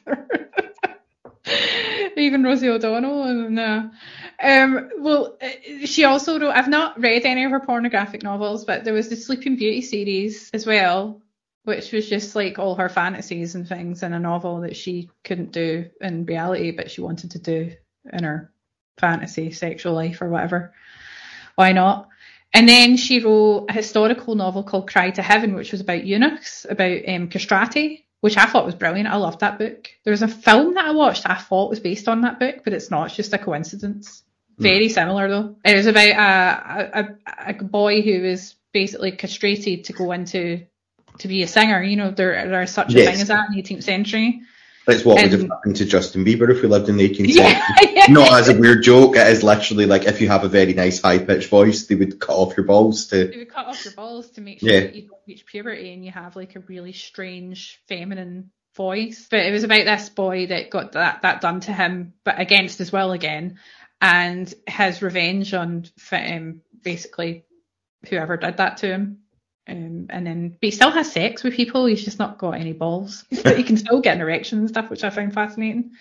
Even 2.15 2.43
Rosie 2.43 2.69
O'Donnell, 2.69 3.49
no. 3.49 3.91
Um, 4.41 4.89
well, 4.99 5.37
uh, 5.41 5.49
she 5.85 6.05
also 6.05 6.39
wrote. 6.39 6.51
I've 6.51 6.69
not 6.69 6.99
read 6.99 7.25
any 7.25 7.43
of 7.43 7.51
her 7.51 7.59
pornographic 7.59 8.23
novels, 8.23 8.63
but 8.65 8.83
there 8.85 8.93
was 8.93 9.09
the 9.09 9.15
Sleeping 9.17 9.57
Beauty 9.57 9.81
series 9.81 10.49
as 10.53 10.65
well, 10.65 11.21
which 11.69 11.91
was 11.91 12.09
just 12.09 12.35
like 12.35 12.57
all 12.57 12.75
her 12.75 12.89
fantasies 12.89 13.53
and 13.53 13.67
things 13.67 14.01
in 14.01 14.11
a 14.11 14.19
novel 14.19 14.61
that 14.61 14.75
she 14.75 15.07
couldn't 15.23 15.51
do 15.51 15.87
in 16.01 16.25
reality, 16.25 16.71
but 16.71 16.89
she 16.89 16.99
wanted 16.99 17.29
to 17.31 17.39
do 17.39 17.71
in 18.11 18.23
her 18.23 18.51
fantasy 18.97 19.51
sexual 19.51 19.93
life 19.93 20.19
or 20.23 20.29
whatever. 20.29 20.73
Why 21.53 21.71
not? 21.71 22.09
And 22.55 22.67
then 22.67 22.97
she 22.97 23.19
wrote 23.19 23.67
a 23.69 23.73
historical 23.73 24.33
novel 24.33 24.63
called 24.63 24.89
Cry 24.89 25.11
to 25.11 25.21
Heaven, 25.21 25.53
which 25.53 25.71
was 25.71 25.81
about 25.81 26.05
eunuchs, 26.05 26.65
about 26.67 27.07
um, 27.07 27.27
castrati, 27.29 28.07
which 28.21 28.35
I 28.35 28.47
thought 28.47 28.65
was 28.65 28.73
brilliant. 28.73 29.07
I 29.07 29.17
loved 29.17 29.41
that 29.41 29.59
book. 29.59 29.89
There 30.03 30.11
was 30.11 30.23
a 30.23 30.27
film 30.27 30.73
that 30.73 30.85
I 30.85 30.91
watched 30.91 31.29
I 31.29 31.35
thought 31.35 31.69
was 31.69 31.79
based 31.79 32.07
on 32.07 32.21
that 32.21 32.39
book, 32.39 32.61
but 32.63 32.73
it's 32.73 32.89
not. 32.89 33.05
It's 33.05 33.15
just 33.15 33.33
a 33.33 33.37
coincidence. 33.37 34.23
Very 34.57 34.89
similar 34.89 35.29
though. 35.29 35.55
It 35.63 35.75
was 35.75 35.85
about 35.85 36.09
a, 36.09 36.99
a, 36.99 37.51
a 37.51 37.53
boy 37.63 38.01
who 38.01 38.23
was 38.23 38.55
basically 38.73 39.11
castrated 39.11 39.85
to 39.85 39.93
go 39.93 40.11
into 40.11 40.65
to 41.19 41.27
be 41.27 41.43
a 41.43 41.47
singer. 41.47 41.81
You 41.81 41.95
know, 41.95 42.11
there 42.11 42.47
there 42.47 42.61
is 42.61 42.71
such 42.71 42.93
a 42.93 42.97
Yes. 42.97 43.11
thing 43.11 43.21
as 43.21 43.27
that 43.29 43.49
in 43.49 43.55
the 43.55 43.61
18th 43.61 43.83
century. 43.83 44.41
That's 44.87 45.05
what 45.05 45.21
would 45.21 45.31
have 45.31 45.41
happened 45.47 45.75
to 45.75 45.85
Justin 45.85 46.25
Bieber 46.25 46.49
if 46.49 46.63
we 46.63 46.67
lived 46.67 46.89
in 46.89 46.97
the 46.97 47.07
18th 47.07 47.27
Yeah, 47.35 47.63
century. 47.77 47.95
yeah. 47.95 48.05
Not 48.09 48.33
as 48.39 48.49
a 48.49 48.57
weird 48.57 48.81
joke, 48.81 49.15
it 49.17 49.27
is 49.27 49.43
literally 49.43 49.85
like 49.85 50.05
if 50.05 50.19
you 50.19 50.27
have 50.29 50.43
a 50.43 50.49
very 50.49 50.73
nice 50.73 50.99
high 50.99 51.19
pitched 51.19 51.49
voice, 51.49 51.85
they 51.85 51.93
would 51.95 52.19
cut 52.19 52.35
off 52.35 52.57
your 52.57 52.65
balls 52.65 53.05
to. 53.07 53.31
You 53.31 53.39
would 53.39 53.49
cut 53.49 53.67
off 53.67 53.85
your 53.85 53.93
balls 53.93 54.31
to 54.31 54.41
make 54.41 54.61
sure 54.61 54.69
Yeah. 54.71 54.79
that 54.79 54.95
you 54.95 55.03
don't 55.03 55.19
reach 55.27 55.45
puberty 55.45 55.93
and 55.93 56.03
you 56.03 56.09
have 56.11 56.35
like 56.35 56.55
a 56.55 56.61
really 56.61 56.93
strange 56.93 57.79
feminine 57.87 58.49
voice. 58.75 59.27
But 59.29 59.41
it 59.41 59.51
was 59.51 59.63
about 59.63 59.85
this 59.85 60.09
boy 60.09 60.47
that 60.47 60.71
got 60.71 60.93
that 60.93 61.21
that 61.21 61.41
done 61.41 61.59
to 61.61 61.73
him, 61.73 62.13
but 62.23 62.39
against 62.39 62.79
his 62.79 62.91
will 62.91 63.11
again, 63.11 63.59
and 64.01 64.51
his 64.65 65.03
revenge 65.03 65.53
on 65.53 65.85
um, 66.11 66.61
basically 66.81 67.43
whoever 68.09 68.37
did 68.37 68.57
that 68.57 68.77
to 68.77 68.87
him. 68.87 69.19
Um, 69.69 70.07
and 70.09 70.25
then, 70.25 70.49
but 70.49 70.67
he 70.67 70.71
still 70.71 70.91
has 70.91 71.11
sex 71.11 71.43
with 71.43 71.53
people. 71.53 71.85
He's 71.85 72.03
just 72.03 72.19
not 72.19 72.37
got 72.37 72.51
any 72.51 72.73
balls, 72.73 73.25
but 73.43 73.57
he 73.57 73.63
can 73.63 73.77
still 73.77 74.01
get 74.01 74.15
an 74.15 74.21
erection 74.21 74.59
and 74.59 74.69
stuff, 74.69 74.89
which 74.89 75.03
I 75.03 75.09
find 75.09 75.33
fascinating 75.33 75.91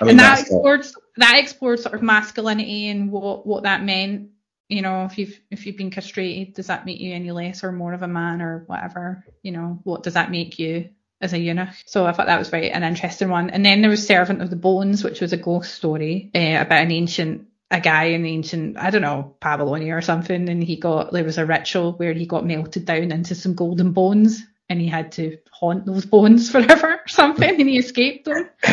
I 0.00 0.04
mean, 0.04 0.10
and 0.10 0.20
that 0.20 0.40
explored 0.40 0.86
that 1.16 1.38
explored 1.38 1.80
sort 1.80 1.94
of 1.94 2.02
masculinity 2.02 2.88
and 2.88 3.10
what 3.10 3.46
what 3.46 3.64
that 3.64 3.82
meant. 3.82 4.30
You 4.68 4.82
know, 4.82 5.04
if 5.04 5.18
you've 5.18 5.38
if 5.50 5.66
you've 5.66 5.76
been 5.76 5.90
castrated, 5.90 6.54
does 6.54 6.68
that 6.68 6.86
make 6.86 7.00
you 7.00 7.12
any 7.12 7.30
less 7.30 7.62
or 7.62 7.72
more 7.72 7.92
of 7.92 8.02
a 8.02 8.08
man 8.08 8.42
or 8.42 8.64
whatever? 8.66 9.24
You 9.42 9.52
know, 9.52 9.80
what 9.84 10.02
does 10.02 10.14
that 10.14 10.30
make 10.30 10.58
you 10.58 10.90
as 11.20 11.32
a 11.32 11.38
eunuch? 11.38 11.74
So 11.86 12.06
I 12.06 12.12
thought 12.12 12.26
that 12.26 12.38
was 12.38 12.48
very 12.48 12.70
an 12.70 12.82
interesting 12.82 13.28
one. 13.28 13.50
And 13.50 13.64
then 13.64 13.82
there 13.82 13.90
was 13.90 14.06
Servant 14.06 14.42
of 14.42 14.50
the 14.50 14.56
Bones, 14.56 15.04
which 15.04 15.20
was 15.20 15.32
a 15.32 15.38
ghost 15.38 15.74
story 15.74 16.30
uh, 16.34 16.62
about 16.62 16.82
an 16.82 16.90
ancient 16.90 17.46
a 17.70 17.80
guy 17.80 18.04
in 18.04 18.24
ancient 18.26 18.76
I 18.78 18.90
don't 18.90 19.02
know 19.02 19.36
Babylonia 19.40 19.96
or 19.96 20.02
something, 20.02 20.48
and 20.48 20.62
he 20.62 20.76
got 20.76 21.12
there 21.12 21.24
was 21.24 21.38
a 21.38 21.46
ritual 21.46 21.92
where 21.94 22.12
he 22.12 22.26
got 22.26 22.46
melted 22.46 22.84
down 22.84 23.10
into 23.12 23.34
some 23.34 23.54
golden 23.54 23.92
bones. 23.92 24.42
And 24.70 24.80
he 24.80 24.86
had 24.88 25.12
to 25.12 25.36
haunt 25.52 25.84
those 25.84 26.06
bones 26.06 26.50
forever 26.52 26.92
or 26.94 27.06
something, 27.08 27.60
and 27.60 27.68
he 27.68 27.76
escaped 27.76 28.24
them. 28.24 28.48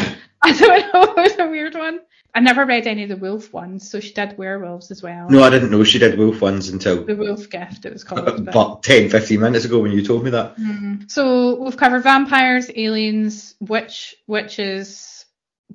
I 0.41 0.53
don't 0.53 0.93
know. 0.93 1.13
It 1.17 1.31
was 1.31 1.37
a 1.39 1.49
weird 1.49 1.75
one. 1.75 1.99
I 2.33 2.39
never 2.39 2.65
read 2.65 2.87
any 2.87 3.03
of 3.03 3.09
the 3.09 3.17
wolf 3.17 3.51
ones, 3.51 3.89
so 3.91 3.99
she 3.99 4.13
did 4.13 4.37
werewolves 4.37 4.89
as 4.89 5.03
well. 5.03 5.29
No, 5.29 5.43
I 5.43 5.49
didn't 5.49 5.69
know 5.69 5.83
she 5.83 5.99
did 5.99 6.17
wolf 6.17 6.41
ones 6.41 6.69
until 6.69 7.03
The 7.03 7.17
wolf 7.17 7.49
gift, 7.49 7.85
it 7.85 7.91
was 7.91 8.05
called. 8.05 8.23
but- 8.23 8.39
about 8.39 8.83
10, 8.83 9.09
15 9.09 9.41
minutes 9.41 9.65
ago 9.65 9.79
when 9.79 9.91
you 9.91 10.01
told 10.01 10.23
me 10.23 10.29
that. 10.29 10.55
Mhm. 10.55 11.11
So 11.11 11.61
we've 11.61 11.75
covered 11.75 12.03
vampires, 12.03 12.71
aliens, 12.73 13.55
witch, 13.59 14.15
witches, 14.27 15.25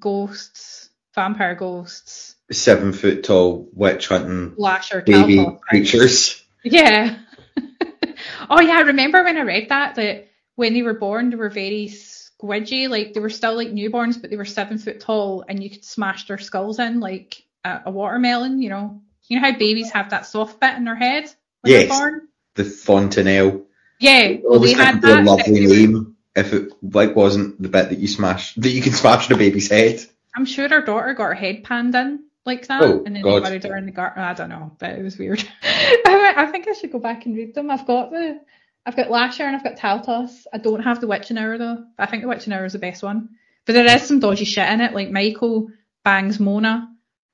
ghosts, 0.00 0.88
vampire 1.14 1.54
ghosts, 1.54 2.35
Seven 2.52 2.92
foot 2.92 3.24
tall 3.24 3.68
witch 3.72 4.06
hunting 4.08 4.54
lasher, 4.56 5.02
baby 5.02 5.44
creatures. 5.68 6.42
Yeah. 6.62 7.18
oh 8.50 8.60
yeah, 8.60 8.76
I 8.76 8.80
remember 8.82 9.24
when 9.24 9.36
I 9.36 9.42
read 9.42 9.68
that 9.70 9.96
that 9.96 10.28
when 10.54 10.72
they 10.74 10.82
were 10.82 10.94
born 10.94 11.30
they 11.30 11.36
were 11.36 11.50
very 11.50 11.88
squidgy, 11.88 12.88
like 12.88 13.14
they 13.14 13.20
were 13.20 13.30
still 13.30 13.56
like 13.56 13.68
newborns, 13.68 14.20
but 14.20 14.30
they 14.30 14.36
were 14.36 14.44
seven 14.44 14.78
foot 14.78 15.00
tall, 15.00 15.44
and 15.48 15.62
you 15.62 15.70
could 15.70 15.84
smash 15.84 16.28
their 16.28 16.38
skulls 16.38 16.78
in 16.78 17.00
like 17.00 17.42
a, 17.64 17.82
a 17.86 17.90
watermelon. 17.90 18.62
You 18.62 18.70
know, 18.70 19.02
you 19.26 19.40
know 19.40 19.50
how 19.50 19.58
babies 19.58 19.90
have 19.90 20.10
that 20.10 20.26
soft 20.26 20.60
bit 20.60 20.76
in 20.76 20.84
their 20.84 20.94
head 20.94 21.24
when 21.62 21.72
Yes. 21.72 21.88
they're 21.88 21.98
born. 21.98 22.28
The 22.54 22.64
Fontanelle. 22.64 23.62
Yeah, 23.98 24.36
well, 24.44 24.60
they 24.60 24.72
had 24.72 25.00
be 25.00 25.10
a 25.10 25.14
that. 25.16 25.24
lovely 25.24 25.66
name 25.66 26.16
if 26.36 26.52
it 26.52 26.72
like 26.82 27.16
wasn't 27.16 27.60
the 27.60 27.68
bit 27.68 27.88
that 27.88 27.98
you 27.98 28.06
smash 28.08 28.54
that 28.54 28.70
you 28.70 28.82
can 28.82 28.92
smash 28.92 29.28
in 29.28 29.34
a 29.34 29.38
baby's 29.38 29.70
head. 29.70 30.00
I'm 30.34 30.44
sure 30.44 30.68
her 30.68 30.82
daughter 30.82 31.14
got 31.14 31.28
her 31.28 31.34
head 31.34 31.64
panned 31.64 31.94
in 31.94 32.25
like 32.46 32.66
that, 32.68 32.82
Oh, 32.82 33.02
and 33.04 33.14
then 33.16 33.22
God. 33.22 33.40
they 33.44 33.48
buried 33.48 33.64
her 33.64 33.76
in 33.76 33.86
the 33.86 33.92
garden. 33.92 34.22
I 34.22 34.34
don't 34.34 34.48
know, 34.48 34.72
but 34.78 34.90
it 34.90 35.02
was 35.02 35.18
weird. 35.18 35.42
I, 35.62 36.48
think 36.50 36.68
I 36.68 36.72
should 36.72 36.92
go 36.92 36.98
back 36.98 37.26
and 37.26 37.36
read 37.36 37.54
them. 37.54 37.70
I've 37.70 37.86
got 37.86 38.10
the, 38.10 38.40
I've 38.84 38.96
got 38.96 39.10
Lasher 39.10 39.44
and 39.44 39.56
I've 39.56 39.64
got 39.64 39.76
Taltos. 39.76 40.46
I 40.52 40.58
don't 40.58 40.82
have 40.82 41.00
the 41.00 41.06
Witching 41.06 41.38
Hour 41.38 41.58
though. 41.58 41.84
I 41.98 42.06
think 42.06 42.22
the 42.22 42.28
Witching 42.28 42.52
Hour 42.52 42.64
is 42.64 42.72
the 42.74 42.78
best 42.78 43.02
one. 43.02 43.30
But 43.64 43.72
there 43.72 43.84
is 43.96 44.02
some 44.02 44.20
dodgy 44.20 44.44
shit 44.44 44.68
in 44.70 44.80
it. 44.80 44.94
Like 44.94 45.10
Michael 45.10 45.68
bangs 46.04 46.38
Mona, 46.38 46.88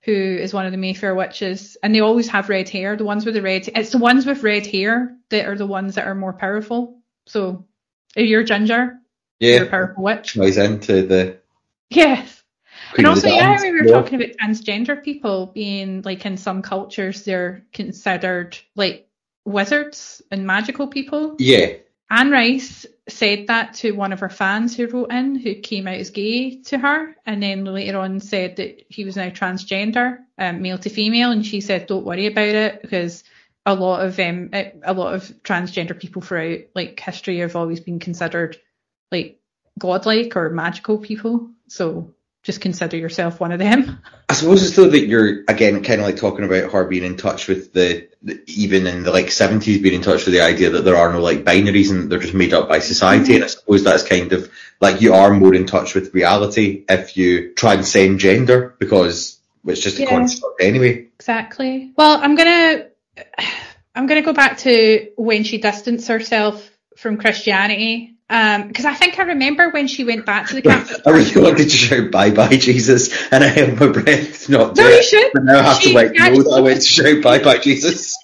who 0.05 0.13
is 0.13 0.55
one 0.55 0.65
of 0.65 0.73
the 0.73 0.79
Mayfair 0.79 1.15
witches, 1.15 1.77
and 1.83 1.95
they 1.95 2.01
always 2.01 2.29
have 2.29 2.49
red 2.49 2.69
hair. 2.69 2.97
The 2.97 3.05
ones 3.05 3.27
with 3.27 3.35
the 3.35 3.43
red, 3.43 3.69
it's 3.75 3.91
the 3.91 3.99
ones 3.99 4.25
with 4.25 4.43
red 4.43 4.67
hair 4.67 5.15
that 5.29 5.47
are 5.47 5.57
the 5.57 5.67
ones 5.67 5.95
that 5.97 6.07
are 6.07 6.15
more 6.15 6.33
powerful. 6.33 6.99
So 7.27 7.67
if 8.17 8.29
you're 8.29 8.45
ginger, 8.45 8.99
yeah, 9.41 9.57
you're 9.57 9.67
a 9.67 9.71
powerful 9.71 10.05
witch. 10.05 10.35
ties 10.35 10.57
into 10.57 11.03
the 11.03 11.39
Yes. 11.91 12.32
And 12.99 13.07
also, 13.07 13.29
yeah, 13.29 13.61
we 13.63 13.71
were 13.73 13.85
Yeah. 13.87 13.93
talking 13.93 14.23
about 14.23 14.37
transgender 14.37 15.03
people 15.03 15.47
being 15.47 16.03
like 16.03 16.25
in 16.27 16.37
some 16.37 16.63
cultures 16.63 17.25
they're 17.25 17.65
considered 17.73 18.59
like 18.77 19.09
wizards 19.45 20.23
and 20.31 20.47
magical 20.47 20.87
people. 20.87 21.37
Yeah, 21.39 21.75
Anne 22.11 22.31
Rice 22.31 22.85
said 23.09 23.47
that 23.47 23.75
to 23.75 23.93
one 23.93 24.13
of 24.13 24.21
her 24.21 24.29
fans 24.29 24.77
who 24.77 24.87
wrote 24.87 25.11
in, 25.11 25.35
who 25.35 25.55
came 25.55 25.89
out 25.89 25.97
as 25.97 26.11
gay 26.11 26.61
to 26.65 26.79
her, 26.79 27.17
and 27.27 27.43
then 27.43 27.65
later 27.65 27.99
on 27.99 28.21
said 28.21 28.57
that 28.57 28.85
he 28.89 29.05
was 29.05 29.17
now 29.17 29.31
transgender, 29.31 30.19
um, 30.39 30.61
male 30.63 30.79
to 30.79 30.91
female, 30.91 31.31
and 31.31 31.45
she 31.45 31.61
said, 31.61 31.87
"Don't 31.87 32.05
worry 32.05 32.27
about 32.27 32.55
it," 32.55 32.83
because 32.83 33.25
a 33.65 33.75
lot 33.75 34.05
of 34.05 34.19
um, 34.21 34.51
a 34.53 34.93
lot 34.93 35.15
of 35.15 35.23
transgender 35.43 35.99
people 35.99 36.21
throughout 36.21 36.61
like 36.75 37.01
history 37.01 37.39
have 37.39 37.57
always 37.57 37.81
been 37.81 37.99
considered 37.99 38.59
like 39.11 39.41
godlike 39.79 40.37
or 40.37 40.51
magical 40.51 40.99
people. 40.99 41.51
So 41.69 42.15
just 42.43 42.61
consider 42.61 42.97
yourself 42.97 43.39
one 43.39 43.53
of 43.53 43.59
them. 43.61 44.01
I 44.29 44.35
suppose 44.35 44.65
it's 44.65 44.75
though 44.75 44.89
that 44.89 45.07
you're 45.07 45.45
again 45.47 45.83
kind 45.85 46.01
of 46.01 46.07
like 46.07 46.17
talking 46.17 46.45
about 46.45 46.73
her 46.73 46.85
being 46.87 47.05
in 47.05 47.17
touch 47.17 47.47
with 47.47 47.73
the, 47.73 48.09
the 48.23 48.43
even 48.47 48.87
in 48.87 49.05
the 49.05 49.13
like 49.13 49.31
seventies 49.31 49.81
being 49.81 49.95
in 49.95 50.03
touch 50.03 50.25
with 50.25 50.35
the 50.35 50.41
idea 50.41 50.71
that 50.71 50.85
there 50.85 50.97
are 50.97 51.13
no 51.13 51.21
like 51.21 51.45
binaries 51.45 51.91
and 51.91 52.11
they're 52.11 52.19
just 52.19 52.35
made 52.35 52.53
up 52.53 52.69
by 52.69 52.81
society. 52.81 53.25
Mm-hmm. 53.27 53.35
And 53.35 53.45
I 53.45 53.49
suppose 53.49 53.85
that's 53.85 54.03
kind 54.03 54.33
of 54.33 54.51
like 54.81 55.01
you 55.01 55.15
are 55.15 55.33
more 55.33 55.55
in 55.55 55.67
touch 55.67 55.95
with 55.95 56.15
reality 56.15 56.85
if 56.89 57.17
you 57.17 57.55
transcend 57.55 58.19
gender 58.19 58.75
because 58.79 59.39
it's 59.65 59.81
just 59.81 59.99
a 59.99 60.03
Yeah. 60.03 60.09
construct 60.09 60.61
anyway. 60.61 61.07
Exactly. 61.15 61.93
Well, 61.97 62.19
I'm 62.21 62.35
gonna 62.35 62.87
I'm 63.95 64.07
gonna 64.07 64.23
go 64.23 64.33
back 64.33 64.59
to 64.59 65.11
when 65.17 65.45
she 65.45 65.59
distanced 65.59 66.09
herself 66.09 66.69
from 66.97 67.19
Christianity. 67.19 68.12
Um, 68.33 68.69
because 68.69 68.87
I 68.87 68.95
think 68.95 69.19
I 69.19 69.25
remember 69.25 69.69
when 69.69 69.87
she 69.87 70.05
went 70.05 70.25
back 70.25 70.49
to 70.49 70.55
the 70.55 70.63
Catholic 70.63 71.07
I 71.07 71.11
really 71.11 71.39
wanted 71.39 71.65
to 71.65 71.69
shout 71.69 72.11
bye 72.11 72.31
bye 72.31 72.57
Jesus 72.57 73.31
and 73.31 73.45
I 73.45 73.49
held 73.49 73.79
my 73.79 73.89
breath 73.89 74.49
not 74.49 74.75
No, 74.75 74.89
you 74.89 75.03
should. 75.03 75.33
But 75.35 75.45
now 75.45 75.59
I 75.59 75.63
have 75.63 75.81
to 75.83 75.89
She 75.89 75.95
like 75.95 76.13
know 76.15 76.25
actually- 76.25 76.45
that 76.45 76.57
I 76.57 76.61
went 76.61 76.81
to 76.81 76.87
shout 76.89 77.23
bye 77.23 77.43
bye 77.43 77.59
Jesus. 77.59 78.17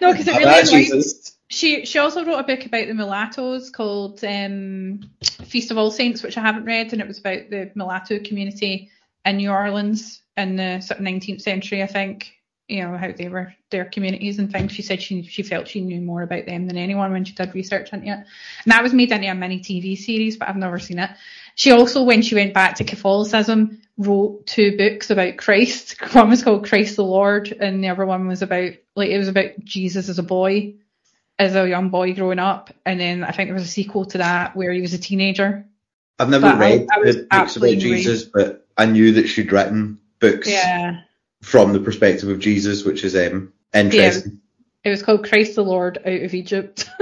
No, 0.00 0.12
because 0.12 0.28
it 0.28 0.32
really 0.32 0.44
bye 0.44 0.62
Jesus. 0.62 1.36
She 1.48 1.84
she 1.84 1.98
also 1.98 2.24
wrote 2.24 2.38
a 2.38 2.44
book 2.44 2.64
about 2.64 2.86
the 2.86 2.94
mulattoes 2.94 3.70
called 3.70 4.24
um, 4.24 5.00
Feast 5.22 5.70
of 5.70 5.76
All 5.76 5.90
Saints, 5.90 6.22
which 6.22 6.38
I 6.38 6.40
haven't 6.40 6.64
read, 6.64 6.92
and 6.92 7.02
it 7.02 7.08
was 7.08 7.18
about 7.18 7.50
the 7.50 7.70
mulatto 7.74 8.18
community 8.20 8.90
in 9.26 9.36
New 9.36 9.50
Orleans 9.50 10.22
in 10.36 10.56
the 10.56 10.80
sort 10.80 11.00
of 11.00 11.06
19th 11.06 11.42
century, 11.42 11.82
I 11.82 11.86
think. 11.86 12.32
You 12.70 12.82
know 12.82 12.96
how 12.96 13.12
they 13.12 13.28
were 13.28 13.54
their 13.70 13.84
communities 13.84 14.38
and 14.38 14.50
things. 14.50 14.72
She 14.72 14.82
said 14.82 15.02
she 15.02 15.22
she 15.22 15.42
felt 15.42 15.68
she 15.68 15.80
knew 15.80 16.00
more 16.00 16.22
about 16.22 16.46
them 16.46 16.66
than 16.66 16.76
anyone 16.76 17.12
when 17.12 17.24
she 17.24 17.34
did 17.34 17.54
research 17.54 17.92
into 17.92 18.06
it, 18.06 18.10
and 18.12 18.26
that 18.66 18.82
was 18.82 18.92
made 18.92 19.12
into 19.12 19.28
a 19.28 19.34
mini 19.34 19.60
TV 19.60 19.98
series, 19.98 20.36
but 20.36 20.48
I've 20.48 20.56
never 20.56 20.78
seen 20.78 20.98
it. 20.98 21.10
She 21.54 21.72
also, 21.72 22.04
when 22.04 22.22
she 22.22 22.34
went 22.34 22.54
back 22.54 22.76
to 22.76 22.84
Catholicism, 22.84 23.82
wrote 23.98 24.46
two 24.46 24.76
books 24.76 25.10
about 25.10 25.36
Christ. 25.36 25.96
One 26.14 26.30
was 26.30 26.42
called 26.42 26.68
Christ 26.68 26.96
the 26.96 27.04
Lord, 27.04 27.52
and 27.52 27.82
the 27.82 27.88
other 27.88 28.06
one 28.06 28.26
was 28.28 28.42
about 28.42 28.72
like 28.94 29.10
it 29.10 29.18
was 29.18 29.28
about 29.28 29.58
Jesus 29.64 30.08
as 30.08 30.18
a 30.18 30.22
boy 30.22 30.74
as 31.40 31.56
a 31.56 31.66
young 31.66 31.88
boy 31.88 32.14
growing 32.14 32.38
up, 32.38 32.70
and 32.84 33.00
then 33.00 33.24
I 33.24 33.32
think 33.32 33.48
there 33.48 33.54
was 33.54 33.64
a 33.64 33.68
sequel 33.68 34.04
to 34.04 34.18
that 34.18 34.54
where 34.54 34.72
he 34.72 34.82
was 34.82 34.92
a 34.92 34.98
teenager. 34.98 35.64
I've 36.18 36.28
never 36.28 36.50
But 36.50 36.58
read 36.58 36.86
I 36.92 37.00
the 37.00 37.26
books 37.30 37.56
about 37.56 37.78
Jesus, 37.78 38.24
but 38.24 38.66
I 38.76 38.84
knew 38.84 39.12
that 39.12 39.26
she'd 39.26 39.50
written 39.50 39.98
books 40.20 40.48
Yeah, 40.48 41.00
from 41.42 41.72
the 41.72 41.80
perspective 41.80 42.28
of 42.28 42.38
Jesus, 42.38 42.84
which 42.84 43.04
is 43.04 43.16
um, 43.16 43.52
interesting. 43.74 44.40
it 44.84 44.90
was 44.90 45.02
called 45.02 45.28
Christ 45.28 45.54
the 45.54 45.64
Lord 45.64 45.98
out 45.98 46.22
of 46.22 46.34
Egypt. 46.34 46.88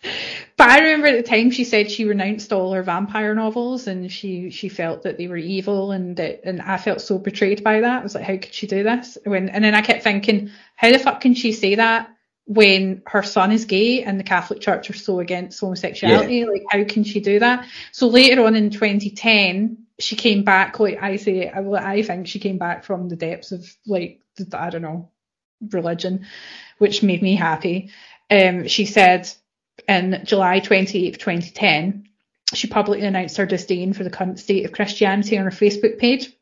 but 0.00 0.10
I 0.58 0.78
remember 0.78 1.08
at 1.08 1.16
the 1.16 1.28
time 1.28 1.50
she 1.50 1.64
said 1.64 1.90
she 1.90 2.04
renounced 2.04 2.52
all 2.52 2.72
her 2.72 2.82
vampire 2.82 3.34
novels 3.34 3.86
and 3.86 4.10
she 4.10 4.50
she 4.50 4.68
felt 4.68 5.02
that 5.02 5.18
they 5.18 5.26
were 5.26 5.36
evil 5.36 5.92
and 5.92 6.16
that 6.16 6.42
and 6.44 6.62
I 6.62 6.78
felt 6.78 7.00
so 7.00 7.18
betrayed 7.18 7.64
by 7.64 7.80
that. 7.80 8.00
I 8.00 8.02
was 8.02 8.14
like, 8.14 8.24
how 8.24 8.36
could 8.36 8.54
she 8.54 8.66
do 8.66 8.82
this? 8.82 9.18
When 9.24 9.48
and 9.48 9.64
then 9.64 9.74
I 9.74 9.82
kept 9.82 10.04
thinking, 10.04 10.50
how 10.76 10.92
the 10.92 10.98
fuck 10.98 11.20
can 11.20 11.34
she 11.34 11.52
say 11.52 11.74
that 11.74 12.08
when 12.46 13.02
her 13.06 13.22
son 13.22 13.52
is 13.52 13.64
gay 13.64 14.02
and 14.02 14.18
the 14.18 14.24
Catholic 14.24 14.60
Church 14.60 14.90
are 14.90 14.94
so 14.94 15.20
against 15.20 15.60
homosexuality? 15.60 16.44
Like, 16.44 16.64
how 16.68 16.84
can 16.84 17.04
she 17.04 17.20
do 17.20 17.38
that? 17.38 17.66
So 17.92 18.08
later 18.08 18.44
on 18.44 18.56
in 18.56 18.70
2010, 18.70 19.81
she 20.02 20.16
came 20.16 20.44
back. 20.44 20.78
Like 20.80 21.02
I 21.02 21.16
say, 21.16 21.50
I, 21.50 22.02
think 22.02 22.26
she 22.26 22.38
came 22.38 22.58
back 22.58 22.84
from 22.84 23.08
the 23.08 23.16
depths 23.16 23.52
of 23.52 23.64
like 23.86 24.20
I 24.52 24.70
don't 24.70 24.82
know 24.82 25.10
religion, 25.70 26.26
which 26.78 27.02
made 27.02 27.22
me 27.22 27.36
happy. 27.36 27.90
Um, 28.30 28.66
she 28.66 28.86
said 28.86 29.30
in 29.88 30.22
July 30.24 30.60
28th, 30.60 31.18
2010, 31.18 32.08
she 32.54 32.66
publicly 32.66 33.06
announced 33.06 33.36
her 33.36 33.46
disdain 33.46 33.92
for 33.92 34.04
the 34.04 34.10
current 34.10 34.38
state 34.38 34.64
of 34.64 34.72
Christianity 34.72 35.38
on 35.38 35.44
her 35.44 35.50
Facebook 35.50 35.98
page. 35.98 36.32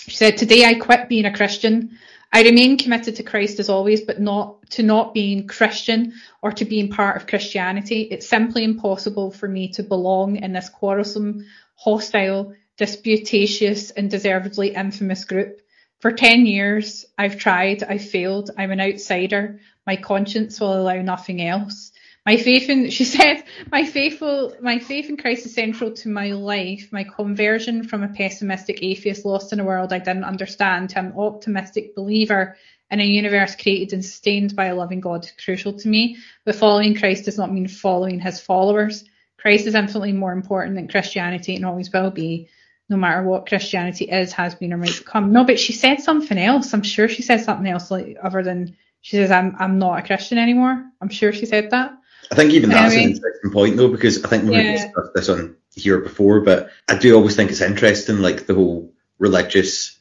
She 0.00 0.16
said, 0.16 0.36
Today 0.36 0.64
I 0.64 0.74
quit 0.74 1.08
being 1.08 1.24
a 1.24 1.34
Christian. 1.34 1.98
I 2.32 2.42
remain 2.42 2.78
committed 2.78 3.16
to 3.16 3.22
Christ 3.22 3.60
as 3.60 3.68
always, 3.68 4.00
but 4.00 4.20
not 4.20 4.68
to 4.70 4.82
not 4.82 5.14
being 5.14 5.46
Christian 5.46 6.14
or 6.42 6.50
to 6.52 6.64
being 6.64 6.90
part 6.90 7.16
of 7.16 7.28
Christianity. 7.28 8.02
It's 8.02 8.28
simply 8.28 8.64
impossible 8.64 9.30
for 9.30 9.48
me 9.48 9.68
to 9.74 9.84
belong 9.84 10.36
in 10.36 10.52
this 10.52 10.68
quarrelsome, 10.68 11.46
hostile, 11.76 12.54
disputatious, 12.76 13.90
and 13.90 14.10
deservedly 14.10 14.74
infamous 14.74 15.24
group. 15.24 15.60
For 16.00 16.12
10 16.12 16.46
years, 16.46 17.06
I've 17.16 17.38
tried, 17.38 17.82
I've 17.82 18.04
failed, 18.04 18.50
I'm 18.58 18.70
an 18.70 18.80
outsider. 18.80 19.60
My 19.86 19.96
conscience 19.96 20.60
will 20.60 20.80
allow 20.80 21.00
nothing 21.00 21.40
else. 21.40 21.92
My 22.26 22.36
faith 22.36 22.68
in, 22.68 22.90
she 22.90 23.04
said, 23.16 23.44
my 23.70 23.84
faithful, 23.84 24.54
my 24.60 24.78
faith 24.78 25.08
in 25.08 25.16
Christ 25.16 25.46
is 25.46 25.54
central 25.54 25.92
to 25.92 26.08
my 26.08 26.32
life. 26.32 26.88
My 26.90 27.04
conversion 27.04 27.84
from 27.84 28.02
a 28.02 28.08
pessimistic 28.08 28.82
atheist 28.82 29.24
lost 29.24 29.52
in 29.52 29.60
a 29.60 29.64
world 29.64 29.92
I 29.92 29.98
didn't 29.98 30.24
understand 30.24 30.90
to 30.90 30.98
an 30.98 31.14
optimistic 31.16 31.94
believer 31.94 32.56
in 32.90 33.00
a 33.00 33.04
universe 33.04 33.56
created 33.56 33.92
and 33.92 34.04
sustained 34.04 34.54
by 34.54 34.66
a 34.66 34.74
loving 34.74 35.00
God 35.00 35.24
is 35.24 35.32
crucial 35.42 35.72
to 35.72 35.88
me. 35.88 36.16
But 36.44 36.54
following 36.54 36.94
Christ 36.94 37.24
does 37.24 37.38
not 37.38 37.52
mean 37.52 37.66
following 37.66 38.20
his 38.20 38.40
followers. 38.40 39.04
Christ 39.38 39.66
is 39.66 39.74
infinitely 39.74 40.12
more 40.12 40.32
important 40.32 40.76
than 40.76 40.88
Christianity 40.88 41.56
and 41.56 41.66
always 41.66 41.92
will 41.92 42.10
be, 42.10 42.48
no 42.88 42.96
matter 42.96 43.22
what 43.22 43.46
Christianity 43.48 44.04
is, 44.06 44.32
has 44.32 44.54
been, 44.54 44.72
or 44.72 44.76
might 44.76 44.98
become. 44.98 45.32
No, 45.32 45.44
but 45.44 45.58
she 45.58 45.72
said 45.72 46.00
something 46.00 46.38
else. 46.38 46.72
I'm 46.74 46.82
sure 46.82 47.08
she 47.08 47.22
said 47.22 47.40
something 47.42 47.66
else 47.66 47.90
like 47.90 48.16
other 48.22 48.42
than 48.42 48.76
she 49.00 49.16
says, 49.16 49.30
I'm 49.30 49.56
I'm 49.58 49.78
not 49.78 49.98
a 49.98 50.02
Christian 50.02 50.38
anymore. 50.38 50.84
I'm 51.00 51.08
sure 51.08 51.32
she 51.32 51.46
said 51.46 51.70
that. 51.70 51.92
I 52.30 52.34
think 52.34 52.52
even 52.52 52.70
that's 52.70 52.94
Anyway. 52.94 53.04
an 53.04 53.10
interesting 53.16 53.50
point 53.52 53.76
though, 53.76 53.88
because 53.88 54.24
I 54.24 54.28
think 54.28 54.44
we've 54.44 54.54
Yeah. 54.54 54.72
discussed 54.72 55.14
this 55.14 55.28
on 55.28 55.56
here 55.74 55.98
before, 55.98 56.40
but 56.40 56.70
I 56.88 56.96
do 56.96 57.14
always 57.14 57.36
think 57.36 57.50
it's 57.50 57.60
interesting, 57.60 58.18
like 58.20 58.46
the 58.46 58.54
whole 58.54 58.92
religious 59.18 59.98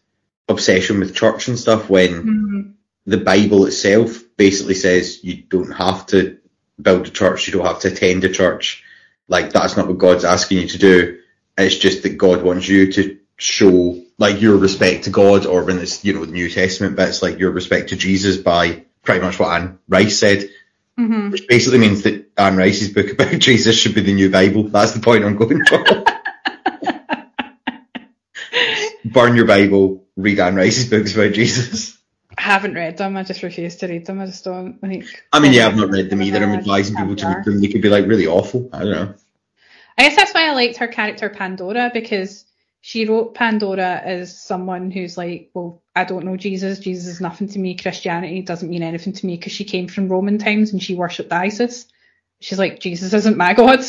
obsession 0.49 0.99
with 0.99 1.15
church 1.15 1.47
and 1.47 1.59
stuff 1.59 1.89
when 1.89 2.23
Mhm. 2.23 2.73
the 3.05 3.17
Bible 3.17 3.65
itself 3.65 4.23
basically 4.37 4.73
says 4.73 5.23
you 5.23 5.43
don't 5.49 5.71
have 5.71 6.05
to 6.07 6.37
build 6.81 7.07
a 7.07 7.11
church, 7.11 7.47
you 7.47 7.53
don't 7.53 7.65
have 7.65 7.79
to 7.81 7.89
attend 7.89 8.23
a 8.23 8.29
church. 8.29 8.83
Like 9.27 9.51
that's 9.51 9.75
not 9.77 9.87
what 9.87 9.97
God's 9.97 10.25
asking 10.25 10.59
you 10.59 10.67
to 10.67 10.77
do. 10.77 11.17
It's 11.57 11.75
just 11.77 12.03
that 12.03 12.17
God 12.17 12.41
wants 12.43 12.67
you 12.67 12.91
to 12.93 13.19
show 13.37 14.01
like 14.17 14.41
your 14.41 14.57
respect 14.57 15.05
to 15.05 15.09
God, 15.09 15.45
or 15.45 15.63
when 15.63 15.79
it's 15.79 16.03
you 16.03 16.13
know 16.13 16.25
the 16.25 16.31
New 16.31 16.49
Testament 16.49 16.95
bits, 16.95 17.21
like 17.21 17.39
your 17.39 17.51
respect 17.51 17.89
to 17.89 17.95
Jesus 17.95 18.37
by 18.37 18.85
pretty 19.03 19.21
much 19.21 19.39
what 19.39 19.59
Anne 19.59 19.79
Rice 19.87 20.17
said, 20.19 20.49
hmm 20.97 21.29
which 21.31 21.47
basically 21.47 21.79
means 21.79 22.03
that 22.03 22.31
Anne 22.37 22.57
Rice's 22.57 22.93
book 22.93 23.11
about 23.13 23.39
Jesus 23.39 23.77
should 23.77 23.95
be 23.95 24.01
the 24.01 24.13
new 24.13 24.29
Bible. 24.29 24.63
That's 24.63 24.93
the 24.93 24.99
point 24.99 25.23
I'm 25.25 25.35
going 25.35 25.65
for. 25.65 25.83
Burn 29.05 29.35
your 29.35 29.45
Bible, 29.45 30.05
read 30.15 30.39
Anne 30.39 30.55
Rice's 30.55 30.89
books 30.89 31.13
about 31.13 31.33
Jesus. 31.33 31.97
I 32.35 32.41
haven't 32.41 32.73
read 32.73 32.97
them. 32.97 33.15
I 33.15 33.23
just 33.23 33.43
refuse 33.43 33.75
to 33.77 33.87
read 33.87 34.07
them. 34.07 34.19
I 34.19 34.25
just 34.25 34.43
don't 34.43 34.81
like. 34.81 35.23
I 35.31 35.39
mean, 35.39 35.53
yeah, 35.53 35.67
I've 35.67 35.75
not 35.75 35.89
read 35.89 36.09
them 36.09 36.21
either. 36.21 36.41
I'm 36.41 36.53
advising 36.53 36.95
people 36.95 37.15
to 37.15 37.27
read 37.27 37.45
them. 37.45 37.61
They 37.61 37.67
could 37.67 37.81
be 37.81 37.89
like 37.89 38.07
really 38.07 38.25
awful. 38.25 38.69
I 38.73 38.79
don't 38.79 38.91
know. 38.91 39.13
I 39.97 40.03
guess 40.03 40.15
that's 40.15 40.33
why 40.33 40.49
I 40.49 40.53
liked 40.53 40.77
her 40.77 40.87
character 40.87 41.29
Pandora 41.29 41.91
because 41.93 42.45
she 42.81 43.05
wrote 43.05 43.33
Pandora 43.33 44.01
as 44.03 44.37
someone 44.37 44.91
who's 44.91 45.17
like, 45.17 45.51
well, 45.53 45.81
I 45.95 46.03
don't 46.03 46.25
know 46.25 46.35
Jesus. 46.35 46.79
Jesus 46.79 47.07
is 47.07 47.21
nothing 47.21 47.47
to 47.49 47.59
me. 47.59 47.75
Christianity 47.75 48.41
doesn't 48.41 48.69
mean 48.69 48.83
anything 48.83 49.13
to 49.13 49.25
me 49.25 49.37
because 49.37 49.53
she 49.53 49.63
came 49.63 49.87
from 49.87 50.09
Roman 50.09 50.37
times 50.37 50.73
and 50.73 50.83
she 50.83 50.95
worshipped 50.95 51.31
Isis. 51.31 51.87
She's 52.41 52.59
like, 52.59 52.79
Jesus 52.79 53.13
isn't 53.13 53.37
my 53.37 53.53
god. 53.53 53.79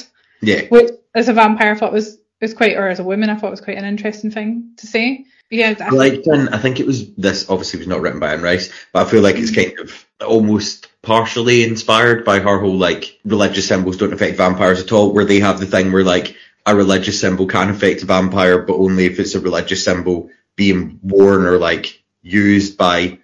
Yeah. 0.41 0.63
Which, 0.69 0.93
as 1.15 1.29
a 1.29 1.33
vampire, 1.33 1.73
I 1.73 1.75
thought 1.75 1.93
was 1.93 2.19
was 2.41 2.55
quite, 2.55 2.77
or 2.77 2.87
as 2.89 3.01
a 3.01 3.05
woman, 3.05 3.31
I 3.31 3.37
thought 3.37 3.51
was 3.51 3.61
quite 3.61 3.79
an 3.79 3.85
interesting 3.85 4.31
thing 4.31 4.75
to 4.77 4.87
say. 4.87 5.25
But 5.51 5.59
yeah, 5.59 5.75
I 5.81 5.87
I 5.87 5.91
liked 5.91 6.27
one. 6.27 6.49
I 6.51 6.59
think 6.59 6.79
it 6.79 6.87
was 6.87 7.13
this. 7.15 7.49
Obviously, 7.51 7.79
was 7.79 7.89
not 7.89 8.01
written 8.01 8.21
by 8.21 8.33
Anne 8.33 8.43
Rice, 8.43 8.73
but 8.93 9.07
I 9.07 9.11
feel 9.11 9.23
like 9.23 9.37
it's 9.37 9.51
mm. 9.51 9.57
kind 9.57 9.79
of 9.81 10.07
almost 10.21 10.89
partially 11.05 11.65
inspired 11.65 12.25
by 12.25 12.41
her 12.41 12.59
whole 12.59 12.77
like 12.77 13.19
religious 13.25 13.69
symbols 13.69 13.97
don't 13.97 14.13
affect 14.13 14.37
vampires 14.37 14.81
at 14.83 14.93
all. 14.93 15.13
Where 15.13 15.25
they 15.25 15.41
have 15.41 15.61
the 15.61 15.67
thing 15.67 15.93
where 15.93 16.05
like 16.05 16.37
a 16.67 16.75
religious 16.75 17.21
symbol 17.21 17.47
can 17.47 17.71
affect 17.71 18.03
a 18.03 18.07
vampire, 18.07 18.59
but 18.63 18.77
only 18.77 19.07
if 19.07 19.19
it's 19.19 19.35
a 19.35 19.41
religious 19.41 19.85
symbol 19.85 20.31
being 20.57 20.99
worn 21.03 21.45
or 21.47 21.59
like 21.59 22.03
used 22.23 22.79
by 22.79 23.19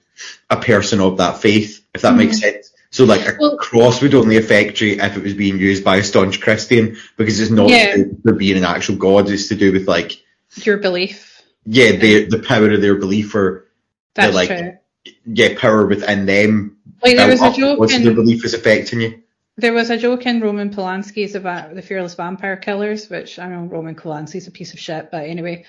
a 0.51 0.57
person 0.57 1.01
of 1.01 1.17
that 1.19 1.39
faith. 1.41 1.85
If 1.95 2.03
that 2.03 2.15
makes 2.17 2.37
mm-hmm. 2.41 2.57
sense. 2.57 2.73
So 2.91 3.05
like 3.05 3.27
a 3.27 3.37
Well- 3.39 3.57
cross 3.57 4.03
would 4.03 4.15
only 4.15 4.37
affect 4.37 4.81
you 4.81 4.99
if 5.01 5.17
it 5.17 5.23
was 5.23 5.35
being 5.35 5.59
used 5.59 5.85
by 5.85 5.97
a 5.97 6.03
staunch 6.03 6.41
Christian 6.41 6.97
because 7.17 7.41
it's 7.41 7.51
not 7.51 7.71
Yeah. 7.71 7.93
to 7.93 8.05
do 8.05 8.09
with 8.11 8.23
there 8.25 8.35
being 8.35 8.57
an 8.57 8.65
actual 8.65 8.97
god. 8.97 9.31
It's 9.31 9.49
to 9.49 9.55
do 9.55 9.73
with 9.73 9.87
like 9.87 10.21
your 10.57 10.79
belief. 10.79 11.41
yeah, 11.65 11.93
the 11.93 12.25
the 12.27 12.41
power 12.41 12.71
of 12.71 12.81
their 12.81 12.97
belief 12.97 13.35
or 13.35 13.69
That's 14.15 14.35
like, 14.35 14.49
true. 14.49 14.73
yeah, 15.25 15.59
power 15.59 15.87
within 15.87 16.27
them. 16.27 16.79
Like 17.03 17.17
there 17.17 17.29
was 17.29 17.41
a 17.43 17.53
joke 17.53 17.79
once 17.79 17.95
in 17.95 18.15
belief 18.15 18.45
is 18.45 18.55
affecting 18.55 19.01
you. 19.01 19.23
There 19.57 19.73
was 19.75 19.91
a 19.91 19.99
joke 19.99 20.25
in 20.25 20.41
Roman 20.41 20.71
Polanski's 20.71 21.35
about 21.35 21.75
the 21.75 21.83
Fearless 21.83 22.15
Vampire 22.15 22.57
Killers, 22.57 23.11
which 23.11 23.39
I 23.39 23.47
know 23.49 23.65
Roman 23.65 23.95
Polanski's 23.95 24.47
a 24.47 24.51
piece 24.51 24.73
of 24.73 24.81
shit, 24.81 25.11
but 25.11 25.25
anyway. 25.25 25.67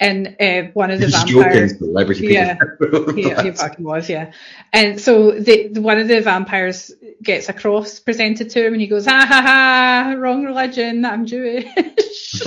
And 0.00 0.36
uh, 0.40 0.70
one 0.72 0.90
of 0.90 0.98
the 0.98 1.06
He's 1.06 1.14
vampires. 1.14 1.72
joking, 1.72 1.78
celebrity 1.88 2.26
Yeah. 2.28 2.56
people. 2.80 3.12
he, 3.14 3.50
fucking 3.50 3.84
was, 3.84 4.08
yeah. 4.08 4.32
And 4.72 4.98
so 4.98 5.32
the, 5.32 5.68
the 5.68 5.82
one 5.82 5.98
of 5.98 6.08
the 6.08 6.22
vampires 6.22 6.90
gets 7.22 7.50
a 7.50 7.52
cross 7.52 8.00
presented 8.00 8.48
to 8.50 8.66
him, 8.66 8.72
and 8.72 8.80
he 8.80 8.86
goes, 8.86 9.04
"Ha 9.04 9.26
ha 9.28 9.42
ha! 9.42 10.14
Wrong 10.16 10.44
religion. 10.44 11.04
I'm 11.04 11.26
Jewish." 11.26 11.66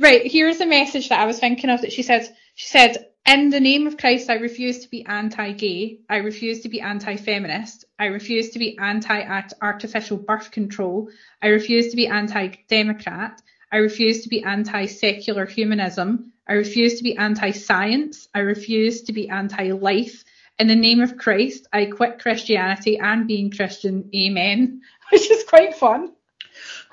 right. 0.00 0.22
Here's 0.24 0.60
a 0.60 0.66
message 0.66 1.10
that 1.10 1.20
I 1.20 1.26
was 1.26 1.38
thinking 1.38 1.70
of 1.70 1.82
that 1.82 1.92
she 1.92 2.02
said. 2.02 2.28
She 2.56 2.66
said, 2.66 3.06
"In 3.28 3.50
the 3.50 3.60
name 3.60 3.86
of 3.86 3.98
Christ, 3.98 4.30
I 4.30 4.36
refuse 4.36 4.78
to 4.78 4.88
be 4.88 5.04
anti-gay. 5.04 5.98
I 6.08 6.16
refuse 6.16 6.60
to 6.60 6.70
be 6.70 6.80
anti-feminist. 6.80 7.84
I 7.98 8.06
refuse 8.06 8.48
to 8.50 8.58
be 8.58 8.78
anti-artificial 8.78 10.16
birth 10.16 10.50
control. 10.50 11.10
I 11.42 11.48
refuse 11.48 11.88
to 11.90 11.96
be 11.96 12.06
anti-democrat." 12.06 13.42
I 13.70 13.76
refuse 13.76 14.22
to 14.22 14.30
be 14.30 14.42
anti-secular 14.42 15.44
humanism. 15.44 16.32
I 16.48 16.54
refuse 16.54 16.96
to 16.96 17.04
be 17.04 17.18
anti-science. 17.18 18.28
I 18.34 18.38
refuse 18.38 19.02
to 19.02 19.12
be 19.12 19.28
anti-life. 19.28 20.24
In 20.58 20.66
the 20.66 20.74
name 20.74 21.00
of 21.00 21.18
Christ, 21.18 21.66
I 21.70 21.84
quit 21.84 22.20
Christianity 22.20 22.98
and 22.98 23.26
being 23.26 23.50
Christian. 23.50 24.08
Amen. 24.16 24.80
Which 25.12 25.30
is 25.30 25.44
quite 25.44 25.74
fun. 25.74 26.12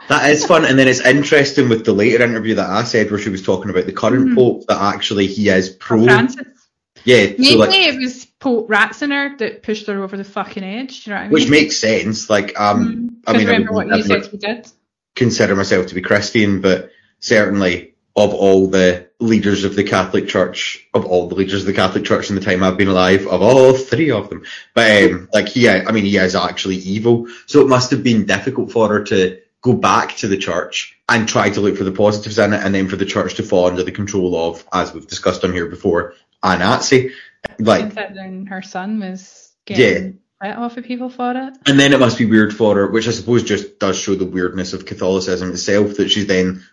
That 0.07 0.30
is 0.30 0.45
fun, 0.45 0.65
and 0.65 0.77
then 0.77 0.88
it's 0.88 0.99
interesting 0.99 1.67
with 1.69 1.84
the 1.85 1.93
later 1.93 2.23
interview 2.23 2.55
that 2.55 2.69
I 2.69 2.84
said 2.84 3.09
where 3.09 3.19
she 3.19 3.30
was 3.30 3.41
talking 3.41 3.72
about 3.72 3.85
the 3.88 3.91
current 3.91 4.30
Mhm. 4.30 4.35
pope 4.35 4.67
that 4.67 4.80
actually 4.80 5.26
he 5.27 5.49
is 5.49 5.69
pro. 5.69 6.03
Francis. 6.03 6.45
Yeah, 7.05 7.27
so 7.41 7.57
like, 7.57 7.69
it 7.73 7.99
was 7.99 8.26
Pope 8.39 8.67
Ratzinger 8.67 9.38
that 9.38 9.61
pushed 9.63 9.88
her 9.88 10.03
over 10.03 10.17
the 10.17 10.23
fucking 10.23 10.63
edge. 10.63 11.03
Do 11.03 11.09
you 11.09 11.13
know 11.15 11.17
what 11.17 11.22
I 11.22 11.27
mean? 11.27 11.34
which 11.34 11.49
makes 11.49 11.77
sense. 11.77 12.30
Like, 12.30 12.59
um, 12.59 12.88
Mm. 12.88 13.09
I 13.27 13.34
mean, 13.38 13.41
I 13.47 13.51
remember 13.51 13.73
would 13.73 13.88
what 13.88 13.97
you 13.97 14.03
said 14.03 14.39
did. 14.39 14.67
consider 15.15 15.55
myself 15.55 15.88
to 15.88 15.95
be 15.95 16.01
Christian, 16.01 16.61
but 16.61 16.89
certainly 17.19 17.93
of 18.15 18.34
all 18.34 18.67
the 18.67 19.05
leaders 19.19 19.63
of 19.65 19.76
the 19.76 19.84
Catholic 19.84 20.27
Church, 20.27 20.88
of 20.93 21.05
all 21.05 21.27
the 21.27 21.35
leaders 21.35 21.61
of 21.61 21.65
the 21.67 21.73
Catholic 21.73 22.05
Church 22.05 22.30
in 22.30 22.35
the 22.35 22.41
time 22.41 22.63
I've 22.63 22.77
been 22.77 22.88
alive, 22.88 23.27
of 23.27 23.41
all 23.41 23.73
three 23.73 24.09
of 24.11 24.30
them, 24.30 24.43
but 24.73 25.03
um, 25.11 25.30
like 25.34 25.47
he, 25.49 25.67
I 25.69 25.91
mean, 25.91 26.05
he 26.05 26.17
is 26.17 26.34
actually 26.35 26.77
evil. 26.77 27.27
So 27.45 27.61
it 27.61 27.67
must 27.67 27.91
have 27.91 28.03
been 28.03 28.26
difficult 28.26 28.72
for 28.72 28.88
her 28.89 29.03
to 29.05 29.39
go 29.65 29.73
back 29.73 30.15
to 30.17 30.27
the 30.27 30.37
church 30.37 30.95
and 31.09 31.27
try 31.27 31.49
to 31.49 31.59
look 31.59 31.75
for 31.75 31.83
the 31.83 31.91
positives 31.91 32.37
in 32.37 32.53
it, 32.53 32.63
and 32.63 32.75
then 32.75 32.87
for 32.87 32.97
the 32.97 33.05
church 33.05 33.35
to 33.35 33.43
fall 33.43 33.65
under 33.65 33.81
the 33.81 33.91
control 33.91 34.49
of, 34.49 34.63
as 34.71 34.93
we've 34.93 35.07
discussed 35.07 35.43
on 35.43 35.53
here 35.53 35.65
before, 35.65 36.13
a 36.43 36.55
Nazi. 36.55 37.13
Like, 37.57 37.95
Considering 37.95 38.45
her 38.45 38.61
son 38.61 38.99
was 38.99 39.51
getting 39.65 40.19
let 40.39 40.57
off 40.57 40.77
of 40.77 40.83
people 40.83 41.09
for 41.09 41.31
it. 41.31 41.57
And 41.65 41.79
then 41.79 41.93
it 41.93 41.99
must 41.99 42.19
be 42.19 42.27
weird 42.27 42.55
for 42.55 42.75
her, 42.75 42.87
which 42.91 43.07
I 43.07 43.11
suppose 43.11 43.43
just 43.43 43.79
does 43.79 43.97
show 43.97 44.13
the 44.13 44.25
weirdness 44.25 44.73
of 44.73 44.85
Catholicism 44.85 45.49
itself, 45.49 45.95
that 45.95 46.11
she's 46.11 46.27
then 46.27 46.63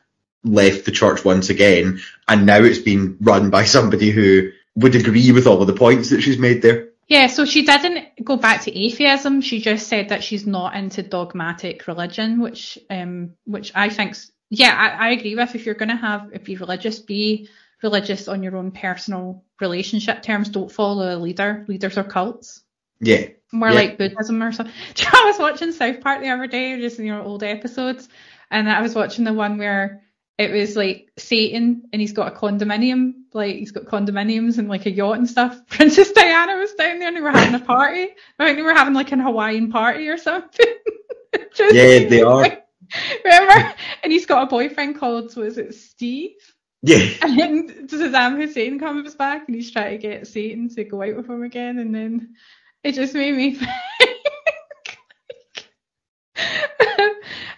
left 0.45 0.85
the 0.85 0.93
church 0.93 1.25
once 1.25 1.49
again, 1.49 2.01
and 2.29 2.45
now 2.45 2.59
it's 2.59 2.81
been 2.81 3.17
run 3.23 3.49
by 3.49 3.65
somebody 3.65 4.11
who 4.11 4.51
would 4.75 4.95
agree 4.95 5.33
with 5.33 5.47
all 5.47 5.63
of 5.63 5.67
the 5.67 5.73
points 5.73 6.11
that 6.11 6.21
she's 6.21 6.39
made 6.39 6.61
there. 6.61 6.91
Yeah, 7.13 7.27
so 7.27 7.45
she 7.45 7.67
didn't 7.67 8.25
go 8.25 8.39
back 8.39 8.63
to 8.63 8.71
atheism. 8.75 9.43
She 9.43 9.61
just 9.61 9.87
said 9.87 10.09
that 10.09 10.25
she's 10.25 10.47
not 10.47 10.75
into 10.75 11.03
dogmatic 11.03 11.87
religion, 11.87 12.41
which 12.41 12.79
um 12.89 13.35
which 13.45 13.71
I 13.75 13.91
think's 13.91 14.33
yeah, 14.49 14.75
I, 14.75 15.09
I 15.09 15.11
agree 15.11 15.35
with. 15.35 15.55
If 15.55 15.67
you're 15.67 15.75
gonna 15.75 15.97
have 15.97 16.31
if 16.33 16.49
you're 16.49 16.61
religious, 16.61 17.01
be 17.01 17.51
religious 17.83 18.29
on 18.29 18.43
your 18.43 18.57
own 18.57 18.71
personal 18.71 19.45
relationship 19.61 20.23
terms. 20.23 20.49
Don't 20.49 20.73
follow 20.73 21.15
a 21.15 21.19
leader. 21.19 21.67
Leaders 21.69 21.99
are 21.99 22.05
cults. 22.05 22.63
Yeah. 22.99 23.27
More 23.53 23.69
Yeah. 23.69 23.75
like 23.75 23.99
Buddhism 23.99 24.43
or 24.43 24.53
something. 24.53 24.75
Do 24.95 25.03
you 25.05 25.11
know, 25.13 25.19
I 25.23 25.27
was 25.27 25.39
watching 25.39 25.73
South 25.73 26.01
Park 26.01 26.23
the 26.23 26.31
other 26.31 26.47
day, 26.47 26.81
just 26.81 26.99
in 26.99 27.05
your 27.05 27.21
old 27.21 27.43
episodes, 27.43 28.09
and 28.51 28.71
I 28.71 28.81
was 28.81 28.95
watching 28.95 29.25
the 29.27 29.35
one 29.35 29.59
where 29.59 30.01
it 30.39 30.51
was 30.51 30.77
like 30.77 31.11
Satan 31.19 31.91
and 31.93 32.01
he's 32.01 32.15
got 32.15 32.33
a 32.33 32.37
condominium, 32.37 33.22
like 33.35 33.57
he's 33.57 33.71
got 33.73 33.85
condominiums 33.85 34.59
and 34.59 34.69
like 34.69 34.87
a 34.87 34.91
yacht 34.91 35.19
and 35.19 35.29
stuff. 35.29 35.61
Princess 35.69 36.13
Diana 36.13 36.57
was 36.57 36.73
down 36.75 36.99
there 36.99 37.09
and 37.09 37.17
they 37.17 37.21
were 37.21 37.31
having 37.31 37.55
a 37.61 37.65
party. 37.65 38.09
I 38.39 38.45
think 38.47 38.57
they 38.59 38.63
were 38.63 38.75
having 38.75 38.95
like 38.95 39.13
an 39.13 39.21
Hawaiian 39.21 39.71
party 39.71 40.09
or 40.09 40.17
something. 40.19 40.67
Just- 41.55 41.75
Yeah, 41.75 42.09
they 42.09 42.23
are. 42.23 42.59
Remember? 43.25 43.75
And 44.03 44.13
he's 44.13 44.27
got 44.27 44.43
a 44.43 44.47
boyfriend 44.51 44.99
called, 44.99 45.35
was 45.37 45.57
it 45.57 45.75
Steve? 45.75 46.33
Yeah. 46.83 47.07
And 47.23 47.39
then 47.39 47.89
Saddam 47.89 48.37
Hussein 48.37 48.79
comes 48.79 49.15
back 49.15 49.45
and 49.47 49.55
he's 49.55 49.71
trying 49.71 49.93
to 49.93 49.99
get 49.99 50.27
Satan 50.27 50.69
to 50.75 50.85
go 50.85 51.01
out 51.03 51.17
with 51.17 51.29
him 51.31 51.43
again, 51.43 51.79
and 51.79 51.95
then 51.95 52.35
it 52.85 52.93
just 52.93 53.15
made 53.15 53.35
me 53.35 53.55
think 53.55 53.71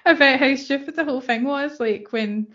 about 0.05 0.39
how 0.39 0.55
stupid 0.57 0.95
the 0.97 1.05
whole 1.05 1.21
thing 1.21 1.45
was. 1.45 1.81
Like 1.81 2.09
when, 2.13 2.55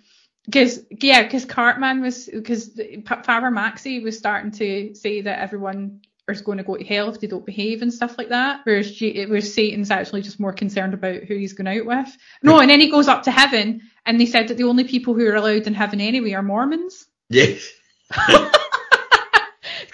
because 0.49 0.83
yeah, 0.89 1.23
because 1.23 1.45
Cartman 1.45 2.01
was 2.01 2.27
because 2.27 2.71
Father 3.05 3.47
Maxi 3.47 4.01
was 4.01 4.17
starting 4.17 4.51
to 4.51 4.95
say 4.95 5.21
that 5.21 5.39
everyone 5.39 6.01
is 6.27 6.41
going 6.41 6.57
to 6.57 6.63
go 6.63 6.75
to 6.75 6.83
hell 6.83 7.09
if 7.09 7.19
they 7.19 7.27
don't 7.27 7.45
behave 7.45 7.81
and 7.81 7.93
stuff 7.93 8.17
like 8.17 8.29
that. 8.29 8.61
Whereas 8.63 8.91
G- 8.91 9.25
was 9.25 9.53
Satan's 9.53 9.91
actually 9.91 10.21
just 10.21 10.39
more 10.39 10.53
concerned 10.53 10.93
about 10.93 11.23
who 11.23 11.35
he's 11.35 11.53
going 11.53 11.67
out 11.67 11.85
with. 11.85 12.17
No, 12.43 12.59
and 12.59 12.69
then 12.69 12.79
he 12.79 12.89
goes 12.89 13.07
up 13.07 13.23
to 13.23 13.31
heaven, 13.31 13.81
and 14.05 14.19
they 14.19 14.25
said 14.25 14.47
that 14.47 14.57
the 14.57 14.63
only 14.63 14.83
people 14.83 15.13
who 15.13 15.25
are 15.27 15.35
allowed 15.35 15.67
in 15.67 15.73
heaven 15.73 16.01
anyway 16.01 16.33
are 16.33 16.43
Mormons. 16.43 17.07
Yeah. 17.29 17.55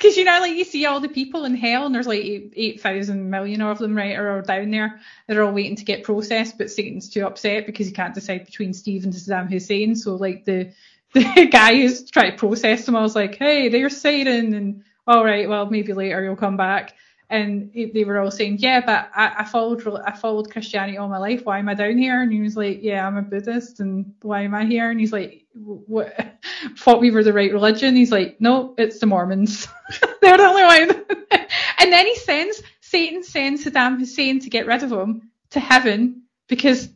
Because 0.05 0.17
you 0.17 0.25
know, 0.25 0.39
like 0.39 0.55
you 0.55 0.65
see 0.65 0.85
all 0.85 0.99
the 0.99 1.09
people 1.09 1.45
in 1.45 1.55
hell, 1.55 1.87
and 1.87 1.95
there's 1.95 2.05
like 2.05 2.19
eight, 2.19 2.53
eight 2.55 2.79
thousand 2.79 3.27
million 3.27 3.59
of 3.61 3.79
them, 3.79 3.97
right, 3.97 4.15
or 4.15 4.43
down 4.43 4.69
there. 4.69 4.99
They're 5.27 5.41
all 5.41 5.51
waiting 5.51 5.77
to 5.77 5.83
get 5.83 6.03
processed, 6.03 6.59
but 6.59 6.69
Satan's 6.69 7.09
too 7.09 7.25
upset 7.25 7.65
because 7.65 7.87
he 7.87 7.91
can't 7.91 8.13
decide 8.13 8.45
between 8.45 8.75
Steve 8.75 9.03
and 9.03 9.11
Saddam 9.11 9.49
Hussein. 9.49 9.95
So 9.95 10.15
like 10.15 10.45
the 10.45 10.71
the 11.13 11.49
guy 11.51 11.73
who's 11.73 12.07
trying 12.11 12.33
to 12.33 12.37
process 12.37 12.85
them, 12.85 12.95
I 12.95 13.01
was 13.01 13.15
like, 13.15 13.35
hey, 13.35 13.69
there's 13.69 13.99
Satan, 13.99 14.53
and 14.53 14.83
all 15.07 15.25
right, 15.25 15.49
well 15.49 15.65
maybe 15.71 15.93
later 15.93 16.23
you'll 16.23 16.35
come 16.35 16.57
back. 16.57 16.93
And 17.27 17.71
they 17.73 18.03
were 18.03 18.19
all 18.19 18.29
saying, 18.29 18.57
yeah, 18.59 18.85
but 18.85 19.09
I, 19.15 19.37
I 19.39 19.43
followed 19.45 19.81
I 20.05 20.15
followed 20.15 20.51
Christianity 20.51 20.99
all 20.99 21.09
my 21.09 21.17
life. 21.17 21.45
Why 21.45 21.57
am 21.57 21.69
I 21.69 21.73
down 21.73 21.97
here? 21.97 22.21
And 22.21 22.31
he 22.31 22.41
was 22.41 22.55
like, 22.55 22.83
yeah, 22.83 23.07
I'm 23.07 23.17
a 23.17 23.23
Buddhist, 23.23 23.79
and 23.79 24.13
why 24.21 24.43
am 24.43 24.53
I 24.53 24.65
here? 24.65 24.91
And 24.91 24.99
he's 24.99 25.11
like, 25.11 25.44
what? 25.55 26.37
Thought 26.77 27.01
we 27.01 27.11
were 27.11 27.23
the 27.23 27.33
right 27.33 27.51
religion. 27.51 27.95
He's 27.95 28.11
like, 28.11 28.39
no, 28.39 28.75
it's 28.77 28.99
the 28.99 29.05
Mormons. 29.05 29.67
They're 30.21 30.37
the 30.37 30.43
only 30.43 30.63
one. 30.63 31.05
and 31.79 31.91
then 31.91 32.05
he 32.05 32.15
sends 32.15 32.61
Satan 32.81 33.23
sends 33.23 33.65
Saddam 33.65 33.99
Hussein 33.99 34.39
to 34.41 34.49
get 34.49 34.67
rid 34.67 34.83
of 34.83 34.91
him 34.91 35.29
to 35.51 35.59
heaven 35.59 36.23
because 36.47 36.89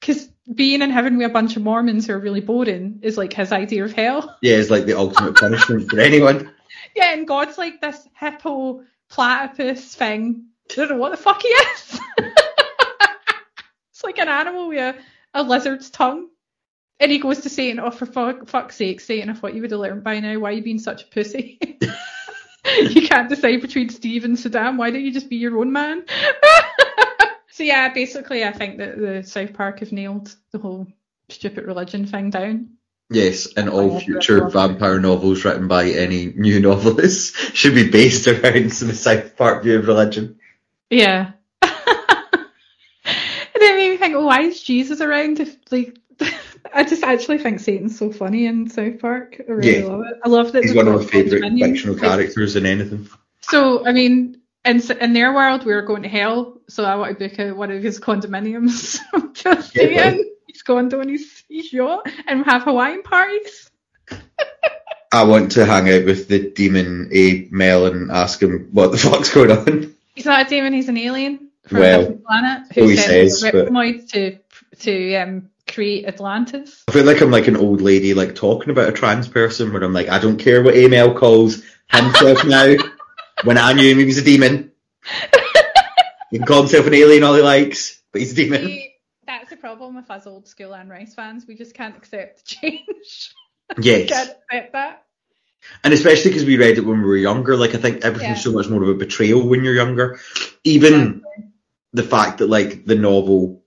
because 0.00 0.28
being 0.52 0.82
in 0.82 0.90
heaven 0.90 1.16
with 1.16 1.26
a 1.26 1.32
bunch 1.32 1.56
of 1.56 1.62
Mormons 1.62 2.06
who 2.06 2.14
are 2.14 2.18
really 2.18 2.40
boring 2.40 2.98
is 3.02 3.16
like 3.16 3.32
his 3.32 3.52
idea 3.52 3.84
of 3.84 3.92
hell. 3.92 4.36
Yeah, 4.42 4.56
it's 4.56 4.70
like 4.70 4.86
the 4.86 4.96
ultimate 4.96 5.36
punishment 5.36 5.90
for 5.90 6.00
anyone. 6.00 6.52
Yeah, 6.96 7.12
and 7.12 7.26
God's 7.26 7.56
like 7.56 7.80
this 7.80 8.06
hippo 8.18 8.82
platypus 9.08 9.94
thing. 9.94 10.46
I 10.70 10.74
don't 10.74 10.90
know 10.90 10.96
what 10.96 11.10
the 11.10 11.16
fuck 11.16 11.40
he 11.40 11.48
is. 11.48 12.00
it's 13.90 14.04
like 14.04 14.18
an 14.18 14.28
animal 14.28 14.68
with 14.68 14.78
a, 14.78 14.98
a 15.32 15.42
lizard's 15.42 15.90
tongue. 15.90 16.28
And 17.02 17.10
he 17.10 17.18
goes 17.18 17.40
to 17.40 17.48
Satan, 17.48 17.80
oh, 17.80 17.90
for 17.90 18.06
fuck, 18.06 18.46
fuck's 18.46 18.76
sake, 18.76 19.00
Satan, 19.00 19.28
I 19.28 19.34
thought 19.34 19.54
you 19.54 19.62
would 19.62 19.72
have 19.72 19.80
learned 19.80 20.04
by 20.04 20.20
now. 20.20 20.38
Why 20.38 20.50
are 20.50 20.52
you 20.52 20.62
being 20.62 20.78
such 20.78 21.02
a 21.02 21.06
pussy? 21.06 21.58
you 22.78 23.08
can't 23.08 23.28
decide 23.28 23.60
between 23.60 23.88
Steve 23.88 24.24
and 24.24 24.36
Saddam. 24.36 24.76
Why 24.76 24.90
don't 24.90 25.04
you 25.04 25.12
just 25.12 25.28
be 25.28 25.34
your 25.34 25.58
own 25.58 25.72
man? 25.72 26.04
so 27.50 27.64
yeah, 27.64 27.92
basically, 27.92 28.44
I 28.44 28.52
think 28.52 28.78
that 28.78 28.96
the 28.96 29.24
South 29.24 29.52
Park 29.52 29.80
have 29.80 29.90
nailed 29.90 30.32
the 30.52 30.60
whole 30.60 30.86
stupid 31.28 31.64
religion 31.64 32.06
thing 32.06 32.30
down. 32.30 32.68
Yes, 33.10 33.52
and 33.56 33.68
all 33.68 33.98
future 33.98 34.48
vampire 34.48 35.00
novels 35.00 35.44
written 35.44 35.66
by 35.66 35.90
any 35.90 36.26
new 36.36 36.60
novelists 36.68 37.36
should 37.52 37.74
be 37.74 37.90
based 37.90 38.28
around 38.28 38.70
the 38.70 38.94
South 38.94 39.36
Park 39.36 39.64
view 39.64 39.80
of 39.80 39.88
religion. 39.88 40.38
Yeah. 40.88 41.32
and 41.62 41.72
then 43.58 43.76
made 43.76 43.90
me 43.90 43.96
think, 43.96 44.14
oh, 44.14 44.26
why 44.26 44.42
is 44.42 44.62
Jesus 44.62 45.00
around? 45.00 45.40
If 45.40 45.56
like, 45.72 45.98
I 46.74 46.84
just 46.84 47.02
actually 47.02 47.38
think 47.38 47.60
Satan's 47.60 47.98
so 47.98 48.12
funny 48.12 48.46
in 48.46 48.68
South 48.70 48.98
Park. 49.00 49.40
I 49.48 49.52
really 49.52 49.78
Yeah. 49.80 49.86
love 49.86 50.00
it. 50.02 50.18
I 50.24 50.28
love 50.28 50.52
that 50.52 50.62
He's 50.64 50.74
one 50.74 50.88
of 50.88 50.94
my 51.00 51.04
favourite 51.06 51.52
fictional 51.58 51.96
characters 51.96 52.56
in 52.56 52.66
anything. 52.66 53.08
So, 53.40 53.86
I 53.86 53.92
mean, 53.92 54.40
in, 54.64 54.80
in 55.00 55.12
their 55.12 55.32
world, 55.34 55.64
we 55.64 55.72
are 55.72 55.82
going 55.82 56.02
to 56.02 56.08
hell, 56.08 56.60
so 56.68 56.84
I 56.84 56.94
want 56.94 57.18
to 57.18 57.28
book 57.28 57.38
a, 57.38 57.52
one 57.52 57.70
of 57.72 57.82
his 57.82 57.98
condominiums 57.98 58.98
to 59.42 59.62
stay 59.62 59.94
Yeah. 59.94 60.10
in. 60.12 60.24
His 60.48 60.62
condo 60.62 61.00
and 61.00 61.08
his, 61.10 61.42
his 61.48 61.72
yacht, 61.72 62.06
and 62.26 62.44
have 62.44 62.64
Hawaiian 62.64 63.02
parties. 63.02 63.70
I 65.12 65.24
want 65.24 65.52
to 65.52 65.64
hang 65.66 65.90
out 65.90 66.04
with 66.04 66.28
the 66.28 66.50
demon 66.50 67.10
Amel 67.12 67.86
and 67.86 68.10
ask 68.10 68.40
him 68.42 68.68
what 68.72 68.92
the 68.92 68.98
fuck's 68.98 69.32
going 69.32 69.50
on. 69.50 69.94
He's 70.14 70.26
not 70.26 70.46
a 70.46 70.48
demon, 70.48 70.72
he's 70.74 70.88
an 70.88 70.96
alien 70.98 71.48
from 71.66 71.80
Well, 71.80 72.00
a 72.00 72.02
different 72.02 72.24
planet 72.24 72.72
who 72.74 72.96
says, 72.96 73.40
but- 73.42 74.08
to 74.10 74.38
to 74.80 75.14
um, 75.16 75.48
create 75.72 76.04
Atlantis. 76.06 76.84
I 76.88 76.92
feel 76.92 77.04
like 77.04 77.20
I'm 77.20 77.30
like 77.30 77.48
an 77.48 77.56
old 77.56 77.80
lady 77.80 78.14
like 78.14 78.34
talking 78.34 78.70
about 78.70 78.88
a 78.88 78.92
trans 78.92 79.28
person 79.28 79.72
where 79.72 79.82
I'm 79.82 79.92
like, 79.92 80.08
I 80.08 80.18
don't 80.18 80.38
care 80.38 80.62
what 80.62 80.74
Amel 80.76 81.14
calls 81.14 81.62
himself 81.88 82.44
now. 82.46 82.74
When 83.44 83.58
I 83.58 83.72
knew 83.72 83.90
him 83.90 83.98
he 83.98 84.04
was 84.04 84.18
a 84.18 84.22
demon. 84.24 84.72
He 86.30 86.38
can 86.38 86.46
call 86.46 86.60
himself 86.60 86.86
an 86.86 86.94
alien 86.94 87.24
all 87.24 87.34
he 87.34 87.42
likes, 87.42 88.00
but 88.12 88.20
he's 88.20 88.32
a 88.32 88.36
demon. 88.36 88.64
See, 88.66 88.94
that's 89.26 89.50
the 89.50 89.56
problem 89.56 89.96
with 89.96 90.10
us 90.10 90.26
old 90.26 90.48
school 90.48 90.74
Anne 90.74 90.88
Rice 90.88 91.14
fans. 91.14 91.46
We 91.46 91.56
just 91.56 91.74
can't 91.74 91.96
accept 91.96 92.44
change. 92.44 93.34
Yes. 93.80 94.10
can't 94.10 94.30
accept 94.50 94.72
that. 94.72 95.04
And 95.82 95.94
especially 95.94 96.30
because 96.30 96.44
we 96.44 96.58
read 96.58 96.76
it 96.76 96.84
when 96.84 97.00
we 97.00 97.06
were 97.08 97.16
younger, 97.16 97.56
like 97.56 97.74
I 97.74 97.78
think 97.78 98.04
everything's 98.04 98.38
Yeah. 98.38 98.42
so 98.42 98.52
much 98.52 98.68
more 98.68 98.82
of 98.82 98.88
a 98.90 98.94
betrayal 98.94 99.46
when 99.48 99.64
you're 99.64 99.74
younger. 99.74 100.18
Even 100.64 101.22
the 101.94 102.02
fact 102.02 102.38
that 102.38 102.48
like 102.48 102.84
the 102.84 102.96
novel 102.96 103.61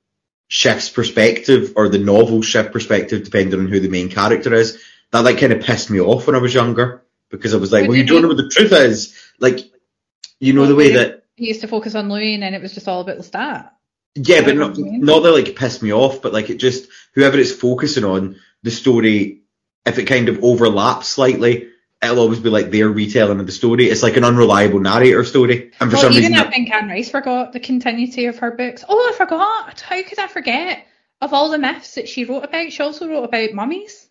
shifts 0.47 0.89
perspective 0.89 1.73
or 1.75 1.89
the 1.89 1.97
novel 1.97 2.41
shift 2.41 2.71
perspective 2.71 3.23
depending 3.23 3.59
on 3.59 3.67
who 3.67 3.79
the 3.79 3.89
main 3.89 4.09
character 4.09 4.53
is, 4.53 4.81
that 5.11 5.23
like 5.23 5.39
kind 5.39 5.53
of 5.53 5.61
pissed 5.61 5.89
me 5.89 5.99
off 5.99 6.27
when 6.27 6.35
I 6.35 6.39
was 6.39 6.53
younger 6.53 7.03
because 7.29 7.53
I 7.53 7.57
was 7.57 7.71
like, 7.71 7.87
well, 7.87 7.97
you 7.97 8.05
don't 8.05 8.21
know 8.21 8.27
what 8.29 8.37
the 8.37 8.49
truth 8.49 8.71
is. 8.71 9.17
Like, 9.39 9.59
you 10.39 10.53
know 10.53 10.67
the 10.67 10.75
way 10.75 10.93
that 10.93 11.23
He 11.35 11.47
used 11.47 11.61
to 11.61 11.67
focus 11.67 11.95
on 11.95 12.09
Louis, 12.09 12.33
and 12.33 12.43
then 12.43 12.53
it 12.53 12.61
was 12.61 12.73
just 12.73 12.87
all 12.87 13.01
about 13.01 13.17
the 13.17 13.23
Lestat. 13.23 13.71
Yeah, 14.15 14.41
but 14.43 14.55
not, 14.55 14.69
what 14.69 14.77
you 14.77 14.85
mean. 14.85 15.01
not 15.01 15.23
that 15.23 15.31
like 15.31 15.55
pissed 15.55 15.83
me 15.83 15.91
off, 15.91 16.21
but 16.21 16.33
like 16.33 16.49
it 16.49 16.57
just 16.57 16.87
whoever 17.13 17.37
it's 17.37 17.51
focusing 17.51 18.05
on 18.05 18.37
the 18.63 18.71
story, 18.71 19.41
if 19.85 19.99
it 19.99 20.05
kind 20.05 20.29
of 20.29 20.43
overlaps 20.43 21.07
slightly, 21.07 21.69
it'll 22.05 22.19
always 22.19 22.39
be 22.39 22.49
like 22.49 22.71
their 22.71 22.89
retelling 22.89 23.39
of 23.39 23.45
the 23.45 23.51
story. 23.51 23.85
It's 23.85 24.03
like 24.03 24.17
an 24.17 24.23
unreliable 24.23 24.79
narrator 24.79 25.23
story, 25.23 25.71
and 25.79 25.89
for 25.91 25.95
well, 25.97 26.03
some 26.03 26.13
even 26.13 26.31
reason, 26.33 26.47
I 26.47 26.49
think 26.51 26.71
Anne 26.71 26.89
Rice 26.89 27.09
forgot 27.09 27.53
the 27.53 27.59
continuity 27.59 28.25
of 28.25 28.37
her 28.39 28.51
books. 28.51 28.83
Oh, 28.87 29.09
I 29.11 29.15
forgot. 29.15 29.81
How 29.81 30.01
could 30.03 30.19
I 30.19 30.27
forget? 30.27 30.85
Of 31.21 31.33
all 31.33 31.49
the 31.49 31.57
myths 31.57 31.95
that 31.95 32.09
she 32.09 32.25
wrote 32.25 32.43
about, 32.43 32.71
she 32.71 32.83
also 32.83 33.07
wrote 33.07 33.23
about 33.23 33.53
mummies. 33.53 34.07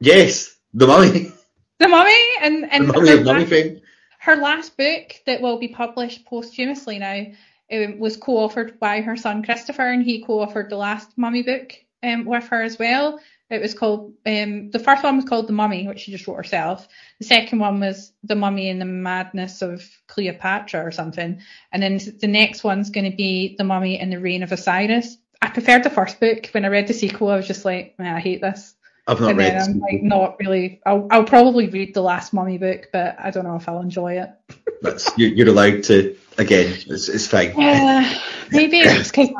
yes, 0.00 0.56
the 0.72 0.86
mummy, 0.86 1.32
The 1.78 1.88
mummy 1.88 2.24
and 2.40 2.64
the 2.64 2.74
and 2.74 2.86
mummy 2.88 3.08
her, 3.08 3.16
mummy 3.24 3.40
last, 3.40 3.50
fame. 3.50 3.80
her 4.20 4.36
last 4.36 4.76
book 4.76 5.14
that 5.26 5.40
will 5.42 5.58
be 5.58 5.68
published 5.68 6.24
posthumously 6.24 6.98
now 6.98 7.26
um, 7.72 7.98
was 7.98 8.16
co-authored 8.16 8.78
by 8.78 9.00
her 9.00 9.16
son 9.16 9.42
Christopher, 9.42 9.88
and 9.90 10.02
he 10.02 10.22
co-authored 10.22 10.68
the 10.70 10.76
last 10.76 11.10
mummy 11.18 11.42
book 11.42 11.74
um, 12.02 12.24
with 12.24 12.44
her 12.48 12.62
as 12.62 12.78
well. 12.78 13.20
It 13.48 13.62
was 13.62 13.74
called 13.74 14.14
um, 14.26 14.70
the 14.70 14.80
first 14.80 15.04
one 15.04 15.16
was 15.16 15.24
called 15.24 15.46
The 15.46 15.52
Mummy, 15.52 15.86
which 15.86 16.00
she 16.00 16.10
just 16.10 16.26
wrote 16.26 16.36
herself. 16.36 16.88
The 17.20 17.26
second 17.26 17.60
one 17.60 17.78
was 17.78 18.12
The 18.24 18.34
Mummy 18.34 18.70
and 18.70 18.80
the 18.80 18.86
Madness 18.86 19.62
of 19.62 19.88
Cleopatra 20.08 20.84
or 20.84 20.90
something, 20.90 21.40
and 21.72 21.82
then 21.82 22.00
the 22.20 22.26
next 22.26 22.64
one's 22.64 22.90
going 22.90 23.10
to 23.10 23.16
be 23.16 23.54
The 23.56 23.64
Mummy 23.64 23.98
and 23.98 24.12
the 24.12 24.20
Reign 24.20 24.42
of 24.42 24.52
Osiris. 24.52 25.16
I 25.40 25.50
preferred 25.50 25.84
the 25.84 25.90
first 25.90 26.18
book. 26.18 26.48
When 26.48 26.64
I 26.64 26.68
read 26.68 26.88
the 26.88 26.94
sequel, 26.94 27.28
I 27.28 27.36
was 27.36 27.46
just 27.46 27.64
like, 27.64 27.96
man, 27.98 28.16
I 28.16 28.20
hate 28.20 28.40
this. 28.40 28.74
I've 29.06 29.20
not 29.20 29.30
and 29.30 29.38
read. 29.38 29.54
I'm 29.54 29.78
like, 29.78 30.02
not 30.02 30.36
really. 30.40 30.80
I'll, 30.84 31.06
I'll 31.10 31.24
probably 31.24 31.68
read 31.68 31.94
the 31.94 32.02
last 32.02 32.32
Mummy 32.32 32.58
book, 32.58 32.88
but 32.92 33.16
I 33.18 33.30
don't 33.30 33.44
know 33.44 33.54
if 33.54 33.68
I'll 33.68 33.80
enjoy 33.80 34.20
it. 34.20 34.30
That's 34.82 35.16
you, 35.16 35.28
you're 35.28 35.48
allowed 35.48 35.84
to. 35.84 36.16
Again, 36.38 36.76
it's, 36.86 37.08
it's 37.08 37.26
fine. 37.26 37.54
Yeah, 37.56 38.20
maybe 38.50 38.80
it's 38.80 39.10
because 39.12 39.30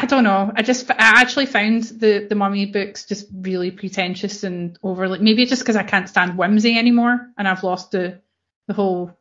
I 0.00 0.06
don't 0.06 0.22
know. 0.22 0.52
I 0.54 0.62
just 0.62 0.88
I 0.90 0.94
actually 0.98 1.46
found 1.46 1.82
the 1.82 2.26
the 2.28 2.36
Mummy 2.36 2.66
books 2.66 3.04
just 3.04 3.26
really 3.32 3.72
pretentious 3.72 4.44
and 4.44 4.78
overly. 4.82 5.18
Maybe 5.18 5.42
it's 5.42 5.50
just 5.50 5.62
because 5.62 5.74
I 5.74 5.82
can't 5.82 6.08
stand 6.08 6.38
whimsy 6.38 6.78
anymore, 6.78 7.28
and 7.36 7.48
I've 7.48 7.64
lost 7.64 7.90
the 7.90 8.20
the 8.68 8.74
whole 8.74 9.18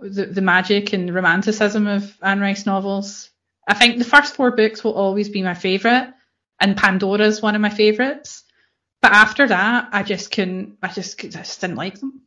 the, 0.00 0.26
the 0.26 0.40
magic 0.40 0.92
and 0.92 1.12
romanticism 1.12 1.88
of 1.88 2.16
Anne 2.22 2.40
Rice 2.40 2.66
novels. 2.66 3.30
I 3.66 3.74
think 3.74 3.98
the 3.98 4.04
first 4.04 4.36
four 4.36 4.52
books 4.52 4.84
will 4.84 4.94
always 4.94 5.28
be 5.28 5.42
my 5.42 5.54
favourite, 5.54 6.12
and 6.60 6.76
Pandora's 6.76 7.42
one 7.42 7.56
of 7.56 7.60
my 7.60 7.70
favourites. 7.70 8.44
But 9.02 9.12
after 9.12 9.48
that, 9.48 9.88
I 9.92 10.04
just 10.04 10.30
couldn't. 10.30 10.78
I 10.82 10.88
just, 10.88 11.24
I 11.24 11.28
just 11.28 11.60
didn't 11.60 11.76
like 11.76 11.98
them. 11.98 12.22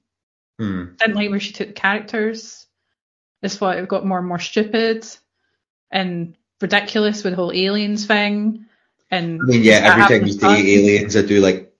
Hmm. 0.59 0.95
Didn't 0.97 1.15
like 1.15 1.29
where 1.29 1.39
she 1.39 1.53
took 1.53 1.67
the 1.67 1.73
characters. 1.73 2.67
Just 3.41 3.57
thought 3.57 3.77
it 3.77 3.87
got 3.87 4.05
more 4.05 4.19
and 4.19 4.27
more 4.27 4.39
stupid 4.39 5.07
and 5.93 6.35
ridiculous 6.63 7.23
with 7.23 7.33
the 7.33 7.37
whole 7.37 7.51
aliens 7.53 8.07
thing. 8.07 8.65
And 9.11 9.39
I 9.41 9.45
mean, 9.45 9.63
yeah, 9.63 9.81
every 9.83 10.19
time 10.19 10.27
you 10.27 10.33
say 10.33 10.75
aliens, 10.75 11.15
I 11.15 11.21
do 11.21 11.39
like 11.39 11.71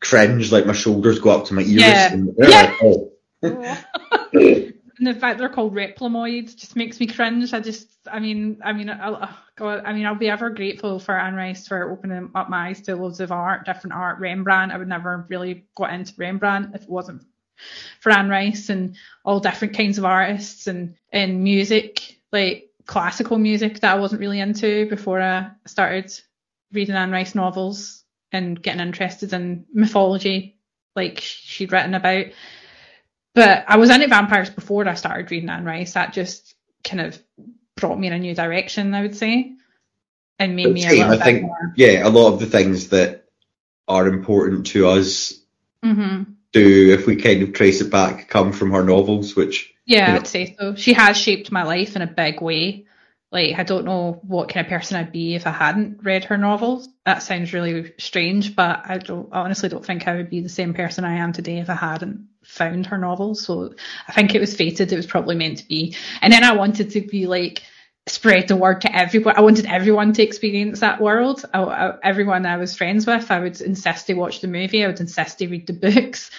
cringe, 0.00 0.52
like 0.52 0.66
my 0.66 0.72
shoulders 0.72 1.18
go 1.18 1.30
up 1.30 1.46
to 1.46 1.54
my 1.54 1.62
ears. 1.62 1.82
Yeah. 1.82 2.12
And 2.12 2.34
Yeah. 2.38 2.76
oh. 2.82 3.08
and 3.42 4.72
the 5.00 5.14
fact 5.18 5.40
they're 5.40 5.48
called 5.48 5.74
replimoids 5.74 6.56
just 6.56 6.76
makes 6.76 7.00
me 7.00 7.08
cringe. 7.08 7.52
I 7.52 7.58
just, 7.58 7.88
I 8.10 8.20
mean, 8.20 8.60
I 8.64 8.72
mean, 8.72 8.88
I'll, 8.88 9.18
oh 9.20 9.38
God, 9.56 9.82
I 9.84 9.92
mean, 9.92 10.06
I'll 10.06 10.14
be 10.14 10.30
ever 10.30 10.50
grateful 10.50 11.00
for 11.00 11.18
Anne 11.18 11.34
Rice 11.34 11.66
for 11.66 11.90
opening 11.90 12.30
up 12.36 12.48
my 12.48 12.68
eyes 12.68 12.82
to 12.82 12.94
loads 12.94 13.18
of 13.18 13.32
art, 13.32 13.66
different 13.66 13.94
art. 13.94 14.20
Rembrandt, 14.20 14.70
I 14.70 14.78
would 14.78 14.86
never 14.86 15.26
really 15.28 15.66
got 15.74 15.92
into 15.92 16.14
Rembrandt 16.16 16.76
if 16.76 16.82
it 16.82 16.88
wasn't 16.88 17.24
for 18.00 18.12
Anne 18.12 18.28
Rice 18.28 18.68
and 18.68 18.96
all 19.24 19.40
different 19.40 19.76
kinds 19.76 19.98
of 19.98 20.04
artists 20.04 20.68
and 20.68 20.94
and 21.10 21.42
music, 21.42 22.20
like 22.30 22.70
classical 22.86 23.38
music 23.38 23.80
that 23.80 23.94
I 23.96 23.98
wasn't 24.00 24.20
really 24.20 24.40
into 24.40 24.88
before 24.88 25.20
I 25.20 25.50
started 25.66 26.12
reading 26.72 26.94
Anne 26.94 27.10
Rice 27.10 27.34
novels 27.34 28.04
and 28.32 28.60
getting 28.60 28.80
interested 28.80 29.32
in 29.32 29.66
mythology, 29.72 30.56
like 30.96 31.20
she'd 31.20 31.72
written 31.72 31.94
about. 31.94 32.26
But 33.34 33.64
I 33.68 33.76
was 33.76 33.90
into 33.90 34.08
vampires 34.08 34.50
before 34.50 34.86
I 34.88 34.94
started 34.94 35.30
reading 35.30 35.48
Anne 35.50 35.64
Rice. 35.64 35.94
That 35.94 36.12
just 36.12 36.54
kind 36.84 37.00
of 37.00 37.22
brought 37.76 37.98
me 37.98 38.06
in 38.06 38.12
a 38.12 38.18
new 38.18 38.34
direction, 38.34 38.94
I 38.94 39.02
would 39.02 39.16
say, 39.16 39.52
and 40.38 40.56
made 40.56 40.64
But 40.64 40.72
me 40.72 40.82
same, 40.82 41.10
I 41.10 41.16
think- 41.18 41.42
more. 41.42 41.72
yeah, 41.76 42.06
a 42.06 42.10
lot 42.10 42.32
of 42.32 42.40
the 42.40 42.46
things 42.46 42.88
that 42.88 43.24
are 43.88 44.06
important 44.06 44.66
to 44.68 44.88
us 44.88 45.34
hmm 45.82 46.22
do, 46.52 46.92
if 46.92 47.06
we 47.06 47.16
kind 47.16 47.42
of 47.42 47.54
trace 47.54 47.80
it 47.80 47.90
back, 47.90 48.28
come 48.28 48.52
from 48.52 48.72
her 48.72 48.84
novels, 48.84 49.34
which 49.34 49.71
Yeah, 49.86 50.06
you 50.06 50.12
know. 50.12 50.18
I'd 50.20 50.26
say 50.26 50.56
so. 50.58 50.74
She 50.74 50.92
has 50.94 51.16
shaped 51.16 51.52
my 51.52 51.64
life 51.64 51.96
in 51.96 52.02
a 52.02 52.06
big 52.06 52.40
way. 52.40 52.86
Like, 53.30 53.58
I 53.58 53.62
don't 53.62 53.86
know 53.86 54.20
what 54.26 54.50
kind 54.50 54.66
of 54.66 54.70
person 54.70 54.98
I'd 54.98 55.10
be 55.10 55.34
if 55.34 55.46
I 55.46 55.52
hadn't 55.52 56.02
read 56.02 56.24
her 56.24 56.36
novels. 56.36 56.88
That 57.06 57.22
sounds 57.22 57.54
really 57.54 57.92
strange, 57.98 58.54
but 58.54 58.82
I 58.84 58.98
don't 58.98 59.28
I 59.32 59.40
honestly 59.40 59.70
don't 59.70 59.84
think 59.84 60.06
I 60.06 60.16
would 60.16 60.28
be 60.28 60.40
the 60.40 60.50
same 60.50 60.74
person 60.74 61.04
I 61.04 61.14
am 61.14 61.32
today 61.32 61.58
if 61.58 61.70
I 61.70 61.74
hadn't 61.74 62.28
found 62.44 62.86
her 62.86 62.98
novels. 62.98 63.44
So 63.44 63.74
I 64.06 64.12
think 64.12 64.34
it 64.34 64.40
was 64.40 64.54
fated. 64.54 64.92
It 64.92 64.96
was 64.96 65.06
probably 65.06 65.34
meant 65.34 65.58
to 65.58 65.66
be. 65.66 65.96
And 66.20 66.32
then 66.32 66.44
I 66.44 66.52
wanted 66.52 66.90
to 66.90 67.00
be 67.00 67.26
like 67.26 67.62
spread 68.06 68.48
the 68.48 68.56
word 68.56 68.82
to 68.82 68.94
everyone. 68.94 69.36
I 69.36 69.40
wanted 69.40 69.66
everyone 69.66 70.12
to 70.14 70.22
experience 70.22 70.80
that 70.80 71.00
world. 71.00 71.44
I, 71.54 71.62
I, 71.62 71.94
everyone 72.02 72.44
I 72.44 72.58
was 72.58 72.76
friends 72.76 73.06
with, 73.06 73.30
I 73.30 73.40
would 73.40 73.60
insist 73.62 74.08
they 74.08 74.14
watch 74.14 74.40
the 74.40 74.48
movie. 74.48 74.84
I 74.84 74.88
would 74.88 75.00
insist 75.00 75.38
they 75.38 75.46
read 75.46 75.66
the 75.66 75.72
books. 75.72 76.30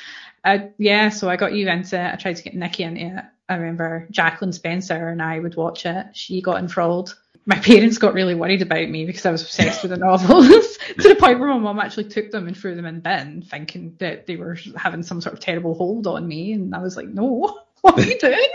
Yeah, 0.77 1.09
so 1.09 1.29
I 1.29 1.35
got 1.37 1.53
you 1.53 1.67
into 1.69 1.99
it. 1.99 2.13
I 2.13 2.15
tried 2.15 2.35
to 2.37 2.43
get 2.43 2.55
Nikki 2.55 2.83
into 2.83 3.17
it. 3.17 3.23
I 3.49 3.55
remember 3.55 4.07
Jacqueline 4.11 4.53
Spencer 4.53 5.09
and 5.09 5.21
I 5.21 5.39
would 5.39 5.55
watch 5.55 5.85
it. 5.85 6.07
She 6.13 6.41
got 6.41 6.59
enthralled. 6.59 7.15
my 7.45 7.55
parents 7.59 7.97
got 7.97 8.13
really 8.13 8.35
worried 8.35 8.61
about 8.61 8.89
me 8.89 9.05
because 9.05 9.25
I 9.25 9.31
was 9.31 9.41
obsessed 9.41 9.81
with 9.81 9.91
the 9.91 9.97
novels 9.97 10.77
to 10.99 11.09
the 11.09 11.15
point 11.15 11.39
where 11.39 11.49
my 11.49 11.57
mum 11.57 11.79
actually 11.79 12.05
took 12.05 12.31
them 12.31 12.47
and 12.47 12.55
threw 12.57 12.75
them 12.75 12.85
in 12.85 12.95
the 12.95 13.01
bin, 13.01 13.41
thinking 13.41 13.95
that 13.99 14.25
they 14.27 14.37
were 14.37 14.57
having 14.75 15.03
some 15.03 15.21
sort 15.21 15.33
of 15.33 15.39
terrible 15.39 15.75
hold 15.75 16.07
on 16.07 16.27
me. 16.27 16.53
And 16.53 16.73
I 16.73 16.79
was 16.79 16.95
like, 16.95 17.09
no, 17.09 17.59
what 17.81 17.99
are 17.99 18.03
you 18.03 18.17
doing? 18.19 18.47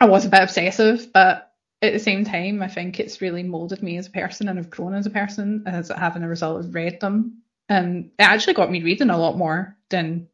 I 0.00 0.06
was 0.06 0.24
a 0.24 0.28
bit 0.28 0.42
obsessive, 0.42 1.12
but 1.12 1.52
at 1.80 1.92
the 1.92 1.98
same 1.98 2.24
time, 2.24 2.62
I 2.62 2.68
think 2.68 3.00
it's 3.00 3.20
really 3.20 3.42
molded 3.42 3.82
me 3.82 3.96
as 3.96 4.06
a 4.06 4.10
person 4.10 4.48
and 4.48 4.58
I've 4.58 4.70
grown 4.70 4.94
as 4.94 5.06
a 5.06 5.10
person 5.10 5.64
as 5.66 5.88
having 5.88 6.22
a 6.22 6.28
result 6.28 6.60
of 6.60 6.74
read 6.74 7.00
them. 7.00 7.42
And 7.68 8.10
it 8.18 8.22
actually 8.22 8.54
got 8.54 8.70
me 8.70 8.82
reading 8.82 9.10
a 9.10 9.18
lot 9.18 9.36
more 9.36 9.76
than, 9.90 10.28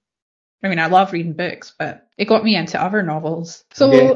I 0.63 0.69
mean, 0.69 0.79
I 0.79 0.87
love 0.87 1.13
reading 1.13 1.33
books, 1.33 1.75
but 1.79 2.09
it 2.17 2.27
got 2.27 2.45
me 2.45 2.57
into 2.57 2.81
other 2.81 3.03
novels. 3.03 3.65
So 3.73 3.91
Yeah. 3.93 4.15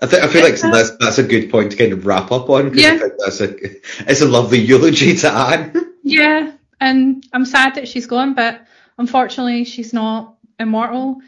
I, 0.00 0.06
th- 0.06 0.22
I 0.22 0.28
feel 0.28 0.42
like 0.42 0.58
that's 0.60 0.90
that's 0.98 1.18
a 1.18 1.24
good 1.24 1.50
point 1.50 1.72
to 1.72 1.76
kind 1.76 1.92
of 1.92 2.06
wrap 2.06 2.30
up 2.30 2.48
on 2.50 2.70
because 2.70 2.84
I 2.84 2.92
Yeah. 2.92 2.98
think 2.98 3.12
that's 3.18 3.40
a 3.40 4.10
it's 4.10 4.20
a 4.20 4.28
lovely 4.28 4.58
eulogy 4.60 5.16
to 5.16 5.30
Anne. 5.30 5.72
Yeah, 6.04 6.52
and 6.80 7.22
I'm 7.34 7.44
sad 7.44 7.74
that 7.74 7.86
she's 7.86 8.06
gone, 8.06 8.32
but 8.34 8.66
unfortunately 8.96 9.64
she's 9.64 9.92
not 9.92 10.36
immortal. 10.58 11.20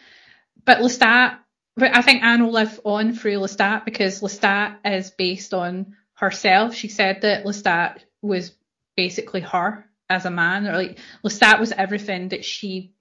But 0.65 0.78
Lestat, 0.78 1.39
but 1.77 1.94
I 1.94 2.01
think 2.01 2.23
Anne 2.23 2.44
will 2.44 2.52
live 2.52 2.81
on 2.85 3.12
through 3.12 3.35
Lestat 3.40 3.85
because 3.85 4.23
Lestat 4.23 4.77
is 4.86 5.11
based 5.11 5.52
on 5.52 5.97
herself. 6.15 6.74
She 6.74 6.89
said 6.89 7.23
that 7.23 7.44
Lestat 7.44 7.98
was 8.23 8.52
basically 8.97 9.40
her 9.43 9.85
as 10.11 10.27
a 10.27 10.31
man, 10.31 10.66
or 10.66 10.77
like 10.77 10.99
Lestat 11.24 11.61
was 11.61 11.73
everything 11.73 12.28
that 12.28 12.45
she 12.45 12.93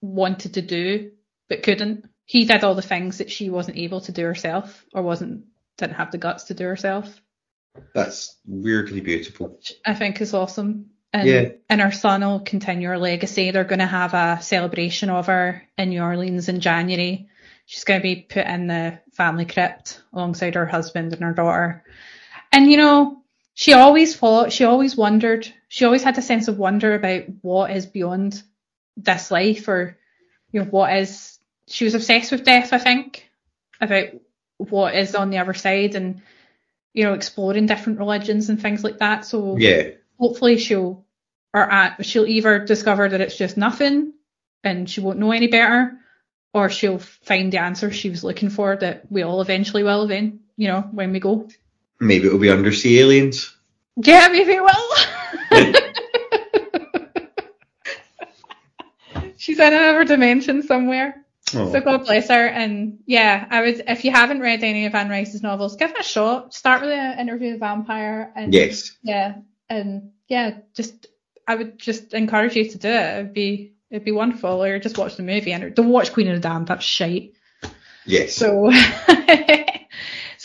wanted 0.00 0.54
to 0.54 0.62
do 0.62 1.12
but 1.48 1.62
couldn't. 1.62 2.08
He 2.24 2.44
did 2.44 2.64
all 2.64 2.74
the 2.74 2.82
things 2.82 3.18
that 3.18 3.30
she 3.30 3.50
wasn't 3.50 3.76
able 3.76 4.00
to 4.00 4.12
do 4.12 4.24
herself, 4.24 4.84
or 4.92 5.02
wasn't 5.02 5.44
didn't 5.78 5.94
have 5.94 6.10
the 6.10 6.18
guts 6.18 6.44
to 6.44 6.54
do 6.54 6.64
herself. 6.64 7.20
That's 7.94 8.36
weirdly 8.46 9.00
beautiful. 9.00 9.60
I 9.84 9.94
think 9.94 10.20
is 10.20 10.34
awesome. 10.34 10.86
And, 11.12 11.28
Yeah. 11.28 11.48
and 11.68 11.80
her 11.80 11.92
son 11.92 12.22
will 12.22 12.40
continue 12.40 12.88
her 12.88 12.98
legacy. 12.98 13.50
They're 13.50 13.64
going 13.64 13.78
to 13.80 13.86
have 13.86 14.14
a 14.14 14.42
celebration 14.42 15.10
of 15.10 15.26
her 15.26 15.62
in 15.78 15.90
New 15.90 16.02
Orleans 16.02 16.48
in 16.48 16.60
January. 16.60 17.28
She's 17.66 17.84
going 17.84 18.00
to 18.00 18.02
be 18.02 18.16
put 18.22 18.46
in 18.46 18.66
the 18.66 18.98
family 19.12 19.44
crypt 19.44 20.00
alongside 20.12 20.54
her 20.54 20.66
husband 20.66 21.12
and 21.12 21.22
her 21.22 21.32
daughter. 21.32 21.84
And 22.52 22.70
you 22.70 22.76
know, 22.76 23.22
she 23.58 23.72
always 23.72 24.14
thought, 24.14 24.52
she 24.52 24.64
always 24.64 24.96
wondered, 24.98 25.50
she 25.68 25.86
always 25.86 26.02
had 26.02 26.18
a 26.18 26.22
sense 26.22 26.46
of 26.46 26.58
wonder 26.58 26.94
about 26.94 27.22
what 27.40 27.70
is 27.70 27.86
beyond 27.86 28.42
this 28.98 29.30
life 29.30 29.66
or, 29.66 29.96
you 30.52 30.60
know, 30.60 30.66
what 30.66 30.94
is, 30.94 31.38
she 31.66 31.84
was 31.84 31.94
obsessed 31.94 32.30
with 32.30 32.44
death, 32.44 32.74
I 32.74 32.78
think, 32.78 33.26
about 33.80 34.08
what 34.58 34.94
is 34.94 35.14
on 35.14 35.30
the 35.30 35.38
other 35.38 35.54
side 35.54 35.94
and, 35.94 36.20
you 36.92 37.04
know, 37.04 37.14
exploring 37.14 37.64
different 37.64 37.98
religions 37.98 38.50
and 38.50 38.60
things 38.60 38.84
like 38.84 38.98
that. 38.98 39.24
So 39.24 39.56
Yeah. 39.56 39.92
hopefully 40.18 40.58
she'll 40.58 41.06
or 41.54 41.62
at, 41.62 42.04
she'll 42.04 42.26
either 42.26 42.58
discover 42.58 43.08
that 43.08 43.22
it's 43.22 43.38
just 43.38 43.56
nothing 43.56 44.12
and 44.64 44.88
she 44.88 45.00
won't 45.00 45.18
know 45.18 45.32
any 45.32 45.46
better, 45.46 45.96
or 46.52 46.68
she'll 46.68 46.98
find 46.98 47.50
the 47.50 47.62
answer 47.62 47.90
she 47.90 48.10
was 48.10 48.22
looking 48.22 48.50
for 48.50 48.76
that 48.76 49.10
we 49.10 49.22
all 49.22 49.40
eventually 49.40 49.82
will, 49.82 50.06
then, 50.06 50.40
you 50.58 50.68
know, 50.68 50.82
when 50.82 51.10
we 51.12 51.20
go. 51.20 51.48
Maybe 52.00 52.26
it'll 52.26 52.38
be 52.38 52.50
undersea 52.50 53.00
aliens. 53.00 53.54
Yeah, 53.96 54.28
maybe 54.28 54.52
it 54.52 54.62
will. 54.62 55.82
She's 59.38 59.58
in 59.58 59.72
another 59.72 60.04
dimension 60.04 60.62
somewhere. 60.62 61.24
Oh. 61.54 61.70
So 61.72 61.80
God 61.80 62.04
bless 62.04 62.28
her. 62.28 62.46
And 62.46 62.98
yeah, 63.06 63.46
I 63.48 63.62
would 63.62 63.82
if 63.86 64.04
you 64.04 64.10
haven't 64.10 64.40
read 64.40 64.64
any 64.64 64.86
of 64.86 64.94
Anne 64.94 65.08
Rice's 65.08 65.42
novels, 65.42 65.76
give 65.76 65.90
it 65.90 66.00
a 66.00 66.02
shot. 66.02 66.52
Start 66.52 66.82
with 66.82 66.90
an 66.90 67.18
interview 67.18 67.52
with 67.52 67.60
vampire 67.60 68.32
and 68.34 68.52
Yes. 68.52 68.96
yeah, 69.02 69.36
and 69.70 70.10
yeah, 70.28 70.58
just 70.74 71.06
I 71.46 71.54
would 71.54 71.78
just 71.78 72.12
encourage 72.14 72.56
you 72.56 72.68
to 72.68 72.78
do 72.78 72.88
it. 72.88 73.18
It'd 73.20 73.32
be 73.34 73.74
it'd 73.90 74.04
be 74.04 74.12
wonderful. 74.12 74.62
Or 74.64 74.78
just 74.80 74.98
watch 74.98 75.16
the 75.16 75.22
movie 75.22 75.52
and 75.52 75.74
don't 75.74 75.90
watch 75.90 76.12
Queen 76.12 76.28
of 76.28 76.34
the 76.34 76.40
Damned. 76.40 76.66
That's 76.66 76.84
shite. 76.84 77.32
Yes. 78.04 78.34
So 78.34 78.70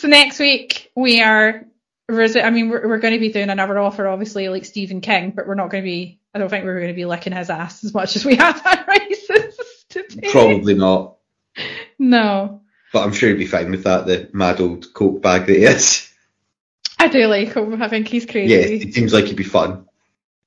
so 0.02 0.08
next 0.08 0.40
week 0.40 0.90
we 0.96 1.22
are. 1.22 1.64
I 2.10 2.50
mean, 2.50 2.68
we're, 2.68 2.88
we're 2.88 2.98
going 2.98 3.14
to 3.14 3.20
be 3.20 3.30
doing 3.30 3.50
another 3.50 3.78
offer, 3.78 4.08
obviously, 4.08 4.48
like 4.48 4.64
Stephen 4.64 5.00
King, 5.00 5.30
but 5.30 5.46
we're 5.46 5.54
not 5.54 5.70
going 5.70 5.84
to 5.84 5.88
be. 5.88 6.18
I 6.34 6.40
don't 6.40 6.48
think 6.48 6.64
we're 6.64 6.80
going 6.80 6.88
to 6.88 6.94
be 6.94 7.04
licking 7.04 7.32
his 7.32 7.50
ass 7.50 7.84
as 7.84 7.94
much 7.94 8.16
as 8.16 8.24
we 8.24 8.34
have 8.34 8.60
at 8.66 8.86
Rice's 8.88 9.56
today. 9.88 10.28
Probably 10.32 10.74
not. 10.74 11.18
No, 12.00 12.62
But 12.92 13.04
I'm 13.04 13.12
sure 13.12 13.28
he'd 13.28 13.36
be 13.36 13.46
fine 13.46 13.70
with 13.70 13.84
that, 13.84 14.06
the 14.06 14.28
mad 14.32 14.60
old 14.60 14.92
coke 14.92 15.22
bag 15.22 15.46
that 15.46 15.56
he 15.56 15.64
is. 15.64 16.10
I 16.98 17.06
do 17.06 17.26
like 17.28 17.54
him. 17.54 17.80
I 17.80 17.88
think 17.88 18.08
he's 18.08 18.26
crazy. 18.26 18.54
Yes, 18.54 18.70
it 18.70 18.94
seems 18.94 19.12
like 19.12 19.26
he'd 19.26 19.36
be 19.36 19.44
fun. 19.44 19.86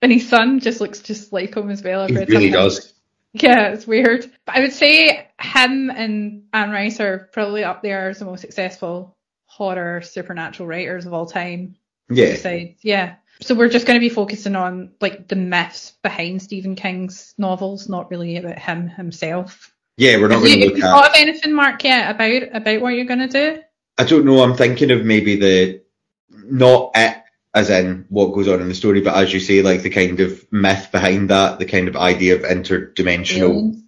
And 0.02 0.12
his 0.12 0.28
son 0.28 0.60
just 0.60 0.82
looks 0.82 1.00
just 1.00 1.32
like 1.32 1.56
him 1.56 1.70
as 1.70 1.82
well. 1.82 2.08
He 2.08 2.16
really 2.26 2.50
does. 2.50 2.94
Yeah, 3.32 3.70
it's 3.70 3.88
weird. 3.88 4.30
But 4.46 4.58
I 4.58 4.60
would 4.62 4.74
say 4.74 5.30
him 5.40 5.90
and 5.90 6.44
Anne 6.52 6.72
Rice 6.72 7.00
are 7.00 7.30
probably 7.32 7.64
up 7.64 7.82
there 7.84 8.10
as 8.10 8.20
the 8.20 8.26
most 8.26 8.42
successful 8.42 9.15
horror 9.56 10.02
supernatural 10.02 10.68
writers 10.68 11.06
of 11.06 11.14
all 11.14 11.26
time. 11.26 11.78
Yeah. 12.10 12.32
Besides, 12.32 12.80
yeah. 12.84 13.16
So 13.42 13.56
we're 13.56 13.70
just 13.70 13.88
going 13.88 13.96
to 14.00 14.06
be 14.06 14.14
focusing 14.14 14.56
on 14.56 14.92
like 15.00 15.28
the 15.28 15.36
myths 15.36 15.94
behind 16.04 16.42
Stephen 16.42 16.76
King's 16.76 17.34
novels, 17.38 17.88
not 17.88 18.12
really 18.12 18.38
about 18.38 18.60
him 18.60 18.88
himself. 18.90 19.74
Yeah, 19.98 20.18
we're 20.18 20.28
not 20.28 20.40
going 20.40 20.60
to 20.60 20.66
look 20.66 20.76
have 20.76 20.84
at. 20.84 20.92
thought 20.92 21.10
of 21.12 21.16
anything, 21.16 21.54
Mark, 21.54 21.84
yet 21.84 22.14
about 22.14 22.56
about 22.56 22.82
what 22.82 22.94
you're 22.94 23.06
going 23.06 23.28
to 23.28 23.28
do? 23.28 23.62
I 23.98 24.04
don't 24.04 24.26
know. 24.26 24.44
I'm 24.44 24.58
thinking 24.58 24.92
of 24.92 25.06
maybe 25.06 25.38
the 25.38 25.82
not 26.30 26.92
it 26.96 27.18
as 27.54 27.70
in 27.70 28.06
what 28.10 28.34
goes 28.34 28.50
on 28.50 28.62
in 28.62 28.68
the 28.68 28.76
story, 28.76 29.00
but 29.00 29.16
as 29.16 29.34
you 29.34 29.40
say, 29.40 29.62
like 29.62 29.82
the 29.82 29.90
kind 29.90 30.20
of 30.20 30.46
myth 30.52 30.90
behind 30.92 31.30
that, 31.30 31.60
the 31.60 31.66
kind 31.66 31.88
of 31.88 31.96
idea 31.96 32.36
of 32.36 32.42
interdimensional 32.42 33.82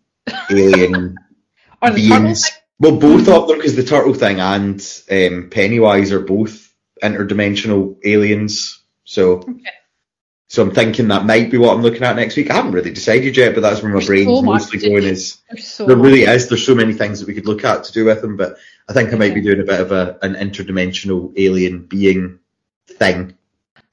alien 0.50 1.18
Or 1.82 1.92
the 1.92 2.08
turtle 2.08 2.24
beings. 2.24 2.57
Well, 2.80 2.98
both 2.98 3.28
of 3.28 3.48
them, 3.48 3.58
because 3.58 3.76
the 3.76 3.84
turtle 3.84 4.14
thing 4.14 4.40
and 4.40 4.80
um, 5.10 5.50
Pennywise 5.50 6.12
are 6.12 6.20
both 6.20 6.72
interdimensional 7.04 7.98
aliens. 8.06 8.84
So, 9.04 9.38
Okay. 9.40 9.72
so 10.48 10.62
I'm 10.62 10.72
thinking 10.72 11.08
that 11.08 11.26
might 11.26 11.50
be 11.50 11.58
what 11.58 11.74
I'm 11.76 11.82
looking 11.82 12.04
at 12.04 12.16
next 12.16 12.38
week. 12.38 12.52
I 12.52 12.56
haven't 12.56 12.74
really 12.74 12.94
decided 12.94 13.36
yet, 13.36 13.56
but 13.56 13.62
that's 13.62 13.82
where 13.82 13.92
my 13.92 13.96
There's 13.98 14.08
brain's 14.08 14.28
so 14.28 14.42
mostly 14.44 14.80
going. 14.80 15.04
Is 15.06 15.40
so 15.58 15.86
there 15.88 15.96
much. 15.96 16.06
really 16.06 16.24
is? 16.24 16.48
There's 16.48 16.66
so 16.66 16.76
many 16.76 16.94
things 16.94 17.20
that 17.20 17.28
we 17.28 17.34
could 17.34 17.48
look 17.48 17.64
at 17.66 17.84
to 17.86 17.94
do 17.94 18.06
with 18.06 18.22
them, 18.22 18.38
but 18.38 18.58
I 18.88 18.94
think 18.94 19.12
I 19.12 19.18
might 19.18 19.34
be 19.34 19.42
doing 19.42 19.60
a 19.60 19.64
bit 19.64 19.80
of 19.80 19.92
a 19.92 20.20
an 20.22 20.36
interdimensional 20.36 21.34
alien 21.36 21.84
being 21.86 22.40
thing. 22.88 23.34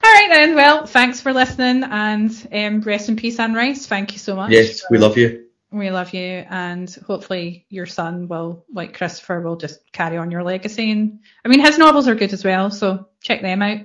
All 0.03 0.11
right 0.13 0.29
then. 0.31 0.53
Well, 0.55 0.85
thanks 0.85 1.21
for 1.21 1.33
listening, 1.33 1.83
and 1.83 2.47
um, 2.53 2.81
rest 2.81 3.09
in 3.09 3.15
peace, 3.15 3.39
Anne 3.39 3.55
Rice. 3.55 3.87
Thank 3.87 4.11
you 4.13 4.19
so 4.19 4.35
much. 4.35 4.51
Yes, 4.51 4.83
we 4.91 4.99
love 4.99 5.17
you. 5.17 5.44
We 5.75 5.91
love 5.91 6.13
you, 6.13 6.45
and 6.49 6.89
hopefully 7.05 7.65
your 7.69 7.85
son 7.85 8.29
will, 8.29 8.63
like 8.71 8.95
Christopher, 8.97 9.41
will 9.41 9.57
just 9.57 9.91
carry 9.91 10.15
on 10.15 10.31
your 10.31 10.41
legacy. 10.41 10.89
And 10.89 11.19
I 11.43 11.49
mean, 11.49 11.59
his 11.59 11.77
novels 11.77 12.07
are 12.07 12.15
good 12.15 12.31
as 12.31 12.45
well, 12.45 12.71
so 12.71 13.09
check 13.21 13.41
them 13.41 13.61
out. 13.61 13.81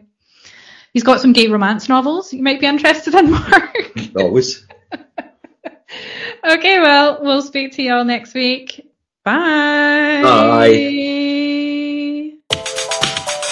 He's 0.92 1.02
got 1.02 1.20
some 1.20 1.32
gay 1.32 1.48
romance 1.48 1.88
novels 1.88 2.32
you 2.32 2.44
might 2.44 2.60
be 2.60 2.66
interested 2.66 3.12
in, 3.14 3.30
Mark. 3.32 3.92
Always. 4.16 4.64
okay, 6.48 6.78
well, 6.78 7.18
we'll 7.22 7.42
speak 7.42 7.72
to 7.72 7.82
you 7.82 7.92
all 7.92 8.04
next 8.04 8.34
week. 8.34 8.88
Bye. 9.24 10.20
Bye. 10.22 10.70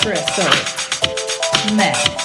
Crystal. 0.01 1.75
Meth. 1.75 2.18